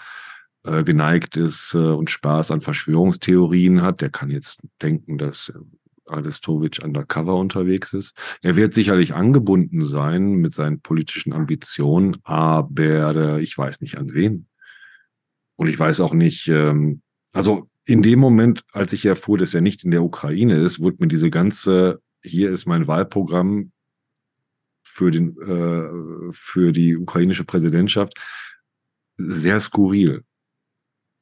äh, 0.64 0.84
geneigt 0.84 1.38
ist 1.38 1.74
äh, 1.74 1.80
und 1.80 2.11
Spaß 2.11 2.51
an 2.51 2.61
Verschwörungstheorien 2.61 3.82
hat, 3.82 4.01
der 4.01 4.11
kann 4.11 4.30
jetzt 4.30 4.59
denken, 4.80 5.18
dass 5.18 5.49
äh, 5.49 5.59
Adestovic 6.08 6.80
undercover 6.84 7.36
unterwegs 7.36 7.93
ist. 7.93 8.16
Er 8.41 8.56
wird 8.56 8.74
sicherlich 8.74 9.14
angebunden 9.14 9.86
sein 9.86 10.34
mit 10.34 10.54
seinen 10.54 10.82
politischen 10.82 11.34
Ambitionen, 11.34 12.18
aber 12.24 13.39
ich 13.39 13.58
weiß 13.58 13.82
nicht 13.82 13.97
an 13.97 14.14
wen. 14.14 14.47
Und 15.56 15.68
ich 15.68 15.80
weiß 15.80 15.99
auch 16.01 16.14
nicht, 16.14 16.47
ähm, 16.47 17.01
also 17.32 17.70
in 17.86 18.01
dem 18.01 18.20
Moment, 18.20 18.64
als 18.72 18.93
ich 18.93 19.06
erfuhr, 19.06 19.38
dass 19.38 19.54
er 19.54 19.62
nicht 19.62 19.84
in 19.84 19.91
der 19.91 20.04
Ukraine 20.04 20.56
ist, 20.56 20.80
wurde 20.80 20.97
mir 20.99 21.08
diese 21.08 21.30
ganze, 21.30 22.01
hier 22.22 22.49
ist 22.49 22.66
mein 22.66 22.88
Wahlprogramm 22.88 23.72
für 24.84 25.12
den, 25.12 25.38
äh, 25.41 26.32
für 26.32 26.72
die 26.72 26.97
ukrainische 26.97 27.43
Präsidentschaft, 27.43 28.14
sehr 29.18 29.60
skurril. 29.60 30.24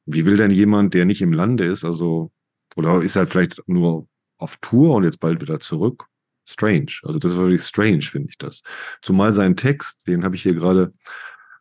Wie 0.06 0.24
will 0.24 0.36
denn 0.36 0.50
jemand, 0.50 0.94
der 0.94 1.04
nicht 1.04 1.22
im 1.22 1.32
Lande 1.32 1.64
ist, 1.64 1.84
also, 1.84 2.32
oder 2.76 3.02
ist 3.02 3.16
halt 3.16 3.30
vielleicht 3.30 3.62
nur 3.66 4.08
auf 4.42 4.58
Tour 4.60 4.96
und 4.96 5.04
jetzt 5.04 5.20
bald 5.20 5.40
wieder 5.40 5.60
zurück? 5.60 6.06
Strange. 6.48 6.92
Also 7.02 7.18
das 7.18 7.32
ist 7.32 7.38
wirklich 7.38 7.62
strange, 7.62 8.02
finde 8.02 8.28
ich 8.30 8.38
das. 8.38 8.62
Zumal 9.00 9.32
sein 9.32 9.56
Text, 9.56 10.08
den 10.08 10.24
habe 10.24 10.34
ich 10.34 10.42
hier 10.42 10.54
gerade 10.54 10.92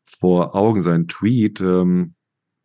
vor 0.03 0.55
Augen, 0.55 0.81
sein 0.81 1.07
Tweet, 1.07 1.61
ähm, 1.61 2.15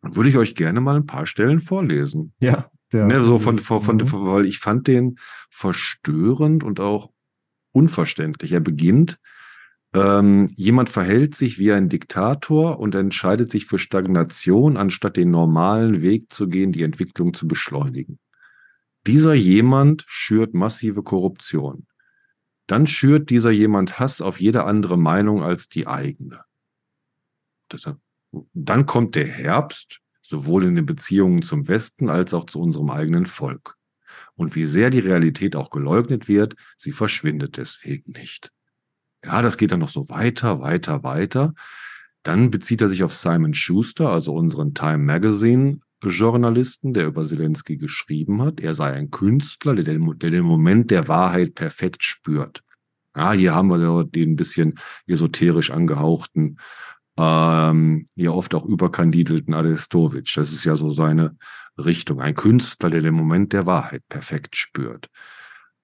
würde 0.01 0.29
ich 0.29 0.37
euch 0.37 0.55
gerne 0.55 0.81
mal 0.81 0.95
ein 0.95 1.05
paar 1.05 1.25
Stellen 1.25 1.59
vorlesen. 1.59 2.33
Ja. 2.39 3.05
Ne, 3.05 3.21
so 3.21 3.37
von, 3.37 3.59
von, 3.59 3.81
von, 3.81 3.99
von, 3.99 4.25
weil 4.27 4.45
ich 4.45 4.59
fand 4.59 4.87
den 4.87 5.17
verstörend 5.49 6.63
und 6.63 6.79
auch 6.79 7.11
unverständlich. 7.73 8.53
Er 8.53 8.61
beginnt 8.61 9.19
ähm, 9.93 10.47
jemand 10.55 10.89
verhält 10.89 11.35
sich 11.35 11.59
wie 11.59 11.71
ein 11.71 11.89
Diktator 11.89 12.79
und 12.79 12.93
entscheidet 12.95 13.51
sich 13.51 13.65
für 13.65 13.79
Stagnation, 13.79 14.77
anstatt 14.77 15.17
den 15.17 15.31
normalen 15.31 16.01
Weg 16.01 16.31
zu 16.31 16.47
gehen, 16.47 16.71
die 16.71 16.83
Entwicklung 16.83 17.33
zu 17.33 17.47
beschleunigen. 17.47 18.19
Dieser 19.07 19.33
jemand 19.33 20.03
schürt 20.05 20.53
massive 20.53 21.01
Korruption. 21.01 21.87
Dann 22.67 22.85
schürt 22.85 23.29
dieser 23.29 23.51
jemand 23.51 23.99
Hass 23.99 24.21
auf 24.21 24.41
jede 24.41 24.65
andere 24.65 24.97
Meinung 24.97 25.41
als 25.41 25.69
die 25.69 25.87
eigene. 25.87 26.43
Dann 28.53 28.85
kommt 28.85 29.15
der 29.15 29.25
Herbst, 29.25 30.01
sowohl 30.21 30.65
in 30.65 30.75
den 30.75 30.85
Beziehungen 30.85 31.41
zum 31.41 31.69
Westen 31.69 32.09
als 32.09 32.33
auch 32.33 32.45
zu 32.45 32.59
unserem 32.59 32.89
eigenen 32.89 33.25
Volk. 33.25 33.77
Und 34.35 34.55
wie 34.55 34.65
sehr 34.65 34.89
die 34.89 34.99
Realität 34.99 35.55
auch 35.55 35.69
geleugnet 35.69 36.27
wird, 36.27 36.57
sie 36.75 36.91
verschwindet 36.91 37.55
deswegen 37.55 38.11
nicht. 38.11 38.51
Ja, 39.23 39.41
das 39.41 39.57
geht 39.57 39.71
dann 39.71 39.79
noch 39.79 39.89
so 39.89 40.09
weiter, 40.09 40.59
weiter, 40.59 41.03
weiter. 41.03 41.53
Dann 42.23 42.51
bezieht 42.51 42.81
er 42.81 42.89
sich 42.89 43.03
auf 43.03 43.13
Simon 43.13 43.53
Schuster, 43.53 44.09
also 44.09 44.33
unseren 44.33 44.73
Time 44.73 44.97
Magazine 44.97 45.79
Journalisten, 46.01 46.93
der 46.93 47.07
über 47.07 47.25
Zelensky 47.25 47.77
geschrieben 47.77 48.41
hat. 48.41 48.59
Er 48.59 48.73
sei 48.73 48.93
ein 48.93 49.09
Künstler, 49.09 49.75
der 49.75 49.83
den, 49.83 50.19
der 50.19 50.29
den 50.29 50.43
Moment 50.43 50.91
der 50.91 51.07
Wahrheit 51.07 51.55
perfekt 51.55 52.03
spürt. 52.03 52.63
Ja, 53.15 53.31
hier 53.33 53.55
haben 53.55 53.69
wir 53.69 54.03
den 54.03 54.35
bisschen 54.35 54.77
esoterisch 55.07 55.71
angehauchten, 55.71 56.57
ähm, 57.17 58.05
ja 58.15 58.29
oft 58.29 58.53
auch 58.53 58.65
überkandidelten 58.65 59.55
Arestovic. 59.55 60.31
Das 60.35 60.51
ist 60.51 60.65
ja 60.65 60.75
so 60.75 60.91
seine 60.91 61.35
Richtung. 61.77 62.21
Ein 62.21 62.35
Künstler, 62.35 62.91
der 62.91 63.01
den 63.01 63.15
Moment 63.15 63.53
der 63.53 63.65
Wahrheit 63.65 64.03
perfekt 64.07 64.55
spürt. 64.55 65.09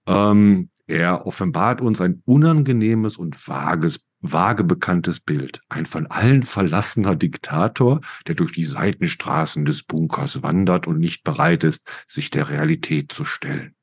Ähm, 0.08 0.70
er 0.86 1.26
offenbart 1.26 1.82
uns 1.82 2.02
ein 2.02 2.22
unangenehmes 2.26 3.18
und 3.18 3.48
vages, 3.48 4.06
vage 4.24 4.64
bekanntes 4.64 5.20
Bild. 5.20 5.62
Ein 5.70 5.86
von 5.86 6.08
allen 6.08 6.44
verlassener 6.44 7.16
Diktator, 7.16 8.02
der 8.26 8.36
durch 8.36 8.54
die 8.54 8.66
Seitenstraßen 8.66 9.66
des 9.66 9.84
Bunkers 9.84 10.42
wandert 10.42 10.88
und 10.88 10.98
nicht 10.98 11.24
bereit 11.24 11.64
ist, 11.64 11.88
sich 12.08 12.32
der 12.32 12.50
Realität 12.50 13.12
zu 13.12 13.26
stellen. 13.26 13.76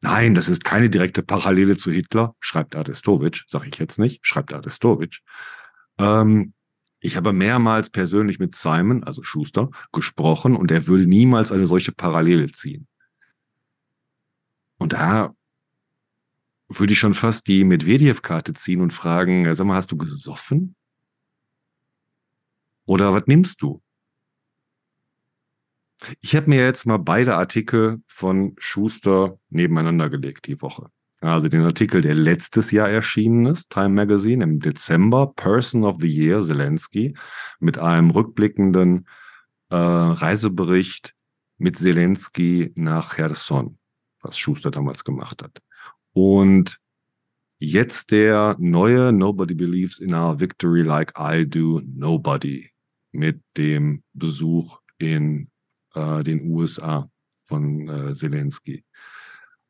Nein, 0.00 0.34
das 0.34 0.48
ist 0.48 0.64
keine 0.64 0.90
direkte 0.90 1.22
Parallele 1.22 1.76
zu 1.76 1.92
Hitler, 1.92 2.34
schreibt 2.40 2.74
Adestovic, 2.74 3.44
sage 3.46 3.68
ich 3.68 3.78
jetzt 3.78 4.00
nicht, 4.00 4.26
schreibt 4.26 4.52
Adestovic. 4.52 5.20
Ähm, 5.98 6.54
ich 6.98 7.16
habe 7.16 7.32
mehrmals 7.32 7.90
persönlich 7.90 8.38
mit 8.38 8.54
Simon, 8.56 9.04
also 9.04 9.22
Schuster, 9.22 9.70
gesprochen 9.92 10.56
und 10.56 10.70
er 10.70 10.86
würde 10.86 11.06
niemals 11.06 11.52
eine 11.52 11.66
solche 11.66 11.92
Parallele 11.92 12.50
ziehen. 12.50 12.88
Und 14.78 14.92
da 14.92 15.34
würde 16.78 16.92
ich 16.92 16.98
schon 16.98 17.14
fast 17.14 17.48
die 17.48 17.64
Medvedev-Karte 17.64 18.52
ziehen 18.54 18.80
und 18.80 18.92
fragen, 18.92 19.52
sag 19.54 19.66
mal, 19.66 19.76
hast 19.76 19.92
du 19.92 19.96
gesoffen? 19.96 20.74
Oder 22.86 23.14
was 23.14 23.26
nimmst 23.26 23.62
du? 23.62 23.82
Ich 26.20 26.34
habe 26.34 26.50
mir 26.50 26.64
jetzt 26.64 26.84
mal 26.84 26.98
beide 26.98 27.36
Artikel 27.36 28.02
von 28.08 28.54
Schuster 28.58 29.38
nebeneinander 29.50 30.10
gelegt 30.10 30.46
die 30.46 30.60
Woche. 30.60 30.88
Also 31.20 31.48
den 31.48 31.62
Artikel, 31.62 32.00
der 32.02 32.14
letztes 32.14 32.72
Jahr 32.72 32.88
erschienen 32.88 33.46
ist, 33.46 33.70
Time 33.70 33.90
Magazine 33.90 34.42
im 34.42 34.58
Dezember, 34.58 35.32
Person 35.36 35.84
of 35.84 35.98
the 36.00 36.08
Year, 36.08 36.40
Zelensky, 36.40 37.14
mit 37.60 37.78
einem 37.78 38.10
rückblickenden 38.10 39.06
äh, 39.70 39.76
Reisebericht 39.76 41.14
mit 41.58 41.78
Zelensky 41.78 42.72
nach 42.74 43.14
Cherson, 43.14 43.78
was 44.20 44.36
Schuster 44.36 44.72
damals 44.72 45.04
gemacht 45.04 45.44
hat. 45.44 45.62
Und 46.12 46.78
jetzt 47.58 48.10
der 48.10 48.56
neue 48.58 49.12
Nobody 49.12 49.54
Believes 49.54 49.98
in 49.98 50.14
Our 50.14 50.40
Victory 50.40 50.82
Like 50.82 51.12
I 51.18 51.48
Do 51.48 51.80
Nobody 51.86 52.70
mit 53.12 53.40
dem 53.56 54.02
Besuch 54.12 54.80
in 54.98 55.50
äh, 55.94 56.22
den 56.22 56.50
USA 56.50 57.08
von 57.44 57.88
äh, 57.88 58.14
Zelensky. 58.14 58.84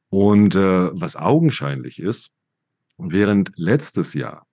Und 0.09 0.55
äh, 0.55 0.90
was 0.93 1.16
augenscheinlich 1.16 2.01
ist, 2.01 2.30
während 2.99 3.53
letztes 3.57 4.14
Jahr 4.14 4.47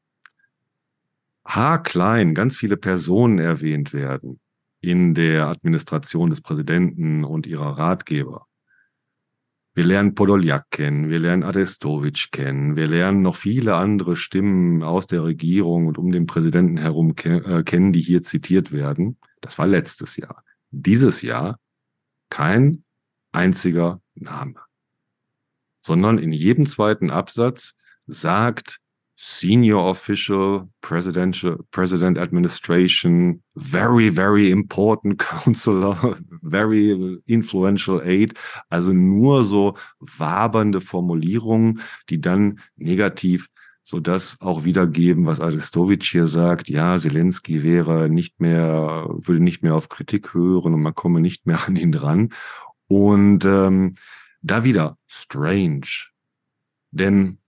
haarklein 1.46 2.34
ganz 2.34 2.58
viele 2.58 2.78
Personen 2.78 3.40
erwähnt 3.40 3.94
werden 3.94 4.40
in 4.82 5.14
der 5.14 5.48
Administration 5.48 6.30
des 6.30 6.42
Präsidenten 6.42 7.24
und 7.24 7.48
ihrer 7.48 7.78
Ratgeber, 7.78 8.48
wir 9.80 9.86
lernen 9.86 10.14
Podoljak 10.14 10.72
kennen, 10.72 11.10
wir 11.10 11.20
lernen 11.20 11.44
Adestovic 11.44 12.34
kennen, 12.34 12.76
wir 12.76 12.88
lernen 12.88 13.22
noch 13.22 13.38
viele 13.38 13.76
andere 13.76 14.18
Stimmen 14.18 14.84
aus 14.84 15.08
der 15.08 15.24
Regierung 15.24 15.88
und 15.88 15.98
um 15.98 16.12
den 16.12 16.26
Präsidenten 16.26 16.76
herum 16.76 17.16
ke 17.16 17.38
äh, 17.46 17.64
kennen, 17.64 17.94
die 17.94 18.02
hier 18.02 18.22
zitiert 18.22 18.74
werden. 18.74 19.18
Das 19.40 19.58
war 19.58 19.68
letztes 19.68 20.18
Jahr. 20.18 20.44
Dieses 20.72 21.22
Jahr 21.22 21.62
kein 22.30 22.84
einziger 23.32 24.02
Name, 24.16 24.60
sondern 25.82 26.18
in 26.18 26.34
jedem 26.34 26.66
zweiten 26.66 27.10
Absatz 27.10 27.78
sagt 28.06 28.82
senior 29.22 29.89
official, 29.89 30.70
presidential, 30.80 31.57
president 31.72 32.17
administration, 32.17 33.43
very, 33.57 34.07
very 34.07 34.49
important 34.49 35.20
counselor, 35.20 36.15
very 36.41 37.20
influential 37.26 38.01
aid. 38.01 38.34
Also 38.70 38.93
nur 38.93 39.43
so 39.43 39.76
wabernde 39.99 40.80
Formulierungen, 40.80 41.82
die 42.09 42.22
dann 42.22 42.61
negativ 42.78 43.49
so 43.84 43.99
das 43.99 44.38
auch 44.39 44.63
wiedergeben, 44.63 45.26
was 45.26 45.41
Arestovic 45.41 46.03
hier 46.03 46.28
sagt. 46.28 46.70
Ja, 46.70 46.97
Zelensky 46.97 47.61
wäre 47.61 48.07
nicht 48.09 48.39
mehr, 48.39 49.05
würde 49.09 49.43
nicht 49.43 49.63
mehr 49.63 49.76
auf 49.76 49.89
Kritik 49.89 50.34
hören 50.34 50.74
und 50.74 50.82
man 50.82 50.95
komme 50.95 51.20
nicht 51.20 51.45
mehr 51.45 51.67
an 51.67 51.76
ihn 51.76 51.91
dran. 51.91 52.30
Und 52.88 53.43
ähm, 53.43 53.95
da 54.41 54.63
wieder 54.63 54.97
strange. 55.07 56.07
Denn 56.91 57.39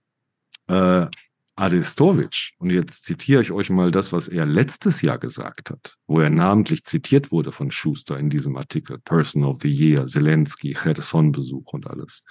äh, 0.66 1.06
Arestovic, 1.54 2.52
und 2.58 2.70
jetzt 2.70 3.04
zitiere 3.04 3.42
ich 3.42 3.52
euch 3.52 3.68
mal 3.68 3.90
das, 3.90 4.12
was 4.12 4.28
er 4.28 4.46
letztes 4.46 5.02
Jahr 5.02 5.18
gesagt 5.18 5.70
hat, 5.70 5.96
wo 6.06 6.20
er 6.20 6.30
namentlich 6.30 6.84
zitiert 6.84 7.30
wurde 7.30 7.52
von 7.52 7.70
Schuster 7.70 8.18
in 8.18 8.30
diesem 8.30 8.56
Artikel, 8.56 8.98
Person 8.98 9.44
of 9.44 9.60
the 9.60 9.70
Year, 9.70 10.06
Zelensky, 10.06 10.74
Cherson-Besuch 10.74 11.72
und 11.72 11.86
alles. 11.86 12.24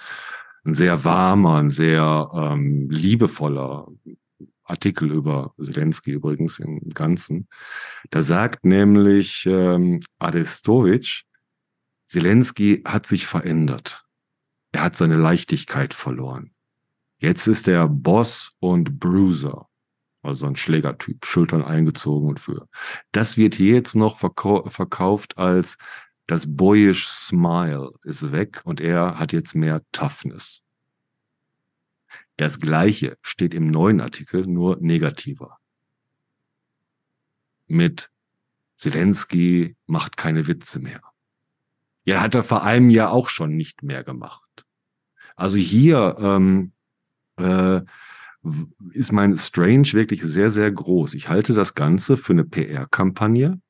Ein 0.64 0.74
sehr 0.74 1.04
warmer, 1.04 1.58
ein 1.58 1.70
sehr 1.70 2.30
ähm, 2.34 2.88
liebevoller 2.90 3.86
Artikel 4.64 5.10
über 5.10 5.54
Zelensky 5.60 6.12
übrigens 6.12 6.58
im 6.58 6.80
Ganzen. 6.90 7.48
Da 8.10 8.22
sagt 8.22 8.64
nämlich 8.64 9.46
ähm, 9.46 10.00
Arestovic, 10.18 11.22
Zelensky 12.06 12.82
hat 12.84 13.06
sich 13.06 13.26
verändert. 13.26 14.04
Er 14.72 14.84
hat 14.84 14.96
seine 14.96 15.16
Leichtigkeit 15.16 15.94
verloren. 15.94 16.52
Jetzt 17.22 17.46
ist 17.46 17.68
er 17.68 17.86
Boss 17.86 18.56
und 18.58 18.98
Bruiser, 18.98 19.68
also 20.22 20.44
ein 20.44 20.56
Schlägertyp, 20.56 21.24
Schultern 21.24 21.62
eingezogen 21.62 22.28
und 22.28 22.40
für. 22.40 22.68
Das 23.12 23.36
wird 23.36 23.54
hier 23.54 23.76
jetzt 23.76 23.94
noch 23.94 24.18
verkau 24.18 24.68
verkauft 24.68 25.38
als 25.38 25.78
das 26.26 26.56
boyish 26.56 27.06
Smile 27.06 27.92
ist 28.02 28.32
weg 28.32 28.62
und 28.64 28.80
er 28.80 29.20
hat 29.20 29.32
jetzt 29.32 29.54
mehr 29.54 29.82
Toughness. 29.92 30.64
Das 32.38 32.58
gleiche 32.58 33.16
steht 33.22 33.54
im 33.54 33.68
neuen 33.68 34.00
Artikel, 34.00 34.44
nur 34.44 34.78
negativer. 34.80 35.58
Mit 37.68 38.10
Zelensky 38.74 39.76
macht 39.86 40.16
keine 40.16 40.48
Witze 40.48 40.80
mehr. 40.80 41.02
Ja, 42.04 42.20
hat 42.20 42.34
er 42.34 42.42
vor 42.42 42.64
einem 42.64 42.90
Jahr 42.90 43.12
auch 43.12 43.28
schon 43.28 43.54
nicht 43.54 43.84
mehr 43.84 44.02
gemacht. 44.02 44.64
Also 45.36 45.58
hier 45.58 46.16
ähm, 46.18 46.72
äh, 47.42 47.82
ist 48.92 49.12
mein 49.12 49.36
Strange 49.36 49.92
wirklich 49.92 50.22
sehr, 50.22 50.50
sehr 50.50 50.70
groß. 50.70 51.14
Ich 51.14 51.28
halte 51.28 51.54
das 51.54 51.74
Ganze 51.74 52.16
für 52.16 52.32
eine 52.32 52.44
PR-Kampagne. 52.44 53.60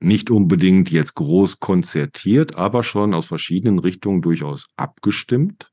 Nicht 0.00 0.30
unbedingt 0.30 0.90
jetzt 0.90 1.14
groß 1.14 1.60
konzertiert, 1.60 2.56
aber 2.56 2.82
schon 2.82 3.14
aus 3.14 3.26
verschiedenen 3.26 3.78
Richtungen 3.78 4.22
durchaus 4.22 4.68
abgestimmt. 4.76 5.72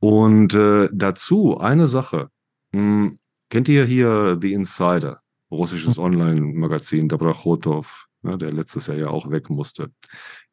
Und 0.00 0.54
äh, 0.54 0.88
dazu 0.92 1.58
eine 1.58 1.86
Sache. 1.86 2.30
Hm, 2.72 3.18
kennt 3.50 3.68
ihr 3.68 3.84
hier 3.84 4.38
The 4.40 4.52
Insider, 4.52 5.20
russisches. 5.50 5.98
Online-Magazin, 5.98 7.08
Dobrachotov, 7.08 8.06
ne, 8.22 8.38
der 8.38 8.52
letztes 8.52 8.86
Jahr 8.86 8.96
ja 8.96 9.08
auch 9.08 9.30
weg 9.30 9.50
musste. 9.50 9.92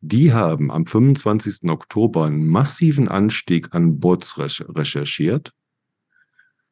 Die 0.01 0.31
haben 0.31 0.71
am 0.71 0.85
25. 0.85 1.69
Oktober 1.69 2.25
einen 2.25 2.47
massiven 2.47 3.07
Anstieg 3.07 3.73
an 3.73 3.99
Bots 3.99 4.37
recherchiert, 4.37 5.53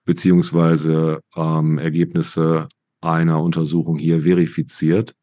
beziehungsweise 0.06 1.22
ähm, 1.36 1.80
Ergebnisse 1.80 2.68
einer 3.02 3.42
Untersuchung 3.42 3.98
hier 3.98 4.22
verifiziert, 4.22 5.16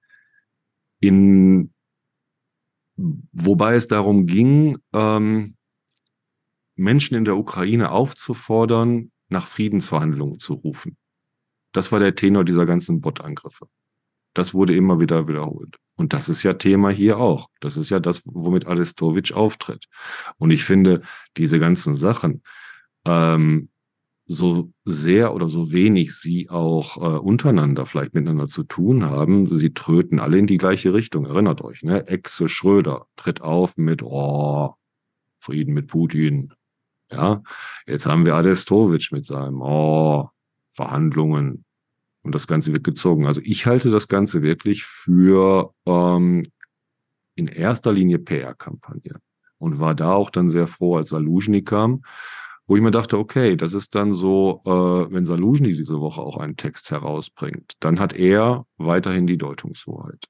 in, 1.00 1.72
wobei 2.96 3.74
es 3.74 3.88
darum 3.88 4.26
ging, 4.26 4.78
ähm, 4.92 5.56
Menschen 6.74 7.16
in 7.16 7.24
der 7.24 7.36
Ukraine 7.36 7.90
aufzufordern, 7.90 9.10
nach 9.28 9.46
Friedensverhandlungen 9.46 10.40
zu 10.40 10.54
rufen. 10.54 10.96
Das 11.72 11.90
war 11.90 12.00
der 12.00 12.14
Tenor 12.14 12.44
dieser 12.44 12.66
ganzen 12.66 13.00
Bot-Angriffe. 13.00 13.66
Das 14.34 14.54
wurde 14.54 14.74
immer 14.74 15.00
wieder 15.00 15.28
wiederholt. 15.28 15.76
Und 15.94 16.12
das 16.12 16.28
ist 16.28 16.42
ja 16.42 16.54
Thema 16.54 16.90
hier 16.90 17.18
auch. 17.18 17.48
Das 17.60 17.76
ist 17.76 17.90
ja 17.90 18.00
das, 18.00 18.22
womit 18.24 18.66
Arestovic 18.66 19.32
auftritt. 19.32 19.86
Und 20.38 20.50
ich 20.50 20.64
finde, 20.64 21.02
diese 21.36 21.58
ganzen 21.58 21.96
Sachen, 21.96 22.42
ähm, 23.04 23.68
so 24.26 24.72
sehr 24.84 25.34
oder 25.34 25.48
so 25.48 25.72
wenig 25.72 26.14
sie 26.14 26.48
auch 26.48 26.96
äh, 26.96 27.18
untereinander 27.18 27.86
vielleicht 27.86 28.14
miteinander 28.14 28.46
zu 28.46 28.64
tun 28.64 29.04
haben, 29.04 29.54
sie 29.54 29.74
tröten 29.74 30.20
alle 30.20 30.38
in 30.38 30.46
die 30.46 30.58
gleiche 30.58 30.94
Richtung. 30.94 31.26
Erinnert 31.26 31.62
euch, 31.62 31.82
ne? 31.82 32.06
Exe 32.06 32.48
Schröder 32.48 33.06
tritt 33.16 33.42
auf 33.42 33.76
mit, 33.76 34.02
oh, 34.02 34.74
Frieden 35.38 35.74
mit 35.74 35.88
Putin. 35.88 36.54
Ja, 37.10 37.42
jetzt 37.86 38.06
haben 38.06 38.24
wir 38.24 38.34
Adestovic 38.34 39.12
mit 39.12 39.26
seinem, 39.26 39.60
oh, 39.60 40.30
Verhandlungen. 40.70 41.64
Und 42.22 42.34
das 42.34 42.46
Ganze 42.46 42.72
wird 42.72 42.84
gezogen. 42.84 43.26
Also 43.26 43.40
ich 43.44 43.66
halte 43.66 43.90
das 43.90 44.08
Ganze 44.08 44.42
wirklich 44.42 44.84
für 44.84 45.74
ähm, 45.86 46.44
in 47.34 47.48
erster 47.48 47.92
Linie 47.92 48.18
PR-Kampagne 48.18 49.16
und 49.58 49.80
war 49.80 49.94
da 49.94 50.14
auch 50.14 50.30
dann 50.30 50.50
sehr 50.50 50.66
froh, 50.66 50.96
als 50.96 51.10
Saluzhny 51.10 51.62
kam, 51.62 52.02
wo 52.66 52.76
ich 52.76 52.82
mir 52.82 52.90
dachte, 52.90 53.18
okay, 53.18 53.56
das 53.56 53.74
ist 53.74 53.94
dann 53.94 54.12
so, 54.12 54.62
äh, 54.64 55.12
wenn 55.12 55.26
Saluzhny 55.26 55.74
diese 55.74 56.00
Woche 56.00 56.20
auch 56.20 56.36
einen 56.36 56.56
Text 56.56 56.90
herausbringt, 56.90 57.72
dann 57.80 57.98
hat 57.98 58.12
er 58.12 58.66
weiterhin 58.76 59.26
die 59.26 59.38
Deutungshoheit. 59.38 60.26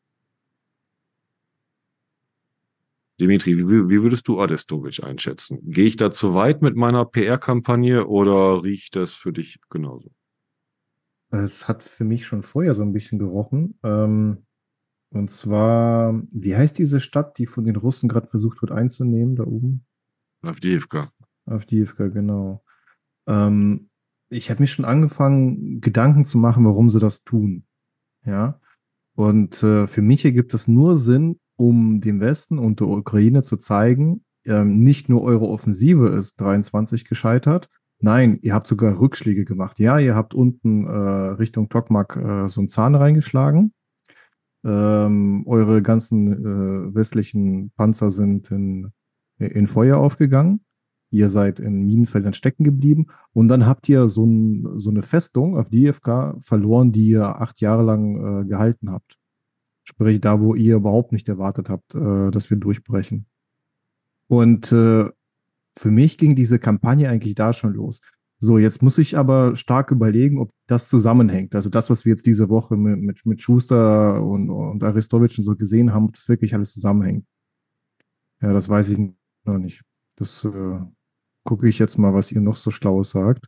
Dimitri, 3.20 3.57
wie, 3.59 3.88
wie 3.88 4.03
würdest 4.03 4.26
du 4.26 4.40
Adestovic 4.40 5.05
einschätzen? 5.05 5.61
Gehe 5.62 5.84
ich 5.84 5.97
da 5.97 6.11
zu 6.11 6.34
weit 6.34 6.62
mit 6.62 6.74
meiner 6.76 7.05
PR-Kampagne 7.05 8.07
oder 8.07 8.64
riecht 8.64 8.97
das 8.97 9.14
für 9.14 9.32
dich 9.32 9.61
genauso? 9.70 10.11
Es 11.33 11.66
hat 11.66 11.83
für 11.83 12.05
mich 12.05 12.26
schon 12.26 12.43
vorher 12.43 12.74
so 12.74 12.83
ein 12.83 12.93
bisschen 12.93 13.18
gerochen. 13.18 13.78
Ähm, 13.83 14.45
und 15.11 15.30
zwar, 15.30 16.22
wie 16.30 16.55
heißt 16.55 16.78
diese 16.78 17.01
Stadt, 17.01 17.39
die 17.39 17.47
von 17.47 17.64
den 17.64 17.76
Russen 17.76 18.09
gerade 18.09 18.28
versucht 18.28 18.62
wird 18.62 18.72
einzunehmen, 18.72 19.37
da 19.37 19.45
oben? 19.45 19.85
Avdiivka. 20.43 21.09
Avdiivka, 21.47 22.09
genau. 22.09 22.62
Ähm, 23.26 23.91
ich 24.28 24.51
habe 24.51 24.62
mich 24.62 24.72
schon 24.72 24.85
angefangen, 24.85 25.80
Gedanken 25.80 26.24
zu 26.24 26.39
machen, 26.39 26.64
warum 26.64 26.91
sie 26.91 27.01
das 27.01 27.24
tun. 27.24 27.64
Ja. 28.24 28.61
Und 29.14 29.62
äh, 29.62 29.87
für 29.87 30.03
mich 30.03 30.24
ergibt 30.24 30.55
das 30.55 30.68
nur 30.68 30.97
Sinn, 30.97 31.39
um 31.57 32.01
dem 32.01 32.20
Westen 32.20 32.59
und 32.59 32.80
der 32.80 32.89
Ukraine 32.89 33.43
zu 33.43 33.57
zeigen, 33.57 34.24
ähm, 34.45 34.83
nicht 34.83 35.09
nur 35.09 35.22
eure 35.22 35.47
Offensive 35.47 36.09
ist 36.09 36.41
23 36.41 37.05
gescheitert, 37.05 37.68
nein, 38.03 38.38
ihr 38.42 38.55
habt 38.55 38.66
sogar 38.66 38.98
Rückschläge 38.98 39.44
gemacht. 39.44 39.78
Ja, 39.78 39.98
ihr 39.98 40.14
habt 40.14 40.34
unten 40.34 40.86
äh, 40.86 40.90
Richtung 40.90 41.68
Tokmak 41.68 42.16
äh, 42.16 42.48
so 42.48 42.61
einen 42.61 42.68
Zahn 42.68 42.94
reingeschlagen. 42.94 43.72
Ähm, 44.64 45.44
eure 45.46 45.82
ganzen 45.82 46.32
äh, 46.32 46.94
westlichen 46.94 47.72
Panzer 47.76 48.12
sind 48.12 48.50
in, 48.50 48.92
in 49.38 49.66
Feuer 49.66 49.98
aufgegangen. 49.98 50.64
Ihr 51.11 51.28
seid 51.28 51.61
in 51.61 51.84
Minenfeldern 51.84 52.32
stecken 52.32 52.64
geblieben 52.64 53.09
und 53.32 53.48
dann 53.48 53.66
habt 53.66 53.88
ihr 53.88 54.09
so, 54.09 54.24
ein, 54.24 54.80
so 54.80 54.88
eine 54.88 55.03
Festung 55.03 55.59
auf 55.59 55.68
DFK 55.68 56.36
verloren, 56.42 56.90
die 56.90 57.09
ihr 57.09 57.40
acht 57.40 57.61
Jahre 57.61 57.82
lang 57.82 58.42
äh, 58.42 58.44
gehalten 58.46 58.90
habt. 58.90 59.18
Sprich, 59.84 60.20
da, 60.20 60.40
wo 60.40 60.55
ihr 60.55 60.76
überhaupt 60.76 61.12
nicht 61.12 61.28
erwartet 61.28 61.68
habt, 61.68 61.94
äh, 61.94 62.30
dass 62.30 62.48
wir 62.50 62.57
durchbrechen. 62.57 63.26
Und 64.28 64.72
äh, 64.72 65.11
für 65.76 65.90
mich 65.90 66.18
ging 66.18 66.34
diese 66.34 66.58
Kampagne 66.58 67.08
eigentlich 67.08 67.34
da 67.34 67.52
schon 67.52 67.74
los. 67.74 68.00
So, 68.38 68.58
jetzt 68.58 68.82
muss 68.82 68.98
ich 68.98 69.16
aber 69.16 69.54
stark 69.54 69.92
überlegen, 69.92 70.38
ob 70.38 70.52
das 70.66 70.88
zusammenhängt. 70.88 71.54
Also 71.54 71.70
das, 71.70 71.90
was 71.90 72.04
wir 72.04 72.10
jetzt 72.10 72.26
diese 72.26 72.48
Woche 72.48 72.76
mit, 72.76 73.00
mit, 73.00 73.24
mit 73.24 73.40
Schuster 73.40 74.20
und, 74.20 74.50
und 74.50 74.82
Aristovic 74.82 75.30
so 75.30 75.54
gesehen 75.54 75.94
haben, 75.94 76.06
ob 76.06 76.14
das 76.14 76.28
wirklich 76.28 76.52
alles 76.52 76.72
zusammenhängt. 76.72 77.24
Ja, 78.40 78.52
das 78.52 78.68
weiß 78.68 78.88
ich 78.88 78.98
noch 79.44 79.58
nicht. 79.58 79.84
Das 80.16 80.44
äh, 80.44 80.80
gucke 81.44 81.68
ich 81.68 81.78
jetzt 81.78 81.98
mal, 81.98 82.14
was 82.14 82.32
ihr 82.32 82.40
noch 82.40 82.56
so 82.56 82.72
Schlaues 82.72 83.10
sagt. 83.10 83.46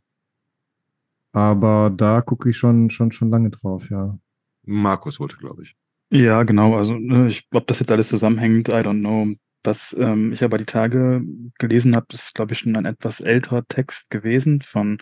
Aber 1.33 1.89
da 1.89 2.21
gucke 2.21 2.49
ich 2.49 2.57
schon, 2.57 2.89
schon, 2.89 3.11
schon 3.11 3.29
lange 3.29 3.49
drauf, 3.49 3.89
ja. 3.89 4.17
Markus 4.63 5.19
wollte, 5.19 5.35
glaube 5.35 5.63
ich. 5.63 5.75
Ja, 6.09 6.43
genau. 6.43 6.77
Also 6.77 6.95
ne, 6.97 7.27
ich, 7.27 7.47
ob 7.53 7.67
das 7.67 7.79
jetzt 7.79 7.91
alles 7.91 8.07
zusammenhängt, 8.07 8.69
I 8.69 8.73
don't 8.73 9.01
know. 9.01 9.35
Was 9.65 9.95
ähm, 9.99 10.31
ich 10.31 10.43
aber 10.43 10.57
die 10.57 10.65
Tage 10.65 11.21
gelesen 11.57 11.95
habe, 11.95 12.07
ist, 12.13 12.35
glaube 12.35 12.53
ich, 12.53 12.59
schon 12.59 12.75
ein 12.75 12.85
etwas 12.85 13.19
älterer 13.19 13.65
Text 13.67 14.09
gewesen 14.09 14.61
von 14.61 15.01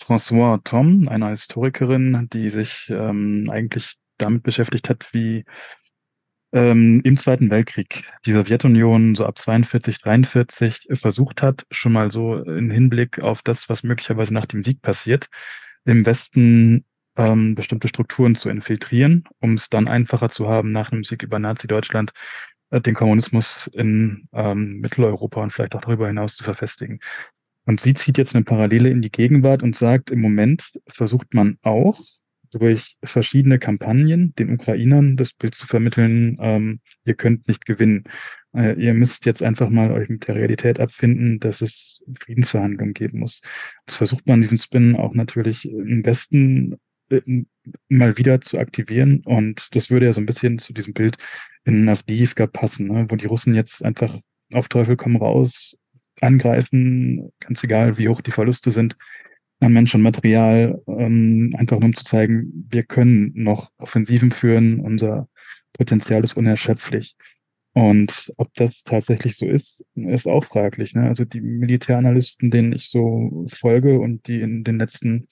François 0.00 0.60
Tom, 0.62 1.08
einer 1.08 1.30
Historikerin, 1.30 2.28
die 2.32 2.50
sich 2.50 2.88
ähm, 2.90 3.48
eigentlich 3.50 3.96
damit 4.18 4.42
beschäftigt 4.42 4.88
hat, 4.88 5.12
wie 5.12 5.44
ähm, 6.52 7.00
im 7.04 7.16
Zweiten 7.16 7.50
Weltkrieg 7.50 8.10
die 8.24 8.32
Sowjetunion 8.32 9.14
so 9.14 9.26
ab 9.26 9.38
42, 9.38 10.00
43 10.00 10.88
versucht 10.92 11.42
hat, 11.42 11.66
schon 11.70 11.92
mal 11.92 12.10
so 12.10 12.36
in 12.36 12.70
Hinblick 12.70 13.22
auf 13.22 13.42
das, 13.42 13.68
was 13.68 13.82
möglicherweise 13.82 14.34
nach 14.34 14.46
dem 14.46 14.62
Sieg 14.62 14.82
passiert, 14.82 15.28
im 15.84 16.04
Westen 16.06 16.84
ähm, 17.16 17.54
bestimmte 17.54 17.88
Strukturen 17.88 18.36
zu 18.36 18.50
infiltrieren, 18.50 19.24
um 19.40 19.54
es 19.54 19.70
dann 19.70 19.88
einfacher 19.88 20.28
zu 20.28 20.48
haben, 20.48 20.70
nach 20.70 20.92
einem 20.92 21.04
Sieg 21.04 21.22
über 21.22 21.38
Nazi-Deutschland 21.38 22.12
den 22.70 22.94
Kommunismus 22.94 23.68
in 23.68 24.28
ähm, 24.32 24.80
Mitteleuropa 24.80 25.42
und 25.42 25.52
vielleicht 25.52 25.74
auch 25.76 25.82
darüber 25.82 26.08
hinaus 26.08 26.36
zu 26.36 26.44
verfestigen. 26.44 27.00
Und 27.64 27.80
sie 27.80 27.94
zieht 27.94 28.18
jetzt 28.18 28.34
eine 28.34 28.44
Parallele 28.44 28.90
in 28.90 29.02
die 29.02 29.10
Gegenwart 29.10 29.62
und 29.62 29.74
sagt, 29.74 30.10
im 30.10 30.20
Moment 30.20 30.80
versucht 30.86 31.34
man 31.34 31.58
auch 31.62 31.98
durch 32.52 32.96
verschiedene 33.02 33.58
Kampagnen 33.58 34.34
den 34.36 34.52
Ukrainern 34.52 35.16
das 35.16 35.32
Bild 35.32 35.54
zu 35.54 35.66
vermitteln, 35.66 36.38
ähm, 36.40 36.80
ihr 37.04 37.14
könnt 37.14 37.48
nicht 37.48 37.66
gewinnen. 37.66 38.04
Äh, 38.54 38.80
ihr 38.80 38.94
müsst 38.94 39.26
jetzt 39.26 39.42
einfach 39.42 39.68
mal 39.68 39.90
euch 39.90 40.08
mit 40.08 40.26
der 40.28 40.36
Realität 40.36 40.80
abfinden, 40.80 41.40
dass 41.40 41.60
es 41.60 42.04
Friedensverhandlungen 42.18 42.94
geben 42.94 43.20
muss. 43.20 43.42
Das 43.86 43.96
versucht 43.96 44.26
man 44.26 44.40
diesen 44.40 44.58
Spin 44.58 44.96
auch 44.96 45.14
natürlich 45.14 45.68
im 45.68 46.06
Westen 46.06 46.72
äh, 46.72 46.76
mal 47.88 48.16
wieder 48.18 48.40
zu 48.40 48.58
aktivieren. 48.58 49.22
Und 49.24 49.74
das 49.74 49.90
würde 49.90 50.06
ja 50.06 50.12
so 50.12 50.20
ein 50.20 50.26
bisschen 50.26 50.58
zu 50.58 50.72
diesem 50.72 50.94
Bild 50.94 51.16
in 51.64 51.88
Avdiivka 51.88 52.46
passen, 52.46 52.88
ne? 52.88 53.06
wo 53.08 53.16
die 53.16 53.26
Russen 53.26 53.54
jetzt 53.54 53.84
einfach 53.84 54.18
auf 54.52 54.68
Teufel 54.68 54.96
komm 54.96 55.16
raus 55.16 55.78
angreifen, 56.20 57.32
ganz 57.40 57.62
egal, 57.62 57.98
wie 57.98 58.08
hoch 58.08 58.20
die 58.20 58.30
Verluste 58.30 58.70
sind 58.70 58.96
an 59.60 59.72
Mensch 59.72 59.94
und 59.94 60.02
Material, 60.02 60.82
ähm, 60.86 61.50
einfach 61.56 61.78
nur 61.78 61.86
um 61.86 61.96
zu 61.96 62.04
zeigen, 62.04 62.66
wir 62.70 62.82
können 62.82 63.32
noch 63.34 63.70
Offensiven 63.78 64.30
führen, 64.30 64.80
unser 64.80 65.28
Potenzial 65.72 66.22
ist 66.24 66.36
unerschöpflich. 66.36 67.16
Und 67.72 68.32
ob 68.38 68.52
das 68.54 68.84
tatsächlich 68.84 69.36
so 69.36 69.46
ist, 69.46 69.84
ist 69.94 70.26
auch 70.26 70.44
fraglich. 70.44 70.94
Ne? 70.94 71.02
Also 71.08 71.26
die 71.26 71.42
Militäranalysten, 71.42 72.50
denen 72.50 72.72
ich 72.72 72.88
so 72.88 73.46
folge 73.50 73.98
und 73.98 74.26
die 74.28 74.40
in 74.40 74.64
den 74.64 74.78
letzten 74.78 75.26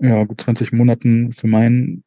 ja, 0.00 0.24
gut 0.24 0.40
20 0.40 0.72
Monaten 0.72 1.32
für 1.32 1.48
mein 1.48 2.04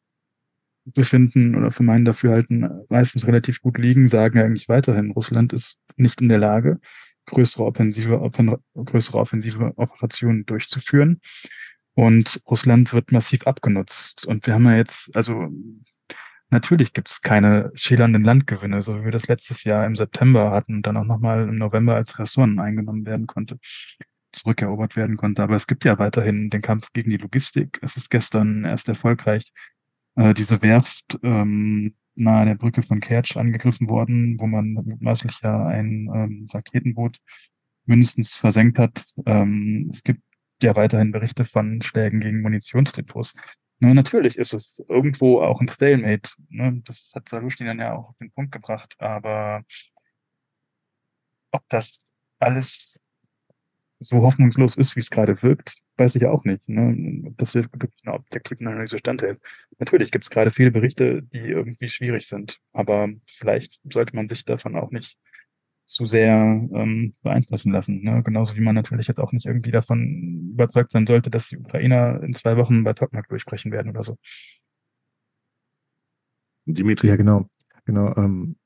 Befinden 0.84 1.54
oder 1.54 1.70
für 1.70 1.82
mein 1.82 2.04
Dafürhalten 2.04 2.68
meistens 2.88 3.26
relativ 3.26 3.60
gut 3.60 3.78
liegen, 3.78 4.08
sagen 4.08 4.40
eigentlich 4.40 4.68
weiterhin, 4.68 5.12
Russland 5.12 5.52
ist 5.52 5.80
nicht 5.96 6.20
in 6.20 6.28
der 6.28 6.38
Lage, 6.38 6.80
größere 7.26 7.64
offensive, 7.64 8.18
größere 8.74 9.18
offensive 9.18 9.72
Operationen 9.76 10.44
durchzuführen. 10.44 11.20
Und 11.94 12.42
Russland 12.48 12.92
wird 12.92 13.12
massiv 13.12 13.46
abgenutzt. 13.46 14.26
Und 14.26 14.46
wir 14.46 14.54
haben 14.54 14.64
ja 14.64 14.76
jetzt, 14.76 15.14
also 15.14 15.48
natürlich 16.50 16.94
gibt 16.94 17.10
es 17.10 17.20
keine 17.20 17.70
schälernden 17.74 18.24
Landgewinne, 18.24 18.82
so 18.82 18.98
wie 18.98 19.04
wir 19.04 19.10
das 19.12 19.28
letztes 19.28 19.64
Jahr 19.64 19.86
im 19.86 19.94
September 19.94 20.50
hatten 20.50 20.76
und 20.76 20.86
dann 20.86 20.96
auch 20.96 21.04
nochmal 21.04 21.48
im 21.48 21.56
November 21.56 21.94
als 21.94 22.18
Ressourcen 22.18 22.58
eingenommen 22.58 23.04
werden 23.06 23.26
konnte 23.26 23.58
zurückerobert 24.32 24.96
werden 24.96 25.16
konnte. 25.16 25.42
Aber 25.42 25.54
es 25.56 25.66
gibt 25.66 25.84
ja 25.84 25.98
weiterhin 25.98 26.48
den 26.50 26.62
Kampf 26.62 26.92
gegen 26.92 27.10
die 27.10 27.16
Logistik. 27.16 27.78
Es 27.82 27.96
ist 27.96 28.10
gestern 28.10 28.64
erst 28.64 28.88
erfolgreich 28.88 29.52
äh, 30.16 30.34
diese 30.34 30.62
Werft 30.62 31.18
ähm, 31.22 31.94
nahe 32.14 32.46
der 32.46 32.54
Brücke 32.56 32.82
von 32.82 33.00
Kertsch 33.00 33.36
angegriffen 33.36 33.88
worden, 33.88 34.38
wo 34.38 34.46
man 34.46 34.74
mutmaßlich 34.74 35.40
ja 35.42 35.66
ein 35.66 36.10
ähm, 36.14 36.48
Raketenboot 36.52 37.18
mindestens 37.86 38.34
versenkt 38.34 38.78
hat. 38.78 39.04
Ähm, 39.26 39.88
es 39.90 40.02
gibt 40.02 40.22
ja 40.62 40.76
weiterhin 40.76 41.12
Berichte 41.12 41.44
von 41.44 41.82
Schlägen 41.82 42.20
gegen 42.20 42.42
Munitionsdepots. 42.42 43.34
Na, 43.80 43.94
natürlich 43.94 44.36
ist 44.38 44.54
es 44.54 44.84
irgendwo 44.88 45.40
auch 45.40 45.60
ein 45.60 45.68
Stalemate. 45.68 46.30
Ne? 46.50 46.80
Das 46.84 47.12
hat 47.14 47.28
Salushny 47.28 47.66
dann 47.66 47.80
ja 47.80 47.94
auch 47.94 48.10
auf 48.10 48.18
den 48.18 48.30
Punkt 48.30 48.52
gebracht. 48.52 48.94
Aber 48.98 49.64
ob 51.50 51.62
das 51.68 52.12
alles 52.38 52.98
so 54.02 54.22
hoffnungslos 54.22 54.76
ist, 54.76 54.96
wie 54.96 55.00
es 55.00 55.10
gerade 55.10 55.42
wirkt, 55.42 55.78
weiß 55.96 56.16
ich 56.16 56.26
auch 56.26 56.44
nicht. 56.44 56.68
Ne? 56.68 57.32
Das 57.36 57.54
wirklich 57.54 57.92
eine 58.04 58.14
objektive 58.14 58.66
Analyse 58.66 58.98
standhält. 58.98 59.40
Natürlich 59.78 60.10
gibt 60.10 60.24
es 60.24 60.30
gerade 60.30 60.50
viele 60.50 60.70
Berichte, 60.70 61.22
die 61.22 61.38
irgendwie 61.38 61.88
schwierig 61.88 62.26
sind, 62.26 62.58
aber 62.72 63.08
vielleicht 63.26 63.80
sollte 63.90 64.16
man 64.16 64.28
sich 64.28 64.44
davon 64.44 64.76
auch 64.76 64.90
nicht 64.90 65.16
zu 65.84 66.04
sehr 66.04 66.34
ähm, 66.34 67.14
beeinflussen 67.22 67.72
lassen. 67.72 68.02
Ne? 68.02 68.22
Genauso 68.22 68.56
wie 68.56 68.60
man 68.60 68.74
natürlich 68.74 69.08
jetzt 69.08 69.20
auch 69.20 69.32
nicht 69.32 69.46
irgendwie 69.46 69.70
davon 69.70 70.50
überzeugt 70.52 70.90
sein 70.92 71.06
sollte, 71.06 71.30
dass 71.30 71.48
die 71.48 71.58
Ukrainer 71.58 72.22
in 72.22 72.34
zwei 72.34 72.56
Wochen 72.56 72.84
bei 72.84 72.92
Tokmak 72.92 73.28
durchbrechen 73.28 73.72
werden 73.72 73.90
oder 73.90 74.02
so. 74.02 74.16
Dimitri. 76.64 77.08
Ja, 77.08 77.16
genau. 77.16 77.48
Genau. 77.84 78.14
Ähm, 78.16 78.56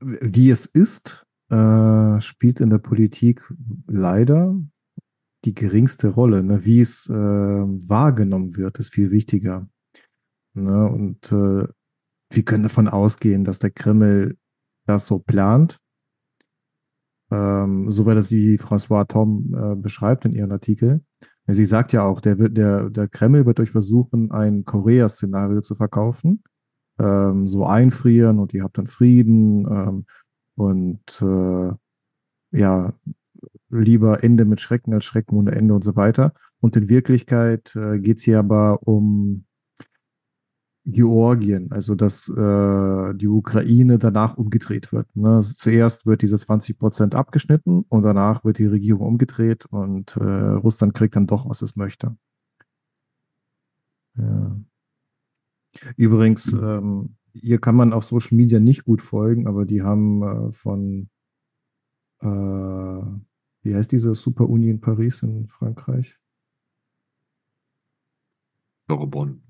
wie 0.00 0.50
es 0.50 0.66
ist, 0.66 1.26
äh, 1.50 2.20
spielt 2.20 2.60
in 2.60 2.70
der 2.70 2.78
Politik 2.78 3.42
leider 3.86 4.54
die 5.44 5.54
geringste 5.54 6.08
Rolle. 6.08 6.42
Ne? 6.42 6.64
Wie 6.64 6.80
es 6.80 7.08
äh, 7.08 7.14
wahrgenommen 7.14 8.56
wird, 8.56 8.78
ist 8.78 8.92
viel 8.92 9.10
wichtiger. 9.10 9.68
Ne? 10.54 10.88
Und 10.88 11.30
äh, 11.32 11.68
wir 12.30 12.42
können 12.44 12.64
davon 12.64 12.88
ausgehen, 12.88 13.44
dass 13.44 13.58
der 13.58 13.70
Kreml 13.70 14.36
das 14.86 15.06
so 15.06 15.18
plant. 15.18 15.78
Ähm, 17.30 17.90
so 17.90 18.06
wie 18.06 18.14
das 18.14 18.30
wie 18.30 18.56
François 18.56 19.06
Tom 19.06 19.54
äh, 19.54 19.74
beschreibt 19.76 20.24
in 20.24 20.32
ihrem 20.32 20.52
Artikel. 20.52 21.02
Sie 21.48 21.64
sagt 21.64 21.92
ja 21.92 22.02
auch, 22.02 22.20
der, 22.20 22.36
der, 22.48 22.90
der 22.90 23.08
Kreml 23.08 23.46
wird 23.46 23.60
euch 23.60 23.70
versuchen, 23.70 24.32
ein 24.32 24.64
Korea-Szenario 24.64 25.60
zu 25.60 25.76
verkaufen. 25.76 26.42
Ähm, 26.98 27.46
so 27.46 27.66
einfrieren 27.66 28.38
und 28.38 28.54
ihr 28.54 28.64
habt 28.64 28.78
dann 28.78 28.86
Frieden 28.86 29.66
ähm, 29.70 30.06
und 30.56 31.22
äh, 31.22 31.70
ja, 32.52 32.92
lieber 33.68 34.24
Ende 34.24 34.44
mit 34.44 34.60
Schrecken 34.60 34.94
als 34.94 35.04
Schrecken 35.04 35.36
ohne 35.36 35.52
Ende 35.52 35.74
und 35.74 35.84
so 35.84 35.96
weiter. 35.96 36.32
Und 36.60 36.76
in 36.76 36.88
Wirklichkeit 36.88 37.74
äh, 37.76 37.98
geht 37.98 38.18
es 38.18 38.24
hier 38.24 38.38
aber 38.38 38.80
um 38.86 39.44
Georgien, 40.88 41.72
also 41.72 41.96
dass 41.96 42.28
äh, 42.28 43.14
die 43.14 43.26
Ukraine 43.26 43.98
danach 43.98 44.36
umgedreht 44.36 44.92
wird. 44.92 45.14
Ne? 45.16 45.36
Also 45.36 45.54
zuerst 45.56 46.06
wird 46.06 46.22
diese 46.22 46.38
20 46.38 46.78
Prozent 46.78 47.14
abgeschnitten 47.16 47.84
und 47.88 48.02
danach 48.02 48.44
wird 48.44 48.58
die 48.58 48.66
Regierung 48.66 49.06
umgedreht 49.06 49.66
und 49.66 50.16
äh, 50.16 50.22
Russland 50.22 50.94
kriegt 50.94 51.16
dann 51.16 51.26
doch, 51.26 51.48
was 51.48 51.62
es 51.62 51.74
möchte. 51.74 52.16
Ja. 54.16 54.56
Übrigens, 55.96 56.52
ähm, 56.52 57.16
hier 57.40 57.60
kann 57.60 57.76
man 57.76 57.92
auf 57.92 58.04
Social 58.04 58.36
Media 58.36 58.60
nicht 58.60 58.84
gut 58.84 59.02
folgen, 59.02 59.46
aber 59.46 59.64
die 59.64 59.82
haben 59.82 60.22
äh, 60.22 60.52
von, 60.52 61.08
äh, 62.20 62.26
wie 62.26 63.74
heißt 63.74 63.92
diese 63.92 64.14
Super-Uni 64.14 64.70
in 64.70 64.80
Paris 64.80 65.22
in 65.22 65.48
Frankreich? 65.48 66.18
Sorbonne. 68.88 69.40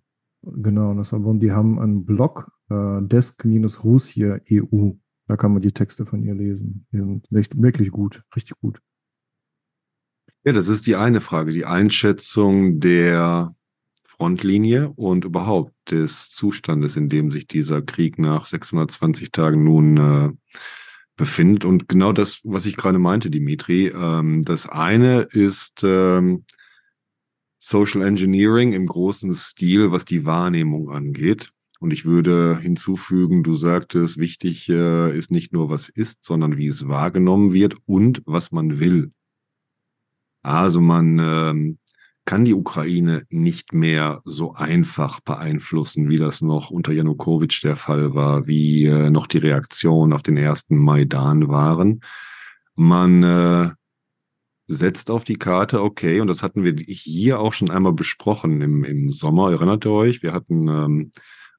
Genau, 0.42 0.94
das 0.94 1.12
und 1.12 1.40
die 1.40 1.52
haben 1.52 1.80
einen 1.80 2.04
Blog, 2.06 2.50
äh, 2.70 3.02
Desk-Russia 3.02 4.38
EU. 4.50 4.90
Da 5.26 5.36
kann 5.36 5.52
man 5.52 5.62
die 5.62 5.72
Texte 5.72 6.06
von 6.06 6.22
ihr 6.22 6.34
lesen. 6.34 6.86
Die 6.92 6.98
sind 6.98 7.30
echt, 7.32 7.60
wirklich 7.60 7.90
gut, 7.90 8.22
richtig 8.34 8.56
gut. 8.60 8.80
Ja, 10.44 10.52
das 10.52 10.68
ist 10.68 10.86
die 10.86 10.94
eine 10.94 11.20
Frage, 11.20 11.50
die 11.50 11.64
Einschätzung 11.64 12.78
der 12.78 13.55
Frontlinie 14.06 14.90
und 14.90 15.24
überhaupt 15.24 15.72
des 15.90 16.30
Zustandes, 16.30 16.96
in 16.96 17.08
dem 17.08 17.30
sich 17.30 17.46
dieser 17.46 17.82
Krieg 17.82 18.18
nach 18.18 18.46
620 18.46 19.32
Tagen 19.32 19.64
nun 19.64 19.96
äh, 19.96 20.58
befindet. 21.16 21.64
Und 21.64 21.88
genau 21.88 22.12
das, 22.12 22.40
was 22.44 22.66
ich 22.66 22.76
gerade 22.76 22.98
meinte, 22.98 23.30
Dimitri, 23.30 23.88
ähm, 23.88 24.44
das 24.44 24.68
eine 24.68 25.22
ist 25.22 25.82
ähm, 25.82 26.44
Social 27.58 28.02
Engineering 28.02 28.72
im 28.72 28.86
großen 28.86 29.34
Stil, 29.34 29.90
was 29.90 30.04
die 30.04 30.24
Wahrnehmung 30.24 30.90
angeht. 30.90 31.50
Und 31.80 31.92
ich 31.92 32.04
würde 32.04 32.58
hinzufügen, 32.58 33.42
du 33.42 33.54
sagtest, 33.54 34.18
wichtig 34.18 34.68
äh, 34.68 35.16
ist 35.16 35.30
nicht 35.30 35.52
nur, 35.52 35.68
was 35.68 35.88
ist, 35.88 36.24
sondern 36.24 36.56
wie 36.56 36.68
es 36.68 36.88
wahrgenommen 36.88 37.52
wird 37.52 37.76
und 37.86 38.22
was 38.24 38.52
man 38.52 38.78
will. 38.78 39.12
Also 40.42 40.80
man 40.80 41.18
ähm, 41.18 41.78
kann 42.26 42.44
die 42.44 42.54
Ukraine 42.54 43.24
nicht 43.30 43.72
mehr 43.72 44.20
so 44.24 44.52
einfach 44.52 45.20
beeinflussen, 45.20 46.10
wie 46.10 46.18
das 46.18 46.42
noch 46.42 46.70
unter 46.70 46.92
Janukowitsch 46.92 47.62
der 47.62 47.76
Fall 47.76 48.14
war, 48.14 48.46
wie 48.46 48.84
äh, 48.84 49.10
noch 49.10 49.28
die 49.28 49.38
Reaktionen 49.38 50.12
auf 50.12 50.22
den 50.22 50.36
ersten 50.36 50.76
Maidan 50.76 51.48
waren. 51.48 52.02
Man 52.74 53.22
äh, 53.22 53.70
setzt 54.66 55.10
auf 55.10 55.22
die 55.22 55.36
Karte, 55.36 55.82
okay, 55.82 56.20
und 56.20 56.26
das 56.26 56.42
hatten 56.42 56.64
wir 56.64 56.74
hier 56.88 57.38
auch 57.38 57.52
schon 57.52 57.70
einmal 57.70 57.92
besprochen 57.92 58.60
im, 58.60 58.82
im 58.82 59.12
Sommer, 59.12 59.52
erinnert 59.52 59.86
ihr 59.86 59.92
euch? 59.92 60.22
Wir 60.24 60.32
hatten 60.32 60.68
ähm, 60.68 61.12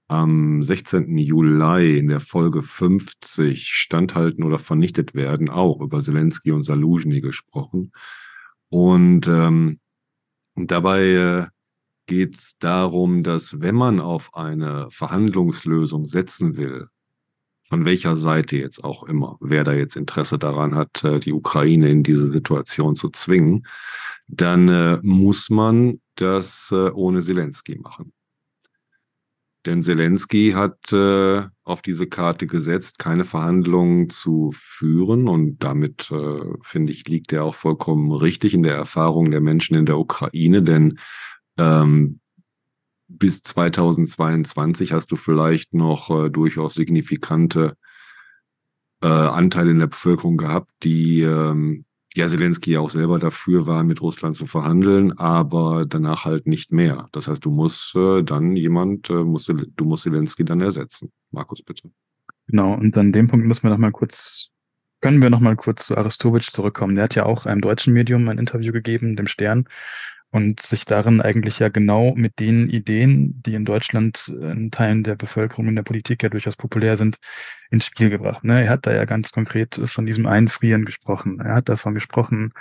am 0.09 0.63
16. 0.63 1.18
Juli 1.18 1.97
in 1.97 2.09
der 2.09 2.20
Folge 2.20 2.61
50 2.61 3.70
Standhalten 3.70 4.43
oder 4.43 4.59
vernichtet 4.59 5.15
werden 5.15 5.49
auch 5.49 5.80
über 5.80 6.01
Zelensky 6.01 6.51
und 6.51 6.63
Saluzhny 6.63 7.22
gesprochen. 7.22 7.93
Und 8.70 9.28
ähm, 9.28 9.80
dabei 10.57 11.03
äh, 11.03 11.45
geht 12.07 12.35
es 12.35 12.57
darum, 12.57 13.21
dass 13.21 13.61
wenn 13.61 13.75
man 13.75 13.99
auf 13.99 14.33
eine 14.33 14.87
Verhandlungslösung 14.89 16.05
setzen 16.05 16.57
will, 16.57 16.87
von 17.63 17.85
welcher 17.85 18.15
Seite 18.15 18.57
jetzt 18.57 18.83
auch 18.83 19.03
immer, 19.03 19.37
wer 19.41 19.63
da 19.63 19.73
jetzt 19.73 19.97
Interesse 19.97 20.39
daran 20.39 20.73
hat, 20.73 21.03
äh, 21.03 21.19
die 21.19 21.33
Ukraine 21.33 21.89
in 21.89 22.01
diese 22.01 22.31
Situation 22.31 22.95
zu 22.95 23.09
zwingen, 23.09 23.67
dann 24.27 24.69
äh, 24.69 24.99
muss 25.01 25.49
man 25.49 26.01
das 26.15 26.69
äh, 26.71 26.89
ohne 26.91 27.21
Zelensky 27.21 27.77
machen. 27.77 28.13
Denn 29.65 29.83
Zelensky 29.83 30.51
hat 30.51 30.91
äh, 30.93 31.43
auf 31.68 31.82
diese 31.82 32.07
Karte 32.07 32.47
gesetzt, 32.47 32.97
keine 32.97 33.24
Verhandlungen 33.24 34.09
zu 34.09 34.51
führen. 34.53 35.28
Und 35.28 35.63
damit, 35.63 36.09
äh, 36.11 36.41
finde 36.61 36.93
ich, 36.93 37.07
liegt 37.07 37.34
er 37.34 37.43
auch 37.43 37.55
vollkommen 37.55 38.11
richtig 38.11 38.53
in 38.53 38.63
der 38.63 38.76
Erfahrung 38.76 39.32
der 39.32 39.41
Menschen 39.41 39.76
in 39.76 39.86
der 39.86 39.97
Ukraine. 39.97 40.63
Denn 40.63 40.97
ähm, 41.57 42.20
bis 43.07 43.43
2022 43.43 44.93
hast 44.93 45.11
du 45.11 45.15
vielleicht 45.15 45.74
noch 45.74 46.09
äh, 46.09 46.30
durchaus 46.30 46.74
signifikante 46.74 47.76
äh, 49.01 49.07
Anteile 49.07 49.72
in 49.72 49.80
der 49.80 49.88
Bevölkerung 49.88 50.38
gehabt, 50.38 50.72
die 50.84 51.22
ähm, 51.22 51.86
ja 52.18 52.28
Zelensky 52.28 52.72
ja 52.72 52.80
auch 52.80 52.89
selber 52.89 53.20
dafür 53.20 53.65
waren, 53.65 53.88
mit 53.88 54.01
Russland 54.01 54.36
zu 54.36 54.45
verhandeln, 54.45 55.18
aber 55.18 55.86
danach 55.88 56.26
halt 56.26 56.47
nicht 56.47 56.72
mehr. 56.72 57.05
Das 57.11 57.28
heißt, 57.28 57.43
du 57.45 57.51
musst 57.51 57.95
äh, 57.95 58.24
dann 58.24 58.55
jemand, 58.55 59.09
äh, 59.09 59.24
musst, 59.24 59.47
du 59.49 59.86
musst 59.86 60.03
Zelensky 60.03 60.43
dann 60.43 60.61
ersetzen. 60.61 61.11
Markus, 61.32 61.63
bitte. 61.63 61.89
Genau, 62.47 62.74
und 62.74 62.97
an 62.97 63.11
dem 63.11 63.28
Punkt 63.28 63.45
müssen 63.45 63.63
wir 63.63 63.70
noch 63.70 63.78
mal 63.78 63.91
kurz, 63.91 64.49
können 65.01 65.22
wir 65.22 65.30
noch 65.30 65.39
mal 65.39 65.55
kurz 65.55 65.86
zu 65.86 65.97
Aristowitsch 65.97 66.49
zurückkommen. 66.51 66.95
Der 66.95 67.05
hat 67.05 67.15
ja 67.15 67.26
auch 67.26 67.45
einem 67.45 67.61
deutschen 67.61 67.93
Medium 67.93 68.28
ein 68.30 68.38
Interview 68.38 68.72
gegeben, 68.72 69.15
dem 69.15 69.28
Stern, 69.28 69.68
und 70.38 70.59
sich 70.59 70.85
darin 70.85 71.19
eigentlich 71.19 71.57
ja 71.57 71.69
genau 71.69 72.13
mit 72.13 72.39
den 72.39 72.69
Ideen, 72.69 73.41
die 73.41 73.55
in 73.55 73.65
Deutschland 73.65 74.27
in 74.27 74.69
Teilen 74.69 75.03
der 75.03 75.15
Bevölkerung, 75.15 75.67
in 75.67 75.75
der 75.75 75.81
Politik 75.81 76.21
ja 76.21 76.29
durchaus 76.29 76.55
populär 76.55 76.95
sind, 76.95 77.17
ins 77.71 77.88
Spiel 77.88 78.11
gebracht. 78.11 78.43
Ne? 78.43 78.63
Er 78.63 78.69
hat 78.69 78.85
da 78.85 78.93
ja 78.93 79.05
ganz 79.05 79.31
konkret 79.31 79.81
von 79.85 80.05
diesem 80.05 80.27
Einfrieren 80.27 80.85
gesprochen. 80.85 81.39
Er 81.39 81.55
hat 81.55 81.69
davon 81.69 81.95
gesprochen, 81.95 82.53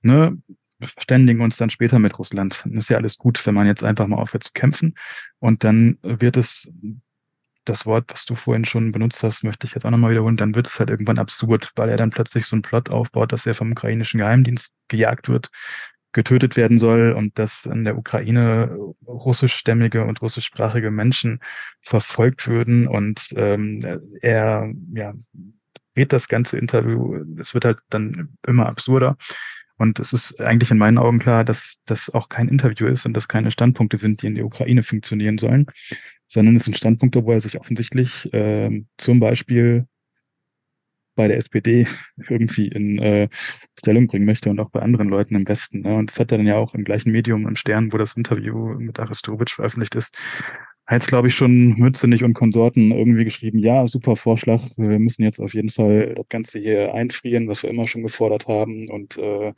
ne, 0.00 0.38
verständigen 0.80 1.42
uns 1.42 1.58
dann 1.58 1.68
später 1.68 1.98
mit 1.98 2.18
Russland. 2.18 2.62
Das 2.64 2.84
ist 2.84 2.88
ja 2.88 2.96
alles 2.96 3.18
gut, 3.18 3.46
wenn 3.46 3.54
man 3.54 3.66
jetzt 3.66 3.84
einfach 3.84 4.06
mal 4.06 4.16
aufhört 4.16 4.44
zu 4.44 4.52
kämpfen. 4.54 4.94
Und 5.38 5.64
dann 5.64 5.98
wird 6.00 6.38
es 6.38 6.72
das 7.66 7.84
Wort, 7.84 8.10
was 8.10 8.24
du 8.24 8.36
vorhin 8.36 8.64
schon 8.64 8.90
benutzt 8.90 9.22
hast, 9.22 9.44
möchte 9.44 9.66
ich 9.66 9.74
jetzt 9.74 9.84
auch 9.84 9.90
nochmal 9.90 10.12
wiederholen, 10.12 10.38
dann 10.38 10.54
wird 10.54 10.66
es 10.66 10.78
halt 10.78 10.88
irgendwann 10.88 11.18
absurd, 11.18 11.72
weil 11.76 11.90
er 11.90 11.98
dann 11.98 12.10
plötzlich 12.10 12.46
so 12.46 12.56
einen 12.56 12.62
Plot 12.62 12.88
aufbaut, 12.88 13.32
dass 13.32 13.44
er 13.44 13.52
vom 13.52 13.72
ukrainischen 13.72 14.16
Geheimdienst 14.16 14.72
gejagt 14.88 15.28
wird, 15.28 15.50
getötet 16.12 16.56
werden 16.56 16.78
soll 16.78 17.12
und 17.12 17.38
dass 17.38 17.66
in 17.66 17.84
der 17.84 17.98
Ukraine 17.98 18.76
russischstämmige 19.06 20.04
und 20.04 20.22
russischsprachige 20.22 20.90
Menschen 20.90 21.40
verfolgt 21.80 22.48
würden 22.48 22.88
und 22.88 23.32
ähm, 23.36 23.82
er 24.20 24.72
ja 24.94 25.14
geht 25.94 26.12
das 26.12 26.28
ganze 26.28 26.58
Interview, 26.58 27.24
es 27.38 27.54
wird 27.54 27.64
halt 27.64 27.78
dann 27.90 28.36
immer 28.46 28.66
absurder. 28.66 29.16
Und 29.78 30.00
es 30.00 30.12
ist 30.12 30.40
eigentlich 30.40 30.70
in 30.70 30.78
meinen 30.78 30.98
Augen 30.98 31.18
klar, 31.18 31.44
dass 31.44 31.78
das 31.86 32.10
auch 32.10 32.28
kein 32.28 32.48
Interview 32.48 32.86
ist 32.86 33.06
und 33.06 33.14
dass 33.14 33.28
keine 33.28 33.50
Standpunkte 33.50 33.96
sind, 33.96 34.22
die 34.22 34.26
in 34.26 34.34
der 34.34 34.44
Ukraine 34.44 34.82
funktionieren 34.82 35.38
sollen, 35.38 35.66
sondern 36.26 36.56
es 36.56 36.64
sind 36.64 36.76
Standpunkte, 36.76 37.24
wo 37.24 37.32
er 37.32 37.40
sich 37.40 37.58
offensichtlich 37.58 38.32
äh, 38.32 38.84
zum 38.96 39.20
Beispiel 39.20 39.86
bei 41.18 41.28
der 41.28 41.36
SPD 41.36 41.86
irgendwie 42.30 42.68
in 42.68 42.98
äh, 42.98 43.28
Stellung 43.78 44.06
bringen 44.06 44.24
möchte 44.24 44.48
und 44.48 44.60
auch 44.60 44.70
bei 44.70 44.80
anderen 44.80 45.08
Leuten 45.08 45.34
im 45.34 45.46
Westen. 45.46 45.80
Ne? 45.80 45.96
Und 45.96 46.10
das 46.10 46.18
hat 46.18 46.32
er 46.32 46.38
dann 46.38 46.46
ja 46.46 46.56
auch 46.56 46.74
im 46.74 46.84
gleichen 46.84 47.10
Medium, 47.10 47.46
im 47.46 47.56
Stern, 47.56 47.92
wo 47.92 47.98
das 47.98 48.16
Interview 48.16 48.74
mit 48.78 48.98
Aristowitsch 48.98 49.56
veröffentlicht 49.56 49.96
ist, 49.96 50.16
jetzt 50.90 51.08
glaube 51.08 51.28
ich 51.28 51.34
schon 51.34 51.74
Mützenich 51.76 52.24
und 52.24 52.34
Konsorten 52.34 52.92
irgendwie 52.92 53.24
geschrieben, 53.24 53.58
ja, 53.58 53.86
super 53.86 54.16
Vorschlag, 54.16 54.62
wir 54.76 54.98
müssen 54.98 55.22
jetzt 55.22 55.40
auf 55.40 55.54
jeden 55.54 55.70
Fall 55.70 56.14
das 56.14 56.28
Ganze 56.28 56.60
hier 56.60 56.94
einfrieren, 56.94 57.48
was 57.48 57.62
wir 57.62 57.70
immer 57.70 57.86
schon 57.86 58.02
gefordert 58.04 58.46
haben. 58.46 58.88
Und 58.88 59.18
äh, 59.18 59.52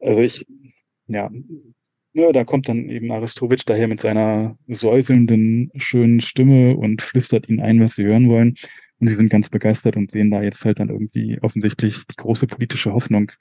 also 0.00 0.20
ich, 0.20 0.46
ja, 1.06 1.30
ja, 2.14 2.32
da 2.32 2.44
kommt 2.44 2.68
dann 2.68 2.88
eben 2.90 3.10
Aristowitsch 3.10 3.62
daher 3.66 3.88
mit 3.88 4.00
seiner 4.00 4.58
säuselnden, 4.66 5.70
schönen 5.76 6.20
Stimme 6.20 6.76
und 6.76 7.00
flüstert 7.02 7.48
ihnen 7.48 7.60
ein, 7.60 7.80
was 7.80 7.94
sie 7.94 8.04
hören 8.04 8.28
wollen. 8.28 8.56
Und 9.02 9.08
sie 9.08 9.16
sind 9.16 9.30
ganz 9.30 9.48
begeistert 9.48 9.96
und 9.96 10.12
sehen 10.12 10.30
da 10.30 10.42
jetzt 10.42 10.64
halt 10.64 10.78
dann 10.78 10.88
irgendwie 10.88 11.36
offensichtlich 11.42 12.06
die 12.06 12.14
große 12.14 12.46
politische 12.46 12.92
Hoffnung, 12.92 13.32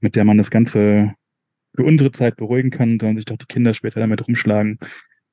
mit 0.00 0.16
der 0.16 0.24
man 0.24 0.38
das 0.38 0.50
Ganze 0.50 1.14
für 1.72 1.84
unsere 1.84 2.10
Zeit 2.10 2.34
beruhigen 2.34 2.72
kann, 2.72 2.98
sollen 2.98 3.14
sich 3.14 3.24
doch 3.24 3.36
die 3.36 3.46
Kinder 3.46 3.74
später 3.74 4.00
damit 4.00 4.26
rumschlagen. 4.26 4.80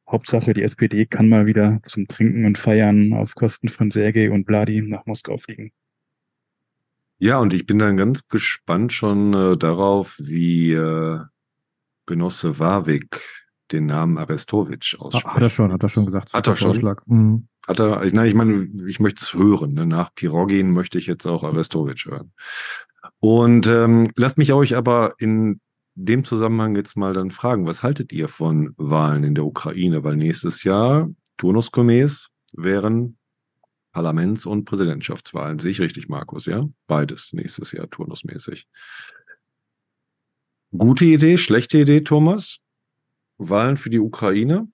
Hauptsache, 0.07 0.53
die 0.53 0.61
SPD 0.61 1.07
kann 1.07 1.29
mal 1.29 1.47
wieder 1.47 1.79
zum 1.81 2.07
Trinken 2.07 2.45
und 2.45 2.59
Feiern 2.59 3.13
auf 3.13 3.33
Kosten 3.33 3.69
von 3.69 3.89
Sergei 3.89 4.29
und 4.29 4.45
Vladi 4.45 4.83
nach 4.83 5.07
Moskau 5.07 5.37
fliegen. 5.37 5.71
Ja, 7.17 7.39
und 7.39 7.51
ich 7.51 7.65
bin 7.65 7.79
dann 7.79 7.97
ganz 7.97 8.27
gespannt 8.27 8.93
schon 8.93 9.33
äh, 9.33 9.57
darauf, 9.57 10.15
wie 10.19 10.73
äh, 10.73 11.21
Genosse 12.05 12.59
Warwick 12.59 13.19
den 13.71 13.85
Namen 13.85 14.17
Arestowitsch 14.17 14.95
aussprechen. 14.99 15.35
Hat 15.35 15.41
er 15.41 15.49
schon, 15.49 15.71
hat 15.71 15.83
er 15.83 15.89
schon 15.89 16.05
gesagt. 16.05 16.33
Hat 16.33 16.47
er 16.47 16.55
schon? 16.55 16.73
Vorschlag. 16.73 17.01
Mhm. 17.05 17.47
Hat 17.67 17.79
er, 17.79 18.03
ich, 18.03 18.13
nein, 18.13 18.27
ich 18.27 18.33
meine, 18.33 18.69
ich 18.87 18.99
möchte 18.99 19.23
es 19.23 19.33
hören. 19.33 19.73
Ne? 19.73 19.85
Nach 19.85 20.13
Pirogin 20.13 20.71
möchte 20.71 20.97
ich 20.97 21.07
jetzt 21.07 21.25
auch 21.25 21.43
Arestowitsch 21.43 22.07
hören. 22.07 22.33
Und 23.19 23.67
ähm, 23.67 24.09
lasst 24.15 24.37
mich 24.37 24.53
euch 24.53 24.75
aber 24.75 25.13
in 25.19 25.59
dem 25.95 26.23
Zusammenhang 26.23 26.75
jetzt 26.75 26.97
mal 26.97 27.13
dann 27.13 27.31
fragen, 27.31 27.67
was 27.67 27.83
haltet 27.83 28.11
ihr 28.13 28.27
von 28.27 28.73
Wahlen 28.77 29.23
in 29.23 29.35
der 29.35 29.45
Ukraine? 29.45 30.03
Weil 30.03 30.15
nächstes 30.15 30.63
Jahr, 30.63 31.09
turnusgemäß, 31.37 32.29
wären 32.53 33.17
Parlaments- 33.91 34.45
und 34.45 34.65
Präsidentschaftswahlen. 34.65 35.59
Sehe 35.59 35.71
ich 35.71 35.81
richtig, 35.81 36.07
Markus, 36.07 36.45
ja? 36.45 36.65
Beides 36.87 37.33
nächstes 37.33 37.73
Jahr 37.73 37.89
turnusmäßig. 37.89 38.67
Gute 40.71 41.05
Idee, 41.05 41.37
schlechte 41.37 41.79
Idee, 41.79 42.01
Thomas? 42.01 42.59
Wahlen 43.49 43.77
für 43.77 43.89
die 43.89 43.99
Ukraine? 43.99 44.67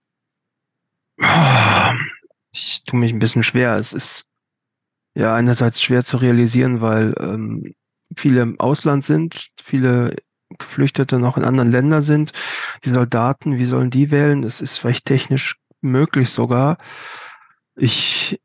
Ich 2.52 2.84
tue 2.86 3.00
mich 3.00 3.12
ein 3.14 3.20
bisschen 3.20 3.44
schwer. 3.44 3.76
Es 3.76 3.94
ist 3.94 4.28
ja 5.16 5.34
einerseits 5.34 5.82
schwer 5.82 6.04
zu 6.04 6.18
realisieren, 6.18 6.82
weil 6.82 7.16
ähm, 7.20 7.74
viele 8.16 8.42
im 8.42 8.60
Ausland 8.60 9.04
sind, 9.04 9.50
viele 9.62 10.16
Geflüchtete 10.58 11.20
noch 11.20 11.38
in 11.38 11.44
anderen 11.44 11.72
Ländern 11.72 12.02
sind. 12.02 12.32
Die 12.86 12.90
Soldaten, 12.90 13.58
wie 13.58 13.66
sollen 13.66 13.90
die 13.90 14.12
wählen? 14.12 14.44
Es 14.44 14.62
ist 14.62 14.78
vielleicht 14.78 15.06
technisch 15.06 15.58
möglich 15.82 16.30
sogar. 16.30 16.78
Ich 17.76 18.40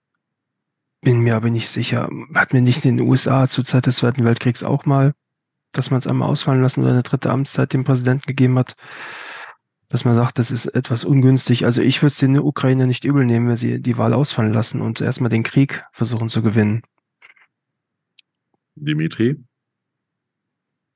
bin 1.01 1.21
mir 1.21 1.37
aber 1.37 1.51
nicht 1.51 1.69
sicher. 1.69 2.09
Hat 2.35 2.53
mir 2.53 2.63
nicht 2.63 2.85
in 2.85 2.97
den 2.97 3.09
USA 3.09 3.49
zur 3.49 3.65
Zeit 3.65 3.87
des 3.87 3.97
Zweiten 3.97 4.25
Weltkriegs 4.25 4.63
auch 4.63 4.85
mal, 4.85 5.15
dass 5.73 5.91
man 5.91 5.99
es 5.99 6.07
einmal 6.07 6.29
ausfallen 6.29 6.63
lassen 6.63 6.83
oder 6.83 6.93
eine 6.93 7.03
dritte 7.03 7.31
Amtszeit 7.31 7.73
dem 7.73 7.85
Präsidenten 7.85 8.27
gegeben 8.27 8.59
hat, 8.59 8.77
dass 9.93 10.07
man 10.07 10.15
sagt, 10.15 10.39
das 10.39 10.51
ist 10.51 10.65
etwas 10.65 11.05
ungünstig. 11.05 11.67
Also 11.67 11.83
ich 11.83 12.01
würde 12.01 12.07
es 12.07 12.17
den 12.17 12.39
Ukraine 12.39 12.87
nicht 12.87 13.05
übel 13.05 13.27
nehmen, 13.27 13.49
wenn 13.49 13.59
sie 13.59 13.79
die 13.79 13.99
Wahl 13.99 14.15
ausfallen 14.15 14.55
lassen 14.55 14.81
und 14.81 15.03
erstmal 15.03 15.29
den 15.29 15.43
Krieg 15.43 15.85
versuchen 15.93 16.31
zu 16.31 16.41
gewinnen. 16.41 16.81
Dimitri? 18.75 19.45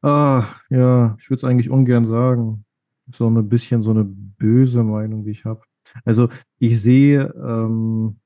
Ah, 0.00 0.46
ja, 0.70 1.14
ich 1.18 1.28
würde 1.28 1.40
es 1.40 1.44
eigentlich 1.44 1.68
ungern 1.68 2.06
sagen. 2.06 2.64
So 3.12 3.28
ein 3.28 3.48
bisschen 3.50 3.82
so 3.82 3.90
eine 3.90 4.04
böse 4.04 4.82
Meinung, 4.82 5.24
die 5.24 5.32
ich 5.32 5.44
habe. 5.44 5.60
Also 6.06 6.30
ich 6.58 6.80
sehe, 6.80 7.34
ähm, 7.36 8.18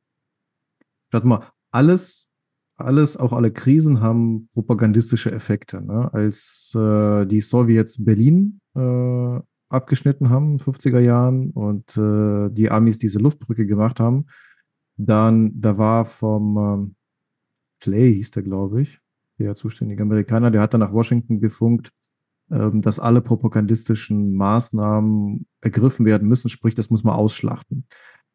warte 1.10 1.26
mal, 1.26 1.42
alles, 1.72 2.30
alles, 2.76 3.16
auch 3.16 3.32
alle 3.32 3.50
Krisen 3.50 4.02
haben 4.02 4.48
propagandistische 4.52 5.32
Effekte. 5.32 5.80
Ne? 5.80 6.14
Als 6.14 6.72
äh, 6.76 7.26
die 7.26 7.40
Sowjets 7.40 8.04
Berlin 8.04 8.60
äh, 8.76 9.40
abgeschnitten 9.70 10.28
haben 10.28 10.52
in 10.52 10.56
den 10.58 10.66
50er 10.66 10.98
Jahren 10.98 11.50
und 11.50 11.96
äh, 11.96 12.50
die 12.50 12.70
Amis 12.70 12.98
diese 12.98 13.18
Luftbrücke 13.18 13.66
gemacht 13.66 14.00
haben, 14.00 14.26
dann, 14.96 15.58
da 15.60 15.78
war 15.78 16.04
vom 16.04 16.56
ähm, 16.58 16.94
Clay, 17.80 18.14
hieß 18.14 18.32
der, 18.32 18.42
glaube 18.42 18.82
ich, 18.82 19.00
der 19.38 19.54
zuständige 19.54 20.02
Amerikaner, 20.02 20.50
der 20.50 20.60
hat 20.60 20.74
dann 20.74 20.80
nach 20.80 20.92
Washington 20.92 21.40
gefunkt, 21.40 21.92
ähm, 22.50 22.82
dass 22.82 23.00
alle 23.00 23.22
propagandistischen 23.22 24.34
Maßnahmen 24.34 25.46
ergriffen 25.60 26.04
werden 26.04 26.28
müssen, 26.28 26.48
sprich, 26.48 26.74
das 26.74 26.90
muss 26.90 27.04
man 27.04 27.14
ausschlachten. 27.14 27.86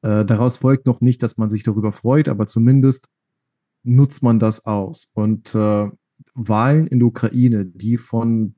Äh, 0.01 0.25
daraus 0.25 0.57
folgt 0.57 0.88
noch 0.88 1.01
nicht, 1.01 1.21
dass 1.21 1.38
man 1.38 1.49
sich 1.49 1.63
darüber 1.63 1.91
freut, 1.91 2.27
aber 2.27 2.47
zumindest 2.47 3.09
nutzt 3.83 4.23
man 4.23 4.39
das 4.39 4.65
aus. 4.65 5.11
Und 5.13 5.53
äh, 5.53 5.89
Wahlen 6.33 6.88
in 6.88 6.99
der 6.99 7.07
Ukraine, 7.07 7.65
die 7.65 7.97
von 7.97 8.55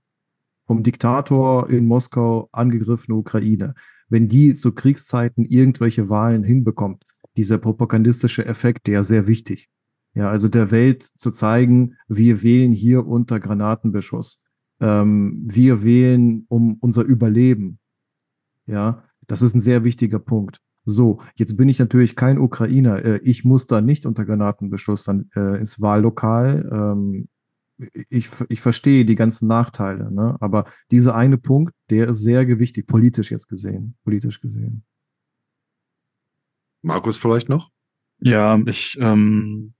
vom 0.67 0.83
Diktator 0.83 1.69
in 1.69 1.87
Moskau 1.87 2.49
angegriffene 2.51 3.17
Ukraine, 3.17 3.73
wenn 4.09 4.27
die 4.27 4.53
zu 4.53 4.73
Kriegszeiten 4.73 5.45
irgendwelche 5.45 6.09
Wahlen 6.09 6.43
hinbekommt, 6.43 7.05
dieser 7.37 7.57
propagandistische 7.57 8.45
Effekt, 8.45 8.87
der 8.87 9.03
sehr 9.03 9.27
wichtig. 9.27 9.69
Ja, 10.13 10.29
also 10.29 10.47
der 10.47 10.71
Welt 10.71 11.03
zu 11.03 11.31
zeigen, 11.31 11.95
wir 12.07 12.43
wählen 12.43 12.71
hier 12.71 13.05
unter 13.05 13.39
Granatenbeschuss. 13.39 14.43
Ähm, 14.79 15.43
wir 15.47 15.83
wählen 15.83 16.45
um 16.49 16.77
unser 16.79 17.03
Überleben. 17.03 17.79
Ja, 18.65 19.03
das 19.27 19.41
ist 19.41 19.55
ein 19.55 19.59
sehr 19.59 19.83
wichtiger 19.83 20.19
Punkt. 20.19 20.59
So, 20.85 21.19
jetzt 21.35 21.57
bin 21.57 21.69
ich 21.69 21.79
natürlich 21.79 22.15
kein 22.15 22.39
Ukrainer. 22.39 23.03
Äh, 23.03 23.17
ich 23.23 23.45
muss 23.45 23.67
da 23.67 23.81
nicht 23.81 24.05
unter 24.05 24.25
Granatenbeschuss 24.25 25.03
dann 25.03 25.29
äh, 25.35 25.59
ins 25.59 25.81
Wahllokal. 25.81 26.67
Ähm, 26.71 27.27
ich, 28.09 28.29
ich 28.49 28.61
verstehe 28.61 29.05
die 29.05 29.15
ganzen 29.15 29.47
Nachteile, 29.47 30.11
ne? 30.11 30.37
aber 30.39 30.65
dieser 30.91 31.15
eine 31.15 31.37
Punkt, 31.37 31.73
der 31.89 32.09
ist 32.09 32.21
sehr 32.21 32.45
gewichtig, 32.45 32.87
politisch 32.87 33.31
jetzt 33.31 33.47
gesehen, 33.47 33.95
politisch 34.03 34.41
gesehen. 34.41 34.83
Markus 36.81 37.17
vielleicht 37.17 37.49
noch? 37.49 37.71
Ja, 38.19 38.59
ich 38.65 38.97
ähm, 38.99 39.73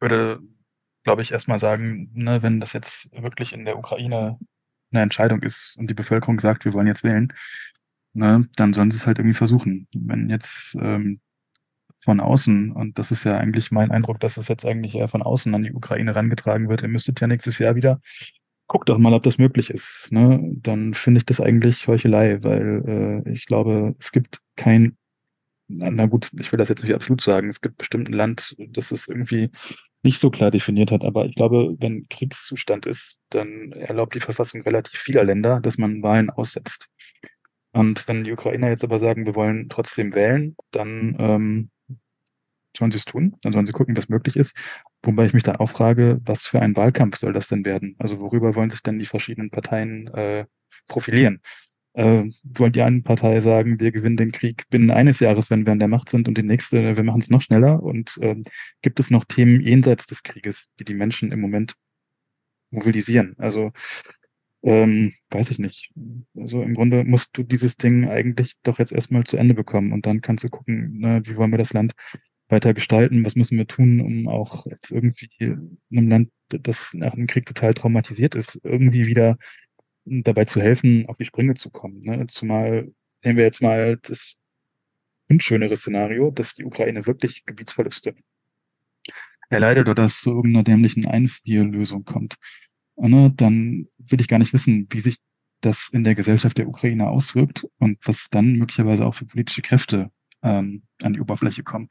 würde, 0.00 0.40
glaube 1.02 1.22
ich, 1.22 1.32
erstmal 1.32 1.58
sagen, 1.58 2.10
ne, 2.14 2.42
wenn 2.42 2.60
das 2.60 2.72
jetzt 2.72 3.10
wirklich 3.12 3.52
in 3.52 3.64
der 3.64 3.78
Ukraine 3.78 4.38
eine 4.92 5.02
Entscheidung 5.02 5.42
ist 5.42 5.76
und 5.78 5.90
die 5.90 5.94
Bevölkerung 5.94 6.38
sagt, 6.40 6.64
wir 6.64 6.74
wollen 6.74 6.86
jetzt 6.86 7.04
wählen, 7.04 7.32
ne, 8.12 8.42
dann 8.56 8.74
sollen 8.74 8.90
sie 8.90 8.98
es 8.98 9.06
halt 9.06 9.18
irgendwie 9.18 9.36
versuchen. 9.36 9.88
Wenn 9.92 10.30
jetzt 10.30 10.76
ähm, 10.80 11.20
von 12.00 12.20
außen, 12.20 12.72
und 12.72 12.98
das 12.98 13.10
ist 13.10 13.24
ja 13.24 13.36
eigentlich 13.36 13.70
mein 13.70 13.90
Eindruck, 13.90 14.20
dass 14.20 14.36
es 14.36 14.48
jetzt 14.48 14.64
eigentlich 14.64 14.94
eher 14.94 15.08
von 15.08 15.22
außen 15.22 15.54
an 15.54 15.62
die 15.62 15.72
Ukraine 15.72 16.14
rangetragen 16.14 16.68
wird, 16.68 16.82
ihr 16.82 16.88
müsstet 16.88 17.20
ja 17.20 17.26
nächstes 17.26 17.58
Jahr 17.58 17.74
wieder, 17.74 18.00
guckt 18.68 18.88
doch 18.88 18.98
mal, 18.98 19.14
ob 19.14 19.22
das 19.22 19.38
möglich 19.38 19.70
ist. 19.70 20.12
Ne? 20.12 20.40
Dann 20.56 20.94
finde 20.94 21.18
ich 21.18 21.26
das 21.26 21.40
eigentlich 21.40 21.88
Heuchelei, 21.88 22.42
weil 22.44 23.24
äh, 23.26 23.32
ich 23.32 23.46
glaube, 23.46 23.96
es 23.98 24.12
gibt 24.12 24.40
kein, 24.56 24.96
na, 25.68 25.90
na 25.90 26.06
gut, 26.06 26.30
ich 26.38 26.52
will 26.52 26.58
das 26.58 26.68
jetzt 26.68 26.82
nicht 26.82 26.94
absolut 26.94 27.20
sagen, 27.20 27.48
es 27.48 27.60
gibt 27.60 27.78
bestimmt 27.78 28.08
ein 28.08 28.14
Land, 28.14 28.54
das 28.68 28.92
es 28.92 29.08
irgendwie 29.08 29.50
nicht 30.02 30.20
so 30.20 30.30
klar 30.30 30.50
definiert 30.50 30.92
hat, 30.92 31.04
aber 31.04 31.24
ich 31.26 31.34
glaube, 31.34 31.74
wenn 31.80 32.06
Kriegszustand 32.08 32.86
ist, 32.86 33.20
dann 33.30 33.72
erlaubt 33.72 34.14
die 34.14 34.20
Verfassung 34.20 34.62
relativ 34.62 35.00
vieler 35.00 35.24
Länder, 35.24 35.60
dass 35.60 35.78
man 35.78 36.02
Wahlen 36.02 36.30
aussetzt. 36.30 36.88
Und 37.72 38.06
wenn 38.06 38.24
die 38.24 38.32
Ukrainer 38.32 38.68
jetzt 38.68 38.84
aber 38.84 38.98
sagen, 38.98 39.26
wir 39.26 39.34
wollen 39.34 39.68
trotzdem 39.68 40.14
wählen, 40.14 40.56
dann 40.70 41.16
ähm, 41.18 41.70
sollen 42.76 42.90
sie 42.90 42.98
es 42.98 43.04
tun, 43.04 43.36
dann 43.42 43.52
sollen 43.52 43.66
sie 43.66 43.72
gucken, 43.72 43.96
was 43.96 44.08
möglich 44.08 44.36
ist. 44.36 44.56
Wobei 45.02 45.26
ich 45.26 45.34
mich 45.34 45.42
dann 45.42 45.56
auch 45.56 45.70
frage, 45.70 46.20
was 46.24 46.46
für 46.46 46.60
ein 46.60 46.76
Wahlkampf 46.76 47.16
soll 47.16 47.32
das 47.32 47.48
denn 47.48 47.64
werden? 47.64 47.96
Also 47.98 48.20
worüber 48.20 48.54
wollen 48.54 48.70
sich 48.70 48.82
denn 48.82 48.98
die 48.98 49.04
verschiedenen 49.04 49.50
Parteien 49.50 50.08
äh, 50.08 50.46
profilieren? 50.86 51.40
Äh, 51.94 52.28
wollen 52.44 52.72
die 52.72 52.82
eine 52.82 53.02
Partei 53.02 53.40
sagen, 53.40 53.80
wir 53.80 53.90
gewinnen 53.90 54.16
den 54.16 54.32
Krieg 54.32 54.68
binnen 54.70 54.90
eines 54.90 55.20
Jahres, 55.20 55.50
wenn 55.50 55.66
wir 55.66 55.72
an 55.72 55.80
der 55.80 55.88
Macht 55.88 56.10
sind, 56.10 56.28
und 56.28 56.38
die 56.38 56.42
nächste, 56.42 56.96
wir 56.96 57.04
machen 57.04 57.20
es 57.20 57.30
noch 57.30 57.42
schneller? 57.42 57.82
Und 57.82 58.18
äh, 58.20 58.36
gibt 58.82 59.00
es 59.00 59.10
noch 59.10 59.24
Themen 59.24 59.60
jenseits 59.60 60.06
des 60.06 60.22
Krieges, 60.22 60.70
die 60.78 60.84
die 60.84 60.94
Menschen 60.94 61.32
im 61.32 61.40
Moment 61.40 61.74
mobilisieren? 62.70 63.34
Also 63.38 63.72
ähm, 64.62 65.12
weiß 65.30 65.50
ich 65.50 65.58
nicht. 65.58 65.92
Also 66.36 66.62
im 66.62 66.74
Grunde 66.74 67.04
musst 67.04 67.36
du 67.36 67.42
dieses 67.42 67.76
Ding 67.76 68.08
eigentlich 68.08 68.54
doch 68.62 68.78
jetzt 68.78 68.92
erstmal 68.92 69.24
zu 69.24 69.36
Ende 69.36 69.54
bekommen 69.54 69.92
und 69.92 70.04
dann 70.06 70.20
kannst 70.20 70.44
du 70.44 70.48
gucken, 70.48 70.98
ne, 70.98 71.22
wie 71.24 71.36
wollen 71.36 71.52
wir 71.52 71.58
das 71.58 71.72
Land 71.72 71.92
weiter 72.48 72.74
gestalten? 72.74 73.24
Was 73.24 73.36
müssen 73.36 73.58
wir 73.58 73.66
tun, 73.66 74.00
um 74.00 74.28
auch 74.28 74.66
jetzt 74.66 74.90
irgendwie 74.90 75.30
in 75.38 75.78
einem 75.90 76.08
Land, 76.08 76.30
das 76.48 76.94
nach 76.94 77.14
dem 77.14 77.26
Krieg 77.26 77.46
total 77.46 77.74
traumatisiert 77.74 78.34
ist, 78.34 78.60
irgendwie 78.64 79.06
wieder 79.06 79.38
dabei 80.04 80.44
zu 80.44 80.60
helfen, 80.60 81.06
auf 81.06 81.16
die 81.18 81.24
Sprünge 81.24 81.54
zu 81.54 81.70
kommen? 81.70 82.02
Ne? 82.02 82.26
Zumal 82.28 82.92
nehmen 83.22 83.38
wir 83.38 83.44
jetzt 83.44 83.62
mal 83.62 83.98
das 83.98 84.38
unschönere 85.28 85.76
Szenario, 85.76 86.30
dass 86.30 86.54
die 86.54 86.64
Ukraine 86.64 87.06
wirklich 87.06 87.44
Gebietsverluste 87.44 88.14
erleidet 89.50 89.88
oder 89.88 90.04
es 90.04 90.20
zu 90.20 90.30
irgendeiner 90.30 90.64
dämlichen 90.64 91.06
Einfrierlösung 91.06 92.04
kommt. 92.04 92.36
Ne? 92.96 93.32
Dann 93.36 93.88
will 93.98 94.20
ich 94.20 94.28
gar 94.28 94.38
nicht 94.38 94.52
wissen, 94.52 94.86
wie 94.90 95.00
sich 95.00 95.18
das 95.60 95.88
in 95.92 96.04
der 96.04 96.14
Gesellschaft 96.14 96.58
der 96.58 96.68
Ukraine 96.68 97.08
auswirkt 97.08 97.66
und 97.78 97.98
was 98.04 98.28
dann 98.30 98.52
möglicherweise 98.54 99.04
auch 99.04 99.14
für 99.14 99.26
politische 99.26 99.62
Kräfte 99.62 100.10
ähm, 100.42 100.82
an 101.02 101.12
die 101.12 101.20
Oberfläche 101.20 101.62
kommen. 101.62 101.88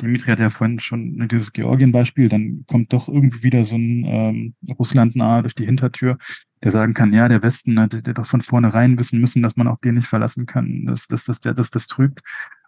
Dimitri 0.00 0.30
hat 0.30 0.40
ja 0.40 0.50
vorhin 0.50 0.80
schon 0.80 1.16
ne, 1.16 1.28
dieses 1.28 1.52
Georgien-Beispiel, 1.52 2.28
dann 2.28 2.64
kommt 2.66 2.92
doch 2.92 3.08
irgendwie 3.08 3.42
wieder 3.42 3.64
so 3.64 3.76
ein 3.76 4.04
ähm, 4.06 4.54
Russland 4.78 5.16
nahe 5.16 5.42
durch 5.42 5.54
die 5.54 5.66
Hintertür, 5.66 6.18
der 6.62 6.72
sagen 6.72 6.94
kann, 6.94 7.12
ja, 7.12 7.28
der 7.28 7.42
Westen 7.42 7.78
hat 7.78 7.92
der 7.92 8.14
doch 8.14 8.26
von 8.26 8.40
vornherein 8.40 8.98
wissen 8.98 9.20
müssen, 9.20 9.42
dass 9.42 9.56
man 9.56 9.68
auch 9.68 9.78
den 9.80 9.94
nicht 9.96 10.08
verlassen 10.08 10.46
kann, 10.46 10.86
dass, 10.86 11.06
dass, 11.08 11.24
dass, 11.24 11.40
der, 11.40 11.54
dass 11.54 11.70
das 11.70 11.86
trügt. 11.86 12.20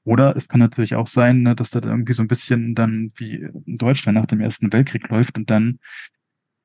Oder 0.05 0.37
es 0.37 0.49
kann 0.49 0.61
natürlich 0.61 0.95
auch 0.97 1.07
sein, 1.07 1.43
ne, 1.43 1.55
dass 1.55 1.71
das 1.71 1.87
irgendwie 1.87 2.13
so 2.13 2.23
ein 2.23 2.29
bisschen 2.29 2.75
dann 2.75 3.11
wie 3.17 3.49
in 3.67 3.79
Deutschland 3.79 4.19
nach 4.19 4.27
dem 4.27 4.41
Ersten 4.41 4.73
Weltkrieg 4.73 5.09
läuft 5.09 5.39
und 5.39 5.51
dann 5.51 5.79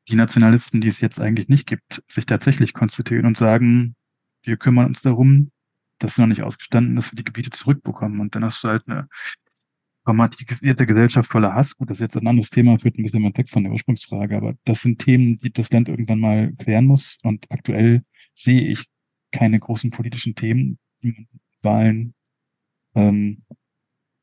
die 0.10 0.16
Nationalisten, 0.16 0.82
die 0.82 0.88
es 0.88 1.02
jetzt 1.02 1.20
eigentlich 1.20 1.50
nicht 1.50 1.68
gibt, 1.68 2.02
sich 2.08 2.26
tatsächlich 2.26 2.74
konstituieren 2.74 3.26
und 3.26 3.38
sagen, 3.38 3.96
wir 4.44 4.58
kümmern 4.58 4.86
uns 4.86 5.02
darum, 5.02 5.52
das 6.00 6.18
noch 6.18 6.28
nicht 6.28 6.44
ausgestanden, 6.44 6.96
dass 6.96 7.12
wir 7.12 7.18
die 7.18 7.24
Gebiete 7.24 7.50
zurückbekommen. 7.50 8.20
Und 8.20 8.36
dann 8.36 8.46
hast 8.46 8.64
du 8.64 8.70
halt 8.70 8.88
eine 8.88 9.08
traumatisierte 10.06 10.86
Gesellschaft 10.86 11.30
voller 11.30 11.54
Hass. 11.54 11.76
Gut, 11.76 11.90
das 11.90 11.98
ist 11.98 12.02
jetzt 12.02 12.18
ein 12.18 12.28
anderes 12.28 12.50
Thema, 12.50 12.80
führt 12.80 12.98
ein 12.98 13.04
bisschen 13.04 13.22
mal 13.22 13.36
weg 13.36 13.50
von 13.50 13.64
der 13.64 13.72
Ursprungsfrage, 13.72 14.38
aber 14.38 14.56
das 14.64 14.82
sind 14.82 15.00
Themen, 15.00 15.36
die 15.38 15.52
das 15.52 15.72
Land 15.72 15.90
irgendwann 15.90 16.20
mal 16.20 16.54
klären 16.54 16.86
muss. 16.86 17.18
Und 17.24 17.46
aktuell 17.50 18.04
sehe 18.34 18.62
ich 18.62 18.86
keine 19.32 19.60
großen 19.60 19.92
politischen 19.92 20.36
Themen, 20.36 20.80
die 21.04 21.12
man 21.12 21.28
Wahlen 21.62 22.14
ähm, 22.96 23.44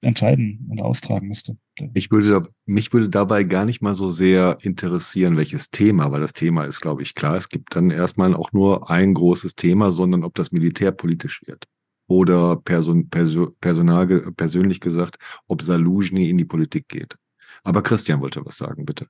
entscheiden 0.05 0.66
und 0.70 0.82
austragen 0.82 1.28
müsste. 1.28 1.57
Ich 1.94 2.11
würde, 2.11 2.48
mich 2.66 2.92
würde 2.92 3.09
dabei 3.09 3.44
gar 3.44 3.64
nicht 3.64 3.82
mal 3.82 3.94
so 3.94 4.09
sehr 4.09 4.59
interessieren, 4.61 5.36
welches 5.36 5.70
Thema, 5.70 6.12
weil 6.12 6.20
das 6.20 6.32
Thema 6.32 6.64
ist, 6.64 6.80
glaube 6.80 7.02
ich, 7.02 7.14
klar. 7.14 7.36
Es 7.36 7.48
gibt 7.48 7.74
dann 7.74 7.90
erstmal 7.90 8.34
auch 8.34 8.52
nur 8.52 8.90
ein 8.90 9.14
großes 9.14 9.55
Thema, 9.55 9.92
sondern 9.92 10.24
ob 10.24 10.34
das 10.34 10.52
militärpolitisch 10.52 11.42
wird. 11.46 11.64
Oder 12.07 12.57
person, 12.57 13.09
perso, 13.09 13.50
personal, 13.61 14.07
persönlich 14.36 14.80
gesagt, 14.80 15.16
ob 15.48 15.62
Saluzhny 15.62 16.28
in 16.28 16.38
die 16.38 16.44
Politik 16.44 16.88
geht. 16.88 17.16
Aber 17.62 17.82
Christian 17.82 18.20
wollte 18.20 18.44
was 18.44 18.59
sagen, 18.59 18.84
bitte. 18.84 19.07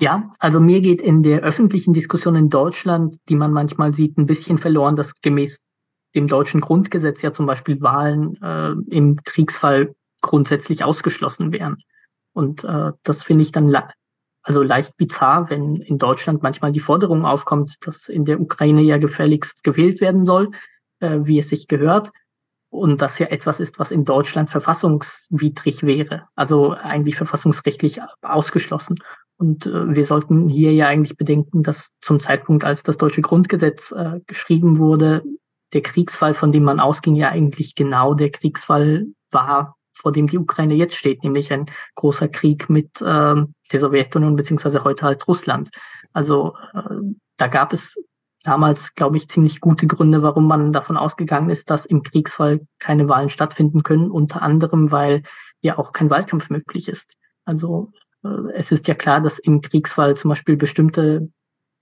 Ja, 0.00 0.32
also 0.40 0.58
mir 0.58 0.80
geht 0.80 1.00
in 1.00 1.22
der 1.22 1.42
öffentlichen 1.42 1.92
Diskussion 1.92 2.34
in 2.34 2.48
Deutschland, 2.48 3.18
die 3.28 3.36
man 3.36 3.52
manchmal 3.52 3.94
sieht, 3.94 4.18
ein 4.18 4.26
bisschen 4.26 4.58
verloren, 4.58 4.96
dass 4.96 5.20
gemäß 5.20 5.62
dem 6.14 6.26
deutschen 6.26 6.60
Grundgesetz 6.60 7.22
ja 7.22 7.32
zum 7.32 7.46
Beispiel 7.46 7.80
Wahlen 7.80 8.40
äh, 8.42 8.72
im 8.94 9.16
Kriegsfall 9.16 9.94
grundsätzlich 10.20 10.84
ausgeschlossen 10.84 11.52
wären. 11.52 11.78
Und 12.32 12.64
äh, 12.64 12.92
das 13.02 13.22
finde 13.22 13.42
ich 13.42 13.52
dann 13.52 13.74
also 14.42 14.62
leicht 14.62 14.96
bizarr, 14.96 15.50
wenn 15.50 15.76
in 15.76 15.98
Deutschland 15.98 16.42
manchmal 16.42 16.72
die 16.72 16.80
Forderung 16.80 17.24
aufkommt, 17.24 17.76
dass 17.86 18.08
in 18.08 18.24
der 18.24 18.40
Ukraine 18.40 18.82
ja 18.82 18.98
gefälligst 18.98 19.62
gewählt 19.62 20.00
werden 20.00 20.24
soll, 20.24 20.50
äh, 21.00 21.20
wie 21.22 21.38
es 21.38 21.48
sich 21.48 21.68
gehört. 21.68 22.10
Und 22.70 23.02
das 23.02 23.18
ja 23.18 23.26
etwas 23.26 23.60
ist, 23.60 23.78
was 23.78 23.92
in 23.92 24.06
Deutschland 24.06 24.48
verfassungswidrig 24.48 25.82
wäre, 25.82 26.24
also 26.34 26.72
eigentlich 26.72 27.16
verfassungsrechtlich 27.16 28.00
ausgeschlossen. 28.22 28.96
Und 29.36 29.66
äh, 29.66 29.94
wir 29.94 30.04
sollten 30.04 30.48
hier 30.48 30.72
ja 30.72 30.88
eigentlich 30.88 31.16
bedenken, 31.16 31.62
dass 31.62 31.90
zum 32.00 32.18
Zeitpunkt, 32.18 32.64
als 32.64 32.82
das 32.82 32.96
deutsche 32.96 33.20
Grundgesetz 33.20 33.92
äh, 33.92 34.20
geschrieben 34.26 34.78
wurde, 34.78 35.22
der 35.72 35.82
Kriegsfall, 35.82 36.34
von 36.34 36.52
dem 36.52 36.64
man 36.64 36.80
ausging, 36.80 37.14
ja 37.14 37.30
eigentlich 37.30 37.74
genau 37.74 38.14
der 38.14 38.30
Kriegsfall 38.30 39.06
war, 39.30 39.76
vor 39.94 40.12
dem 40.12 40.26
die 40.26 40.38
Ukraine 40.38 40.74
jetzt 40.74 40.96
steht, 40.96 41.22
nämlich 41.22 41.52
ein 41.52 41.66
großer 41.94 42.28
Krieg 42.28 42.68
mit 42.68 43.00
äh, 43.00 43.34
der 43.72 43.80
Sowjetunion 43.80 44.36
beziehungsweise 44.36 44.84
heute 44.84 45.06
halt 45.06 45.26
Russland. 45.28 45.70
Also 46.12 46.54
äh, 46.74 46.80
da 47.36 47.46
gab 47.46 47.72
es 47.72 47.96
damals, 48.42 48.94
glaube 48.94 49.16
ich, 49.16 49.28
ziemlich 49.28 49.60
gute 49.60 49.86
Gründe, 49.86 50.22
warum 50.22 50.46
man 50.46 50.72
davon 50.72 50.96
ausgegangen 50.96 51.50
ist, 51.50 51.70
dass 51.70 51.86
im 51.86 52.02
Kriegsfall 52.02 52.66
keine 52.78 53.08
Wahlen 53.08 53.28
stattfinden 53.28 53.82
können, 53.82 54.10
unter 54.10 54.42
anderem, 54.42 54.90
weil 54.90 55.22
ja 55.60 55.78
auch 55.78 55.92
kein 55.92 56.10
Wahlkampf 56.10 56.50
möglich 56.50 56.88
ist. 56.88 57.12
Also 57.44 57.92
äh, 58.24 58.52
es 58.54 58.72
ist 58.72 58.88
ja 58.88 58.94
klar, 58.94 59.20
dass 59.20 59.38
im 59.38 59.60
Kriegsfall 59.60 60.16
zum 60.16 60.30
Beispiel 60.30 60.56
bestimmte 60.56 61.30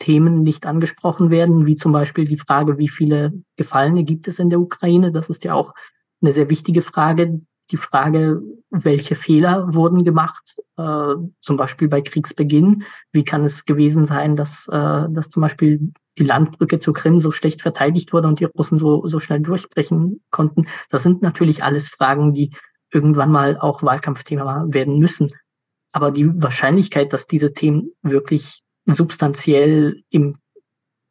Themen 0.00 0.42
nicht 0.42 0.66
angesprochen 0.66 1.30
werden, 1.30 1.66
wie 1.66 1.76
zum 1.76 1.92
Beispiel 1.92 2.24
die 2.24 2.38
Frage, 2.38 2.78
wie 2.78 2.88
viele 2.88 3.32
Gefallene 3.56 4.02
gibt 4.02 4.26
es 4.26 4.40
in 4.40 4.50
der 4.50 4.58
Ukraine. 4.58 5.12
Das 5.12 5.30
ist 5.30 5.44
ja 5.44 5.54
auch 5.54 5.74
eine 6.20 6.32
sehr 6.32 6.50
wichtige 6.50 6.82
Frage. 6.82 7.40
Die 7.70 7.76
Frage, 7.76 8.42
welche 8.70 9.14
Fehler 9.14 9.72
wurden 9.74 10.02
gemacht, 10.02 10.56
äh, 10.76 11.14
zum 11.40 11.56
Beispiel 11.56 11.86
bei 11.86 12.00
Kriegsbeginn. 12.00 12.82
Wie 13.12 13.24
kann 13.24 13.44
es 13.44 13.64
gewesen 13.64 14.06
sein, 14.06 14.34
dass, 14.34 14.66
äh, 14.68 15.06
dass 15.10 15.28
zum 15.28 15.42
Beispiel 15.42 15.92
die 16.18 16.24
Landbrücke 16.24 16.80
zur 16.80 16.94
Krim 16.94 17.20
so 17.20 17.30
schlecht 17.30 17.62
verteidigt 17.62 18.12
wurde 18.12 18.26
und 18.26 18.40
die 18.40 18.46
Russen 18.46 18.78
so, 18.78 19.06
so 19.06 19.20
schnell 19.20 19.40
durchbrechen 19.40 20.20
konnten? 20.30 20.66
Das 20.88 21.04
sind 21.04 21.22
natürlich 21.22 21.62
alles 21.62 21.90
Fragen, 21.90 22.32
die 22.32 22.50
irgendwann 22.92 23.30
mal 23.30 23.56
auch 23.58 23.82
Wahlkampfthema 23.82 24.66
werden 24.68 24.98
müssen. 24.98 25.28
Aber 25.92 26.10
die 26.10 26.42
Wahrscheinlichkeit, 26.42 27.12
dass 27.12 27.26
diese 27.26 27.52
Themen 27.52 27.92
wirklich 28.02 28.62
substanziell 28.94 30.02
im 30.10 30.36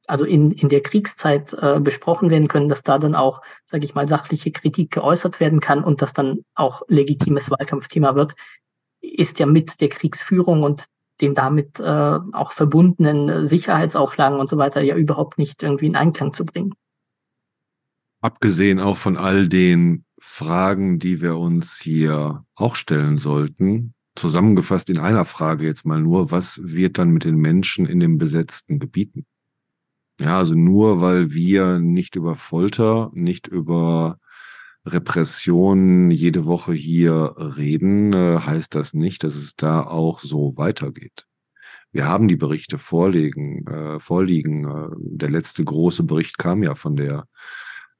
also 0.09 0.25
in, 0.25 0.51
in 0.51 0.69
der 0.69 0.81
Kriegszeit 0.81 1.53
äh, 1.53 1.79
besprochen 1.79 2.31
werden 2.31 2.47
können, 2.47 2.67
dass 2.67 2.81
da 2.81 2.97
dann 2.97 3.13
auch, 3.13 3.41
sage 3.65 3.85
ich 3.85 3.93
mal, 3.93 4.07
sachliche 4.07 4.51
Kritik 4.51 4.91
geäußert 4.91 5.39
werden 5.39 5.59
kann 5.59 5.83
und 5.83 6.01
das 6.01 6.13
dann 6.13 6.39
auch 6.55 6.81
legitimes 6.87 7.51
Wahlkampfthema 7.51 8.15
wird, 8.15 8.33
ist 9.01 9.37
ja 9.37 9.45
mit 9.45 9.81
der 9.81 9.89
Kriegsführung 9.89 10.63
und 10.63 10.85
den 11.21 11.35
damit 11.35 11.79
äh, 11.79 11.83
auch 12.31 12.53
verbundenen 12.53 13.45
Sicherheitsauflagen 13.45 14.39
und 14.39 14.49
so 14.49 14.57
weiter 14.57 14.81
ja 14.81 14.95
überhaupt 14.95 15.37
nicht 15.37 15.61
irgendwie 15.61 15.87
in 15.87 15.95
Einklang 15.95 16.33
zu 16.33 16.45
bringen. 16.45 16.73
Abgesehen 18.21 18.79
auch 18.79 18.97
von 18.97 19.15
all 19.15 19.47
den 19.47 20.05
Fragen, 20.19 20.99
die 20.99 21.21
wir 21.21 21.37
uns 21.37 21.79
hier 21.79 22.43
auch 22.55 22.75
stellen 22.75 23.17
sollten, 23.17 23.93
zusammengefasst 24.19 24.89
in 24.89 24.99
einer 24.99 25.25
Frage 25.25 25.65
jetzt 25.65 25.85
mal 25.85 26.01
nur, 26.01 26.31
was 26.31 26.61
wird 26.63 26.97
dann 26.97 27.11
mit 27.11 27.23
den 27.23 27.37
Menschen 27.37 27.85
in 27.85 27.99
den 27.99 28.17
besetzten 28.17 28.79
Gebieten? 28.79 29.25
Ja, 30.19 30.37
also 30.37 30.55
nur 30.55 31.01
weil 31.01 31.31
wir 31.31 31.79
nicht 31.79 32.15
über 32.15 32.35
Folter, 32.35 33.09
nicht 33.13 33.47
über 33.47 34.19
Repression 34.85 36.11
jede 36.11 36.45
Woche 36.45 36.73
hier 36.73 37.35
reden, 37.37 38.13
äh, 38.13 38.39
heißt 38.39 38.75
das 38.75 38.93
nicht, 38.93 39.23
dass 39.23 39.35
es 39.35 39.55
da 39.55 39.81
auch 39.83 40.19
so 40.19 40.57
weitergeht. 40.57 41.25
Wir 41.91 42.07
haben 42.07 42.27
die 42.27 42.35
Berichte 42.35 42.77
vorliegen, 42.77 43.65
äh, 43.67 43.99
vorliegen. 43.99 44.65
Äh, 44.65 44.89
der 44.99 45.29
letzte 45.29 45.63
große 45.63 46.03
Bericht 46.03 46.37
kam 46.37 46.63
ja 46.63 46.75
von 46.75 46.95
der 46.95 47.25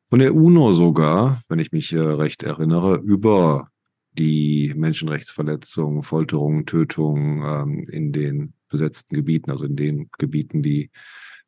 von 0.10 0.20
der 0.20 0.34
UNO 0.34 0.72
sogar, 0.72 1.44
wenn 1.50 1.60
ich 1.60 1.72
mich 1.72 1.94
äh, 1.94 2.00
recht 2.00 2.42
erinnere, 2.42 2.96
über 2.96 3.70
die 4.20 4.74
Menschenrechtsverletzungen, 4.76 6.04
Folterungen, 6.04 6.66
Tötungen 6.66 7.42
ähm, 7.44 7.86
in 7.90 8.12
den 8.12 8.54
besetzten 8.68 9.16
Gebieten, 9.16 9.50
also 9.50 9.66
in 9.66 9.76
den 9.76 10.10
Gebieten, 10.18 10.62
die 10.62 10.92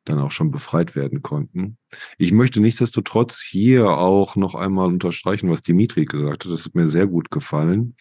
dann 0.04 0.18
auch 0.18 0.32
schon 0.32 0.50
befreit 0.50 0.96
werden 0.96 1.22
konnten. 1.22 1.76
Ich 2.18 2.32
möchte 2.32 2.60
nichtsdestotrotz 2.60 3.40
hier 3.40 3.88
auch 3.90 4.34
noch 4.34 4.54
einmal 4.54 4.88
unterstreichen, 4.88 5.48
was 5.50 5.62
Dimitri 5.62 6.06
gesagt 6.06 6.44
hat. 6.44 6.52
Das 6.52 6.66
ist 6.66 6.74
mir 6.74 6.88
sehr 6.88 7.06
gut 7.06 7.30
gefallen. 7.30 7.94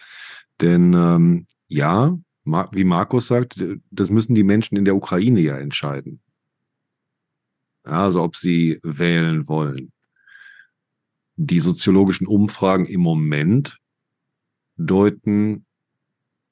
Denn 0.61 0.93
ähm, 0.93 1.45
ja, 1.67 2.17
wie 2.43 2.83
Markus 2.83 3.27
sagt, 3.27 3.63
das 3.91 4.09
müssen 4.09 4.33
die 4.33 4.43
Menschen 4.43 4.77
in 4.77 4.85
der 4.85 4.95
Ukraine 4.95 5.41
ja 5.41 5.57
entscheiden. 5.57 6.21
Also 7.83 8.23
ob 8.23 8.35
sie 8.35 8.79
wählen 8.83 9.47
wollen. 9.47 9.91
Die 11.35 11.59
soziologischen 11.59 12.27
Umfragen 12.27 12.85
im 12.85 13.01
Moment 13.01 13.80
deuten 14.85 15.65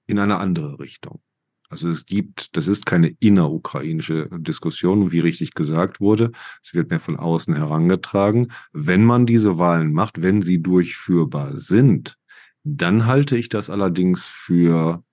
in 0.07 0.19
eine 0.19 0.37
andere 0.37 0.79
Richtung. 0.79 1.21
Also 1.69 1.87
es 1.87 2.07
gibt, 2.07 2.55
das 2.57 2.67
ist 2.67 2.87
keine 2.87 3.09
innerukrainische 3.19 4.27
Diskussion, 4.39 5.11
wie 5.11 5.19
richtig 5.19 5.53
gesagt 5.53 6.01
wurde. 6.01 6.31
Es 6.63 6.73
wird 6.73 6.89
mir 6.89 6.99
von 6.99 7.15
außen 7.15 7.55
herangetragen. 7.55 8.51
Wenn 8.73 9.05
man 9.05 9.27
diese 9.27 9.59
Wahlen 9.59 9.93
macht, 9.93 10.23
wenn 10.23 10.41
sie 10.41 10.63
durchführbar 10.63 11.53
sind, 11.53 12.17
dann 12.63 13.05
halte 13.05 13.37
ich 13.37 13.49
das 13.49 13.69
allerdings 13.69 14.25
für 14.25 15.03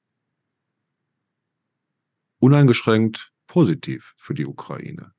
uneingeschränkt 2.38 3.32
positiv 3.46 4.14
für 4.16 4.34
die 4.34 4.46
Ukraine. 4.46 5.12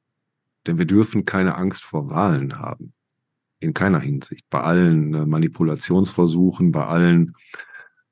Denn 0.65 0.79
wir 0.79 0.85
dürfen 0.85 1.23
keine 1.23 1.55
Angst 1.55 1.83
vor 1.83 2.09
Wahlen 2.09 2.59
haben. 2.59 2.93
In 3.59 3.73
keiner 3.73 3.99
Hinsicht. 3.99 4.45
Bei 4.49 4.61
allen 4.61 5.13
äh, 5.13 5.25
Manipulationsversuchen, 5.25 6.71
bei 6.71 6.85
allen 6.85 7.35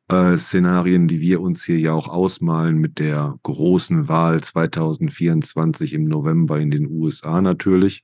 äh, 0.10 0.38
Szenarien, 0.38 1.08
die 1.08 1.20
wir 1.20 1.42
uns 1.42 1.64
hier 1.64 1.80
ja 1.80 1.94
auch 1.94 2.08
ausmalen 2.08 2.78
mit 2.78 3.00
der 3.00 3.38
großen 3.44 4.08
Wahl 4.08 4.42
2024 4.42 5.94
im 5.94 6.04
November 6.04 6.60
in 6.60 6.72
den 6.72 6.88
USA 6.90 7.42
natürlich. 7.42 8.04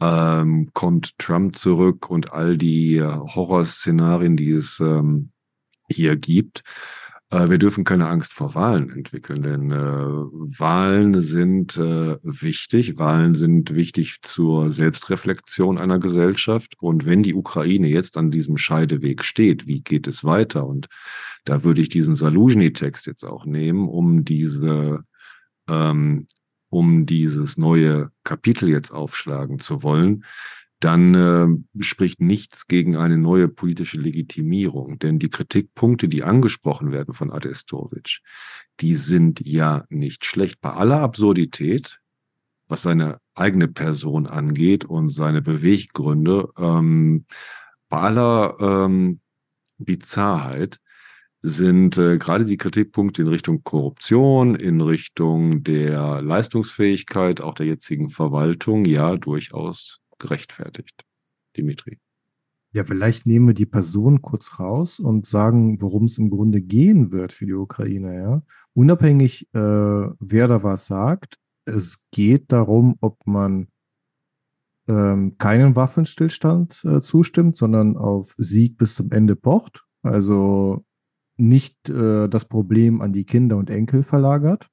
Ähm, 0.00 0.68
kommt 0.74 1.18
Trump 1.18 1.56
zurück 1.56 2.08
und 2.08 2.32
all 2.32 2.56
die 2.56 2.96
äh, 2.96 3.04
Horrorszenarien, 3.04 4.36
die 4.36 4.52
es 4.52 4.78
ähm, 4.80 5.30
hier 5.88 6.16
gibt. 6.16 6.62
Äh, 7.30 7.50
wir 7.50 7.58
dürfen 7.58 7.84
keine 7.84 8.08
Angst 8.08 8.32
vor 8.32 8.54
Wahlen 8.54 8.90
entwickeln, 8.90 9.42
denn 9.42 9.70
äh, 9.70 9.76
Wahlen 9.76 11.20
sind 11.22 11.76
äh, 11.76 12.16
wichtig. 12.22 12.98
Wahlen 12.98 13.34
sind 13.34 13.74
wichtig 13.74 14.22
zur 14.22 14.70
Selbstreflexion 14.70 15.78
einer 15.78 15.98
Gesellschaft. 15.98 16.74
Und 16.80 17.04
wenn 17.04 17.22
die 17.22 17.34
Ukraine 17.34 17.88
jetzt 17.88 18.16
an 18.16 18.30
diesem 18.30 18.56
Scheideweg 18.56 19.24
steht, 19.24 19.66
wie 19.66 19.82
geht 19.82 20.06
es 20.06 20.24
weiter? 20.24 20.66
Und 20.66 20.88
da 21.44 21.64
würde 21.64 21.82
ich 21.82 21.88
diesen 21.90 22.16
Saluzhny-Text 22.16 23.06
jetzt 23.06 23.24
auch 23.24 23.44
nehmen, 23.44 23.88
um 23.88 24.24
diese 24.24 25.04
ähm, 25.68 26.26
um 26.70 27.06
dieses 27.06 27.56
neue 27.56 28.10
Kapitel 28.24 28.68
jetzt 28.68 28.90
aufschlagen 28.90 29.58
zu 29.58 29.82
wollen 29.82 30.24
dann 30.80 31.14
äh, 31.14 31.82
spricht 31.82 32.20
nichts 32.20 32.68
gegen 32.68 32.96
eine 32.96 33.18
neue 33.18 33.48
politische 33.48 33.98
Legitimierung. 33.98 34.98
Denn 34.98 35.18
die 35.18 35.30
Kritikpunkte, 35.30 36.08
die 36.08 36.22
angesprochen 36.22 36.92
werden 36.92 37.14
von 37.14 37.32
Adestovic, 37.32 38.20
die 38.80 38.94
sind 38.94 39.40
ja 39.44 39.84
nicht 39.88 40.24
schlecht. 40.24 40.60
Bei 40.60 40.72
aller 40.72 41.00
Absurdität, 41.00 42.00
was 42.68 42.82
seine 42.82 43.18
eigene 43.34 43.66
Person 43.66 44.26
angeht 44.26 44.84
und 44.84 45.10
seine 45.10 45.42
Beweggründe, 45.42 46.48
ähm, 46.56 47.24
bei 47.88 47.98
aller 47.98 48.56
ähm, 48.60 49.20
Bizarrheit, 49.78 50.78
sind 51.40 51.96
äh, 51.98 52.18
gerade 52.18 52.44
die 52.44 52.56
Kritikpunkte 52.56 53.22
in 53.22 53.28
Richtung 53.28 53.62
Korruption, 53.62 54.54
in 54.54 54.80
Richtung 54.80 55.62
der 55.62 56.20
Leistungsfähigkeit 56.20 57.40
auch 57.40 57.54
der 57.54 57.66
jetzigen 57.66 58.10
Verwaltung 58.10 58.84
ja 58.84 59.16
durchaus 59.16 60.00
gerechtfertigt. 60.18 61.04
Dimitri. 61.56 61.98
Ja, 62.72 62.84
vielleicht 62.84 63.26
nehmen 63.26 63.48
wir 63.48 63.54
die 63.54 63.66
Person 63.66 64.20
kurz 64.20 64.58
raus 64.60 65.00
und 65.00 65.26
sagen, 65.26 65.80
worum 65.80 66.04
es 66.04 66.18
im 66.18 66.28
Grunde 66.30 66.60
gehen 66.60 67.12
wird 67.12 67.32
für 67.32 67.46
die 67.46 67.54
Ukraine, 67.54 68.14
ja. 68.14 68.42
Unabhängig, 68.74 69.48
äh, 69.54 69.58
wer 69.58 70.48
da 70.48 70.62
was 70.62 70.86
sagt, 70.86 71.38
es 71.64 72.04
geht 72.10 72.52
darum, 72.52 72.96
ob 73.00 73.26
man 73.26 73.68
ähm, 74.86 75.36
keinen 75.38 75.76
Waffenstillstand 75.76 76.84
äh, 76.84 77.00
zustimmt, 77.00 77.56
sondern 77.56 77.96
auf 77.96 78.34
Sieg 78.38 78.76
bis 78.78 78.94
zum 78.94 79.10
Ende 79.12 79.36
pocht. 79.36 79.84
Also 80.02 80.84
nicht 81.36 81.88
äh, 81.88 82.28
das 82.28 82.46
Problem 82.46 83.00
an 83.00 83.12
die 83.12 83.24
Kinder 83.24 83.56
und 83.56 83.70
Enkel 83.70 84.02
verlagert. 84.02 84.68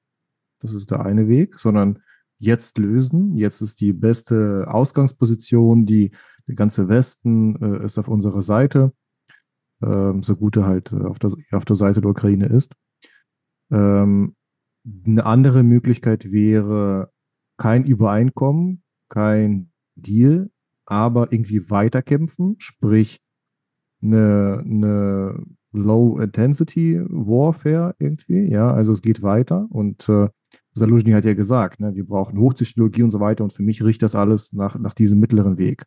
Das 0.60 0.72
ist 0.72 0.90
der 0.90 1.04
eine 1.04 1.28
Weg, 1.28 1.58
sondern 1.58 2.02
jetzt 2.38 2.78
lösen. 2.78 3.36
Jetzt 3.36 3.60
ist 3.60 3.80
die 3.80 3.92
beste 3.92 4.66
Ausgangsposition, 4.68 5.86
die 5.86 6.10
der 6.46 6.54
ganze 6.54 6.88
Westen 6.88 7.56
äh, 7.62 7.84
ist 7.84 7.98
auf 7.98 8.08
unserer 8.08 8.42
Seite, 8.42 8.92
ähm, 9.82 10.22
so 10.22 10.36
gut 10.36 10.56
er 10.56 10.66
halt 10.66 10.92
auf 10.92 11.18
der, 11.18 11.32
auf 11.52 11.64
der 11.64 11.76
Seite 11.76 12.00
der 12.00 12.10
Ukraine 12.10 12.46
ist. 12.46 12.74
Ähm, 13.70 14.36
eine 15.04 15.26
andere 15.26 15.62
Möglichkeit 15.62 16.30
wäre 16.30 17.10
kein 17.58 17.84
Übereinkommen, 17.84 18.82
kein 19.08 19.72
Deal, 19.96 20.50
aber 20.84 21.32
irgendwie 21.32 21.70
weiterkämpfen, 21.70 22.56
sprich 22.58 23.20
eine, 24.02 24.62
eine 24.64 25.42
Low-Intensity 25.72 27.00
Warfare 27.08 27.94
irgendwie, 27.98 28.48
ja, 28.50 28.72
also 28.72 28.92
es 28.92 29.02
geht 29.02 29.22
weiter 29.22 29.66
und 29.70 30.08
äh, 30.08 30.28
Saluzhny 30.76 31.12
hat 31.12 31.24
ja 31.24 31.32
gesagt, 31.32 31.80
ne, 31.80 31.94
wir 31.94 32.04
brauchen 32.04 32.38
Hochtechnologie 32.38 33.02
und 33.02 33.10
so 33.10 33.18
weiter 33.18 33.42
und 33.44 33.52
für 33.52 33.62
mich 33.62 33.82
riecht 33.82 34.02
das 34.02 34.14
alles 34.14 34.52
nach, 34.52 34.78
nach 34.78 34.92
diesem 34.92 35.18
mittleren 35.18 35.56
Weg. 35.56 35.84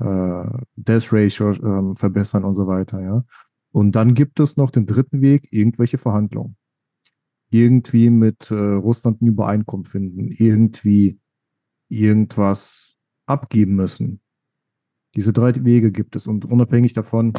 Äh, 0.00 0.44
Death 0.74 1.12
Ratio 1.12 1.50
äh, 1.50 1.94
verbessern 1.94 2.44
und 2.44 2.56
so 2.56 2.66
weiter, 2.66 3.00
ja. 3.00 3.24
Und 3.70 3.92
dann 3.92 4.14
gibt 4.14 4.40
es 4.40 4.56
noch 4.56 4.70
den 4.70 4.86
dritten 4.86 5.20
Weg, 5.20 5.52
irgendwelche 5.52 5.98
Verhandlungen. 5.98 6.56
Irgendwie 7.50 8.10
mit 8.10 8.50
äh, 8.50 8.54
Russland 8.54 9.22
ein 9.22 9.26
Übereinkommen 9.28 9.86
finden, 9.86 10.32
irgendwie 10.32 11.20
irgendwas 11.88 12.96
abgeben 13.26 13.76
müssen. 13.76 14.20
Diese 15.14 15.32
drei 15.32 15.54
Wege 15.64 15.92
gibt 15.92 16.16
es 16.16 16.26
und 16.26 16.44
unabhängig 16.44 16.92
davon, 16.92 17.34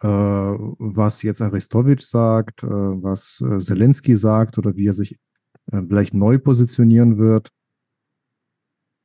äh, 0.00 0.06
was 0.08 1.22
jetzt 1.22 1.42
Aristowitsch 1.42 2.04
sagt, 2.06 2.62
äh, 2.62 2.66
was 2.68 3.42
äh, 3.46 3.58
Zelensky 3.58 4.16
sagt 4.16 4.56
oder 4.56 4.76
wie 4.76 4.88
er 4.88 4.92
sich 4.94 5.18
äh, 5.72 5.82
vielleicht 5.88 6.14
neu 6.14 6.38
positionieren 6.38 7.18
wird, 7.18 7.50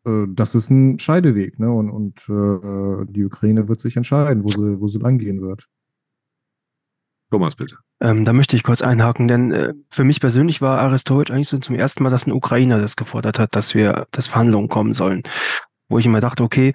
äh, 0.05 0.25
das 0.29 0.55
ist 0.55 0.69
ein 0.69 0.99
Scheideweg, 0.99 1.59
ne? 1.59 1.71
Und, 1.71 1.89
und 1.89 2.19
äh, 2.29 3.05
die 3.11 3.25
Ukraine 3.25 3.67
wird 3.67 3.81
sich 3.81 3.97
entscheiden, 3.97 4.43
wo 4.43 4.49
sie, 4.49 4.79
wo 4.79 4.87
sie 4.87 4.99
langgehen 4.99 5.41
wird. 5.41 5.67
Thomas, 7.31 7.55
bitte. 7.55 7.77
Ähm, 8.01 8.25
da 8.25 8.33
möchte 8.33 8.55
ich 8.55 8.63
kurz 8.63 8.81
einhaken, 8.81 9.27
denn 9.27 9.51
äh, 9.51 9.73
für 9.91 10.03
mich 10.03 10.19
persönlich 10.19 10.61
war 10.61 10.79
Aristowitsch 10.79 11.29
eigentlich 11.29 11.49
so 11.49 11.59
zum 11.59 11.75
ersten 11.75 12.01
Mal, 12.03 12.09
dass 12.09 12.25
ein 12.25 12.31
Ukrainer 12.31 12.79
das 12.79 12.95
gefordert 12.95 13.37
hat, 13.37 13.55
dass 13.55 13.75
wir, 13.75 14.07
dass 14.11 14.27
Verhandlungen 14.27 14.67
kommen 14.67 14.93
sollen. 14.93 15.21
Wo 15.89 15.99
ich 15.99 16.05
immer 16.05 16.21
dachte, 16.21 16.43
okay, 16.43 16.73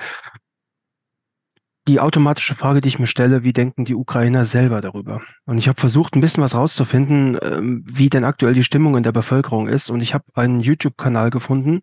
die 1.87 2.01
automatische 2.01 2.55
Frage, 2.55 2.81
die 2.81 2.89
ich 2.89 2.99
mir 2.99 3.07
stelle, 3.07 3.45
wie 3.45 3.53
denken 3.53 3.85
die 3.85 3.95
Ukrainer 3.95 4.45
selber 4.47 4.81
darüber? 4.81 5.21
Und 5.45 5.59
ich 5.59 5.69
habe 5.69 5.81
versucht, 5.81 6.17
ein 6.17 6.21
bisschen 6.21 6.43
was 6.43 6.55
rauszufinden, 6.55 7.39
ähm, 7.43 7.85
wie 7.87 8.09
denn 8.09 8.25
aktuell 8.25 8.55
die 8.55 8.65
Stimmung 8.65 8.97
in 8.97 9.03
der 9.03 9.13
Bevölkerung 9.13 9.69
ist. 9.69 9.91
Und 9.91 10.01
ich 10.01 10.15
habe 10.15 10.25
einen 10.35 10.61
YouTube-Kanal 10.61 11.31
gefunden, 11.31 11.83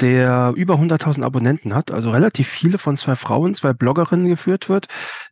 der 0.00 0.52
über 0.54 0.74
100.000 0.74 1.22
Abonnenten 1.22 1.74
hat, 1.74 1.90
also 1.90 2.10
relativ 2.10 2.48
viele 2.48 2.76
von 2.76 2.98
zwei 2.98 3.16
Frauen, 3.16 3.54
zwei 3.54 3.72
Bloggerinnen 3.72 4.28
geführt 4.28 4.68
wird, 4.68 4.88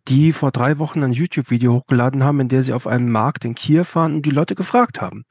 die 0.09 0.33
vor 0.33 0.51
drei 0.51 0.79
Wochen 0.79 1.03
ein 1.03 1.13
YouTube-Video 1.13 1.75
hochgeladen 1.75 2.25
haben, 2.25 2.41
in 2.41 2.49
der 2.49 2.63
sie 2.63 2.73
auf 2.73 2.87
einem 2.87 3.13
Markt 3.13 3.45
in 3.45 3.55
Kiew 3.55 3.85
waren 3.93 4.15
und 4.15 4.27
die 4.27 4.31
Leute 4.31 4.55
gefragt 4.55 5.03
haben. 5.03 5.25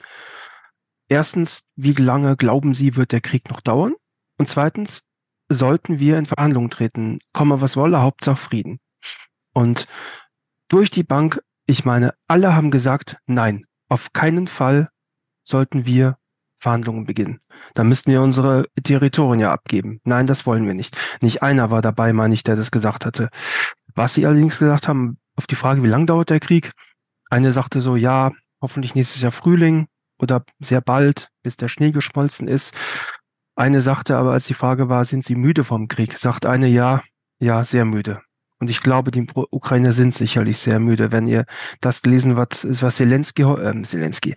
Erstens, 1.09 1.63
wie 1.75 1.93
lange 1.93 2.35
glauben 2.37 2.73
Sie, 2.73 2.95
wird 2.95 3.11
der 3.11 3.21
Krieg 3.21 3.49
noch 3.49 3.61
dauern? 3.61 3.93
Und 4.37 4.49
zweitens, 4.49 5.03
sollten 5.53 5.99
wir 5.99 6.17
in 6.17 6.25
Verhandlungen 6.25 6.69
treten, 6.69 7.19
komme 7.33 7.61
was 7.61 7.77
wolle, 7.77 8.01
Hauptsache 8.01 8.37
Frieden. 8.37 8.79
Und 9.53 9.87
durch 10.67 10.89
die 10.89 11.03
Bank, 11.03 11.41
ich 11.65 11.85
meine, 11.85 12.13
alle 12.27 12.55
haben 12.55 12.71
gesagt, 12.71 13.17
nein, 13.27 13.65
auf 13.89 14.13
keinen 14.13 14.47
Fall 14.47 14.89
sollten 15.43 15.85
wir 15.85 16.17
Verhandlungen 16.59 17.05
beginnen. 17.05 17.39
Da 17.73 17.83
müssten 17.83 18.11
wir 18.11 18.21
unsere 18.21 18.65
Territorien 18.81 19.41
ja 19.41 19.51
abgeben. 19.51 19.99
Nein, 20.05 20.27
das 20.27 20.45
wollen 20.45 20.65
wir 20.65 20.73
nicht. 20.73 20.97
Nicht 21.21 21.43
einer 21.43 21.71
war 21.71 21.81
dabei, 21.81 22.13
meine 22.13 22.33
ich, 22.33 22.43
der 22.43 22.55
das 22.55 22.71
gesagt 22.71 23.05
hatte. 23.05 23.29
Was 23.93 24.13
sie 24.13 24.25
allerdings 24.25 24.59
gesagt 24.59 24.87
haben, 24.87 25.17
auf 25.35 25.45
die 25.45 25.55
Frage, 25.55 25.83
wie 25.83 25.87
lang 25.87 26.07
dauert 26.07 26.29
der 26.29 26.39
Krieg? 26.39 26.71
Eine 27.29 27.51
sagte 27.51 27.81
so, 27.81 27.95
ja, 27.95 28.31
hoffentlich 28.61 28.95
nächstes 28.95 29.21
Jahr 29.21 29.31
Frühling 29.31 29.87
oder 30.19 30.43
sehr 30.59 30.81
bald, 30.81 31.29
bis 31.43 31.57
der 31.57 31.67
Schnee 31.67 31.91
geschmolzen 31.91 32.47
ist. 32.47 32.75
Eine 33.55 33.81
sagte 33.81 34.17
aber, 34.17 34.31
als 34.31 34.45
die 34.45 34.53
Frage 34.55 34.89
war, 34.89 35.05
sind 35.05 35.23
Sie 35.23 35.35
müde 35.35 35.63
vom 35.63 35.87
Krieg? 35.87 36.17
Sagt 36.17 36.45
eine, 36.45 36.67
ja, 36.67 37.03
ja, 37.39 37.63
sehr 37.63 37.85
müde. 37.85 38.21
Und 38.63 38.69
ich 38.69 38.79
glaube, 38.79 39.11
die 39.11 39.27
Ukrainer 39.35 39.91
sind 39.91 40.15
sicherlich 40.15 40.57
sehr 40.57 40.79
müde. 40.79 41.11
Wenn 41.11 41.27
ihr 41.27 41.45
das 41.81 42.01
gelesen 42.01 42.37
was, 42.37 42.65
was 42.81 42.95
Zelensky, 42.95 43.41
äh, 43.41 43.81
Zelensky, 43.83 44.35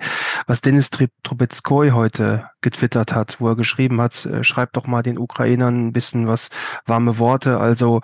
was 0.48 0.60
Denis 0.60 0.90
Trubetskoy 0.90 1.90
heute 1.90 2.50
getwittert 2.60 3.14
hat, 3.14 3.40
wo 3.40 3.48
er 3.50 3.54
geschrieben 3.54 4.00
hat, 4.00 4.26
äh, 4.26 4.42
schreibt 4.42 4.76
doch 4.76 4.88
mal 4.88 5.02
den 5.02 5.16
Ukrainern 5.16 5.86
ein 5.86 5.92
bisschen 5.92 6.26
was 6.26 6.48
warme 6.86 7.20
Worte. 7.20 7.58
Also 7.58 8.00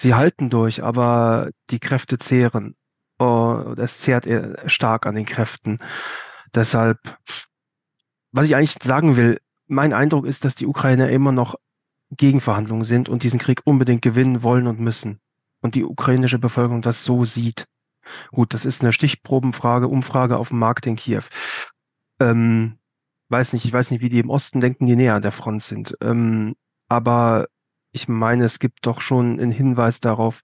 sie 0.00 0.14
halten 0.14 0.50
durch, 0.50 0.82
aber 0.82 1.50
die 1.70 1.78
Kräfte 1.78 2.18
zehren. 2.18 2.74
Oh, 3.20 3.74
es 3.76 4.00
zehrt 4.00 4.26
stark 4.66 5.06
an 5.06 5.14
den 5.14 5.26
Kräften. 5.26 5.78
Deshalb, 6.52 6.98
was 8.32 8.46
ich 8.46 8.56
eigentlich 8.56 8.74
sagen 8.82 9.16
will, 9.16 9.38
mein 9.70 9.92
Eindruck 9.92 10.26
ist, 10.26 10.44
dass 10.44 10.54
die 10.54 10.66
Ukrainer 10.66 11.08
immer 11.10 11.32
noch 11.32 11.54
Gegenverhandlungen 12.10 12.84
sind 12.84 13.08
und 13.08 13.22
diesen 13.22 13.38
Krieg 13.38 13.62
unbedingt 13.64 14.02
gewinnen 14.02 14.42
wollen 14.42 14.66
und 14.66 14.80
müssen 14.80 15.20
und 15.60 15.74
die 15.74 15.84
ukrainische 15.84 16.38
Bevölkerung 16.38 16.82
das 16.82 17.04
so 17.04 17.24
sieht. 17.24 17.66
Gut, 18.32 18.52
das 18.54 18.64
ist 18.64 18.82
eine 18.82 18.92
Stichprobenfrage, 18.92 19.86
Umfrage 19.86 20.36
auf 20.38 20.48
dem 20.48 20.58
Markt 20.58 20.86
in 20.86 20.96
Kiew. 20.96 21.22
Ähm, 22.18 22.78
weiß 23.28 23.52
nicht, 23.52 23.64
ich 23.64 23.72
weiß 23.72 23.92
nicht, 23.92 24.00
wie 24.00 24.08
die 24.08 24.18
im 24.18 24.30
Osten 24.30 24.60
denken, 24.60 24.86
die 24.86 24.96
näher 24.96 25.14
an 25.14 25.22
der 25.22 25.32
Front 25.32 25.62
sind. 25.62 25.96
Ähm, 26.00 26.56
aber 26.88 27.46
ich 27.92 28.08
meine, 28.08 28.44
es 28.44 28.58
gibt 28.58 28.86
doch 28.86 29.00
schon 29.00 29.38
einen 29.38 29.52
Hinweis 29.52 30.00
darauf, 30.00 30.40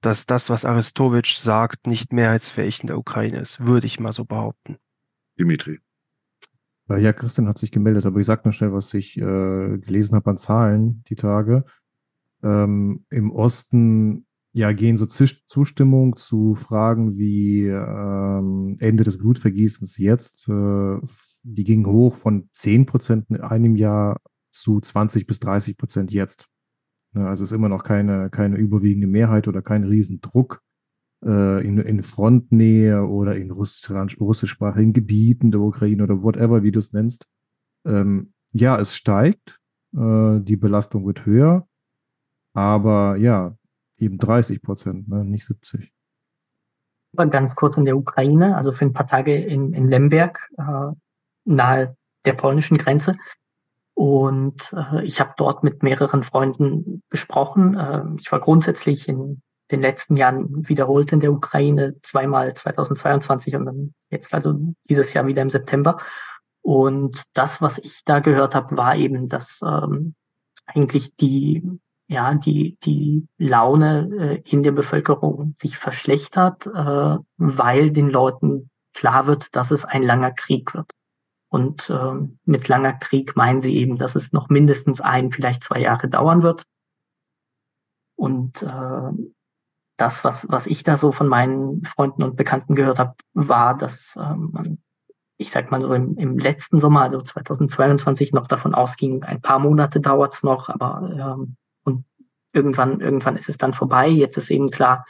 dass 0.00 0.26
das, 0.26 0.48
was 0.48 0.64
Aristowitsch 0.64 1.36
sagt, 1.36 1.86
nicht 1.86 2.12
mehrheitsfähig 2.12 2.80
in 2.80 2.86
der 2.86 2.98
Ukraine 2.98 3.38
ist, 3.38 3.66
würde 3.66 3.86
ich 3.86 4.00
mal 4.00 4.12
so 4.12 4.24
behaupten. 4.24 4.78
Dimitri. 5.38 5.80
Ja, 6.88 7.12
Christian 7.12 7.48
hat 7.48 7.58
sich 7.58 7.72
gemeldet, 7.72 8.04
aber 8.04 8.20
ich 8.20 8.26
sag 8.26 8.44
nur 8.44 8.52
schnell, 8.52 8.72
was 8.72 8.92
ich 8.92 9.16
äh, 9.16 9.78
gelesen 9.78 10.14
habe 10.14 10.30
an 10.30 10.36
Zahlen 10.36 11.02
die 11.08 11.14
Tage. 11.14 11.64
Ähm, 12.42 13.06
Im 13.08 13.30
Osten 13.30 14.26
ja, 14.52 14.70
gehen 14.72 14.96
so 14.96 15.06
Zustimmung 15.06 16.16
zu 16.16 16.54
Fragen 16.54 17.16
wie 17.16 17.66
ähm, 17.66 18.76
Ende 18.78 19.02
des 19.02 19.18
Blutvergießens 19.18 19.98
jetzt, 19.98 20.48
äh, 20.48 20.98
die 21.42 21.64
ging 21.64 21.86
hoch 21.86 22.14
von 22.14 22.48
10 22.52 22.86
Prozent 22.86 23.30
in 23.30 23.40
einem 23.40 23.74
Jahr 23.74 24.20
zu 24.52 24.80
20 24.80 25.26
bis 25.26 25.40
30 25.40 25.76
Prozent 25.76 26.12
jetzt. 26.12 26.48
Ja, 27.14 27.28
also 27.28 27.44
ist 27.44 27.52
immer 27.52 27.68
noch 27.68 27.82
keine, 27.82 28.30
keine 28.30 28.56
überwiegende 28.56 29.08
Mehrheit 29.08 29.48
oder 29.48 29.62
kein 29.62 29.84
Riesendruck 29.84 30.62
äh, 31.24 31.66
in, 31.66 31.78
in 31.78 32.02
Frontnähe 32.02 33.04
oder 33.04 33.36
in 33.36 33.50
russisch, 33.50 34.20
russischsprachigen 34.20 34.92
Gebieten 34.92 35.50
der 35.50 35.60
Ukraine 35.60 36.02
oder 36.04 36.22
whatever, 36.22 36.62
wie 36.62 36.72
du 36.72 36.78
es 36.78 36.92
nennst. 36.92 37.26
Ähm, 37.86 38.32
ja, 38.52 38.78
es 38.78 38.96
steigt, 38.96 39.60
äh, 39.96 40.40
die 40.40 40.56
Belastung 40.56 41.06
wird 41.06 41.26
höher, 41.26 41.66
aber 42.54 43.16
ja, 43.16 43.56
eben 43.98 44.18
30 44.18 44.62
Prozent, 44.62 45.08
ne, 45.08 45.24
nicht 45.24 45.46
70. 45.46 45.92
Ganz 47.16 47.54
kurz 47.54 47.76
in 47.76 47.84
der 47.84 47.96
Ukraine, 47.96 48.56
also 48.56 48.72
für 48.72 48.84
ein 48.84 48.92
paar 48.92 49.06
Tage 49.06 49.36
in, 49.36 49.72
in 49.72 49.88
Lemberg, 49.88 50.50
äh, 50.58 50.92
nahe 51.44 51.96
der 52.24 52.32
polnischen 52.32 52.76
Grenze. 52.76 53.14
Und 53.94 54.72
äh, 54.72 55.04
ich 55.04 55.20
habe 55.20 55.34
dort 55.36 55.62
mit 55.62 55.84
mehreren 55.84 56.24
Freunden 56.24 57.02
gesprochen. 57.10 57.76
Äh, 57.76 58.02
ich 58.18 58.32
war 58.32 58.40
grundsätzlich 58.40 59.08
in 59.08 59.42
den 59.70 59.80
letzten 59.80 60.16
Jahren 60.16 60.68
wiederholt 60.68 61.12
in 61.12 61.20
der 61.20 61.32
Ukraine, 61.32 61.96
zweimal 62.02 62.54
2022 62.54 63.56
und 63.56 63.64
dann 63.66 63.94
jetzt 64.10 64.34
also 64.34 64.54
dieses 64.88 65.12
Jahr 65.14 65.26
wieder 65.26 65.42
im 65.42 65.50
September. 65.50 65.98
Und 66.62 67.24
das, 67.34 67.60
was 67.60 67.78
ich 67.78 68.02
da 68.04 68.20
gehört 68.20 68.54
habe, 68.54 68.76
war 68.76 68.96
eben, 68.96 69.28
dass 69.28 69.60
ähm, 69.62 70.14
eigentlich 70.66 71.14
die 71.16 71.62
ja, 72.06 72.34
die, 72.34 72.76
die 72.84 73.26
Laune 73.38 74.08
äh, 74.18 74.42
in 74.50 74.62
der 74.62 74.72
Bevölkerung 74.72 75.54
sich 75.56 75.78
verschlechtert, 75.78 76.66
äh, 76.66 77.16
weil 77.38 77.90
den 77.90 78.10
Leuten 78.10 78.70
klar 78.92 79.26
wird, 79.26 79.56
dass 79.56 79.70
es 79.70 79.84
ein 79.84 80.02
langer 80.02 80.30
Krieg 80.30 80.74
wird. 80.74 80.90
Und 81.48 81.88
äh, 81.88 82.28
mit 82.44 82.68
langer 82.68 82.94
Krieg 82.94 83.36
meinen 83.36 83.60
sie 83.60 83.76
eben, 83.76 83.96
dass 83.96 84.16
es 84.16 84.32
noch 84.32 84.48
mindestens 84.48 85.00
ein, 85.00 85.32
vielleicht 85.32 85.64
zwei 85.64 85.80
Jahre 85.80 86.08
dauern 86.08 86.42
wird. 86.42 86.64
Und 88.16 88.62
äh, 88.62 89.10
das, 89.96 90.24
was, 90.24 90.46
was 90.50 90.66
ich 90.66 90.82
da 90.82 90.96
so 90.96 91.12
von 91.12 91.28
meinen 91.28 91.84
Freunden 91.84 92.22
und 92.22 92.36
Bekannten 92.36 92.74
gehört 92.74 92.98
habe, 92.98 93.14
war, 93.32 93.76
dass 93.76 94.16
ähm, 94.16 94.50
man, 94.52 94.78
ich 95.36 95.50
sag 95.50 95.70
mal 95.70 95.80
so 95.80 95.92
im, 95.94 96.16
im 96.16 96.38
letzten 96.38 96.78
Sommer, 96.78 97.02
also 97.02 97.20
2022, 97.20 98.32
noch 98.32 98.46
davon 98.46 98.74
ausging, 98.74 99.22
ein 99.22 99.40
paar 99.40 99.58
Monate 99.58 100.00
dauert's 100.00 100.42
noch, 100.42 100.68
aber 100.68 101.36
ähm, 101.38 101.56
und 101.84 102.04
irgendwann, 102.52 103.00
irgendwann 103.00 103.36
ist 103.36 103.48
es 103.48 103.58
dann 103.58 103.72
vorbei. 103.72 104.08
Jetzt 104.08 104.36
ist 104.36 104.50
eben 104.50 104.68
klar, 104.68 105.06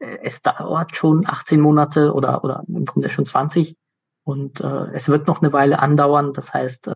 äh, 0.00 0.18
es 0.22 0.42
dauert 0.42 0.94
schon 0.96 1.26
18 1.26 1.60
Monate 1.60 2.12
oder, 2.12 2.44
oder 2.44 2.64
im 2.68 2.84
Grunde 2.84 3.08
schon 3.08 3.26
20 3.26 3.76
und 4.24 4.60
äh, 4.60 4.92
es 4.92 5.08
wird 5.08 5.26
noch 5.26 5.40
eine 5.40 5.52
Weile 5.52 5.78
andauern. 5.78 6.32
Das 6.32 6.52
heißt, 6.52 6.88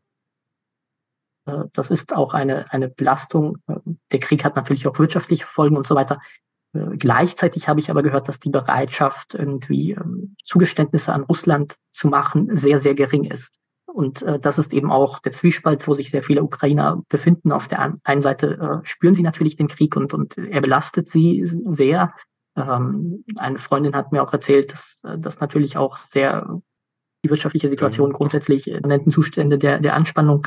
äh, 1.46 1.64
das 1.72 1.90
ist 1.90 2.14
auch 2.14 2.34
eine, 2.34 2.70
eine 2.72 2.88
Belastung. 2.88 3.58
Äh, 3.66 3.76
der 4.12 4.20
Krieg 4.20 4.44
hat 4.44 4.56
natürlich 4.56 4.86
auch 4.86 4.98
wirtschaftliche 4.98 5.46
Folgen 5.46 5.76
und 5.76 5.86
so 5.86 5.94
weiter. 5.94 6.20
Äh, 6.74 6.96
gleichzeitig 6.96 7.68
habe 7.68 7.80
ich 7.80 7.90
aber 7.90 8.02
gehört, 8.02 8.28
dass 8.28 8.40
die 8.40 8.50
Bereitschaft, 8.50 9.34
irgendwie 9.34 9.92
ähm, 9.92 10.36
Zugeständnisse 10.42 11.12
an 11.12 11.22
Russland 11.22 11.76
zu 11.92 12.08
machen, 12.08 12.54
sehr, 12.56 12.78
sehr 12.78 12.94
gering 12.94 13.24
ist. 13.24 13.56
Und 13.86 14.22
äh, 14.22 14.38
das 14.40 14.58
ist 14.58 14.72
eben 14.72 14.90
auch 14.90 15.20
der 15.20 15.32
Zwiespalt, 15.32 15.86
wo 15.86 15.94
sich 15.94 16.10
sehr 16.10 16.22
viele 16.22 16.42
Ukrainer 16.42 17.02
befinden. 17.08 17.52
Auf 17.52 17.68
der 17.68 17.94
einen 18.02 18.20
Seite 18.20 18.58
äh, 18.82 18.86
spüren 18.86 19.14
sie 19.14 19.22
natürlich 19.22 19.56
den 19.56 19.68
Krieg 19.68 19.96
und, 19.96 20.12
und 20.12 20.36
er 20.36 20.60
belastet 20.60 21.08
sie 21.08 21.42
sehr. 21.44 22.12
Ähm, 22.56 23.24
eine 23.38 23.58
Freundin 23.58 23.94
hat 23.94 24.10
mir 24.10 24.22
auch 24.22 24.32
erzählt, 24.32 24.72
dass 24.72 25.02
das 25.18 25.40
natürlich 25.40 25.76
auch 25.76 25.98
sehr 25.98 26.60
die 27.24 27.30
wirtschaftliche 27.30 27.68
Situation 27.68 28.12
grundsätzlich 28.12 28.66
nannten 28.66 29.10
Zustände 29.10 29.58
der, 29.58 29.80
der 29.80 29.94
Anspannung. 29.94 30.46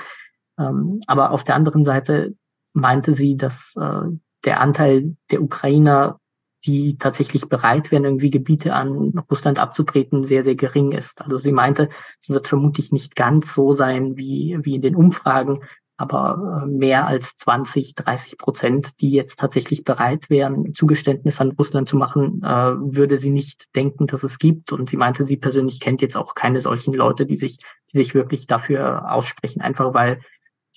Ähm, 0.59 1.01
aber 1.07 1.31
auf 1.31 1.43
der 1.43 1.55
anderen 1.55 1.85
Seite 1.85 2.35
meinte 2.73 3.13
sie, 3.13 3.35
dass 3.37 3.75
äh, 3.79 4.07
der 4.47 4.61
Anteil 4.61 5.17
der 5.29 5.43
Ukrainer, 5.43 6.21
die 6.65 6.97
tatsächlich 6.97 7.49
bereit 7.49 7.91
wären, 7.91 8.05
irgendwie 8.05 8.29
Gebiete 8.29 8.73
an 8.73 9.13
Russland 9.29 9.59
abzutreten, 9.59 10.23
sehr, 10.23 10.41
sehr 10.41 10.55
gering 10.55 10.93
ist. 10.93 11.21
Also 11.21 11.37
sie 11.37 11.51
meinte, 11.51 11.89
es 12.21 12.29
wird 12.29 12.47
vermutlich 12.47 12.93
nicht 12.93 13.17
ganz 13.17 13.53
so 13.53 13.73
sein 13.73 14.17
wie, 14.17 14.57
wie 14.61 14.75
in 14.75 14.81
den 14.81 14.95
Umfragen, 14.95 15.59
aber 15.97 16.61
äh, 16.63 16.65
mehr 16.65 17.07
als 17.07 17.35
20, 17.35 17.95
30 17.95 18.37
Prozent, 18.37 19.01
die 19.01 19.09
jetzt 19.09 19.37
tatsächlich 19.37 19.83
bereit 19.83 20.29
wären, 20.29 20.73
Zugeständnis 20.73 21.41
an 21.41 21.51
Russland 21.51 21.89
zu 21.89 21.97
machen, 21.97 22.41
äh, 22.43 22.47
würde 22.47 23.17
sie 23.17 23.31
nicht 23.31 23.75
denken, 23.75 24.07
dass 24.07 24.23
es 24.23 24.39
gibt. 24.39 24.71
Und 24.71 24.89
sie 24.89 24.97
meinte, 24.97 25.25
sie 25.25 25.37
persönlich 25.37 25.81
kennt 25.81 26.01
jetzt 26.01 26.15
auch 26.15 26.35
keine 26.35 26.61
solchen 26.61 26.93
Leute, 26.93 27.25
die 27.25 27.35
sich, 27.35 27.57
die 27.91 27.97
sich 27.97 28.15
wirklich 28.15 28.47
dafür 28.47 29.11
aussprechen, 29.11 29.61
einfach 29.61 29.93
weil 29.93 30.21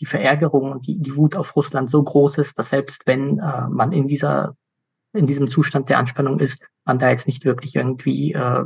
die 0.01 0.06
Verärgerung 0.06 0.72
und 0.72 0.86
die, 0.86 0.98
die 0.98 1.14
Wut 1.14 1.36
auf 1.36 1.55
Russland 1.55 1.90
so 1.90 2.02
groß 2.02 2.39
ist, 2.39 2.59
dass 2.59 2.70
selbst 2.70 3.06
wenn 3.06 3.39
äh, 3.39 3.68
man 3.68 3.93
in 3.93 4.09
dieser 4.09 4.56
in 5.12 5.27
diesem 5.27 5.48
Zustand 5.48 5.89
der 5.89 5.98
Anspannung 5.98 6.39
ist, 6.39 6.64
man 6.85 6.98
da 6.98 7.10
jetzt 7.10 7.27
nicht 7.27 7.44
wirklich 7.44 7.74
irgendwie 7.74 8.32
äh, 8.32 8.64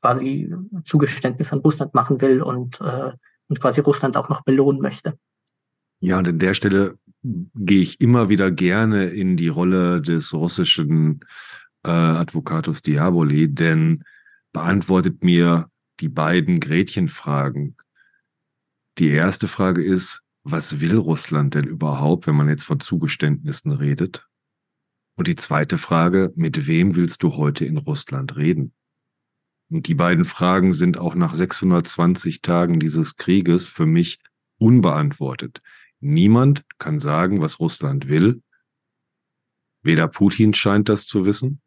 quasi 0.00 0.52
Zugeständnis 0.84 1.52
an 1.52 1.58
Russland 1.60 1.94
machen 1.94 2.20
will 2.20 2.42
und, 2.42 2.80
äh, 2.80 3.10
und 3.48 3.60
quasi 3.60 3.80
Russland 3.80 4.16
auch 4.16 4.28
noch 4.28 4.42
belohnen 4.42 4.80
möchte. 4.80 5.18
Ja, 6.00 6.18
und 6.18 6.28
an 6.28 6.38
der 6.38 6.54
Stelle 6.54 6.96
gehe 7.22 7.82
ich 7.82 8.00
immer 8.00 8.28
wieder 8.28 8.50
gerne 8.50 9.06
in 9.06 9.36
die 9.36 9.48
Rolle 9.48 10.00
des 10.00 10.32
russischen 10.32 11.20
äh, 11.84 11.90
Advocatus 11.90 12.82
Diaboli, 12.82 13.52
denn 13.52 14.04
beantwortet 14.52 15.24
mir 15.24 15.68
die 16.00 16.08
beiden 16.08 16.60
Gretchenfragen. 16.60 17.76
Die 18.98 19.08
erste 19.08 19.48
Frage 19.48 19.82
ist, 19.82 20.22
was 20.50 20.80
will 20.80 20.96
Russland 20.96 21.54
denn 21.54 21.64
überhaupt, 21.64 22.26
wenn 22.26 22.36
man 22.36 22.48
jetzt 22.48 22.64
von 22.64 22.80
Zugeständnissen 22.80 23.72
redet? 23.72 24.28
Und 25.16 25.28
die 25.28 25.36
zweite 25.36 25.78
Frage, 25.78 26.32
mit 26.36 26.66
wem 26.66 26.96
willst 26.96 27.22
du 27.22 27.34
heute 27.34 27.64
in 27.64 27.76
Russland 27.76 28.36
reden? 28.36 28.72
Und 29.70 29.86
die 29.88 29.94
beiden 29.94 30.24
Fragen 30.24 30.72
sind 30.72 30.96
auch 30.96 31.14
nach 31.14 31.34
620 31.34 32.40
Tagen 32.40 32.80
dieses 32.80 33.16
Krieges 33.16 33.66
für 33.66 33.84
mich 33.84 34.20
unbeantwortet. 34.58 35.60
Niemand 36.00 36.64
kann 36.78 37.00
sagen, 37.00 37.42
was 37.42 37.60
Russland 37.60 38.08
will. 38.08 38.42
Weder 39.82 40.08
Putin 40.08 40.54
scheint 40.54 40.88
das 40.88 41.06
zu 41.06 41.26
wissen. 41.26 41.60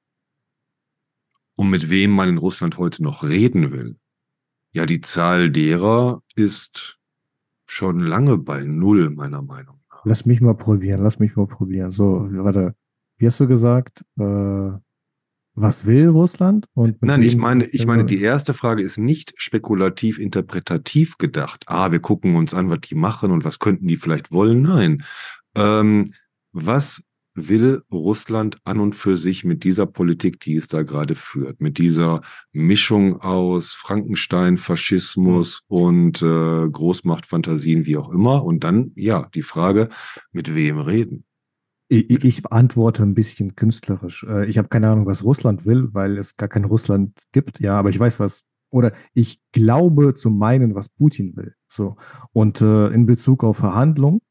Und 1.56 1.70
mit 1.70 1.90
wem 1.90 2.12
man 2.12 2.30
in 2.30 2.38
Russland 2.38 2.78
heute 2.78 3.04
noch 3.04 3.24
reden 3.24 3.72
will. 3.72 4.00
Ja, 4.72 4.86
die 4.86 5.02
Zahl 5.02 5.52
derer 5.52 6.24
ist 6.36 7.01
schon 7.72 8.00
lange 8.00 8.38
bei 8.38 8.64
Null, 8.64 9.10
meiner 9.10 9.42
Meinung 9.42 9.80
nach. 9.90 10.06
Lass 10.06 10.26
mich 10.26 10.42
mal 10.42 10.56
probieren, 10.56 11.02
lass 11.02 11.20
mich 11.20 11.36
mal 11.36 11.48
probieren. 11.48 11.92
So, 11.92 12.28
warte. 12.30 12.76
Wie 13.18 13.28
hast 13.28 13.40
du 13.40 13.48
gesagt? 13.48 14.04
Äh, 14.20 14.72
was 15.54 15.86
will 15.86 16.08
Russland? 16.10 16.68
Und 16.74 17.02
Nein, 17.02 17.22
ich 17.22 17.38
meine, 17.38 17.66
ich 17.66 17.86
meine, 17.86 18.06
die 18.06 18.22
erste 18.22 18.54
Frage 18.54 18.84
ist 18.84 18.98
nicht 18.98 19.34
spekulativ 19.38 20.18
interpretativ 20.18 21.18
gedacht. 21.18 21.66
Ah, 21.68 21.92
wir 21.92 22.00
gucken 22.00 22.36
uns 22.36 22.54
an, 22.54 22.70
was 22.70 22.80
die 22.82 22.96
machen 22.96 23.32
und 23.32 23.46
was 23.46 23.60
könnten 23.60 23.88
die 23.88 23.98
vielleicht 23.98 24.32
wollen. 24.32 24.64
Nein. 24.64 25.04
Ähm, 25.56 26.14
was 26.52 27.04
will 27.34 27.84
Russland 27.92 28.58
an 28.64 28.80
und 28.80 28.96
für 28.96 29.16
sich 29.18 29.44
mit 29.44 29.64
dieser 29.64 29.86
Politik, 29.86 30.40
die 30.40 30.56
es 30.56 30.68
da 30.68 30.84
gerade 30.84 31.16
führt, 31.16 31.62
mit 31.62 31.78
dieser 31.78 32.22
Mischung 32.52 33.22
aus 33.22 33.74
Frankenstein, 33.74 34.58
Faschismus 34.58 35.66
mhm. 35.70 35.78
und 35.78 36.22
äh, 36.22 36.70
Großmachtfantasien, 36.70 37.86
wie 37.86 37.98
auch 37.98 38.10
immer. 38.10 38.44
Und 38.44 38.64
dann, 38.64 38.92
ja, 38.96 39.30
die 39.34 39.42
Frage, 39.42 39.90
mit 40.32 40.54
wem 40.54 40.80
reden? 40.80 41.26
Ich, 41.88 42.24
ich 42.24 42.52
antworte 42.52 43.04
ein 43.04 43.14
bisschen 43.14 43.56
künstlerisch. 43.56 44.26
Äh, 44.28 44.46
ich 44.46 44.58
habe 44.58 44.70
keine 44.70 44.90
Ahnung, 44.90 45.06
was 45.06 45.24
Russland 45.24 45.66
will, 45.66 45.90
weil 45.92 46.18
es 46.18 46.38
gar 46.38 46.50
kein 46.50 46.66
Russland 46.66 47.18
gibt. 47.32 47.60
Ja, 47.60 47.78
aber 47.78 47.90
ich 47.90 48.00
weiß, 48.00 48.20
was 48.20 48.46
oder 48.70 48.94
ich 49.14 49.42
glaube 49.52 50.16
zu 50.16 50.30
meinen, 50.30 50.74
was 50.76 50.88
Putin 50.90 51.36
will. 51.36 51.56
So 51.68 51.98
und 52.32 52.62
äh, 52.62 52.88
in 52.88 53.06
Bezug 53.06 53.44
auf 53.44 53.58
Verhandlungen 53.58 54.22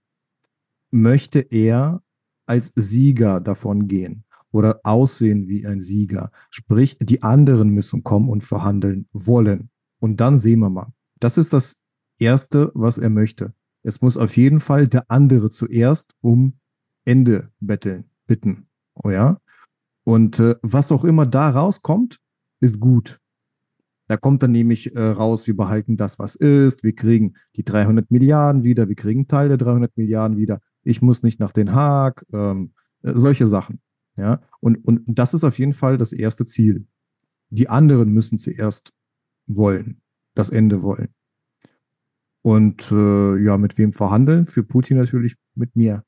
möchte 0.91 1.41
er 1.41 2.03
als 2.51 2.73
Sieger 2.75 3.41
davon 3.41 3.87
gehen 3.87 4.25
oder 4.51 4.81
aussehen 4.83 5.47
wie 5.47 5.65
ein 5.67 5.81
Sieger. 5.81 6.33
Sprich, 6.51 6.99
die 7.01 7.23
anderen 7.23 7.71
müssen 7.71 8.03
kommen 8.03 8.29
und 8.29 8.43
verhandeln 8.43 9.09
wollen. 9.13 9.71
Und 10.01 10.21
dann 10.21 10.37
sehen 10.37 10.59
wir 10.59 10.69
mal. 10.69 10.93
Das 11.21 11.39
ist 11.39 11.53
das 11.53 11.85
Erste, 12.19 12.73
was 12.75 12.99
er 12.99 13.09
möchte. 13.09 13.55
Es 13.85 14.03
muss 14.03 14.17
auf 14.17 14.37
jeden 14.37 14.59
Fall 14.59 14.89
der 14.89 15.05
andere 15.09 15.51
zuerst 15.51 16.15
um 16.21 16.55
Ende 17.05 17.51
betteln, 17.61 18.05
bitten. 18.27 18.67
Oh 18.95 19.11
ja. 19.11 19.39
Und 20.03 20.41
äh, 20.41 20.57
was 20.63 20.91
auch 20.91 21.05
immer 21.05 21.27
da 21.27 21.51
rauskommt, 21.51 22.19
ist 22.61 22.81
gut. 22.81 23.21
Da 24.09 24.17
kommt 24.17 24.43
dann 24.43 24.51
nämlich 24.51 24.97
äh, 24.97 25.01
raus, 25.01 25.47
wir 25.47 25.57
behalten 25.57 25.97
das, 25.97 26.19
was 26.19 26.35
ist, 26.35 26.83
wir 26.83 26.97
kriegen 26.97 27.35
die 27.55 27.65
300 27.65 28.11
Milliarden 28.11 28.65
wieder, 28.65 28.89
wir 28.89 28.97
kriegen 28.97 29.29
Teil 29.29 29.49
der 29.49 29.57
300 29.57 29.97
Milliarden 29.97 30.37
wieder, 30.37 30.61
ich 30.83 31.03
muss 31.03 31.23
nicht 31.23 31.41
nach 31.41 31.53
Den 31.53 31.75
Haag, 31.75 32.25
ähm, 32.33 32.73
äh, 33.03 33.13
solche 33.15 33.47
Sachen. 33.47 33.81
Ja, 34.17 34.43
und, 34.61 34.77
und 34.85 35.03
das 35.07 35.35
ist 35.35 35.45
auf 35.45 35.59
jeden 35.59 35.73
Fall 35.73 35.97
das 35.97 36.13
erste 36.13 36.45
Ziel. 36.45 36.87
Die 37.49 37.69
anderen 37.69 38.13
müssen 38.13 38.39
zuerst 38.39 38.93
wollen, 39.47 40.03
das 40.35 40.51
Ende 40.51 40.83
wollen. 40.83 41.15
Und 42.43 42.91
äh, 42.91 43.37
ja, 43.43 43.59
mit 43.59 43.79
wem 43.79 43.93
verhandeln? 43.93 44.47
Für 44.47 44.63
Putin 44.63 44.97
natürlich 44.97 45.37
mit 45.55 45.77
mir. 45.77 46.05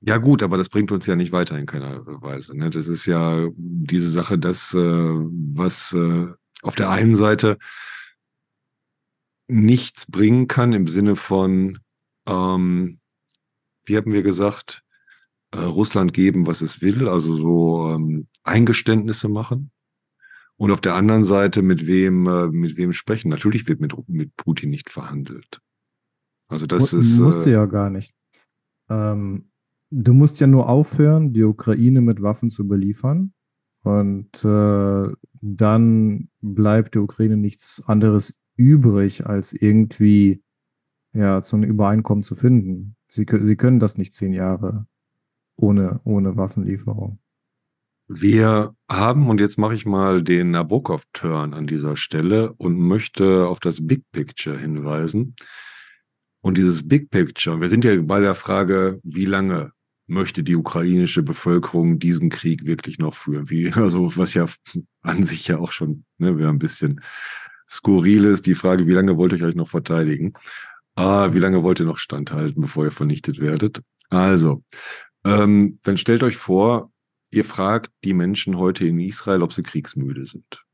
Ja 0.00 0.18
gut, 0.18 0.42
aber 0.42 0.56
das 0.56 0.68
bringt 0.68 0.90
uns 0.90 1.06
ja 1.06 1.14
nicht 1.14 1.32
weiter 1.32 1.56
in 1.58 1.66
keiner 1.66 2.04
Weise. 2.04 2.56
Ne? 2.56 2.70
Das 2.70 2.88
ist 2.88 3.06
ja 3.06 3.48
diese 3.56 4.10
Sache, 4.10 4.38
dass 4.38 4.74
äh, 4.74 4.78
was 4.78 5.92
äh, 5.92 6.26
auf 6.62 6.74
der 6.74 6.90
einen 6.90 7.14
Seite 7.14 7.58
nichts 9.48 10.10
bringen 10.10 10.48
kann 10.48 10.72
im 10.72 10.88
Sinne 10.88 11.14
von, 11.14 11.78
ähm, 12.26 13.00
wie 13.84 13.96
haben 13.96 14.12
wir 14.12 14.22
gesagt, 14.22 14.82
äh, 15.52 15.58
Russland 15.58 16.14
geben, 16.14 16.46
was 16.46 16.60
es 16.60 16.82
will, 16.82 17.08
also 17.08 17.36
so 17.36 17.90
ähm, 17.90 18.28
Eingeständnisse 18.42 19.28
machen. 19.28 19.70
Und 20.56 20.70
auf 20.70 20.80
der 20.80 20.94
anderen 20.94 21.24
Seite 21.24 21.62
mit 21.62 21.86
wem 21.86 22.26
äh, 22.26 22.46
mit 22.48 22.76
wem 22.76 22.92
sprechen. 22.92 23.30
Natürlich 23.30 23.66
wird 23.68 23.80
mit 23.80 23.94
mit 24.08 24.36
Putin 24.36 24.70
nicht 24.70 24.90
verhandelt. 24.90 25.60
Also 26.48 26.66
das 26.66 26.92
ist 26.92 27.18
musste 27.18 27.50
äh, 27.50 27.54
ja 27.54 27.66
gar 27.66 27.90
nicht. 27.90 28.14
Ähm, 28.88 29.50
du 29.90 30.12
musst 30.12 30.40
ja 30.40 30.46
nur 30.46 30.68
aufhören, 30.68 31.32
die 31.32 31.42
Ukraine 31.42 32.00
mit 32.00 32.22
Waffen 32.22 32.50
zu 32.50 32.68
beliefern. 32.68 33.32
Und 33.82 34.44
äh, 34.44 35.12
dann 35.40 36.28
bleibt 36.40 36.94
der 36.94 37.02
Ukraine 37.02 37.36
nichts 37.36 37.82
anderes 37.84 38.40
übrig, 38.56 39.26
als 39.26 39.52
irgendwie 39.52 40.42
ja 41.12 41.42
zu 41.42 41.56
einem 41.56 41.70
Übereinkommen 41.70 42.24
zu 42.24 42.34
finden. 42.34 42.96
Sie, 43.08 43.26
sie 43.28 43.56
können 43.56 43.80
das 43.80 43.98
nicht 43.98 44.14
zehn 44.14 44.32
Jahre 44.32 44.86
ohne, 45.56 46.00
ohne 46.04 46.36
Waffenlieferung. 46.36 47.18
Wir 48.08 48.74
haben, 48.90 49.28
und 49.28 49.40
jetzt 49.40 49.58
mache 49.58 49.74
ich 49.74 49.86
mal 49.86 50.22
den 50.22 50.50
Nabokov-Turn 50.50 51.54
an 51.54 51.66
dieser 51.66 51.96
Stelle 51.96 52.52
und 52.54 52.78
möchte 52.78 53.46
auf 53.46 53.60
das 53.60 53.86
Big 53.86 54.02
Picture 54.12 54.58
hinweisen. 54.58 55.34
Und 56.42 56.58
dieses 56.58 56.88
Big 56.88 57.10
Picture, 57.10 57.60
wir 57.60 57.68
sind 57.68 57.84
ja 57.84 58.00
bei 58.02 58.20
der 58.20 58.34
Frage, 58.34 59.00
wie 59.04 59.24
lange 59.24 59.72
möchte 60.06 60.42
die 60.42 60.56
ukrainische 60.56 61.22
Bevölkerung 61.22 61.98
diesen 61.98 62.28
Krieg 62.28 62.66
wirklich 62.66 62.98
noch 62.98 63.14
führen? 63.14 63.48
Wie, 63.48 63.72
also 63.72 64.16
was 64.16 64.34
ja 64.34 64.46
an 65.02 65.24
sich 65.24 65.48
ja 65.48 65.58
auch 65.58 65.72
schon 65.72 66.04
ne, 66.18 66.38
wäre 66.38 66.50
ein 66.50 66.58
bisschen 66.58 67.00
skurril 67.66 68.24
ist, 68.24 68.46
die 68.46 68.56
Frage, 68.56 68.86
wie 68.86 68.92
lange 68.92 69.16
wollt 69.16 69.32
ihr 69.32 69.46
euch 69.46 69.54
noch 69.54 69.68
verteidigen? 69.68 70.34
Ah, 70.94 71.32
wie 71.32 71.38
lange 71.38 71.62
wollt 71.62 71.80
ihr 71.80 71.86
noch 71.86 71.98
standhalten, 71.98 72.60
bevor 72.60 72.84
ihr 72.84 72.90
vernichtet 72.90 73.40
werdet? 73.40 73.82
Also, 74.10 74.62
ähm, 75.24 75.78
dann 75.82 75.96
stellt 75.96 76.22
euch 76.22 76.36
vor, 76.36 76.92
ihr 77.32 77.44
fragt 77.44 77.90
die 78.04 78.14
Menschen 78.14 78.58
heute 78.58 78.86
in 78.86 79.00
Israel, 79.00 79.42
ob 79.42 79.52
sie 79.52 79.62
kriegsmüde 79.62 80.26
sind. 80.26 80.64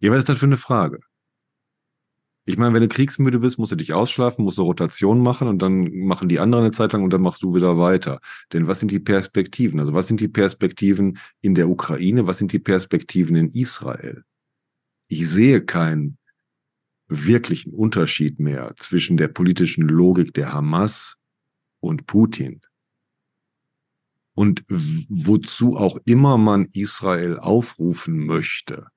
Ja, 0.00 0.10
was 0.10 0.18
ist 0.20 0.28
das 0.28 0.38
für 0.38 0.46
eine 0.46 0.58
Frage? 0.58 1.00
Ich 2.48 2.58
meine, 2.58 2.74
wenn 2.74 2.82
du 2.82 2.88
kriegsmüde 2.88 3.40
bist, 3.40 3.58
musst 3.58 3.72
du 3.72 3.76
dich 3.76 3.92
ausschlafen, 3.92 4.44
musst 4.44 4.58
du 4.58 4.62
Rotation 4.62 5.20
machen 5.20 5.48
und 5.48 5.60
dann 5.60 5.90
machen 5.98 6.28
die 6.28 6.38
anderen 6.38 6.64
eine 6.64 6.72
Zeit 6.72 6.92
lang 6.92 7.02
und 7.02 7.12
dann 7.12 7.22
machst 7.22 7.42
du 7.42 7.56
wieder 7.56 7.76
weiter. 7.76 8.20
Denn 8.52 8.68
was 8.68 8.78
sind 8.78 8.92
die 8.92 9.00
Perspektiven? 9.00 9.80
Also 9.80 9.94
was 9.94 10.06
sind 10.06 10.20
die 10.20 10.28
Perspektiven 10.28 11.18
in 11.40 11.56
der 11.56 11.68
Ukraine? 11.68 12.28
Was 12.28 12.38
sind 12.38 12.52
die 12.52 12.60
Perspektiven 12.60 13.34
in 13.34 13.48
Israel? 13.48 14.22
Ich 15.08 15.28
sehe 15.28 15.64
keinen 15.64 16.18
wirklichen 17.08 17.72
Unterschied 17.72 18.40
mehr 18.40 18.74
zwischen 18.76 19.16
der 19.16 19.28
politischen 19.28 19.88
Logik 19.88 20.34
der 20.34 20.52
Hamas 20.52 21.18
und 21.80 22.06
Putin. 22.06 22.60
Und 24.34 24.64
wozu 24.68 25.76
auch 25.76 25.98
immer 26.04 26.36
man 26.36 26.66
Israel 26.72 27.38
aufrufen 27.38 28.26
möchte. 28.26 28.88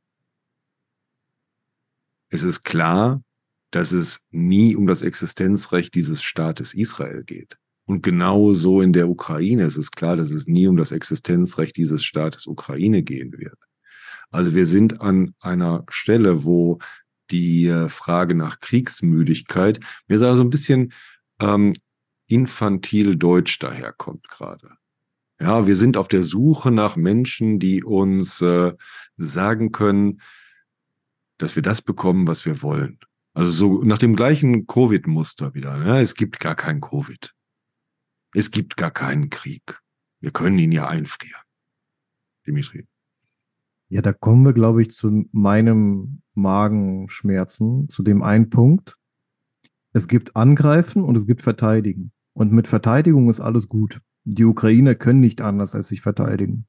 Es 2.30 2.44
ist 2.44 2.64
klar, 2.64 3.24
dass 3.72 3.92
es 3.92 4.28
nie 4.32 4.76
um 4.76 4.88
das 4.88 5.02
Existenzrecht 5.02 5.94
dieses 5.96 6.24
Staates 6.24 6.74
Israel 6.74 7.24
geht. 7.24 7.58
Und 7.86 8.04
genauso 8.04 8.82
in 8.82 8.94
der 8.94 9.10
Ukraine 9.10 9.64
ist 9.64 9.78
es 9.78 9.92
klar, 9.92 10.16
dass 10.16 10.30
es 10.30 10.48
nie 10.48 10.68
um 10.68 10.78
das 10.78 10.92
Existenzrecht 10.92 11.76
dieses 11.78 12.04
Staates 12.04 12.46
Ukraine 12.46 13.02
gehen 13.02 13.34
wird. 13.38 13.58
Also 14.30 14.54
wir 14.54 14.68
sind 14.68 15.02
an 15.02 15.34
einer 15.40 15.86
Stelle, 15.90 16.44
wo 16.44 16.80
die 17.32 17.68
äh, 17.68 17.90
Frage 17.90 18.36
nach 18.36 18.60
Kriegsmüdigkeit 18.60 19.80
mir 20.08 20.20
so 20.20 20.26
ein 20.26 20.50
bisschen 20.50 20.94
ähm, 21.40 21.74
infantil 22.28 23.16
deutsch 23.16 23.60
daherkommt 23.60 24.30
gerade. 24.30 24.78
Ja, 25.40 25.68
wir 25.68 25.76
sind 25.76 25.96
auf 25.96 26.10
der 26.10 26.24
Suche 26.24 26.70
nach 26.70 26.96
Menschen, 26.96 27.60
die 27.60 27.84
uns 27.84 28.42
äh, 28.42 28.74
sagen 29.16 29.72
können, 29.72 30.22
dass 31.38 31.56
wir 31.56 31.64
das 31.64 31.82
bekommen, 31.82 32.28
was 32.28 32.46
wir 32.46 32.62
wollen. 32.62 33.00
Also 33.34 33.52
so 33.52 33.84
nach 33.84 33.98
dem 33.98 34.16
gleichen 34.16 34.68
Covid-Muster 34.68 35.54
wieder. 35.54 35.78
Ne? 35.78 36.02
Es 36.02 36.16
gibt 36.16 36.40
gar 36.40 36.56
kein 36.56 36.82
Covid. 36.82 37.34
Es 38.34 38.52
gibt 38.52 38.76
gar 38.76 38.92
keinen 38.92 39.30
Krieg. 39.30 39.80
Wir 40.20 40.32
können 40.32 40.60
ihn 40.60 40.74
ja 40.74 40.88
einfrieren. 40.88 41.42
Dimitri. 42.46 42.86
Ja, 43.90 44.02
da 44.04 44.14
kommen 44.14 44.46
wir, 44.46 44.54
glaube 44.54 44.82
ich, 44.84 44.92
zu 44.92 45.26
meinem 45.32 46.22
Magenschmerzen, 46.36 47.90
zu 47.90 48.04
dem 48.04 48.22
einen 48.22 48.50
Punkt. 48.50 48.98
Es 49.94 50.08
gibt 50.08 50.36
Angreifen 50.36 51.04
und 51.04 51.16
es 51.18 51.26
gibt 51.26 51.42
Verteidigen. 51.42 52.12
Und 52.34 52.54
mit 52.54 52.68
Verteidigung 52.68 53.30
ist 53.30 53.40
alles 53.40 53.68
gut. 53.68 54.02
Die 54.24 54.46
Ukrainer 54.46 54.94
können 54.94 55.20
nicht 55.20 55.42
anders 55.42 55.74
als 55.74 55.88
sich 55.88 56.02
verteidigen. 56.02 56.68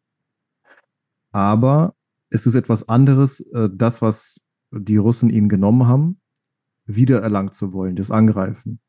Aber 1.31 1.95
es 2.31 2.47
ist 2.47 2.55
etwas 2.55 2.89
anderes, 2.89 3.41
äh, 3.53 3.69
das, 3.73 4.01
was 4.01 4.45
die 4.73 4.97
Russen 4.97 5.29
ihnen 5.29 5.51
genommen 5.51 5.87
haben, 5.87 6.21
wiedererlangt 6.87 7.55
zu 7.55 7.73
wollen, 7.75 7.97
das 7.97 8.11
Angreifen. 8.11 8.81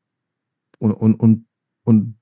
Und, 0.80 0.94
und, 0.94 1.16
und, 1.16 1.48
und 1.84 2.18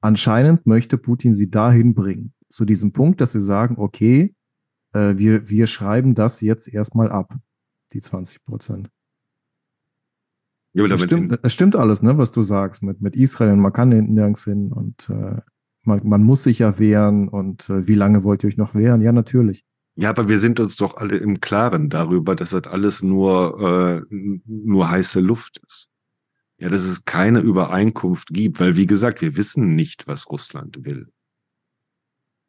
anscheinend 0.00 0.66
möchte 0.66 0.98
Putin 0.98 1.34
sie 1.34 1.50
dahin 1.50 1.94
bringen, 1.94 2.34
zu 2.48 2.64
diesem 2.64 2.92
Punkt, 2.92 3.20
dass 3.20 3.32
sie 3.32 3.40
sagen, 3.40 3.76
okay, 3.78 4.34
äh, 4.94 5.18
wir, 5.18 5.48
wir 5.48 5.66
schreiben 5.66 6.14
das 6.14 6.40
jetzt 6.40 6.72
erstmal 6.72 7.10
ab, 7.10 7.34
die 7.92 8.00
20 8.00 8.44
Prozent. 8.44 8.90
Ja, 10.72 10.84
es, 10.86 11.02
stimmt, 11.02 11.38
es 11.40 11.54
stimmt 11.54 11.76
alles, 11.76 12.02
ne, 12.02 12.18
was 12.18 12.32
du 12.32 12.42
sagst 12.42 12.82
mit, 12.82 13.00
mit 13.00 13.14
Israel 13.14 13.52
und 13.52 13.60
man 13.60 13.72
kann 13.72 13.90
nirgends 13.90 14.44
hin 14.44 14.72
und 14.72 15.08
äh, 15.08 15.40
man, 15.84 16.00
man 16.02 16.22
muss 16.22 16.42
sich 16.42 16.58
ja 16.58 16.78
wehren 16.78 17.28
und 17.28 17.68
äh, 17.70 17.86
wie 17.86 17.94
lange 17.94 18.24
wollt 18.24 18.42
ihr 18.42 18.48
euch 18.48 18.56
noch 18.56 18.74
wehren? 18.74 19.00
Ja, 19.00 19.12
natürlich. 19.12 19.64
Ja, 19.96 20.10
aber 20.10 20.28
wir 20.28 20.40
sind 20.40 20.58
uns 20.58 20.76
doch 20.76 20.96
alle 20.96 21.16
im 21.16 21.40
Klaren 21.40 21.88
darüber, 21.88 22.34
dass 22.34 22.50
das 22.50 22.64
alles 22.64 23.04
nur, 23.04 24.02
äh, 24.10 24.14
nur 24.44 24.90
heiße 24.90 25.20
Luft 25.20 25.60
ist. 25.64 25.90
Ja, 26.58 26.68
dass 26.68 26.82
es 26.82 27.04
keine 27.04 27.40
Übereinkunft 27.40 28.28
gibt, 28.28 28.58
weil 28.58 28.76
wie 28.76 28.86
gesagt, 28.86 29.22
wir 29.22 29.36
wissen 29.36 29.76
nicht, 29.76 30.08
was 30.08 30.30
Russland 30.30 30.84
will. 30.84 31.12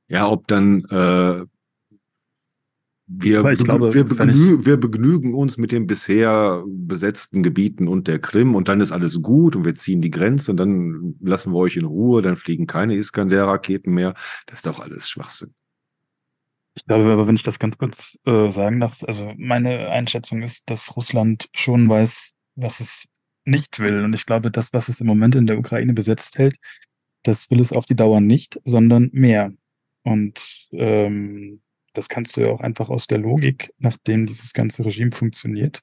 Ja, 0.07 0.27
ob 0.27 0.47
dann 0.47 0.85
äh, 0.85 1.45
wir, 3.07 3.43
glaube, 3.53 3.93
wir, 3.93 4.03
begnü 4.03 4.65
wir, 4.65 4.77
begnügen 4.77 5.35
uns 5.35 5.57
mit 5.57 5.71
den 5.71 5.85
bisher 5.85 6.63
besetzten 6.67 7.43
Gebieten 7.43 7.87
und 7.87 8.07
der 8.07 8.19
Krim 8.19 8.55
und 8.55 8.67
dann 8.67 8.81
ist 8.81 8.91
alles 8.91 9.21
gut 9.21 9.55
und 9.55 9.63
wir 9.63 9.75
ziehen 9.75 10.01
die 10.01 10.09
Grenze 10.09 10.51
und 10.51 10.57
dann 10.57 11.15
lassen 11.21 11.53
wir 11.53 11.57
euch 11.57 11.77
in 11.77 11.85
Ruhe, 11.85 12.23
dann 12.23 12.35
fliegen 12.35 12.65
keine 12.65 12.95
Iskander-Raketen 12.95 13.93
mehr. 13.93 14.15
Das 14.47 14.57
ist 14.57 14.67
doch 14.67 14.79
alles 14.79 15.07
Schwachsinn. 15.07 15.53
Ich 16.73 16.85
glaube 16.85 17.11
aber, 17.11 17.27
wenn 17.27 17.35
ich 17.35 17.43
das 17.43 17.59
ganz 17.59 17.77
kurz 17.77 18.19
äh, 18.25 18.49
sagen 18.51 18.79
darf, 18.79 19.03
also 19.03 19.31
meine 19.37 19.89
Einschätzung 19.89 20.41
ist, 20.41 20.69
dass 20.69 20.95
Russland 20.97 21.47
schon 21.53 21.87
weiß, 21.87 22.35
was 22.55 22.79
es 22.79 23.07
nicht 23.45 23.79
will. 23.79 24.03
Und 24.03 24.13
ich 24.13 24.25
glaube, 24.25 24.51
das, 24.51 24.73
was 24.73 24.89
es 24.89 24.99
im 24.99 25.07
Moment 25.07 25.35
in 25.35 25.47
der 25.47 25.59
Ukraine 25.59 25.93
besetzt 25.93 26.37
hält, 26.37 26.57
das 27.23 27.49
will 27.49 27.59
es 27.59 27.71
auf 27.71 27.85
die 27.85 27.95
Dauer 27.95 28.19
nicht, 28.19 28.59
sondern 28.65 29.09
mehr. 29.13 29.53
Und 30.03 30.67
ähm, 30.71 31.61
das 31.97 32.09
kannst 32.09 32.37
du 32.37 32.41
ja 32.41 32.47
auch 32.49 32.61
einfach 32.61 32.89
aus 32.89 33.07
der 33.07 33.17
Logik, 33.17 33.73
nachdem 33.77 34.25
dieses 34.25 34.53
ganze 34.53 34.85
Regime 34.85 35.11
funktioniert, 35.11 35.81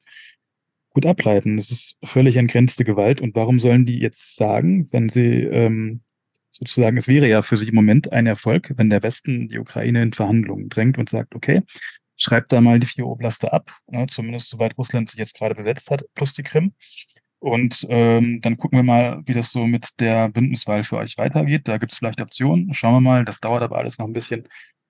gut 0.90 1.06
ableiten. 1.06 1.56
Das 1.56 1.70
ist 1.70 1.98
völlig 2.05 2.36
entgrenzte 2.36 2.84
Gewalt. 2.84 3.20
Und 3.20 3.34
warum 3.34 3.60
sollen 3.60 3.86
die 3.86 3.98
jetzt 3.98 4.36
sagen, 4.36 4.89
wenn 4.93 5.09
sie 5.09 5.44
ähm, 5.44 6.02
sozusagen, 6.51 6.97
es 6.97 7.09
wäre 7.09 7.28
ja 7.28 7.43
für 7.43 7.56
sie 7.56 7.68
im 7.68 7.74
Moment 7.74 8.12
ein 8.12 8.26
Erfolg, 8.26 8.72
wenn 8.76 8.90
der 8.90 9.02
Westen 9.02 9.48
die 9.48 9.59
Ukraine 9.59 10.02
in 10.02 10.12
Verhandlungen 10.12 10.68
drängt 10.68 10.98
und 10.98 11.09
sagt, 11.09 11.34
okay, 11.34 11.62
schreibt 12.16 12.52
da 12.52 12.60
mal 12.60 12.78
die 12.78 12.86
vier 12.86 13.06
Oblaste 13.06 13.52
ab, 13.52 13.72
ne, 13.89 14.06
zumindest 14.06 14.51
soweit 14.51 14.76
Russland 14.78 15.09
sich 15.09 15.18
jetzt 15.18 15.34
gerade 15.34 15.55
besetzt 15.55 15.90
hat, 15.90 16.05
plus 16.14 16.34
die 16.34 16.43
Krim. 16.43 16.74
Und 17.43 17.86
ähm, 17.90 18.40
dann 18.40 18.56
gucken 18.56 18.78
wir 18.78 18.84
mal, 18.84 19.20
wie 19.26 19.34
das 19.34 19.51
so 19.51 19.66
mit 19.66 19.98
der 19.98 20.28
Bündniswahl 20.28 20.84
für 20.84 20.98
euch 20.98 21.18
weitergeht. 21.18 21.66
Da 21.66 21.78
gibt 21.78 21.90
es 21.90 21.98
vielleicht 21.98 22.20
Optionen. 22.20 22.72
Schauen 22.72 22.94
wir 22.94 23.01
mal. 23.01 23.24
Das 23.24 23.40
dauert 23.40 23.64
aber 23.64 23.78
alles 23.78 23.98
noch 23.98 24.06
ein 24.06 24.12
bisschen. 24.12 24.47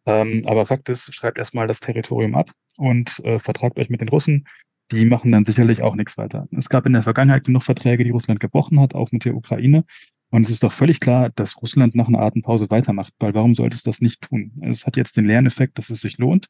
Ähm, 0.06 0.42
aber 0.46 0.66
Fakt 0.66 0.88
ist, 0.88 1.14
schreibt 1.14 1.38
erstmal 1.38 1.66
das 1.66 1.80
Territorium 1.80 2.34
ab 2.34 2.50
und 2.76 3.20
äh, 3.24 3.38
vertragt 3.38 3.78
euch 3.78 3.88
mit 3.88 4.00
den 4.00 4.08
Russen. 4.08 4.46
Die 4.90 5.06
machen 5.06 5.32
dann 5.32 5.44
sicherlich 5.44 5.82
auch 5.82 5.94
nichts 5.94 6.18
weiter. 6.18 6.48
Es 6.50 6.68
gab 6.68 6.86
in 6.86 6.92
der 6.92 7.02
Vergangenheit 7.02 7.44
genug 7.44 7.62
Verträge, 7.62 8.04
die 8.04 8.10
Russland 8.10 8.40
gebrochen 8.40 8.80
hat, 8.80 8.94
auch 8.94 9.12
mit 9.12 9.24
der 9.24 9.34
Ukraine. 9.34 9.84
Und 10.30 10.46
es 10.46 10.50
ist 10.50 10.62
doch 10.62 10.72
völlig 10.72 11.00
klar, 11.00 11.30
dass 11.30 11.60
Russland 11.60 11.94
nach 11.94 12.08
einer 12.08 12.20
Atempause 12.20 12.70
weitermacht, 12.70 13.12
weil 13.18 13.34
warum 13.34 13.54
sollte 13.54 13.76
es 13.76 13.82
das 13.82 14.00
nicht 14.00 14.22
tun? 14.22 14.52
Es 14.62 14.86
hat 14.86 14.96
jetzt 14.96 15.16
den 15.16 15.26
Lerneffekt, 15.26 15.78
dass 15.78 15.90
es 15.90 16.00
sich 16.00 16.18
lohnt 16.18 16.48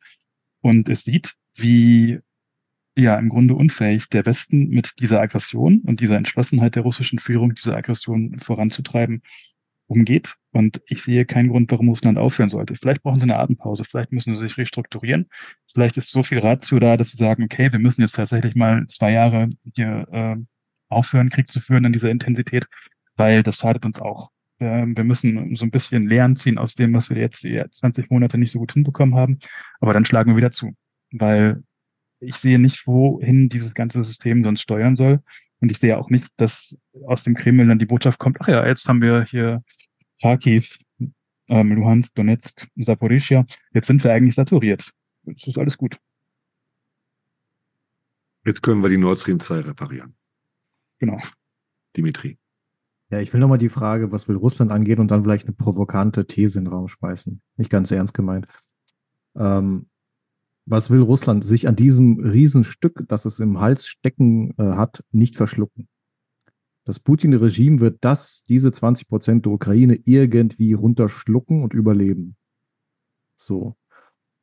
und 0.61 0.89
es 0.89 1.05
sieht, 1.05 1.35
wie 1.57 2.21
ja 2.97 3.17
im 3.19 3.29
Grunde 3.29 3.55
unfähig 3.55 4.09
der 4.09 4.27
Westen 4.27 4.69
mit 4.69 4.93
dieser 5.01 5.21
Aggression 5.21 5.81
und 5.81 6.01
dieser 6.01 6.17
Entschlossenheit 6.17 6.77
der 6.77 6.83
russischen 6.83 7.19
Führung, 7.19 7.55
diese 7.55 7.75
Aggression 7.75 8.39
voranzutreiben, 8.39 9.23
umgeht. 9.93 10.35
Und 10.53 10.83
ich 10.87 11.03
sehe 11.03 11.25
keinen 11.25 11.49
Grund, 11.49 11.71
warum 11.71 11.89
Russland 11.89 12.19
aufhören 12.19 12.51
sollte. 12.51 12.75
Vielleicht 12.75 13.03
brauchen 13.03 13.21
sie 13.21 13.25
eine 13.25 13.39
Atempause, 13.39 13.85
vielleicht 13.85 14.13
müssen 14.13 14.35
sie 14.35 14.41
sich 14.41 14.59
restrukturieren. 14.59 15.29
Vielleicht 15.73 15.97
ist 15.97 16.11
so 16.11 16.23
viel 16.23 16.41
Ratio 16.41 16.79
da, 16.79 16.97
dass 16.97 17.11
sie 17.11 17.17
sagen, 17.17 17.45
okay, 17.45 17.73
wir 17.73 17.79
müssen 17.79 18.03
jetzt 18.03 18.17
tatsächlich 18.17 18.55
mal 18.55 18.85
zwei 18.87 19.13
Jahre 19.13 19.49
hier 19.75 20.07
äh, 20.13 20.37
aufhören, 20.89 21.31
Krieg 21.31 21.49
zu 21.49 21.61
führen 21.61 21.85
in 21.85 21.93
dieser 21.93 22.11
Intensität 22.11 22.67
weil 23.17 23.43
das 23.43 23.57
schadet 23.57 23.85
uns 23.85 24.01
auch. 24.01 24.31
Wir 24.59 25.05
müssen 25.05 25.57
so 25.57 25.65
ein 25.65 25.73
bisschen 25.73 26.09
Lehren 26.09 26.37
ziehen 26.37 26.57
aus 26.57 26.75
dem, 26.77 26.95
was 26.95 27.11
wir 27.11 27.19
jetzt 27.19 27.43
die 27.43 27.63
20 27.69 28.11
Monate 28.11 28.39
nicht 28.39 28.53
so 28.53 28.61
gut 28.61 28.73
hinbekommen 28.73 29.17
haben. 29.17 29.41
Aber 29.81 29.93
dann 29.93 30.05
schlagen 30.05 30.33
wir 30.33 30.37
wieder 30.37 30.53
zu, 30.53 30.77
weil 31.11 31.65
ich 32.21 32.37
sehe 32.37 32.61
nicht, 32.61 32.87
wohin 32.87 33.49
dieses 33.49 33.75
ganze 33.75 34.05
System 34.05 34.45
sonst 34.45 34.63
steuern 34.63 34.95
soll. 34.95 35.21
Und 35.61 35.73
ich 35.73 35.79
sehe 35.79 35.99
auch 35.99 36.11
nicht, 36.11 36.29
dass 36.37 36.77
aus 37.07 37.25
dem 37.25 37.35
Kreml 37.35 37.67
dann 37.67 37.81
die 37.81 37.87
Botschaft 37.87 38.21
kommt, 38.21 38.39
ach 38.41 38.49
ja, 38.49 38.65
jetzt 38.67 38.89
haben 38.89 39.03
wir 39.03 39.25
hier 39.25 39.65
Kharkiv, 40.23 40.79
ähm, 41.49 41.73
Luhansk, 41.73 42.15
Donetsk, 42.15 42.67
Saporischia. 42.77 43.45
Jetzt 43.75 43.89
sind 43.89 44.03
wir 44.05 44.13
eigentlich 44.13 44.37
saturiert. 44.37 44.91
Jetzt 45.25 45.47
ist 45.49 45.59
alles 45.59 45.77
gut. 45.77 45.99
Jetzt 48.45 48.63
können 48.63 48.83
wir 48.83 48.89
die 48.89 48.99
Nord 48.99 49.19
Stream 49.19 49.41
2 49.41 49.61
reparieren. 49.61 50.15
Genau. 51.01 51.19
Dimitri. 51.97 52.39
Ja, 53.11 53.21
ich 53.21 53.33
will 53.33 53.41
nochmal 53.41 53.59
die 53.59 53.69
Frage, 53.69 54.13
was 54.13 54.29
will 54.29 54.37
Russland 54.37 54.73
angehen 54.73 55.01
und 55.01 55.11
dann 55.11 55.25
vielleicht 55.25 55.47
eine 55.47 55.55
provokante 55.55 56.27
These 56.27 56.59
in 56.59 56.65
den 56.65 56.73
Raum 56.73 56.89
schmeißen. 56.89 57.43
Nicht 57.57 57.71
ganz 57.71 57.91
ernst 57.91 58.15
gemeint. 58.15 58.47
Ähm, 59.35 59.89
was 60.65 60.91
will 60.91 61.01
Russland 61.01 61.45
sich 61.45 61.67
an 61.67 61.77
diesem 61.77 62.21
Riesenstück, 62.21 63.05
das 63.09 63.25
es 63.25 63.41
im 63.41 63.61
Hals 63.61 63.87
stecken 63.87 64.55
äh, 64.57 64.77
hat, 64.77 65.05
nicht 65.11 65.37
verschlucken? 65.37 65.89
Das 66.85 66.99
Putin-Regime 66.99 67.81
wird 67.81 67.99
das, 68.01 68.43
diese 68.45 68.73
20 68.73 69.09
Prozent 69.09 69.47
der 69.47 69.53
Ukraine 69.53 69.99
irgendwie 70.05 70.73
runterschlucken 70.73 71.63
und 71.63 71.75
überleben. 71.75 72.37
So. 73.37 73.77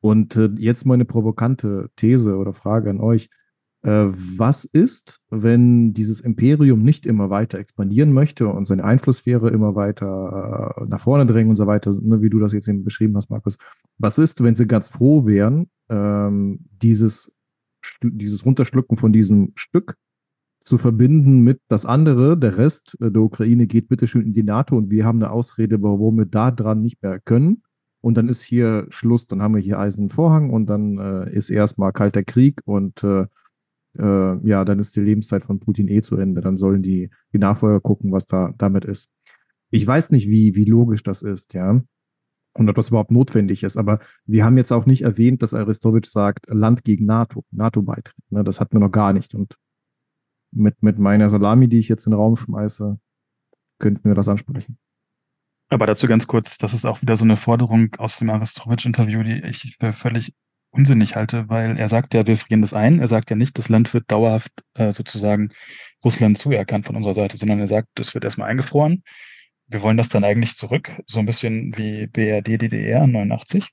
Und 0.02 0.36
äh, 0.38 0.50
jetzt 0.58 0.86
mal 0.86 0.94
eine 0.94 1.06
provokante 1.06 1.90
These 1.98 2.38
oder 2.38 2.54
Frage 2.54 2.90
an 2.90 3.02
euch. 3.02 3.30
Äh, 3.82 4.08
was 4.10 4.66
ist, 4.66 5.22
wenn 5.30 5.94
dieses 5.94 6.20
Imperium 6.20 6.84
nicht 6.84 7.06
immer 7.06 7.30
weiter 7.30 7.60
expandieren 7.60 8.14
möchte 8.14 8.48
und 8.48 8.66
seine 8.66 8.84
Einflusssphäre 8.84 9.50
immer 9.50 9.76
weiter 9.76 10.76
äh, 10.78 10.86
nach 10.86 11.00
vorne 11.00 11.26
drängen 11.26 11.50
und 11.50 11.56
so 11.56 11.68
weiter, 11.68 11.92
ne, 12.02 12.22
wie 12.22 12.30
du 12.30 12.40
das 12.40 12.54
jetzt 12.54 12.68
eben 12.68 12.84
beschrieben 12.84 13.16
hast, 13.16 13.30
Markus? 13.30 13.58
Was 13.98 14.18
ist, 14.18 14.44
wenn 14.44 14.56
sie 14.56 14.68
ganz 14.68 14.90
froh 14.90 15.26
wären, 15.26 15.70
ähm, 15.90 16.66
dieses, 16.82 17.36
dieses 18.02 18.46
Runterschlucken 18.46 18.98
von 18.98 19.14
diesem 19.14 19.54
Stück 19.56 19.96
zu 20.70 20.78
verbinden 20.78 21.40
mit 21.40 21.62
das 21.68 21.88
andere, 21.88 22.38
der 22.38 22.60
Rest 22.60 22.96
der 23.00 23.24
Ukraine 23.24 23.66
geht 23.66 23.90
bitte 23.90 24.06
schön 24.06 24.28
in 24.28 24.34
die 24.34 24.44
NATO 24.44 24.78
und 24.78 24.92
wir 24.92 25.04
haben 25.04 25.18
eine 25.18 25.32
Ausrede, 25.32 25.82
warum 25.82 26.20
wir 26.20 26.28
da 26.28 26.52
dran 26.52 26.84
nicht 26.84 27.02
mehr 27.02 27.20
können. 27.20 27.64
Und 28.02 28.18
dann 28.18 28.30
ist 28.30 28.44
hier 28.44 28.86
Schluss, 28.90 29.26
dann 29.26 29.42
haben 29.42 29.56
wir 29.56 29.62
hier 29.62 29.80
Eisernen 29.80 30.10
Vorhang 30.10 30.52
und 30.52 30.68
dann 30.68 31.00
äh, 31.00 31.34
ist 31.34 31.50
erstmal 31.50 31.92
kalter 31.92 32.24
Krieg 32.24 32.62
und 32.66 33.04
äh, 33.04 33.26
äh, 33.98 34.48
ja, 34.48 34.64
dann 34.64 34.78
ist 34.78 34.96
die 34.96 35.02
Lebenszeit 35.02 35.42
von 35.42 35.60
Putin 35.60 35.88
eh 35.88 36.04
zu 36.04 36.18
Ende. 36.18 36.42
Dann 36.42 36.56
sollen 36.56 36.84
die, 36.84 37.10
die 37.34 37.40
Nachfolger 37.40 37.82
gucken, 37.82 38.12
was 38.12 38.28
da 38.28 38.54
damit 38.56 38.86
ist. 38.86 39.10
Ich 39.72 39.88
weiß 39.88 40.12
nicht, 40.12 40.30
wie, 40.30 40.56
wie 40.56 40.66
logisch 40.66 41.02
das 41.02 41.24
ist, 41.24 41.56
ja. 41.56 41.82
Und 42.54 42.70
ob 42.70 42.76
das 42.76 42.90
überhaupt 42.90 43.12
notwendig 43.12 43.64
ist. 43.64 43.76
Aber 43.76 43.98
wir 44.28 44.46
haben 44.46 44.58
jetzt 44.58 44.72
auch 44.72 44.86
nicht 44.86 45.02
erwähnt, 45.02 45.42
dass 45.42 45.56
Aristowitsch 45.56 46.10
sagt, 46.10 46.46
Land 46.52 46.84
gegen 46.84 47.08
NATO, 47.08 47.44
NATO-Beitritt. 47.50 48.24
Ne, 48.30 48.44
das 48.44 48.60
hatten 48.60 48.76
wir 48.76 48.82
noch 48.82 48.92
gar 48.92 49.14
nicht. 49.14 49.34
Und 49.34 49.58
mit, 50.52 50.82
mit 50.82 51.00
meiner 51.00 51.30
Salami, 51.30 51.68
die 51.68 51.80
ich 51.80 51.90
jetzt 51.90 52.06
in 52.06 52.12
den 52.12 52.20
Raum 52.20 52.36
schmeiße, 52.36 53.00
könnten 53.80 54.10
wir 54.10 54.16
das 54.16 54.28
ansprechen. 54.28 54.78
Aber 55.70 55.86
dazu 55.86 56.08
ganz 56.08 56.28
kurz, 56.28 56.58
das 56.58 56.74
ist 56.74 56.86
auch 56.86 57.02
wieder 57.02 57.16
so 57.16 57.24
eine 57.24 57.36
Forderung 57.36 57.96
aus 57.98 58.18
dem 58.18 58.30
Aristowitsch-Interview, 58.30 59.22
die 59.22 59.42
ich 59.44 59.78
für 59.80 59.94
völlig 59.94 60.34
unsinnig 60.72 61.16
halte, 61.16 61.50
weil 61.50 61.78
er 61.78 61.88
sagt 61.88 62.14
ja, 62.14 62.26
wir 62.26 62.38
frieren 62.38 62.62
das 62.62 62.74
ein. 62.74 63.00
Er 63.00 63.08
sagt 63.08 63.30
ja 63.30 63.36
nicht, 63.36 63.58
das 63.58 63.70
Land 63.70 63.94
wird 63.94 64.12
dauerhaft 64.12 64.52
äh, 64.76 64.92
sozusagen 64.92 65.50
Russland 66.04 66.38
zuerkannt 66.38 66.86
von 66.86 66.96
unserer 66.96 67.14
Seite, 67.14 67.38
sondern 67.38 67.60
er 67.60 67.68
sagt, 67.68 67.88
das 67.96 68.14
wird 68.14 68.24
erstmal 68.24 68.50
eingefroren. 68.50 69.04
Wir 69.68 69.82
wollen 69.84 69.98
das 69.98 70.10
dann 70.10 70.24
eigentlich 70.24 70.56
zurück, 70.56 70.92
so 71.06 71.20
ein 71.20 71.26
bisschen 71.26 71.78
wie 71.78 72.08
BRD, 72.08 72.62
DDR 72.62 73.06
89. 73.06 73.70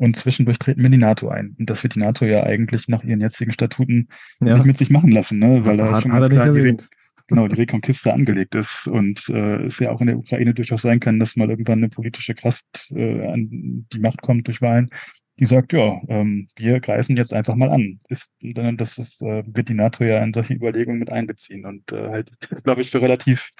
Und 0.00 0.16
zwischendurch 0.16 0.58
treten 0.58 0.82
wir 0.82 0.88
die 0.88 0.96
NATO 0.96 1.28
ein. 1.28 1.54
Und 1.58 1.68
das 1.68 1.82
wird 1.82 1.94
die 1.94 1.98
NATO 1.98 2.24
ja 2.24 2.42
eigentlich 2.42 2.88
nach 2.88 3.04
ihren 3.04 3.20
jetzigen 3.20 3.52
Statuten 3.52 4.08
ja. 4.40 4.54
nicht 4.54 4.64
mit 4.64 4.78
sich 4.78 4.88
machen 4.88 5.10
lassen, 5.10 5.38
ne? 5.38 5.66
weil 5.66 5.76
da 5.76 6.00
schon 6.00 6.10
ganz 6.10 6.30
klar 6.30 6.50
die, 6.52 6.74
genau, 7.26 7.46
die 7.48 7.56
Reconquista 7.56 8.10
angelegt 8.10 8.54
ist 8.54 8.86
und 8.86 9.28
äh, 9.28 9.64
es 9.64 9.78
ja 9.78 9.90
auch 9.90 10.00
in 10.00 10.06
der 10.06 10.16
Ukraine 10.16 10.54
durchaus 10.54 10.80
sein 10.80 11.00
kann, 11.00 11.18
dass 11.18 11.36
mal 11.36 11.50
irgendwann 11.50 11.80
eine 11.80 11.90
politische 11.90 12.34
Kraft 12.34 12.90
äh, 12.94 13.28
an 13.28 13.86
die 13.92 13.98
Macht 13.98 14.22
kommt 14.22 14.46
durch 14.46 14.62
Wahlen, 14.62 14.88
die 15.38 15.44
sagt, 15.44 15.74
ja, 15.74 16.00
ähm, 16.08 16.48
wir 16.56 16.80
greifen 16.80 17.18
jetzt 17.18 17.34
einfach 17.34 17.54
mal 17.54 17.68
an. 17.68 17.98
Ist, 18.08 18.32
das 18.40 18.96
ist, 18.96 19.20
äh, 19.20 19.42
wird 19.46 19.68
die 19.68 19.74
NATO 19.74 20.02
ja 20.02 20.24
in 20.24 20.32
solche 20.32 20.54
Überlegungen 20.54 20.98
mit 20.98 21.10
einbeziehen. 21.10 21.66
Und 21.66 21.92
äh, 21.92 22.08
halt, 22.08 22.30
das 22.48 22.62
glaube 22.62 22.80
ich, 22.80 22.90
für 22.90 23.02
relativ 23.02 23.50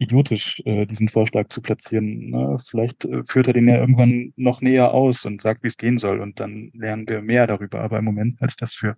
idiotisch, 0.00 0.62
äh, 0.64 0.86
diesen 0.86 1.08
Vorschlag 1.08 1.48
zu 1.48 1.60
platzieren. 1.60 2.30
Ne? 2.30 2.56
Vielleicht 2.58 3.04
äh, 3.04 3.22
führt 3.26 3.48
er 3.48 3.52
den 3.52 3.68
ja 3.68 3.76
irgendwann 3.76 4.32
noch 4.36 4.62
näher 4.62 4.92
aus 4.92 5.26
und 5.26 5.42
sagt, 5.42 5.62
wie 5.62 5.68
es 5.68 5.76
gehen 5.76 5.98
soll. 5.98 6.20
Und 6.20 6.40
dann 6.40 6.70
lernen 6.74 7.08
wir 7.08 7.20
mehr 7.20 7.46
darüber. 7.46 7.80
Aber 7.80 7.98
im 7.98 8.06
Moment 8.06 8.40
halte 8.40 8.52
ich 8.52 8.56
das 8.56 8.72
für 8.74 8.96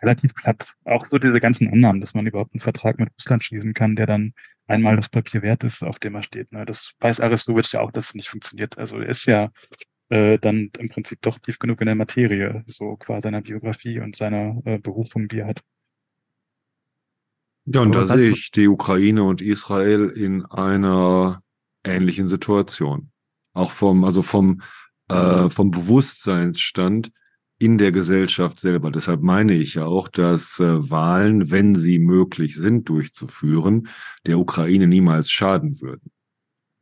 relativ 0.00 0.34
platt. 0.34 0.74
Auch 0.84 1.06
so 1.06 1.18
diese 1.18 1.40
ganzen 1.40 1.68
Annahmen, 1.68 2.00
dass 2.00 2.14
man 2.14 2.26
überhaupt 2.26 2.54
einen 2.54 2.60
Vertrag 2.60 2.98
mit 2.98 3.10
Russland 3.18 3.44
schließen 3.44 3.74
kann, 3.74 3.96
der 3.96 4.06
dann 4.06 4.32
einmal 4.66 4.96
das 4.96 5.10
Papier 5.10 5.42
wert 5.42 5.62
ist, 5.62 5.82
auf 5.82 5.98
dem 5.98 6.14
er 6.14 6.22
steht. 6.22 6.50
Ne? 6.52 6.64
Das 6.64 6.94
weiß 7.00 7.20
Aristowitsch 7.20 7.74
ja 7.74 7.80
auch, 7.80 7.92
dass 7.92 8.06
es 8.06 8.14
nicht 8.14 8.30
funktioniert. 8.30 8.78
Also 8.78 8.98
er 8.98 9.10
ist 9.10 9.26
ja 9.26 9.50
äh, 10.08 10.38
dann 10.38 10.70
im 10.78 10.88
Prinzip 10.88 11.20
doch 11.20 11.38
tief 11.38 11.58
genug 11.58 11.82
in 11.82 11.86
der 11.86 11.96
Materie, 11.96 12.64
so 12.66 12.96
qua 12.96 13.20
seiner 13.20 13.42
Biografie 13.42 14.00
und 14.00 14.16
seiner 14.16 14.62
äh, 14.64 14.78
Berufung, 14.78 15.28
die 15.28 15.40
er 15.40 15.48
hat. 15.48 15.60
Ja, 17.66 17.82
und 17.82 17.94
da 17.94 18.04
sehe 18.04 18.30
ich 18.30 18.50
die 18.50 18.68
Ukraine 18.68 19.22
und 19.22 19.42
Israel 19.42 20.06
in 20.08 20.44
einer 20.46 21.42
ähnlichen 21.84 22.28
Situation. 22.28 23.10
Auch 23.52 23.70
vom, 23.70 24.04
also 24.04 24.22
vom, 24.22 24.62
äh, 25.08 25.50
vom 25.50 25.70
Bewusstseinsstand 25.70 27.10
in 27.58 27.78
der 27.78 27.92
Gesellschaft 27.92 28.58
selber. 28.58 28.90
Deshalb 28.90 29.22
meine 29.22 29.52
ich 29.52 29.74
ja 29.74 29.84
auch, 29.84 30.08
dass 30.08 30.58
äh, 30.60 30.90
Wahlen, 30.90 31.50
wenn 31.50 31.74
sie 31.74 31.98
möglich 31.98 32.56
sind, 32.56 32.88
durchzuführen, 32.88 33.88
der 34.26 34.38
Ukraine 34.38 34.86
niemals 34.86 35.30
schaden 35.30 35.80
würden 35.80 36.10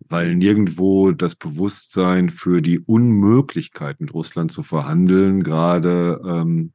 weil 0.09 0.35
nirgendwo 0.35 1.13
das 1.13 1.35
Bewusstsein 1.35 2.31
für 2.31 2.63
die 2.63 2.79
Unmöglichkeit 2.79 4.01
mit 4.01 4.15
Russland 4.15 4.51
zu 4.51 4.63
verhandeln 4.63 5.43
gerade, 5.43 6.21
ähm, 6.27 6.73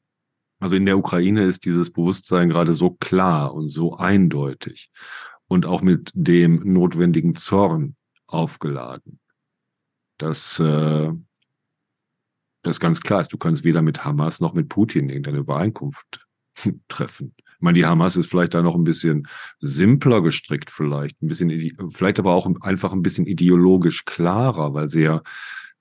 also 0.64 0.76
in 0.76 0.86
der 0.86 0.98
Ukraine 0.98 1.44
ist 1.44 1.66
dieses 1.66 1.92
Bewusstsein 1.92 2.50
gerade 2.50 2.74
so 2.74 2.92
klar 2.92 3.54
und 3.54 3.70
so 3.70 3.98
eindeutig 3.98 4.90
und 5.48 5.66
auch 5.66 5.82
mit 5.82 6.12
dem 6.14 6.62
notwendigen 6.64 7.36
Zorn 7.36 7.96
aufgeladen, 8.28 9.20
dass 10.18 10.60
äh, 10.60 11.12
das 12.64 12.80
ganz 12.80 13.02
klar 13.02 13.22
ist. 13.22 13.34
Du 13.34 13.38
kannst 13.38 13.64
weder 13.64 13.82
mit 13.82 14.06
Hamas 14.06 14.40
noch 14.40 14.54
mit 14.54 14.70
Putin 14.70 15.10
irgendeine 15.10 15.40
Übereinkunft 15.40 16.26
treffen 16.88 17.36
meine, 17.64 17.76
die 17.76 17.86
Hamas 17.86 18.18
ist 18.18 18.30
vielleicht 18.30 18.54
da 18.54 18.62
noch 18.62 18.76
ein 18.76 18.84
bisschen 18.84 19.28
simpler 19.60 20.22
gestrickt, 20.22 20.70
vielleicht 20.70 21.22
ein 21.22 21.28
bisschen, 21.28 21.92
vielleicht 21.92 22.20
aber 22.20 22.34
auch 22.34 22.50
einfach 22.62 22.92
ein 22.92 23.02
bisschen 23.02 23.26
ideologisch 23.26 24.04
klarer, 24.06 24.74
weil 24.74 24.90
sie 24.90 25.04
ja 25.04 25.22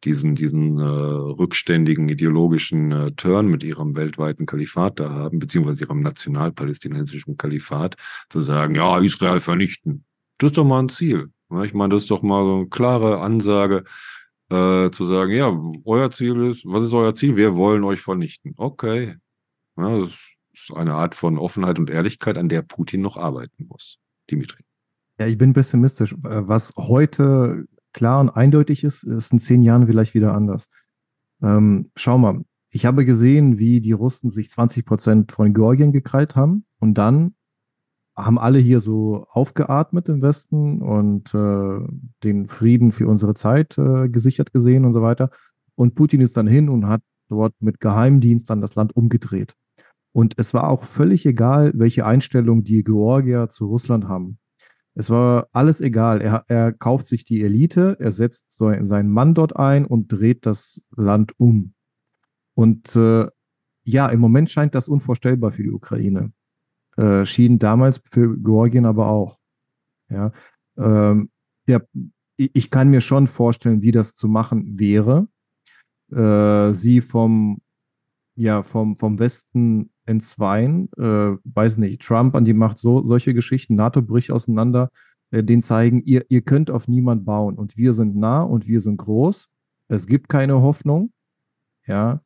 diesen, 0.05 0.35
diesen 0.35 0.79
äh, 0.79 0.83
rückständigen 0.83 2.09
ideologischen 2.09 2.93
äh, 2.93 3.13
Turn 3.13 3.47
mit 3.47 3.63
ihrem 3.63 3.97
weltweiten 3.97 4.47
Kalifat 4.47 5.01
da 5.01 5.11
haben, 5.11 5.39
beziehungsweise 5.39 5.85
ihrem 5.85 6.03
nationalpalästinensischen 6.03 7.37
Kalifat, 7.37 7.97
zu 8.29 8.41
sagen, 8.41 8.75
ja, 8.75 8.99
Israel 8.99 9.41
vernichten. 9.41 10.05
Das 10.39 10.51
ist 10.51 10.59
doch 10.59 10.65
mal 10.65 10.83
ein 10.83 10.89
Ziel. 10.89 11.31
Ja, 11.51 11.63
ich 11.63 11.75
meine, 11.75 11.91
das 11.91 12.03
ist 12.03 12.11
doch 12.11 12.23
mal 12.23 12.45
so 12.45 12.57
eine 12.57 12.69
klare 12.69 13.21
Ansage, 13.21 13.85
äh, 14.51 14.91
zu 14.91 15.05
sagen, 15.05 15.33
ja, 15.33 15.57
euer 15.85 16.11
Ziel 16.11 16.51
ist, 16.51 16.65
was 16.67 16.83
ist 16.83 16.93
euer 16.93 17.15
Ziel? 17.15 17.37
Wir 17.37 17.57
wollen 17.57 17.85
euch 17.85 18.01
vernichten. 18.01 18.55
Okay. 18.57 19.17
Ja, 19.77 19.99
das 19.99 20.19
ist 20.53 20.75
eine 20.75 20.95
Art 20.95 21.15
von 21.15 21.39
Offenheit 21.39 21.79
und 21.79 21.91
Ehrlichkeit, 21.91 22.37
an 22.39 22.49
der 22.49 22.63
Putin 22.63 23.01
noch 23.01 23.17
arbeiten 23.17 23.67
muss. 23.69 23.99
Dimitri. 24.31 24.63
Ja, 25.19 25.27
ich 25.27 25.39
bin 25.39 25.53
pessimistisch. 25.53 26.13
Äh, 26.13 26.17
was 26.49 26.75
heute 26.77 27.67
klar 27.93 28.21
und 28.21 28.31
eindeutig 28.31 28.85
ist, 28.85 29.03
ist 29.03 29.33
in 29.33 29.39
zehn 29.39 29.63
Jahren 29.63 29.87
vielleicht 29.87 30.15
wieder 30.15 30.35
anders. 30.35 30.69
Ähm, 31.43 31.91
schau 31.97 32.19
mal, 32.19 32.45
ich 32.71 32.87
habe 32.87 33.05
gesehen, 33.05 33.59
wie 33.59 33.81
die 33.81 33.93
Russen 33.93 34.31
sich 34.31 34.51
20 34.51 34.87
Prozent 34.87 35.33
von 35.33 35.53
Georgien 35.53 35.93
gekrallt 35.93 36.37
haben 36.37 36.65
und 36.79 36.95
dann 36.95 37.35
haben 38.17 38.39
alle 38.39 38.59
hier 38.59 38.81
so 38.81 39.27
aufgeatmet 39.31 40.09
im 40.09 40.23
Westen 40.23 40.83
und 40.83 41.35
äh, 41.35 41.81
den 42.23 42.47
Frieden 42.47 42.93
für 42.93 43.09
unsere 43.09 43.35
Zeit 43.35 43.79
äh, 43.79 44.09
gesichert 44.09 44.53
gesehen 44.53 44.85
und 44.85 44.93
so 44.93 45.03
weiter. 45.03 45.31
Und 45.75 45.95
Putin 45.95 46.21
ist 46.21 46.37
dann 46.37 46.47
hin 46.47 46.69
und 46.69 46.87
hat 46.87 47.03
dort 47.29 47.55
mit 47.61 47.81
Geheimdienst 47.81 48.51
dann 48.51 48.61
das 48.61 48.75
Land 48.75 48.95
umgedreht. 48.95 49.55
Und 50.13 50.35
es 50.37 50.53
war 50.53 50.69
auch 50.69 50.85
völlig 50.85 51.25
egal, 51.25 51.73
welche 51.75 52.05
Einstellung 52.05 52.65
die 52.65 52.85
Georgier 52.85 53.49
zu 53.49 53.67
Russland 53.67 54.07
haben. 54.09 54.39
Es 54.95 55.09
war 55.09 55.49
alles 55.53 55.81
egal. 55.81 56.21
Er, 56.21 56.45
er 56.49 56.73
kauft 56.73 57.07
sich 57.07 57.25
die 57.25 57.43
Elite, 57.43 57.97
er 57.99 58.13
setzt 58.13 58.53
so, 58.53 58.73
seinen 58.83 59.11
Mann 59.11 59.35
dort 59.35 59.57
ein 59.57 59.87
und 59.87 60.09
dreht 60.09 60.45
das 60.47 60.85
Land 60.95 61.33
um. 61.39 61.75
Und 62.55 62.95
äh, 62.97 63.27
ja, 63.85 64.09
im 64.09 64.21
Moment 64.21 64.51
scheint 64.51 64.75
das 64.75 64.89
unvorstellbar 64.89 65.53
für 65.53 65.63
die 65.63 65.71
Ukraine. 65.71 66.33
Äh, 66.97 67.25
schien 67.25 67.59
damals 67.59 68.03
für 68.11 68.37
Georgien 68.39 68.85
aber 68.85 69.09
auch. 69.09 69.39
Ja, 70.11 70.31
ähm, 70.77 71.31
ja, 71.67 71.81
ich 72.37 72.71
kann 72.71 72.91
mir 72.91 73.01
schon 73.01 73.27
vorstellen, 73.27 73.83
wie 73.83 73.93
das 73.93 74.15
zu 74.15 74.29
machen 74.29 74.79
wäre. 74.79 75.29
Äh, 76.11 76.75
sie 76.75 77.01
vom, 77.01 77.63
ja, 78.35 78.63
vom, 78.63 78.97
vom 78.97 79.19
Westen 79.19 79.92
entzweien, 80.07 80.89
äh, 80.97 81.37
weiß 81.45 81.79
nicht, 81.79 82.03
Trump 82.03 82.35
an 82.35 82.45
die 82.45 82.55
Macht, 82.55 82.79
so, 82.79 83.05
solche 83.05 83.35
Geschichten, 83.35 83.75
NATO 83.75 84.03
bricht 84.03 84.31
auseinander, 84.31 84.91
äh, 85.31 85.43
den 85.43 85.63
zeigen, 85.63 86.03
ihr, 86.05 86.25
ihr 86.29 86.43
könnt 86.43 86.71
auf 86.71 86.89
niemand 86.89 87.25
bauen 87.25 87.57
und 87.57 87.77
wir 87.77 87.93
sind 87.93 88.17
nah 88.17 88.43
und 88.43 88.67
wir 88.67 88.81
sind 88.81 88.97
groß. 88.99 89.51
Es 89.89 90.07
gibt 90.07 90.29
keine 90.29 90.61
Hoffnung. 90.61 91.13
Ja. 91.87 92.23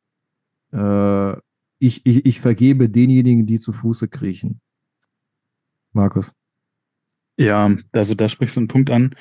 Äh, 0.71 1.37
ich, 1.79 2.05
ich, 2.05 2.25
ich 2.25 2.39
vergebe 2.39 2.89
denjenigen, 2.89 3.45
die 3.45 3.59
zu 3.59 3.73
Fuße 3.73 4.07
kriechen. 4.07 4.61
Markus. 5.93 6.33
Ja, 7.37 7.75
also 7.91 8.15
da 8.15 8.29
sprichst 8.29 8.55
du 8.55 8.61
einen 8.61 8.67
Punkt 8.67 8.89
an. 8.89 9.15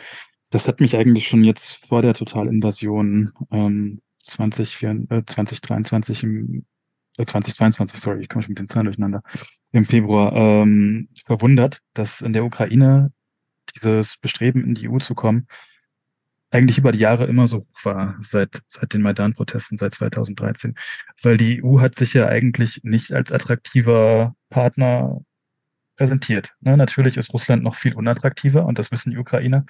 Das 0.50 0.68
hat 0.68 0.80
mich 0.80 0.96
eigentlich 0.96 1.28
schon 1.28 1.44
jetzt 1.44 1.86
vor 1.86 2.02
der 2.02 2.14
Totalinvasion 2.14 3.32
ähm, 3.50 4.00
20, 4.22 4.82
äh, 4.82 5.22
2023 5.26 6.22
im 6.22 6.64
2022, 7.24 7.98
sorry, 7.98 8.22
ich 8.22 8.28
komme 8.28 8.42
schon 8.42 8.52
mit 8.52 8.58
den 8.58 8.68
Zahlen 8.68 8.86
durcheinander, 8.86 9.22
im 9.72 9.84
Februar 9.84 10.32
ähm, 10.34 11.08
verwundert, 11.24 11.80
dass 11.94 12.20
in 12.20 12.32
der 12.32 12.44
Ukraine 12.44 13.12
dieses 13.74 14.16
Bestreben, 14.16 14.64
in 14.64 14.74
die 14.74 14.88
EU 14.88 14.98
zu 14.98 15.14
kommen, 15.14 15.46
eigentlich 16.50 16.78
über 16.78 16.92
die 16.92 17.00
Jahre 17.00 17.26
immer 17.26 17.48
so 17.48 17.58
hoch 17.58 17.84
war, 17.84 18.16
seit, 18.20 18.62
seit 18.66 18.94
den 18.94 19.02
Maidan-Protesten, 19.02 19.78
seit 19.78 19.94
2013. 19.94 20.74
Weil 21.22 21.36
die 21.36 21.62
EU 21.62 21.80
hat 21.80 21.96
sich 21.96 22.14
ja 22.14 22.28
eigentlich 22.28 22.80
nicht 22.84 23.12
als 23.12 23.32
attraktiver 23.32 24.34
Partner 24.48 25.20
präsentiert. 25.96 26.54
Ne? 26.60 26.76
Natürlich 26.76 27.16
ist 27.16 27.32
Russland 27.32 27.62
noch 27.62 27.74
viel 27.74 27.94
unattraktiver 27.94 28.64
und 28.64 28.78
das 28.78 28.92
wissen 28.92 29.10
die 29.10 29.18
Ukrainer. 29.18 29.64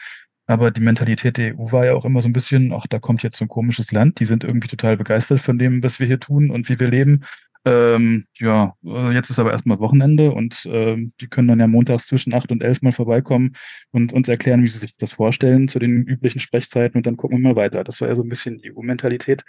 Aber 0.47 0.71
die 0.71 0.81
Mentalität 0.81 1.39
der 1.39 1.59
EU 1.59 1.73
war 1.73 1.87
ja 1.87 1.95
auch 1.95 2.05
immer 2.05 2.21
so 2.21 2.29
ein 2.29 2.33
bisschen, 2.33 2.73
ach, 2.73 2.87
da 2.87 2.99
kommt 2.99 3.23
jetzt 3.23 3.37
so 3.37 3.45
ein 3.45 3.49
komisches 3.49 3.91
Land, 3.91 4.21
die 4.21 4.27
sind 4.27 4.45
irgendwie 4.45 4.69
total 4.69 4.97
begeistert 4.97 5.41
von 5.41 5.59
dem, 5.59 5.83
was 5.83 5.99
wir 5.99 6.07
hier 6.07 6.21
tun 6.21 6.51
und 6.51 6.69
wie 6.69 6.79
wir 6.79 6.89
leben. 6.89 7.25
Ähm, 7.65 8.27
ja, 8.39 8.75
äh, 8.85 9.11
jetzt 9.13 9.29
ist 9.29 9.41
aber 9.41 9.51
erstmal 9.51 9.81
Wochenende 9.81 10.31
und 10.31 10.69
ähm, 10.71 11.11
die 11.21 11.27
können 11.27 11.49
dann 11.49 11.59
ja 11.59 11.67
montags 11.67 12.07
zwischen 12.07 12.33
acht 12.33 12.53
und 12.53 12.63
elf 12.63 12.81
mal 12.81 12.93
vorbeikommen 12.93 13.55
und 13.91 14.13
uns 14.13 14.29
erklären, 14.29 14.63
wie 14.63 14.69
sie 14.69 14.79
sich 14.79 14.97
das 14.97 15.15
vorstellen 15.15 15.67
zu 15.67 15.81
den 15.81 16.05
üblichen 16.05 16.39
Sprechzeiten 16.41 16.97
und 16.97 17.09
dann 17.09 17.17
gucken 17.17 17.39
wir 17.39 17.49
mal 17.49 17.57
weiter. 17.57 17.83
Das 17.83 18.01
war 18.01 18.09
ja 18.09 18.15
so 18.15 18.23
ein 18.23 18.29
bisschen 18.29 18.59
die 18.59 18.73
EU-Mentalität. 18.73 19.43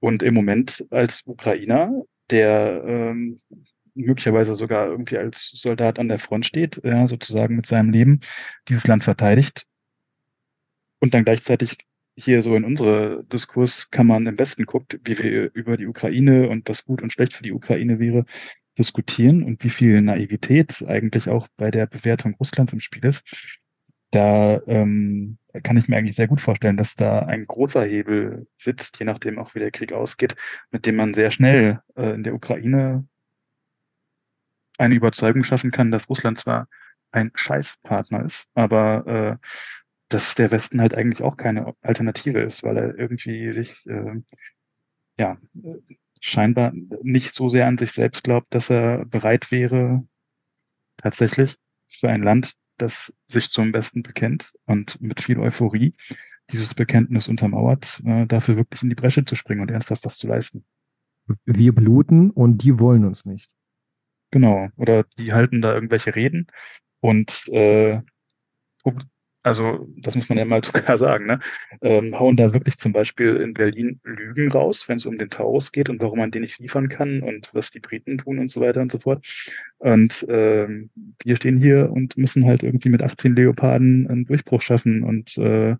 Und 0.00 0.24
im 0.24 0.34
Moment 0.34 0.84
als 0.90 1.22
Ukrainer, 1.24 2.02
der 2.30 2.82
ähm, 2.84 3.40
möglicherweise 3.94 4.56
sogar 4.56 4.88
irgendwie 4.88 5.18
als 5.18 5.50
Soldat 5.54 6.00
an 6.00 6.08
der 6.08 6.18
Front 6.18 6.46
steht, 6.46 6.80
ja, 6.82 7.06
sozusagen 7.06 7.54
mit 7.54 7.66
seinem 7.66 7.90
Leben 7.90 8.20
dieses 8.68 8.88
Land 8.88 9.04
verteidigt 9.04 9.66
und 11.02 11.14
dann 11.14 11.24
gleichzeitig 11.24 11.78
hier 12.16 12.42
so 12.42 12.54
in 12.54 12.64
unsere 12.64 13.24
Diskurskammern 13.24 14.26
im 14.28 14.38
Westen 14.38 14.66
guckt, 14.66 15.00
wie 15.04 15.18
wir 15.18 15.52
über 15.52 15.76
die 15.76 15.88
Ukraine 15.88 16.48
und 16.48 16.68
was 16.68 16.84
gut 16.84 17.02
und 17.02 17.12
schlecht 17.12 17.34
für 17.34 17.42
die 17.42 17.52
Ukraine 17.52 17.98
wäre, 17.98 18.24
diskutieren 18.78 19.42
und 19.42 19.64
wie 19.64 19.70
viel 19.70 20.00
Naivität 20.00 20.84
eigentlich 20.86 21.28
auch 21.28 21.48
bei 21.56 21.72
der 21.72 21.86
Bewertung 21.86 22.34
Russlands 22.34 22.72
im 22.72 22.78
Spiel 22.78 23.04
ist, 23.04 23.24
da 24.12 24.62
ähm, 24.68 25.38
kann 25.64 25.76
ich 25.76 25.88
mir 25.88 25.96
eigentlich 25.96 26.14
sehr 26.14 26.28
gut 26.28 26.40
vorstellen, 26.40 26.76
dass 26.76 26.94
da 26.94 27.20
ein 27.20 27.46
großer 27.46 27.84
Hebel 27.84 28.46
sitzt, 28.56 29.00
je 29.00 29.06
nachdem 29.06 29.40
auch 29.40 29.56
wie 29.56 29.58
der 29.58 29.72
Krieg 29.72 29.92
ausgeht, 29.92 30.36
mit 30.70 30.86
dem 30.86 30.94
man 30.94 31.14
sehr 31.14 31.32
schnell 31.32 31.80
äh, 31.96 32.14
in 32.14 32.22
der 32.22 32.34
Ukraine 32.34 33.08
eine 34.78 34.94
Überzeugung 34.94 35.42
schaffen 35.42 35.72
kann, 35.72 35.90
dass 35.90 36.08
Russland 36.08 36.38
zwar 36.38 36.68
ein 37.10 37.32
Scheißpartner 37.34 38.24
ist, 38.24 38.46
aber 38.54 39.40
äh, 39.42 39.46
dass 40.12 40.34
der 40.34 40.50
Westen 40.50 40.80
halt 40.80 40.94
eigentlich 40.94 41.22
auch 41.22 41.36
keine 41.36 41.74
Alternative 41.82 42.40
ist, 42.40 42.62
weil 42.62 42.76
er 42.76 42.98
irgendwie 42.98 43.52
sich 43.52 43.86
äh, 43.86 44.20
ja 45.18 45.38
scheinbar 46.20 46.72
nicht 47.02 47.34
so 47.34 47.48
sehr 47.48 47.66
an 47.66 47.78
sich 47.78 47.92
selbst 47.92 48.24
glaubt, 48.24 48.54
dass 48.54 48.70
er 48.70 49.04
bereit 49.06 49.50
wäre, 49.50 50.06
tatsächlich 50.96 51.56
für 51.88 52.08
ein 52.08 52.22
Land, 52.22 52.52
das 52.78 53.14
sich 53.26 53.48
zum 53.48 53.74
Westen 53.74 54.02
bekennt 54.02 54.52
und 54.66 55.00
mit 55.00 55.20
viel 55.20 55.38
Euphorie 55.38 55.94
dieses 56.50 56.74
Bekenntnis 56.74 57.28
untermauert, 57.28 58.00
äh, 58.04 58.26
dafür 58.26 58.56
wirklich 58.56 58.82
in 58.82 58.88
die 58.88 58.94
Bresche 58.94 59.24
zu 59.24 59.36
springen 59.36 59.60
und 59.60 59.70
ernsthaft 59.70 60.04
was 60.04 60.18
zu 60.18 60.26
leisten. 60.26 60.64
Wir 61.44 61.74
bluten 61.74 62.30
und 62.30 62.58
die 62.58 62.78
wollen 62.78 63.04
uns 63.04 63.24
nicht. 63.24 63.50
Genau. 64.30 64.68
Oder 64.76 65.04
die 65.18 65.32
halten 65.32 65.62
da 65.62 65.72
irgendwelche 65.72 66.14
Reden 66.14 66.46
und 67.00 67.48
äh, 67.48 68.00
also 69.42 69.88
das 69.96 70.14
muss 70.14 70.28
man 70.28 70.38
ja 70.38 70.44
mal 70.44 70.62
sogar 70.64 70.96
sagen, 70.96 71.26
ne? 71.26 71.40
ähm, 71.82 72.18
hauen 72.18 72.36
da 72.36 72.52
wirklich 72.52 72.76
zum 72.76 72.92
Beispiel 72.92 73.36
in 73.36 73.54
Berlin 73.54 74.00
Lügen 74.04 74.50
raus, 74.52 74.88
wenn 74.88 74.96
es 74.96 75.06
um 75.06 75.18
den 75.18 75.30
Taurus 75.30 75.72
geht 75.72 75.88
und 75.88 76.00
warum 76.00 76.18
man 76.18 76.30
den 76.30 76.42
nicht 76.42 76.58
liefern 76.58 76.88
kann 76.88 77.22
und 77.22 77.50
was 77.52 77.70
die 77.70 77.80
Briten 77.80 78.18
tun 78.18 78.38
und 78.38 78.50
so 78.50 78.60
weiter 78.60 78.80
und 78.80 78.92
so 78.92 78.98
fort. 78.98 79.26
Und 79.78 80.24
ähm, 80.28 80.90
wir 81.24 81.36
stehen 81.36 81.56
hier 81.56 81.90
und 81.90 82.16
müssen 82.16 82.44
halt 82.46 82.62
irgendwie 82.62 82.88
mit 82.88 83.02
18 83.02 83.34
Leoparden 83.34 84.08
einen 84.08 84.24
Durchbruch 84.26 84.62
schaffen 84.62 85.02
und 85.02 85.36
äh, 85.38 85.76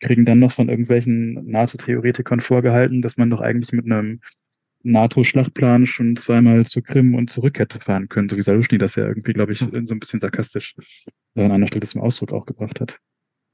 kriegen 0.00 0.24
dann 0.24 0.38
noch 0.38 0.52
von 0.52 0.68
irgendwelchen 0.68 1.34
NATO-Theoretikern 1.50 2.40
vorgehalten, 2.40 3.02
dass 3.02 3.18
man 3.18 3.30
doch 3.30 3.40
eigentlich 3.40 3.72
mit 3.72 3.84
einem 3.84 4.20
NATO-Schlachtplan 4.82 5.86
schon 5.86 6.16
zweimal 6.16 6.64
zur 6.64 6.82
Krim 6.82 7.14
und 7.14 7.30
zurück 7.30 7.58
hätte 7.58 7.78
fahren 7.78 8.08
können, 8.08 8.28
so 8.28 8.36
wie 8.36 8.42
Saluschny 8.42 8.78
das 8.78 8.94
ja 8.94 9.06
irgendwie, 9.06 9.32
glaube 9.32 9.52
ich, 9.52 9.60
hm. 9.60 9.86
so 9.86 9.94
ein 9.94 10.00
bisschen 10.00 10.20
sarkastisch 10.20 10.74
an 11.34 11.50
einer 11.52 11.66
Stelle 11.66 11.86
zum 11.86 12.00
Ausdruck 12.00 12.32
auch 12.32 12.46
gebracht 12.46 12.80
hat. 12.80 12.98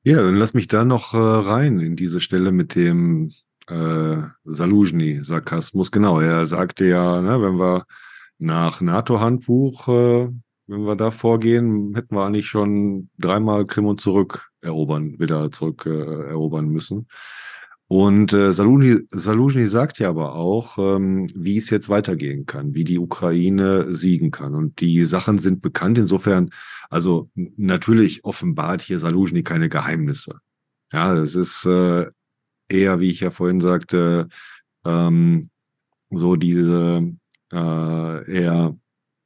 Ja, 0.05 0.23
dann 0.23 0.37
lass 0.37 0.55
mich 0.55 0.69
da 0.69 0.85
noch 0.85 1.15
äh, 1.15 1.17
rein 1.17 1.81
in 1.81 1.97
diese 1.97 2.21
Stelle 2.21 2.53
mit 2.53 2.77
dem 2.77 3.31
äh, 3.69 4.19
Saluzhny-Sarkasmus. 4.45 5.91
Genau, 5.91 6.21
er 6.21 6.47
sagte 6.47 6.85
ja, 6.85 7.21
ne, 7.21 7.43
wenn 7.43 7.59
wir 7.59 7.85
nach 8.39 8.81
NATO-Handbuch, 8.81 9.89
äh, 9.89 10.29
wenn 10.69 10.85
wir 10.85 10.97
da 10.97 11.11
vorgehen, 11.11 11.95
hätten 11.95 12.15
wir 12.15 12.25
eigentlich 12.25 12.47
schon 12.47 13.11
dreimal 13.19 13.67
Krim 13.67 13.87
und 13.87 14.01
zurück 14.01 14.51
erobern, 14.61 15.19
wieder 15.19 15.51
zurück 15.51 15.87
äh, 15.87 16.29
erobern 16.29 16.69
müssen. 16.69 17.09
Und 17.89 18.33
äh, 18.33 18.53
Saluni, 18.53 18.99
Saluni 19.11 19.69
sagt 19.69 20.01
ja 20.01 20.09
aber 20.09 20.35
auch, 20.35 20.77
ähm, 20.79 21.31
wie 21.35 21.57
es 21.59 21.71
jetzt 21.71 21.89
weitergehen 21.89 22.45
kann, 22.45 22.75
wie 22.75 22.83
die 22.83 22.99
Ukraine 22.99 23.93
siegen 23.93 24.33
kann. 24.33 24.57
Und 24.57 24.81
die 24.81 25.05
Sachen 25.05 25.39
sind 25.39 25.63
bekannt. 25.63 25.97
Insofern, 25.97 26.51
also 26.91 27.31
natürlich 27.57 28.25
offenbart 28.25 28.83
hier 28.83 28.99
Saluzhny 28.99 29.45
keine 29.45 29.69
Geheimnisse. 29.69 30.41
Ja, 30.93 31.15
es 31.15 31.37
ist 31.37 31.65
äh, 31.65 32.07
eher, 32.69 33.01
wie 33.01 33.11
ich 33.11 33.21
ja 33.21 33.31
vorhin 33.31 33.61
sagte, 33.61 34.29
ähm, 34.85 35.51
so 36.11 36.35
diese, 36.35 37.13
äh, 37.53 37.57
er 37.57 38.77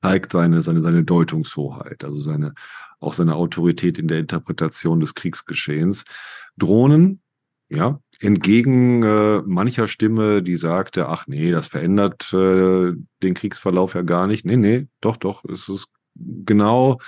zeigt 0.02 0.32
seine, 0.32 0.60
seine, 0.60 0.82
seine 0.82 1.04
Deutungshoheit, 1.04 2.04
also 2.04 2.20
seine, 2.20 2.54
auch 3.00 3.14
seine 3.14 3.36
Autorität 3.36 3.98
in 3.98 4.08
der 4.08 4.18
Interpretation 4.18 5.00
des 5.00 5.14
Kriegsgeschehens. 5.14 6.04
Drohnen, 6.56 7.22
ja, 7.70 8.00
entgegen 8.20 9.02
äh, 9.02 9.42
mancher 9.46 9.88
Stimme, 9.88 10.42
die 10.42 10.56
sagte, 10.56 11.08
ach 11.08 11.26
nee, 11.26 11.50
das 11.50 11.68
verändert 11.68 12.32
äh, 12.32 12.92
den 13.22 13.34
Kriegsverlauf 13.34 13.94
ja 13.94 14.02
gar 14.02 14.26
nicht. 14.26 14.44
Nee, 14.44 14.56
nee, 14.56 14.88
doch, 15.00 15.16
doch, 15.16 15.44
es 15.44 15.68
ist 15.68 15.92
genau 16.14 16.98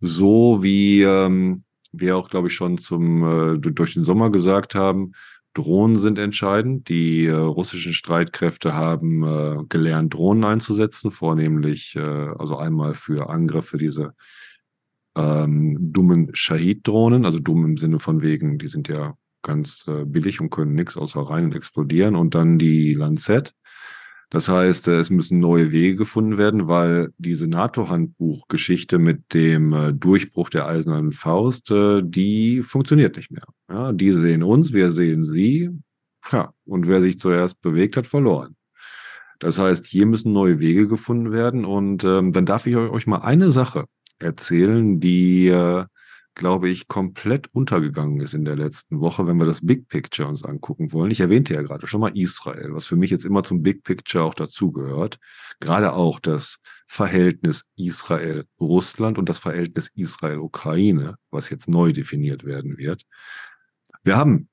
so, 0.00 0.62
wie 0.62 1.02
ähm, 1.02 1.64
wir 1.92 2.16
auch, 2.16 2.30
glaube 2.30 2.48
ich, 2.48 2.54
schon 2.54 2.78
zum 2.78 3.54
äh, 3.54 3.58
durch 3.58 3.94
den 3.94 4.04
Sommer 4.04 4.30
gesagt 4.30 4.74
haben. 4.74 5.12
Drohnen 5.54 5.98
sind 5.98 6.18
entscheidend. 6.18 6.88
Die 6.88 7.26
äh, 7.26 7.32
russischen 7.32 7.92
Streitkräfte 7.92 8.74
haben 8.74 9.24
äh, 9.24 9.64
gelernt, 9.68 10.14
Drohnen 10.14 10.44
einzusetzen, 10.44 11.10
vornehmlich 11.10 11.96
äh, 11.96 12.00
also 12.00 12.56
einmal 12.56 12.94
für 12.94 13.28
Angriffe 13.30 13.76
diese 13.76 14.14
ähm, 15.16 15.76
dummen 15.92 16.30
Shahid-Drohnen, 16.32 17.24
also 17.24 17.40
dumm 17.40 17.64
im 17.64 17.76
Sinne 17.76 17.98
von 17.98 18.22
wegen, 18.22 18.58
die 18.58 18.68
sind 18.68 18.88
ja 18.88 19.14
ganz 19.42 19.86
äh, 19.88 20.04
billig 20.04 20.40
und 20.40 20.50
können 20.50 20.74
nichts 20.74 20.96
außer 20.96 21.20
rein 21.20 21.46
und 21.46 21.56
explodieren. 21.56 22.16
Und 22.16 22.34
dann 22.34 22.58
die 22.58 22.94
Lancet. 22.94 23.54
Das 24.30 24.48
heißt, 24.48 24.88
äh, 24.88 24.98
es 24.98 25.10
müssen 25.10 25.40
neue 25.40 25.72
Wege 25.72 25.96
gefunden 25.96 26.38
werden, 26.38 26.68
weil 26.68 27.12
diese 27.18 27.48
NATO-Handbuch-Geschichte 27.48 28.98
mit 28.98 29.34
dem 29.34 29.72
äh, 29.72 29.92
Durchbruch 29.92 30.50
der 30.50 30.66
eisernen 30.66 31.12
Faust, 31.12 31.70
äh, 31.70 32.00
die 32.04 32.62
funktioniert 32.62 33.16
nicht 33.16 33.32
mehr. 33.32 33.44
Ja, 33.68 33.92
die 33.92 34.12
sehen 34.12 34.42
uns, 34.44 34.72
wir 34.72 34.92
sehen 34.92 35.24
sie. 35.24 35.70
Ja, 36.32 36.52
und 36.64 36.86
wer 36.86 37.00
sich 37.00 37.18
zuerst 37.18 37.60
bewegt, 37.60 37.96
hat 37.96 38.06
verloren. 38.06 38.56
Das 39.40 39.58
heißt, 39.58 39.86
hier 39.86 40.06
müssen 40.06 40.32
neue 40.32 40.60
Wege 40.60 40.86
gefunden 40.86 41.32
werden. 41.32 41.64
Und 41.64 42.04
ähm, 42.04 42.32
dann 42.32 42.46
darf 42.46 42.66
ich 42.66 42.76
euch 42.76 43.06
mal 43.06 43.22
eine 43.22 43.50
Sache 43.50 43.86
erzählen, 44.18 45.00
die 45.00 45.48
äh, 45.48 45.86
glaube 46.34 46.68
ich, 46.68 46.88
komplett 46.88 47.52
untergegangen 47.52 48.20
ist 48.20 48.34
in 48.34 48.44
der 48.44 48.56
letzten 48.56 49.00
Woche, 49.00 49.26
wenn 49.26 49.38
wir 49.38 49.46
das 49.46 49.66
Big 49.66 49.88
Picture 49.88 50.28
uns 50.28 50.44
angucken 50.44 50.92
wollen. 50.92 51.10
Ich 51.10 51.20
erwähnte 51.20 51.54
ja 51.54 51.62
gerade 51.62 51.86
schon 51.86 52.00
mal 52.00 52.16
Israel, 52.16 52.72
was 52.72 52.86
für 52.86 52.96
mich 52.96 53.10
jetzt 53.10 53.24
immer 53.24 53.42
zum 53.42 53.62
Big 53.62 53.82
Picture 53.82 54.24
auch 54.24 54.34
dazugehört. 54.34 55.18
Gerade 55.58 55.92
auch 55.92 56.20
das 56.20 56.58
Verhältnis 56.86 57.68
Israel-Russland 57.76 59.18
und 59.18 59.28
das 59.28 59.38
Verhältnis 59.38 59.90
Israel-Ukraine, 59.94 61.16
was 61.30 61.50
jetzt 61.50 61.68
neu 61.68 61.92
definiert 61.92 62.44
werden 62.44 62.78
wird. 62.78 63.04
Wir 64.02 64.16
haben 64.16 64.48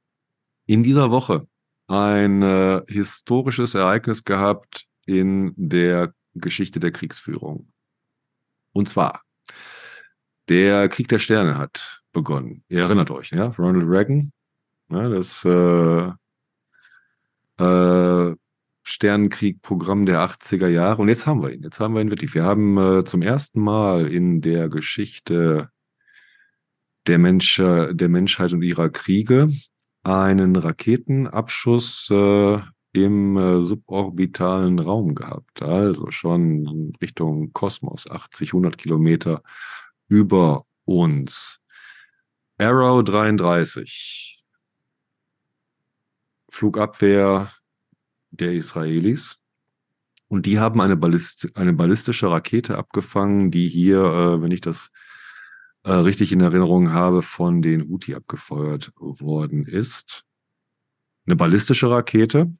in 0.65 0.83
dieser 0.83 1.11
Woche 1.11 1.47
ein 1.87 2.41
äh, 2.41 2.81
historisches 2.87 3.75
Ereignis 3.75 4.23
gehabt 4.23 4.87
in 5.05 5.53
der 5.55 6.13
Geschichte 6.33 6.79
der 6.79 6.91
Kriegsführung. 6.91 7.71
Und 8.73 8.89
zwar 8.89 9.23
der 10.49 10.89
Krieg 10.89 11.07
der 11.07 11.19
Sterne 11.19 11.57
hat 11.57 12.01
begonnen. 12.13 12.63
Ihr 12.69 12.81
erinnert 12.81 13.11
euch, 13.11 13.31
ja? 13.31 13.47
Ronald 13.57 13.87
Reagan, 13.87 14.31
ja, 14.89 15.09
das 15.09 15.45
äh, 15.45 16.11
äh, 17.63 18.35
Sternenkrieg-Programm 18.83 20.05
der 20.05 20.21
80er 20.21 20.67
Jahre. 20.67 21.01
Und 21.01 21.09
jetzt 21.09 21.27
haben 21.27 21.41
wir 21.41 21.51
ihn. 21.51 21.63
Jetzt 21.63 21.79
haben 21.79 21.93
wir 21.93 22.01
ihn 22.01 22.09
wirklich. 22.09 22.33
Wir 22.33 22.43
haben 22.43 22.77
äh, 22.77 23.03
zum 23.03 23.21
ersten 23.21 23.61
Mal 23.61 24.07
in 24.07 24.41
der 24.41 24.69
Geschichte 24.69 25.69
der, 27.05 27.17
Mensch, 27.17 27.57
der 27.57 28.09
Menschheit 28.09 28.53
und 28.53 28.61
ihrer 28.61 28.89
Kriege 28.89 29.49
einen 30.03 30.55
Raketenabschuss 30.55 32.09
äh, 32.11 32.59
im 32.93 33.37
äh, 33.37 33.61
suborbitalen 33.61 34.79
Raum 34.79 35.15
gehabt. 35.15 35.61
Also 35.61 36.11
schon 36.11 36.93
Richtung 37.01 37.51
Kosmos, 37.53 38.09
80, 38.09 38.49
100 38.49 38.77
Kilometer 38.77 39.43
über 40.07 40.65
uns. 40.85 41.59
Arrow 42.57 43.03
33. 43.03 44.45
Flugabwehr 46.49 47.51
der 48.31 48.53
Israelis. 48.53 49.37
Und 50.27 50.45
die 50.45 50.59
haben 50.59 50.81
eine, 50.81 50.97
Ballist 50.97 51.55
eine 51.55 51.73
ballistische 51.73 52.29
Rakete 52.29 52.77
abgefangen, 52.77 53.51
die 53.51 53.67
hier, 53.67 53.99
äh, 53.99 54.41
wenn 54.41 54.51
ich 54.51 54.61
das 54.61 54.89
äh, 55.83 55.93
richtig 55.93 56.31
in 56.31 56.41
Erinnerung 56.41 56.91
habe, 56.91 57.21
von 57.21 57.61
den 57.61 57.89
Houthi 57.89 58.15
abgefeuert 58.15 58.91
worden 58.97 59.65
ist. 59.65 60.25
Eine 61.25 61.35
ballistische 61.35 61.89
Rakete, 61.89 62.51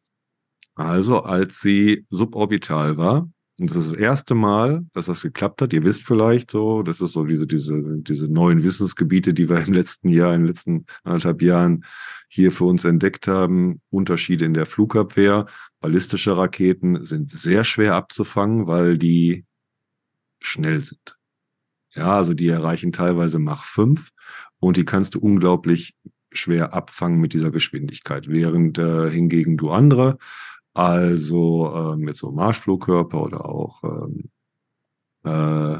also 0.75 1.23
als 1.23 1.59
sie 1.59 2.05
suborbital 2.09 2.97
war. 2.97 3.29
Und 3.59 3.71
das 3.71 3.77
ist 3.77 3.93
das 3.93 3.99
erste 3.99 4.35
Mal, 4.35 4.85
dass 4.93 5.07
das 5.07 5.23
geklappt 5.23 5.61
hat. 5.61 5.73
Ihr 5.73 5.83
wisst 5.83 6.03
vielleicht 6.03 6.51
so, 6.51 6.83
das 6.83 7.01
ist 7.01 7.13
so 7.13 7.23
diese, 7.23 7.47
diese, 7.47 7.81
diese 7.81 8.27
neuen 8.27 8.63
Wissensgebiete, 8.63 9.33
die 9.33 9.49
wir 9.49 9.65
im 9.65 9.73
letzten 9.73 10.09
Jahr, 10.09 10.35
in 10.35 10.41
den 10.41 10.47
letzten 10.47 10.85
anderthalb 11.03 11.41
Jahren 11.41 11.83
hier 12.27 12.51
für 12.51 12.65
uns 12.65 12.85
entdeckt 12.85 13.27
haben. 13.27 13.81
Unterschiede 13.89 14.45
in 14.45 14.53
der 14.53 14.67
Flugabwehr. 14.67 15.47
Ballistische 15.79 16.37
Raketen 16.37 17.03
sind 17.03 17.31
sehr 17.31 17.63
schwer 17.63 17.95
abzufangen, 17.95 18.67
weil 18.67 18.99
die 18.99 19.45
schnell 20.39 20.81
sind. 20.81 21.17
Ja, 21.95 22.15
also 22.15 22.35
die 22.35 22.49
erreichen 22.49 22.91
teilweise 22.91 23.39
Mach 23.39 23.63
5 23.63 24.11
und 24.59 24.77
die 24.77 24.85
kannst 24.85 25.15
du 25.15 25.19
unglaublich 25.19 25.95
schwer 26.31 26.73
abfangen 26.73 27.19
mit 27.19 27.33
dieser 27.33 27.49
Geschwindigkeit, 27.49 28.27
während 28.27 28.77
äh, 28.77 29.09
hingegen 29.09 29.57
du 29.57 29.71
andere, 29.71 30.19
also 30.77 31.93
äh, 31.93 31.97
mit 31.97 32.15
so 32.15 32.31
Marschflugkörper 32.31 33.23
oder 33.23 33.45
auch 33.45 33.83
ähm, 33.83 34.29
äh, 35.23 35.79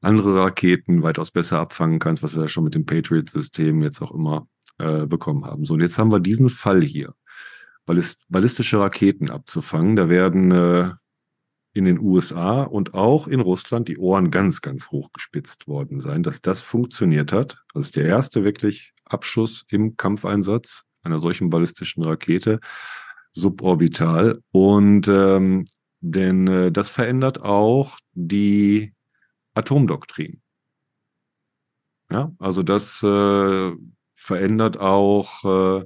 andere 0.00 0.36
Raketen 0.36 1.02
weitaus 1.02 1.30
besser 1.30 1.60
abfangen 1.60 1.98
kannst, 1.98 2.22
was 2.22 2.34
wir 2.34 2.42
ja 2.42 2.48
schon 2.48 2.64
mit 2.64 2.74
dem 2.74 2.86
Patriot-System 2.86 3.82
jetzt 3.82 4.02
auch 4.02 4.12
immer 4.12 4.48
äh, 4.78 5.06
bekommen 5.06 5.44
haben. 5.44 5.64
So, 5.64 5.74
und 5.74 5.80
jetzt 5.80 5.98
haben 5.98 6.10
wir 6.10 6.20
diesen 6.20 6.50
Fall 6.50 6.82
hier, 6.82 7.14
Ballist 7.84 8.26
ballistische 8.28 8.80
Raketen 8.80 9.30
abzufangen. 9.30 9.94
Da 9.94 10.08
werden 10.08 10.50
äh, 10.50 10.90
in 11.72 11.84
den 11.84 12.00
USA 12.00 12.62
und 12.62 12.94
auch 12.94 13.28
in 13.28 13.40
Russland 13.40 13.86
die 13.86 13.98
Ohren 13.98 14.32
ganz, 14.32 14.60
ganz 14.60 14.90
hoch 14.90 15.12
gespitzt 15.12 15.68
worden 15.68 16.00
sein, 16.00 16.22
dass 16.22 16.40
das 16.40 16.62
funktioniert 16.62 17.32
hat. 17.32 17.62
Das 17.74 17.84
ist 17.84 17.96
der 17.96 18.06
erste 18.06 18.42
wirklich 18.42 18.92
Abschuss 19.04 19.64
im 19.68 19.96
Kampfeinsatz 19.96 20.82
einer 21.02 21.20
solchen 21.20 21.48
ballistischen 21.48 22.02
Rakete 22.02 22.58
suborbital. 23.36 24.40
Und 24.50 25.08
ähm, 25.08 25.66
denn 26.00 26.46
äh, 26.46 26.72
das 26.72 26.90
verändert 26.90 27.42
auch 27.42 27.98
die 28.12 28.94
Atomdoktrin. 29.54 30.40
Ja, 32.10 32.32
also 32.38 32.62
das 32.62 33.02
äh, 33.02 33.72
verändert 34.14 34.78
auch 34.78 35.80
äh, 35.80 35.84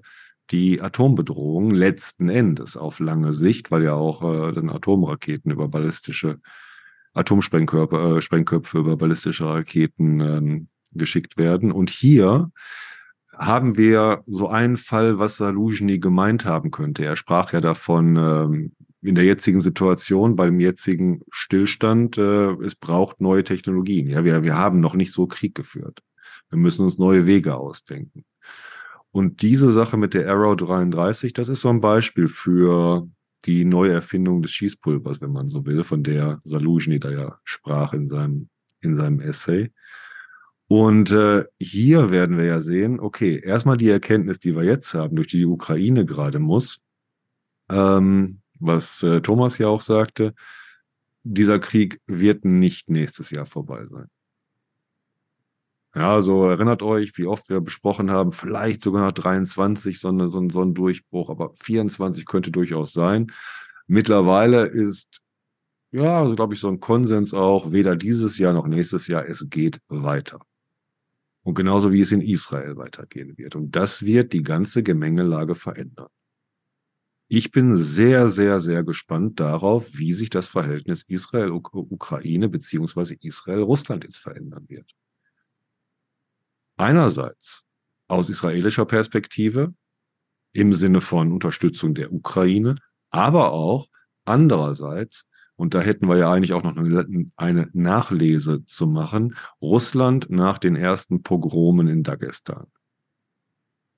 die 0.51 0.81
Atombedrohung 0.81 1.71
letzten 1.71 2.29
Endes 2.29 2.77
auf 2.77 3.01
lange 3.01 3.33
Sicht, 3.33 3.71
weil 3.71 3.85
ja 3.85 3.95
auch 3.95 4.23
äh, 4.23 4.53
dann 4.53 4.69
Atomraketen 4.69 5.51
über 5.51 5.69
ballistische 5.69 6.41
Atomsprengkörper, 7.15 8.19
äh, 8.19 8.23
Sprengköpfe 8.23 8.79
über 8.79 8.97
ballistische 8.97 9.47
Raketen 9.47 10.21
ähm, 10.21 10.69
geschickt 10.93 11.39
werden. 11.39 11.73
Und 11.73 11.91
hier 11.91 12.51
haben 13.41 13.79
wir 13.79 14.23
so 14.27 14.49
einen 14.49 14.77
Fall, 14.77 15.19
was 15.19 15.39
Saluzhny 15.39 15.99
gemeint 15.99 16.45
haben 16.45 16.71
könnte. 16.71 17.05
Er 17.05 17.17
sprach 17.17 17.53
ja 17.53 17.61
davon, 17.61 18.17
ähm, 18.17 18.73
in 19.03 19.15
der 19.15 19.25
jetzigen 19.25 19.63
Situation, 19.63 20.37
beim 20.37 20.61
jetzigen 20.61 21.23
Stillstand, 21.31 22.19
äh, 22.19 22.53
es 22.63 22.75
braucht 22.75 23.23
neue 23.23 23.43
Technologien. 23.43 24.07
Ja, 24.07 24.25
wir, 24.25 24.43
wir 24.43 24.57
haben 24.57 24.81
noch 24.81 24.95
nicht 24.95 25.13
so 25.13 25.27
Krieg 25.27 25.55
geführt. 25.55 26.03
Wir 26.51 26.59
müssen 26.59 26.85
uns 26.85 26.99
neue 26.99 27.27
Wege 27.27 27.57
ausdenken. 27.57 28.25
Und 29.11 29.41
diese 29.41 29.71
Sache 29.71 29.97
mit 29.97 30.13
der 30.13 30.29
Arrow 30.29 30.55
33, 30.55 31.33
das 31.33 31.49
ist 31.49 31.63
so 31.63 31.71
ein 31.71 31.81
Beispiel 31.81 32.29
für 32.29 33.09
die 33.47 33.65
Neuerfindung 33.65 34.43
des 34.43 34.53
Schießpulvers, 34.53 35.23
wenn 35.23 35.33
man 35.33 35.49
so 35.49 35.65
will, 35.65 35.83
von 35.83 36.03
der 36.03 36.41
Saluzhny 36.45 37.01
da 37.01 37.11
ja 37.11 37.39
sprach 37.45 37.95
in 37.95 38.09
seinem, 38.09 38.51
in 38.83 38.97
seinem 38.97 39.21
Essay. 39.21 39.73
Und 40.73 41.11
äh, 41.11 41.47
hier 41.59 42.13
werden 42.13 42.39
wir 42.39 42.45
ja 42.45 42.61
sehen, 42.61 43.01
okay, 43.01 43.41
erstmal 43.45 43.77
die 43.77 43.91
Erkenntnis, 43.91 44.39
die 44.39 44.55
wir 44.55 44.63
jetzt 44.63 44.95
haben, 44.95 45.17
durch 45.17 45.27
die 45.27 45.39
die 45.39 45.47
Ukraine 45.47 46.05
gerade 46.07 46.39
muss, 46.39 46.81
ähm, 47.69 48.41
was 48.61 49.03
äh, 49.03 49.21
Thomas 49.21 49.59
ja 49.59 49.67
auch 49.67 49.81
sagte, 49.81 50.33
dieser 51.25 51.59
Krieg 51.59 52.01
wird 52.07 52.45
nicht 52.45 52.89
nächstes 52.89 53.31
Jahr 53.31 53.47
vorbei 53.47 53.85
sein. 53.87 54.07
Ja, 55.93 56.21
so 56.21 56.45
erinnert 56.45 56.85
euch, 56.85 57.19
wie 57.19 57.27
oft 57.27 57.49
wir 57.49 57.61
besprochen 57.61 58.13
haben, 58.13 58.31
vielleicht 58.31 58.85
sogar 58.85 59.05
noch 59.05 59.13
23 59.13 59.99
so, 59.99 60.11
eine, 60.11 60.31
so, 60.31 60.39
ein, 60.39 60.51
so 60.51 60.63
ein 60.63 60.75
Durchbruch, 60.75 61.31
aber 61.31 61.53
24 61.61 62.27
könnte 62.27 62.53
durchaus 62.53 62.93
sein. 62.93 63.27
Mittlerweile 63.89 64.67
ist, 64.67 65.21
ja, 65.91 66.21
also 66.21 66.37
glaube 66.37 66.55
ich, 66.55 66.61
so 66.61 66.69
ein 66.69 66.79
Konsens 66.79 67.35
auch, 67.35 67.73
weder 67.73 67.97
dieses 67.97 68.39
Jahr 68.39 68.53
noch 68.53 68.69
nächstes 68.69 69.09
Jahr, 69.09 69.27
es 69.27 69.51
geht 69.51 69.81
weiter. 69.89 70.39
Und 71.51 71.57
genauso 71.57 71.91
wie 71.91 72.01
es 72.01 72.13
in 72.13 72.21
Israel 72.21 72.77
weitergehen 72.77 73.37
wird. 73.37 73.57
Und 73.57 73.75
das 73.75 74.05
wird 74.05 74.33
die 74.33 74.45
ganze 74.45 74.85
Gemengelage 74.85 75.57
verändern. 75.57 76.07
Ich 77.27 77.51
bin 77.51 77.77
sehr, 77.77 78.29
sehr, 78.29 78.61
sehr 78.61 78.85
gespannt 78.85 79.41
darauf, 79.41 79.89
wie 79.99 80.13
sich 80.13 80.31
das 80.31 80.47
Verhältnis 80.47 81.03
Israel-Ukraine 81.03 82.49
beziehungsweise 82.49 83.17
Israel-Russland 83.21 84.05
jetzt 84.05 84.19
verändern 84.19 84.67
wird. 84.69 84.95
Einerseits 86.77 87.67
aus 88.07 88.29
israelischer 88.29 88.85
Perspektive 88.85 89.75
im 90.53 90.73
Sinne 90.73 91.01
von 91.01 91.33
Unterstützung 91.33 91.95
der 91.95 92.13
Ukraine, 92.13 92.77
aber 93.11 93.51
auch 93.51 93.89
andererseits, 94.25 95.27
und 95.61 95.75
da 95.75 95.83
hätten 95.83 96.09
wir 96.09 96.17
ja 96.17 96.33
eigentlich 96.33 96.55
auch 96.55 96.63
noch 96.63 96.75
eine 97.37 97.69
Nachlese 97.75 98.65
zu 98.65 98.87
machen, 98.87 99.37
Russland 99.61 100.31
nach 100.31 100.57
den 100.57 100.75
ersten 100.75 101.23
Pogromen 101.23 101.87
in 101.87 102.03
Dagestan. 102.03 102.67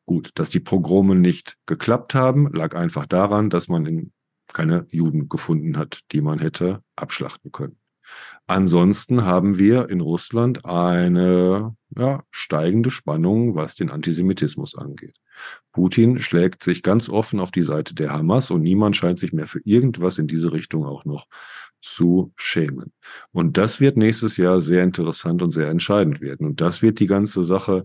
Gut, 0.05 0.33
dass 0.35 0.51
die 0.51 0.59
Pogrome 0.59 1.15
nicht 1.15 1.59
geklappt 1.67 2.17
haben, 2.17 2.53
lag 2.53 2.75
einfach 2.75 3.07
daran, 3.07 3.49
dass 3.49 3.69
man 3.69 4.11
keine 4.49 4.87
Juden 4.91 5.29
gefunden 5.29 5.79
hat, 5.79 6.01
die 6.11 6.21
man 6.21 6.41
hätte 6.41 6.83
abschlachten 6.97 7.53
können. 7.53 7.77
Ansonsten 8.47 9.25
haben 9.25 9.59
wir 9.59 9.89
in 9.89 10.01
Russland 10.01 10.65
eine 10.65 11.77
ja, 11.97 12.23
steigende 12.31 12.91
Spannung, 12.91 13.55
was 13.55 13.77
den 13.77 13.91
Antisemitismus 13.91 14.77
angeht. 14.77 15.17
Putin 15.73 16.19
schlägt 16.19 16.63
sich 16.63 16.83
ganz 16.83 17.09
offen 17.09 17.41
auf 17.41 17.51
die 17.51 17.63
Seite 17.63 17.95
der 17.95 18.13
Hamas 18.13 18.51
und 18.51 18.63
niemand 18.63 18.97
scheint 18.97 19.19
sich 19.19 19.33
mehr 19.33 19.47
für 19.47 19.61
irgendwas 19.65 20.19
in 20.19 20.27
diese 20.27 20.53
Richtung 20.53 20.85
auch 20.85 21.05
noch 21.05 21.27
zu 21.81 22.33
schämen. 22.37 22.93
Und 23.33 23.57
das 23.57 23.81
wird 23.81 23.97
nächstes 23.97 24.37
Jahr 24.37 24.61
sehr 24.61 24.85
interessant 24.85 25.43
und 25.43 25.51
sehr 25.51 25.69
entscheidend 25.69 26.21
werden. 26.21 26.47
Und 26.47 26.61
das 26.61 26.83
wird 26.83 27.01
die 27.01 27.07
ganze 27.07 27.43
Sache 27.43 27.85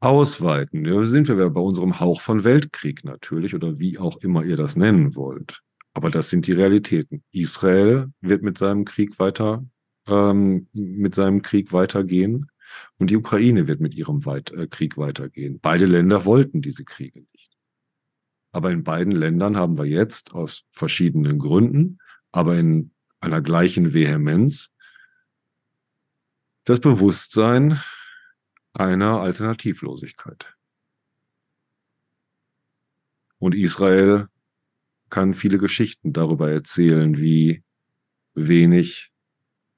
ausweiten. 0.00 0.84
Ja, 0.84 1.02
sind 1.04 1.28
wir 1.28 1.50
bei 1.50 1.60
unserem 1.60 2.00
Hauch 2.00 2.20
von 2.20 2.44
Weltkrieg 2.44 3.04
natürlich 3.04 3.54
oder 3.54 3.78
wie 3.78 3.98
auch 3.98 4.18
immer 4.18 4.44
ihr 4.44 4.56
das 4.56 4.76
nennen 4.76 5.16
wollt. 5.16 5.62
Aber 5.96 6.10
das 6.10 6.28
sind 6.28 6.46
die 6.46 6.52
Realitäten. 6.52 7.24
Israel 7.32 8.12
wird 8.20 8.42
mit 8.42 8.58
seinem 8.58 8.84
Krieg 8.84 9.18
weiter, 9.18 9.64
ähm, 10.06 10.68
mit 10.74 11.14
seinem 11.14 11.40
Krieg 11.40 11.72
weitergehen 11.72 12.50
und 12.98 13.08
die 13.08 13.16
Ukraine 13.16 13.66
wird 13.66 13.80
mit 13.80 13.94
ihrem 13.94 14.26
Weit 14.26 14.50
äh, 14.50 14.66
Krieg 14.66 14.98
weitergehen. 14.98 15.58
Beide 15.58 15.86
Länder 15.86 16.26
wollten 16.26 16.60
diese 16.60 16.84
Kriege 16.84 17.20
nicht. 17.32 17.50
Aber 18.52 18.72
in 18.72 18.84
beiden 18.84 19.10
Ländern 19.10 19.56
haben 19.56 19.78
wir 19.78 19.86
jetzt 19.86 20.34
aus 20.34 20.64
verschiedenen 20.70 21.38
Gründen, 21.38 21.98
aber 22.30 22.56
in 22.56 22.90
einer 23.20 23.40
gleichen 23.40 23.94
Vehemenz 23.94 24.72
das 26.64 26.80
Bewusstsein 26.80 27.80
einer 28.74 29.22
Alternativlosigkeit. 29.22 30.56
Und 33.38 33.54
Israel 33.54 34.28
kann 35.10 35.34
viele 35.34 35.58
Geschichten 35.58 36.12
darüber 36.12 36.50
erzählen, 36.50 37.16
wie 37.18 37.62
wenig 38.34 39.12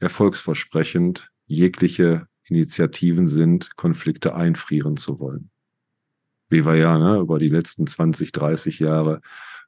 erfolgsversprechend 0.00 1.30
jegliche 1.46 2.28
Initiativen 2.44 3.28
sind, 3.28 3.76
Konflikte 3.76 4.34
einfrieren 4.34 4.96
zu 4.96 5.20
wollen. 5.20 5.50
Wie 6.48 6.64
wir 6.64 6.76
ja 6.76 6.98
ne, 6.98 7.18
über 7.18 7.38
die 7.38 7.48
letzten 7.48 7.86
20, 7.86 8.32
30 8.32 8.78
Jahre 8.78 9.20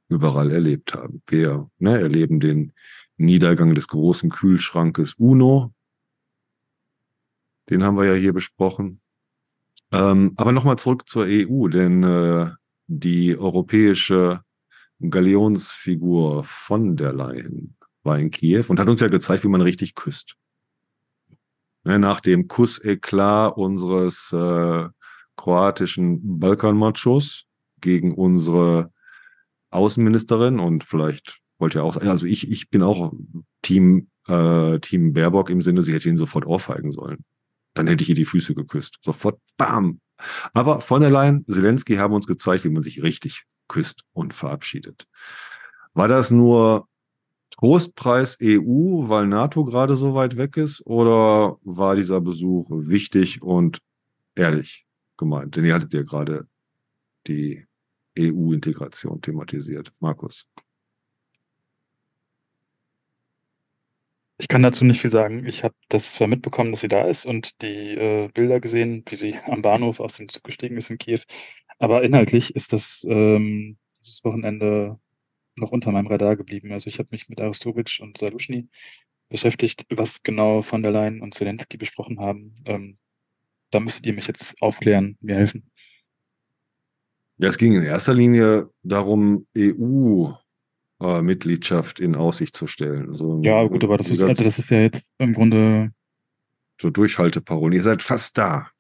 überall 0.09 0.51
erlebt 0.51 0.95
haben. 0.95 1.23
Wir 1.27 1.71
ne, 1.79 2.01
erleben 2.01 2.41
den 2.41 2.73
Niedergang 3.17 3.75
des 3.75 3.89
großen 3.89 4.31
Kühlschrankes 4.31 5.15
UNO. 5.15 5.75
Den 7.69 7.85
haben 7.85 7.97
wir 7.97 8.07
ja 8.07 8.15
hier 8.15 8.33
besprochen. 8.33 9.01
Ähm, 9.93 10.33
aber 10.37 10.53
nochmal 10.53 10.79
zurück 10.79 11.09
zur 11.09 11.27
EU, 11.29 11.69
denn 11.69 12.03
äh, 12.03 12.51
die 12.87 13.37
europäische 13.37 14.41
Galionsfigur 15.09 16.45
von 16.45 16.97
der 16.97 17.13
Leyen 17.13 17.77
war 18.03 18.19
in 18.19 18.31
Kiew 18.31 18.65
und 18.69 18.79
hat 18.81 18.89
uns 18.89 19.01
ja 19.01 19.09
gezeigt, 19.09 19.45
wie 19.45 19.49
man 19.49 19.61
richtig 19.61 19.95
küsst. 19.95 20.37
Ne, 21.85 21.99
nach 21.99 22.21
dem 22.21 22.47
Kusseklat 22.49 23.57
unseres 23.57 24.33
äh, 24.33 24.89
kroatischen 25.37 26.39
Balkanmachos 26.39 27.47
gegen 27.81 28.15
unsere 28.15 28.93
Außenministerin 29.71 30.59
und 30.59 30.85
vielleicht 30.85 31.41
wollte 31.59 31.79
ja 31.79 31.85
auch, 31.85 31.97
also 31.97 32.27
ich, 32.27 32.51
ich 32.51 32.69
bin 32.69 32.83
auch 32.83 33.13
Team, 33.63 34.09
äh, 34.27 34.79
Team 34.81 35.15
Baerbock 35.15 35.49
im 35.49 35.63
Sinne, 35.63 35.83
sie 35.83 35.95
hätte 35.95 36.09
ihn 36.09 36.19
sofort 36.19 36.45
ohrfeigen 36.47 36.93
sollen. 36.93 37.25
Dann 37.75 37.87
hätte 37.87 38.03
ich 38.03 38.11
ihr 38.11 38.15
die 38.15 38.25
Füße 38.25 38.55
geküsst. 38.55 38.99
Sofort, 39.03 39.39
bam. 39.57 40.01
Aber 40.53 40.81
von 40.81 41.01
der 41.01 41.11
Leyen, 41.11 41.45
Zelensky 41.47 41.97
haben 41.97 42.13
uns 42.13 42.27
gezeigt, 42.27 42.65
wie 42.65 42.71
man 42.71 42.83
sich 42.83 43.03
richtig 43.03 43.45
küsst 43.71 44.03
und 44.13 44.35
verabschiedet. 44.35 45.07
War 45.95 46.09
das 46.09 46.31
nur 46.31 46.89
Trostpreis 47.59 48.39
EU, 48.43 49.09
weil 49.09 49.27
NATO 49.27 49.65
gerade 49.65 49.95
so 49.95 50.15
weit 50.15 50.37
weg 50.37 50.57
ist, 50.57 50.85
oder 50.87 51.59
war 51.63 51.95
dieser 51.95 52.21
Besuch 52.21 52.69
wichtig 52.71 53.43
und 53.43 53.79
ehrlich 54.35 54.87
gemeint? 55.17 55.57
Denn 55.57 55.65
ihr 55.65 55.75
hattet 55.75 55.95
ja 55.95 56.03
gerade 56.03 56.49
die 57.27 57.67
EU-Integration 58.19 59.21
thematisiert. 59.21 59.93
Markus. 60.01 60.47
Ich 64.39 64.49
kann 64.49 64.63
dazu 64.63 64.87
nicht 64.87 65.03
viel 65.03 65.11
sagen. 65.11 65.45
Ich 65.47 65.65
habe 65.65 65.75
das 65.91 66.15
zwar 66.15 66.27
mitbekommen, 66.27 66.73
dass 66.73 66.81
sie 66.81 66.89
da 66.89 67.07
ist 67.07 67.27
und 67.27 67.61
die 67.61 67.95
äh, 67.95 68.29
Bilder 68.33 68.59
gesehen, 68.59 69.05
wie 69.09 69.17
sie 69.17 69.39
am 69.47 69.61
Bahnhof 69.61 70.01
aus 70.01 70.17
dem 70.17 70.31
Zug 70.31 70.45
gestiegen 70.45 70.79
ist 70.79 70.89
in 70.89 70.97
Kiew. 70.97 71.21
Aber 71.81 72.05
inhaltlich 72.05 72.55
ist 72.55 72.73
das 72.73 73.05
ähm, 73.09 73.77
dieses 73.99 74.23
Wochenende 74.23 75.01
noch 75.57 75.73
unter 75.73 75.91
meinem 75.91 76.07
Radar 76.07 76.37
geblieben. 76.37 76.71
Also 76.73 76.87
ich 76.89 76.99
habe 76.99 77.09
mich 77.11 77.29
mit 77.29 77.41
Aristowitsch 77.41 78.01
und 78.01 78.17
Saluschny 78.19 78.69
beschäftigt, 79.29 79.87
was 79.91 80.23
genau 80.23 80.63
von 80.63 80.83
der 80.83 80.93
Leyen 80.93 81.21
und 81.23 81.35
Zelensky 81.35 81.79
besprochen 81.79 82.21
haben. 82.21 82.55
Ähm, 82.67 82.99
da 83.71 83.81
müsstet 83.81 84.05
ihr 84.05 84.13
mich 84.13 84.27
jetzt 84.27 84.61
aufklären, 84.61 85.17
mir 85.21 85.37
helfen. 85.37 85.71
Ja, 87.39 87.49
es 87.49 87.57
ging 87.57 87.73
in 87.73 87.85
erster 87.85 88.13
Linie 88.13 88.69
darum, 88.83 89.47
EU-Mitgliedschaft 89.57 91.99
in 91.99 92.15
Aussicht 92.15 92.55
zu 92.55 92.67
stellen. 92.67 93.09
Also, 93.09 93.41
ja, 93.43 93.65
gut, 93.65 93.83
aber 93.85 93.97
das 93.97 94.11
ist, 94.11 94.21
also 94.21 94.45
das 94.45 94.59
ist 94.59 94.71
ja 94.71 94.81
jetzt 94.81 95.11
im 95.17 95.33
Grunde. 95.33 95.93
So 96.79 96.91
Durchhalteparolen. 96.91 97.73
Ihr 97.73 97.83
seid 97.83 98.03
fast 98.03 98.37
da. 98.37 98.71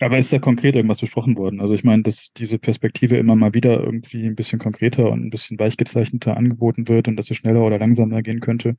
Aber 0.00 0.18
ist 0.18 0.32
da 0.32 0.38
konkret 0.38 0.76
irgendwas 0.76 1.00
besprochen 1.00 1.36
worden? 1.36 1.60
Also 1.60 1.74
ich 1.74 1.82
meine, 1.84 2.04
dass 2.04 2.32
diese 2.32 2.58
Perspektive 2.58 3.16
immer 3.16 3.34
mal 3.34 3.54
wieder 3.54 3.80
irgendwie 3.80 4.26
ein 4.26 4.36
bisschen 4.36 4.58
konkreter 4.60 5.10
und 5.10 5.26
ein 5.26 5.30
bisschen 5.30 5.58
weichgezeichneter 5.58 6.36
angeboten 6.36 6.88
wird 6.88 7.08
und 7.08 7.16
dass 7.16 7.30
es 7.30 7.36
schneller 7.36 7.62
oder 7.62 7.78
langsamer 7.78 8.22
gehen 8.22 8.40
könnte. 8.40 8.76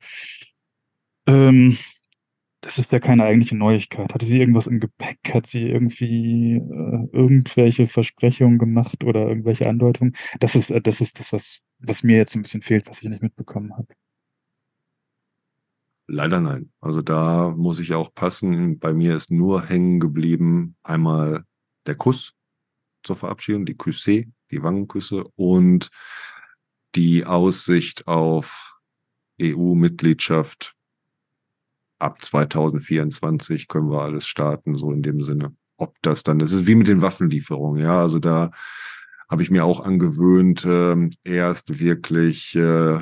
Ähm, 1.28 1.78
das 2.62 2.78
ist 2.78 2.92
ja 2.92 3.00
keine 3.00 3.24
eigentliche 3.24 3.56
Neuigkeit. 3.56 4.14
Hatte 4.14 4.26
sie 4.26 4.40
irgendwas 4.40 4.68
im 4.68 4.80
Gepäck? 4.80 5.20
Hat 5.34 5.48
sie 5.48 5.64
irgendwie 5.64 6.56
äh, 6.56 7.08
irgendwelche 7.14 7.88
Versprechungen 7.88 8.58
gemacht 8.58 9.04
oder 9.04 9.28
irgendwelche 9.28 9.68
Andeutungen? 9.68 10.16
Das 10.40 10.56
ist, 10.56 10.70
äh, 10.72 10.82
das 10.82 11.02
ist 11.02 11.20
das, 11.20 11.34
was, 11.34 11.62
was 11.80 12.04
mir 12.04 12.18
jetzt 12.18 12.36
ein 12.36 12.42
bisschen 12.42 12.62
fehlt, 12.62 12.88
was 12.90 13.02
ich 13.02 13.10
nicht 13.10 13.24
mitbekommen 13.24 13.78
habe. 13.78 13.88
Leider 16.12 16.40
nein. 16.40 16.72
Also 16.82 17.04
da 17.04 17.54
muss 17.56 17.80
ich 17.80 17.94
auch 17.94 18.16
passen. 18.16 18.80
Bei 18.80 18.94
mir 18.94 19.16
ist 19.16 19.30
nur 19.30 19.62
hängen 19.62 20.00
geblieben 20.00 20.76
einmal 20.82 21.46
der 21.86 21.94
Kuss 21.94 22.34
zur 23.04 23.16
Verabschiedung, 23.16 23.66
die 23.66 23.78
Küsse, 23.78 24.26
die 24.50 24.64
Wangenküsse 24.64 25.26
und 25.36 25.92
die 26.96 27.28
Aussicht 27.28 28.08
auf 28.08 28.80
EU-Mitgliedschaft. 29.40 30.76
Ab 32.00 32.20
2024 32.24 33.68
können 33.68 33.92
wir 33.92 34.02
alles 34.02 34.26
starten, 34.26 34.76
so 34.76 34.92
in 34.92 35.04
dem 35.04 35.22
Sinne. 35.22 35.56
Ob 35.78 35.96
das 36.02 36.24
dann, 36.24 36.40
das 36.40 36.54
ist 36.54 36.66
wie 36.66 36.76
mit 36.76 36.88
den 36.88 37.04
Waffenlieferungen, 37.04 37.84
ja. 37.84 38.02
Also 38.02 38.18
da 38.18 38.50
habe 39.30 39.44
ich 39.44 39.52
mir 39.52 39.64
auch 39.64 39.82
angewöhnt, 39.82 40.66
äh, 40.66 41.10
erst 41.24 41.80
wirklich 41.80 42.56
äh, 42.56 43.00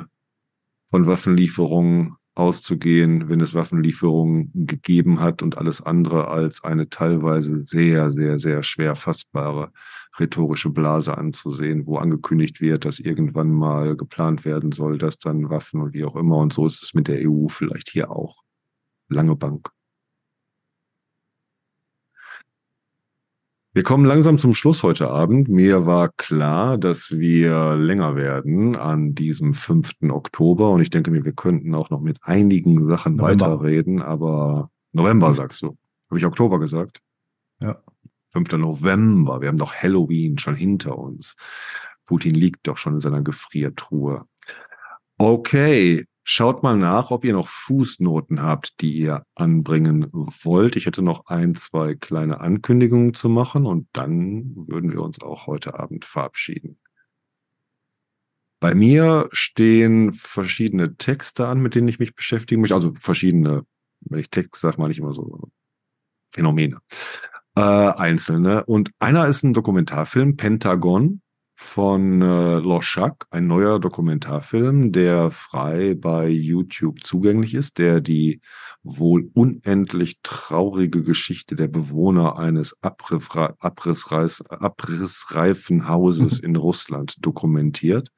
von 0.90 1.06
Waffenlieferungen 1.06 2.17
auszugehen, 2.38 3.28
wenn 3.28 3.40
es 3.40 3.54
Waffenlieferungen 3.54 4.50
gegeben 4.54 5.20
hat 5.20 5.42
und 5.42 5.58
alles 5.58 5.82
andere 5.82 6.28
als 6.28 6.62
eine 6.62 6.88
teilweise 6.88 7.64
sehr, 7.64 8.10
sehr, 8.10 8.38
sehr 8.38 8.62
schwer 8.62 8.94
fassbare 8.94 9.72
rhetorische 10.18 10.70
Blase 10.70 11.16
anzusehen, 11.18 11.86
wo 11.86 11.98
angekündigt 11.98 12.60
wird, 12.60 12.84
dass 12.84 12.98
irgendwann 13.00 13.50
mal 13.50 13.96
geplant 13.96 14.44
werden 14.44 14.72
soll, 14.72 14.98
dass 14.98 15.18
dann 15.18 15.50
Waffen 15.50 15.80
und 15.80 15.94
wie 15.94 16.04
auch 16.04 16.16
immer. 16.16 16.38
Und 16.38 16.52
so 16.52 16.66
ist 16.66 16.82
es 16.82 16.94
mit 16.94 17.08
der 17.08 17.28
EU 17.28 17.48
vielleicht 17.48 17.90
hier 17.90 18.10
auch. 18.10 18.42
Lange 19.08 19.36
Bank. 19.36 19.70
Wir 23.74 23.82
kommen 23.82 24.06
langsam 24.06 24.38
zum 24.38 24.54
Schluss 24.54 24.82
heute 24.82 25.10
Abend. 25.10 25.48
Mir 25.48 25.84
war 25.84 26.08
klar, 26.16 26.78
dass 26.78 27.18
wir 27.18 27.76
länger 27.76 28.16
werden 28.16 28.76
an 28.76 29.14
diesem 29.14 29.52
5. 29.52 30.10
Oktober 30.10 30.70
und 30.70 30.80
ich 30.80 30.88
denke 30.88 31.10
mir, 31.10 31.24
wir 31.24 31.32
könnten 31.32 31.74
auch 31.74 31.90
noch 31.90 32.00
mit 32.00 32.18
einigen 32.22 32.88
Sachen 32.88 33.16
November. 33.16 33.46
weiterreden, 33.46 34.00
aber 34.00 34.70
November 34.92 35.34
sagst 35.34 35.60
du. 35.62 35.76
Habe 36.08 36.18
ich 36.18 36.24
Oktober 36.24 36.58
gesagt? 36.58 37.00
Ja. 37.60 37.82
5. 38.28 38.52
November. 38.52 39.42
Wir 39.42 39.48
haben 39.48 39.58
doch 39.58 39.74
Halloween 39.74 40.38
schon 40.38 40.54
hinter 40.54 40.96
uns. 40.96 41.36
Putin 42.06 42.34
liegt 42.34 42.66
doch 42.66 42.78
schon 42.78 42.94
in 42.94 43.00
seiner 43.00 43.22
Gefriertruhe. 43.22 44.24
Okay, 45.18 46.04
Schaut 46.30 46.62
mal 46.62 46.76
nach, 46.76 47.10
ob 47.10 47.24
ihr 47.24 47.32
noch 47.32 47.48
Fußnoten 47.48 48.42
habt, 48.42 48.82
die 48.82 48.92
ihr 48.92 49.24
anbringen 49.34 50.08
wollt. 50.12 50.76
Ich 50.76 50.84
hätte 50.84 51.00
noch 51.00 51.24
ein, 51.24 51.54
zwei 51.54 51.94
kleine 51.94 52.40
Ankündigungen 52.40 53.14
zu 53.14 53.30
machen 53.30 53.64
und 53.64 53.88
dann 53.94 54.52
würden 54.54 54.92
wir 54.92 55.00
uns 55.00 55.22
auch 55.22 55.46
heute 55.46 55.78
Abend 55.78 56.04
verabschieden. 56.04 56.78
Bei 58.60 58.74
mir 58.74 59.30
stehen 59.32 60.12
verschiedene 60.12 60.96
Texte 60.96 61.46
an, 61.46 61.62
mit 61.62 61.74
denen 61.74 61.88
ich 61.88 61.98
mich 61.98 62.14
beschäftigen 62.14 62.60
möchte. 62.60 62.74
Also 62.74 62.92
verschiedene, 62.92 63.64
wenn 64.00 64.20
ich 64.20 64.28
Text 64.28 64.60
sage, 64.60 64.78
meine 64.78 64.92
ich 64.92 64.98
immer 64.98 65.14
so 65.14 65.48
Phänomene. 66.28 66.76
Äh, 67.56 67.62
einzelne. 67.62 68.66
Und 68.66 68.90
einer 68.98 69.28
ist 69.28 69.44
ein 69.44 69.54
Dokumentarfilm, 69.54 70.36
Pentagon 70.36 71.22
von 71.60 72.22
äh, 72.22 72.58
Loschak, 72.60 73.26
ein 73.30 73.48
neuer 73.48 73.80
Dokumentarfilm, 73.80 74.92
der 74.92 75.32
frei 75.32 75.94
bei 75.94 76.28
YouTube 76.28 77.02
zugänglich 77.02 77.54
ist, 77.54 77.78
der 77.78 78.00
die 78.00 78.40
wohl 78.84 79.28
unendlich 79.34 80.20
traurige 80.22 81.02
Geschichte 81.02 81.56
der 81.56 81.66
Bewohner 81.66 82.38
eines 82.38 82.78
Abrissreis, 82.80 84.40
abrissreifen 84.48 85.88
Hauses 85.88 86.38
in 86.44 86.54
Russland 86.54 87.16
dokumentiert. 87.26 88.10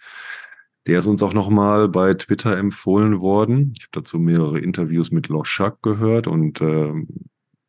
Der 0.87 0.99
ist 0.99 1.07
uns 1.07 1.23
auch 1.23 1.33
nochmal 1.33 1.89
bei 1.89 2.13
Twitter 2.13 2.59
empfohlen 2.59 3.21
worden. 3.21 3.73
Ich 3.75 3.85
habe 3.85 4.03
dazu 4.03 4.19
mehrere 4.19 4.59
Interviews 4.59 5.13
mit 5.13 5.29
Loschak 5.29 5.81
gehört 5.81 6.27
und 6.27 6.61
äh, 6.61 6.93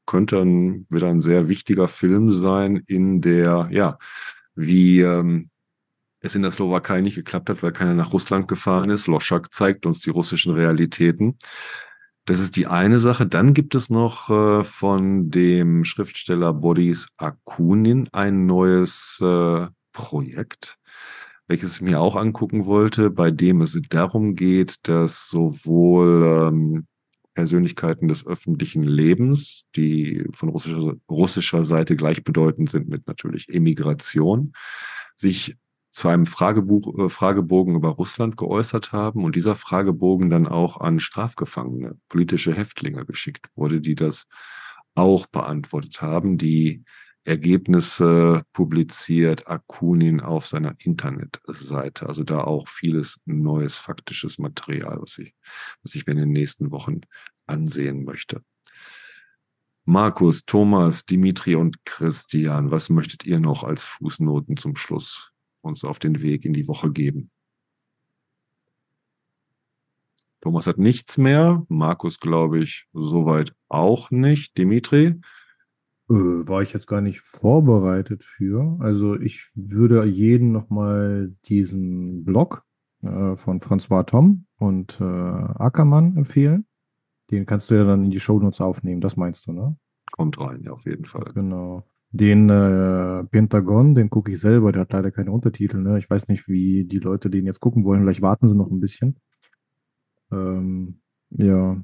könnte 0.05 0.41
ein, 0.41 0.85
wieder 0.89 1.07
ein 1.07 1.21
sehr 1.21 1.47
wichtiger 1.47 1.87
Film 1.87 2.29
sein 2.29 2.83
in 2.87 3.21
der, 3.21 3.69
ja, 3.71 3.97
wie 4.53 4.99
ähm, 4.99 5.50
es 6.21 6.35
in 6.35 6.43
der 6.43 6.51
Slowakei 6.51 7.01
nicht 7.01 7.15
geklappt 7.15 7.49
hat, 7.49 7.63
weil 7.63 7.71
keiner 7.71 7.95
nach 7.95 8.13
Russland 8.13 8.47
gefahren 8.47 8.89
ist. 8.89 9.07
Loschak 9.07 9.53
zeigt 9.53 9.85
uns 9.85 9.99
die 9.99 10.11
russischen 10.11 10.53
Realitäten. 10.53 11.37
Das 12.25 12.39
ist 12.39 12.55
die 12.55 12.67
eine 12.67 12.99
Sache. 12.99 13.25
Dann 13.25 13.53
gibt 13.53 13.73
es 13.73 13.89
noch 13.89 14.29
äh, 14.29 14.63
von 14.63 15.31
dem 15.31 15.83
Schriftsteller 15.83 16.53
Boris 16.53 17.09
Akunin 17.17 18.07
ein 18.11 18.45
neues 18.45 19.19
äh, 19.21 19.67
Projekt, 19.91 20.77
welches 21.47 21.75
ich 21.77 21.81
mir 21.81 21.99
auch 21.99 22.15
angucken 22.15 22.67
wollte, 22.67 23.09
bei 23.09 23.31
dem 23.31 23.61
es 23.61 23.79
darum 23.89 24.35
geht, 24.35 24.87
dass 24.87 25.27
sowohl 25.27 26.23
ähm, 26.23 26.87
Persönlichkeiten 27.33 28.07
des 28.07 28.25
öffentlichen 28.27 28.83
Lebens, 28.83 29.65
die 29.75 30.25
von 30.33 30.49
russischer, 30.49 30.93
russischer 31.09 31.63
Seite 31.63 31.95
gleichbedeutend 31.95 32.69
sind 32.69 32.87
mit 32.87 33.07
natürlich 33.07 33.49
Emigration, 33.49 34.53
sich 35.15 35.55
zu 35.91 36.07
einem 36.07 36.25
Fragebuch, 36.25 36.97
äh, 36.97 37.09
Fragebogen 37.09 37.75
über 37.75 37.89
Russland 37.89 38.37
geäußert 38.37 38.93
haben 38.93 39.23
und 39.23 39.35
dieser 39.35 39.55
Fragebogen 39.55 40.29
dann 40.29 40.47
auch 40.47 40.79
an 40.79 40.99
Strafgefangene, 40.99 41.97
politische 42.09 42.53
Häftlinge 42.53 43.05
geschickt 43.05 43.49
wurde, 43.55 43.81
die 43.81 43.95
das 43.95 44.27
auch 44.95 45.27
beantwortet 45.27 46.01
haben. 46.01 46.37
Die 46.37 46.83
Ergebnisse 47.23 48.43
publiziert 48.53 49.47
Akunin 49.47 50.21
auf 50.21 50.47
seiner 50.47 50.75
Internetseite. 50.79 52.07
Also 52.07 52.23
da 52.23 52.41
auch 52.45 52.67
vieles 52.67 53.19
neues 53.25 53.77
faktisches 53.77 54.39
Material, 54.39 54.97
was 55.01 55.19
ich, 55.19 55.35
was 55.83 55.93
ich 55.93 56.07
mir 56.07 56.13
in 56.13 56.19
den 56.19 56.31
nächsten 56.31 56.71
Wochen 56.71 57.01
ansehen 57.45 58.05
möchte. 58.05 58.41
Markus, 59.83 60.45
Thomas, 60.45 61.05
Dimitri 61.05 61.55
und 61.55 61.83
Christian, 61.85 62.71
was 62.71 62.89
möchtet 62.89 63.25
ihr 63.25 63.39
noch 63.39 63.63
als 63.63 63.83
Fußnoten 63.83 64.55
zum 64.55 64.75
Schluss 64.75 65.30
uns 65.61 65.83
auf 65.83 65.99
den 65.99 66.21
Weg 66.21 66.45
in 66.45 66.53
die 66.53 66.67
Woche 66.67 66.91
geben. 66.91 67.31
Thomas 70.41 70.65
hat 70.65 70.79
nichts 70.79 71.17
mehr. 71.17 71.63
Markus, 71.69 72.19
glaube 72.19 72.59
ich, 72.59 72.87
soweit 72.93 73.53
auch 73.69 74.11
nicht. 74.11 74.57
Dimitri, 74.57 75.19
Äh, 76.09 76.13
war 76.13 76.61
ich 76.61 76.73
jetzt 76.73 76.87
gar 76.87 76.99
nicht 76.99 77.21
vorbereitet 77.21 78.23
für. 78.23 78.77
Also 78.81 79.15
ich 79.15 79.49
würde 79.55 80.03
jeden 80.05 80.51
nochmal 80.51 81.33
diesen 81.45 82.25
Blog 82.25 82.63
äh, 83.01 83.35
von 83.37 83.61
François 83.61 84.03
Tom 84.05 84.45
und 84.57 84.99
äh, 84.99 85.03
Ackermann 85.03 86.17
empfehlen. 86.17 86.65
Den 87.29 87.45
kannst 87.45 87.69
du 87.69 87.75
ja 87.75 87.85
dann 87.85 88.03
in 88.03 88.11
die 88.11 88.19
Shownotes 88.19 88.59
aufnehmen, 88.59 88.99
das 88.99 89.15
meinst 89.15 89.47
du, 89.47 89.53
ne? 89.53 89.77
Kommt 90.11 90.37
rein, 90.39 90.63
ja, 90.63 90.71
auf 90.71 90.85
jeden 90.85 91.05
Fall. 91.05 91.31
Genau. 91.33 91.85
Den 92.11 92.49
äh, 92.49 93.23
Pentagon, 93.25 93.95
den 93.95 94.09
gucke 94.09 94.31
ich 94.31 94.39
selber, 94.39 94.71
der 94.71 94.81
hat 94.81 94.93
leider 94.93 95.11
keine 95.11 95.31
Untertitel, 95.31 95.77
ne? 95.77 95.97
Ich 95.97 96.09
weiß 96.09 96.27
nicht, 96.27 96.47
wie 96.49 96.83
die 96.83 96.99
Leute 96.99 97.29
den 97.29 97.45
jetzt 97.45 97.61
gucken 97.61 97.85
wollen. 97.85 98.01
Vielleicht 98.01 98.21
warten 98.21 98.49
sie 98.49 98.55
noch 98.55 98.69
ein 98.69 98.81
bisschen. 98.81 99.15
Ähm, 100.31 100.99
ja. 101.29 101.81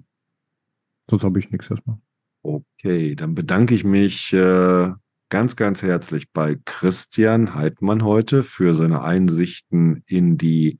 Sonst 1.09 1.23
habe 1.23 1.39
ich 1.39 1.49
nichts 1.51 1.69
erstmal. 1.69 1.97
Okay, 2.43 3.15
dann 3.15 3.35
bedanke 3.35 3.73
ich 3.73 3.85
mich 3.85 4.33
äh, 4.33 4.91
ganz, 5.29 5.55
ganz 5.55 5.81
herzlich 5.81 6.31
bei 6.31 6.57
Christian 6.65 7.53
Heidmann 7.53 8.03
heute 8.03 8.43
für 8.43 8.73
seine 8.73 9.03
Einsichten 9.03 10.03
in 10.07 10.37
die 10.37 10.79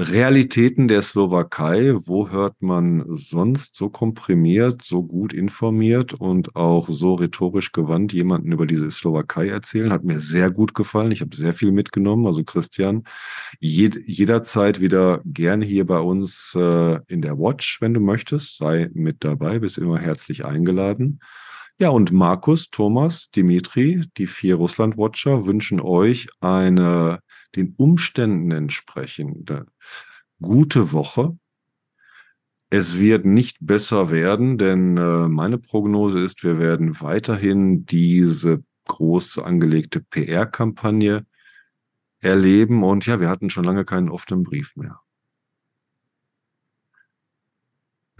Realitäten 0.00 0.88
der 0.88 1.02
Slowakei. 1.02 1.92
Wo 1.94 2.30
hört 2.30 2.62
man 2.62 3.04
sonst 3.08 3.76
so 3.76 3.90
komprimiert, 3.90 4.80
so 4.82 5.02
gut 5.02 5.34
informiert 5.34 6.14
und 6.14 6.56
auch 6.56 6.88
so 6.88 7.14
rhetorisch 7.14 7.72
gewandt 7.72 8.14
jemanden 8.14 8.52
über 8.52 8.66
diese 8.66 8.90
Slowakei 8.90 9.48
erzählen? 9.48 9.92
Hat 9.92 10.02
mir 10.02 10.18
sehr 10.18 10.50
gut 10.50 10.74
gefallen. 10.74 11.12
Ich 11.12 11.20
habe 11.20 11.36
sehr 11.36 11.52
viel 11.52 11.70
mitgenommen. 11.70 12.26
Also 12.26 12.44
Christian, 12.44 13.04
jed 13.60 13.94
jederzeit 14.06 14.80
wieder 14.80 15.20
gerne 15.26 15.66
hier 15.66 15.86
bei 15.86 15.98
uns 15.98 16.54
äh, 16.56 16.98
in 17.06 17.20
der 17.20 17.38
Watch, 17.38 17.82
wenn 17.82 17.92
du 17.92 18.00
möchtest. 18.00 18.56
Sei 18.56 18.88
mit 18.94 19.22
dabei, 19.22 19.58
bist 19.58 19.76
immer 19.76 19.98
herzlich 19.98 20.46
eingeladen. 20.46 21.20
Ja, 21.78 21.90
und 21.90 22.10
Markus, 22.10 22.70
Thomas, 22.70 23.30
Dimitri, 23.30 24.04
die 24.16 24.26
vier 24.26 24.56
Russland-Watcher 24.56 25.46
wünschen 25.46 25.80
euch 25.80 26.28
eine 26.40 27.20
den 27.56 27.74
Umständen 27.76 28.50
entsprechende 28.50 29.66
gute 30.40 30.92
Woche. 30.92 31.38
Es 32.70 32.98
wird 32.98 33.24
nicht 33.24 33.58
besser 33.60 34.10
werden, 34.10 34.56
denn 34.56 34.96
äh, 34.96 35.28
meine 35.28 35.58
Prognose 35.58 36.20
ist, 36.20 36.44
wir 36.44 36.58
werden 36.58 37.00
weiterhin 37.00 37.84
diese 37.84 38.62
groß 38.86 39.38
angelegte 39.38 40.00
PR-Kampagne 40.00 41.26
erleben. 42.20 42.84
Und 42.84 43.06
ja, 43.06 43.20
wir 43.20 43.28
hatten 43.28 43.50
schon 43.50 43.64
lange 43.64 43.84
keinen 43.84 44.08
offenen 44.08 44.44
Brief 44.44 44.76
mehr. 44.76 45.00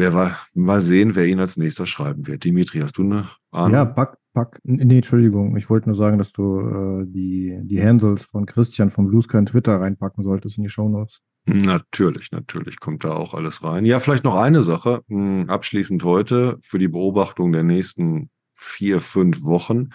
Wer 0.01 0.15
war, 0.15 0.39
mal 0.55 0.81
sehen, 0.81 1.15
wer 1.15 1.27
ihn 1.27 1.41
als 1.41 1.59
nächster 1.59 1.85
schreiben 1.85 2.27
wird. 2.27 2.45
Dimitri, 2.45 2.79
hast 2.79 2.97
du 2.97 3.03
eine 3.03 3.29
Ahnung? 3.51 3.73
Ja, 3.75 3.85
pack, 3.85 4.17
pack. 4.33 4.59
Nee, 4.63 4.97
Entschuldigung. 4.97 5.59
Ich 5.59 5.69
wollte 5.69 5.91
nur 5.91 5.97
sagen, 5.97 6.17
dass 6.17 6.33
du 6.33 6.59
äh, 6.59 7.05
die, 7.07 7.59
die 7.65 7.83
Handles 7.83 8.23
von 8.23 8.47
Christian 8.47 8.89
vom 8.89 9.09
Blue 9.09 9.21
Sky 9.21 9.45
Twitter 9.45 9.79
reinpacken 9.79 10.23
solltest 10.23 10.57
in 10.57 10.63
die 10.65 10.71
Show 10.71 10.89
Notes. 10.89 11.21
Natürlich, 11.45 12.33
natürlich 12.33 12.81
kommt 12.81 13.05
da 13.05 13.13
auch 13.13 13.35
alles 13.35 13.63
rein. 13.63 13.85
Ja, 13.85 14.01
vielleicht 14.01 14.25
noch 14.25 14.37
eine 14.37 14.63
Sache. 14.63 15.03
Hm, 15.09 15.51
abschließend 15.51 16.03
heute 16.03 16.57
für 16.63 16.79
die 16.79 16.89
Beobachtung 16.89 17.53
der 17.53 17.63
nächsten 17.63 18.31
vier, 18.55 19.03
fünf 19.03 19.43
Wochen. 19.43 19.91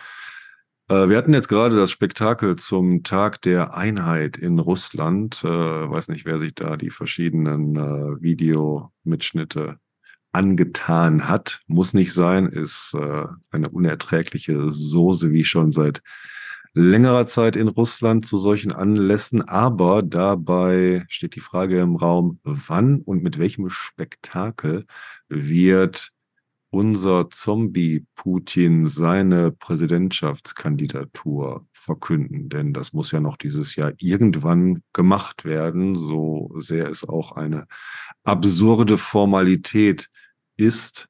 Äh, 0.88 1.10
wir 1.10 1.18
hatten 1.18 1.34
jetzt 1.34 1.49
gerade 1.49 1.76
das 1.76 1.90
Spektakel 1.90 2.57
zum 2.57 3.02
Tag 3.02 3.41
der 3.41 3.76
Einheit 3.76 4.38
in 4.38 4.60
Russland. 4.60 5.44
Äh, 5.44 5.48
weiß 5.48 6.10
nicht, 6.10 6.26
wer 6.26 6.38
sich 6.38 6.53
da 6.53 6.77
die 6.77 6.91
verschiedenen 6.91 7.76
äh, 7.76 8.22
Videomitschnitte 8.22 9.80
angetan 10.35 11.27
hat. 11.29 11.61
Muss 11.67 11.93
nicht 11.93 12.11
sein, 12.13 12.47
ist 12.47 12.93
äh, 12.93 13.23
eine 13.51 13.69
unerträgliche 13.69 14.69
Soße, 14.69 15.31
wie 15.31 15.45
schon 15.45 15.71
seit 15.71 16.01
längerer 16.73 17.25
Zeit 17.25 17.55
in 17.55 17.69
Russland 17.69 18.27
zu 18.27 18.37
solchen 18.37 18.73
Anlässen. 18.73 19.47
Aber 19.47 20.03
dabei 20.03 21.05
steht 21.07 21.35
die 21.35 21.39
Frage 21.39 21.79
im 21.79 21.95
Raum, 21.95 22.39
wann 22.43 22.99
und 22.99 23.23
mit 23.23 23.39
welchem 23.39 23.69
Spektakel 23.69 24.85
wird 25.29 26.11
unser 26.69 27.29
Zombie-Putin 27.29 28.87
seine 28.87 29.53
Präsidentschaftskandidatur 29.53 31.65
verkünden. 31.71 32.49
Denn 32.49 32.73
das 32.73 32.91
muss 32.91 33.13
ja 33.13 33.21
noch 33.21 33.37
dieses 33.37 33.77
Jahr 33.77 33.93
irgendwann 33.99 34.83
gemacht 34.91 35.45
werden, 35.45 35.97
so 35.97 36.51
sehr 36.57 36.89
es 36.89 37.07
auch 37.07 37.31
eine 37.31 37.67
absurde 38.25 38.97
Formalität 38.97 40.09
ist, 40.57 41.07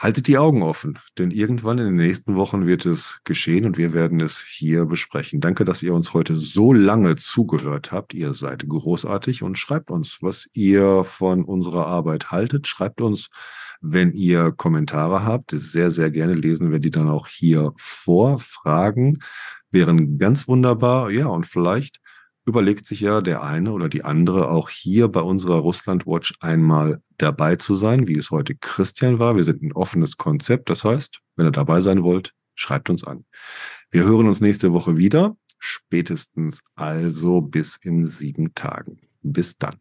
haltet 0.00 0.28
die 0.28 0.38
Augen 0.38 0.62
offen, 0.62 0.98
denn 1.18 1.30
irgendwann 1.30 1.78
in 1.78 1.84
den 1.84 1.96
nächsten 1.96 2.34
Wochen 2.34 2.66
wird 2.66 2.86
es 2.86 3.20
geschehen 3.24 3.66
und 3.66 3.76
wir 3.76 3.92
werden 3.92 4.20
es 4.20 4.40
hier 4.40 4.86
besprechen. 4.86 5.40
Danke, 5.40 5.66
dass 5.66 5.82
ihr 5.82 5.92
uns 5.92 6.14
heute 6.14 6.36
so 6.36 6.72
lange 6.72 7.16
zugehört 7.16 7.92
habt. 7.92 8.14
Ihr 8.14 8.32
seid 8.32 8.66
großartig 8.66 9.42
und 9.42 9.58
schreibt 9.58 9.90
uns, 9.90 10.18
was 10.22 10.48
ihr 10.54 11.04
von 11.04 11.44
unserer 11.44 11.86
Arbeit 11.86 12.30
haltet. 12.30 12.66
Schreibt 12.66 13.02
uns, 13.02 13.28
wenn 13.82 14.12
ihr 14.12 14.52
Kommentare 14.52 15.24
habt. 15.24 15.50
Sehr, 15.50 15.90
sehr 15.90 16.10
gerne 16.10 16.34
lesen 16.34 16.70
wir 16.70 16.78
die 16.78 16.90
dann 16.90 17.08
auch 17.10 17.26
hier 17.26 17.72
vor. 17.76 18.38
Fragen 18.38 19.18
wären 19.70 20.18
ganz 20.18 20.48
wunderbar. 20.48 21.10
Ja, 21.10 21.26
und 21.26 21.46
vielleicht 21.46 22.00
überlegt 22.46 22.86
sich 22.86 23.00
ja 23.00 23.20
der 23.20 23.42
eine 23.42 23.72
oder 23.72 23.88
die 23.88 24.04
andere 24.04 24.50
auch 24.50 24.70
hier 24.70 25.08
bei 25.08 25.20
unserer 25.20 25.58
Russland 25.58 26.06
Watch 26.06 26.34
einmal 26.40 27.02
dabei 27.18 27.56
zu 27.56 27.74
sein, 27.74 28.08
wie 28.08 28.16
es 28.16 28.30
heute 28.30 28.54
Christian 28.54 29.18
war. 29.18 29.36
Wir 29.36 29.44
sind 29.44 29.62
ein 29.62 29.72
offenes 29.72 30.16
Konzept. 30.16 30.70
Das 30.70 30.84
heißt, 30.84 31.20
wenn 31.36 31.46
ihr 31.46 31.52
dabei 31.52 31.80
sein 31.80 32.02
wollt, 32.02 32.32
schreibt 32.54 32.90
uns 32.90 33.04
an. 33.04 33.24
Wir 33.90 34.04
hören 34.04 34.26
uns 34.26 34.40
nächste 34.40 34.72
Woche 34.72 34.96
wieder. 34.96 35.36
Spätestens 35.58 36.62
also 36.74 37.40
bis 37.40 37.76
in 37.76 38.06
sieben 38.06 38.54
Tagen. 38.54 39.00
Bis 39.22 39.58
dann. 39.58 39.76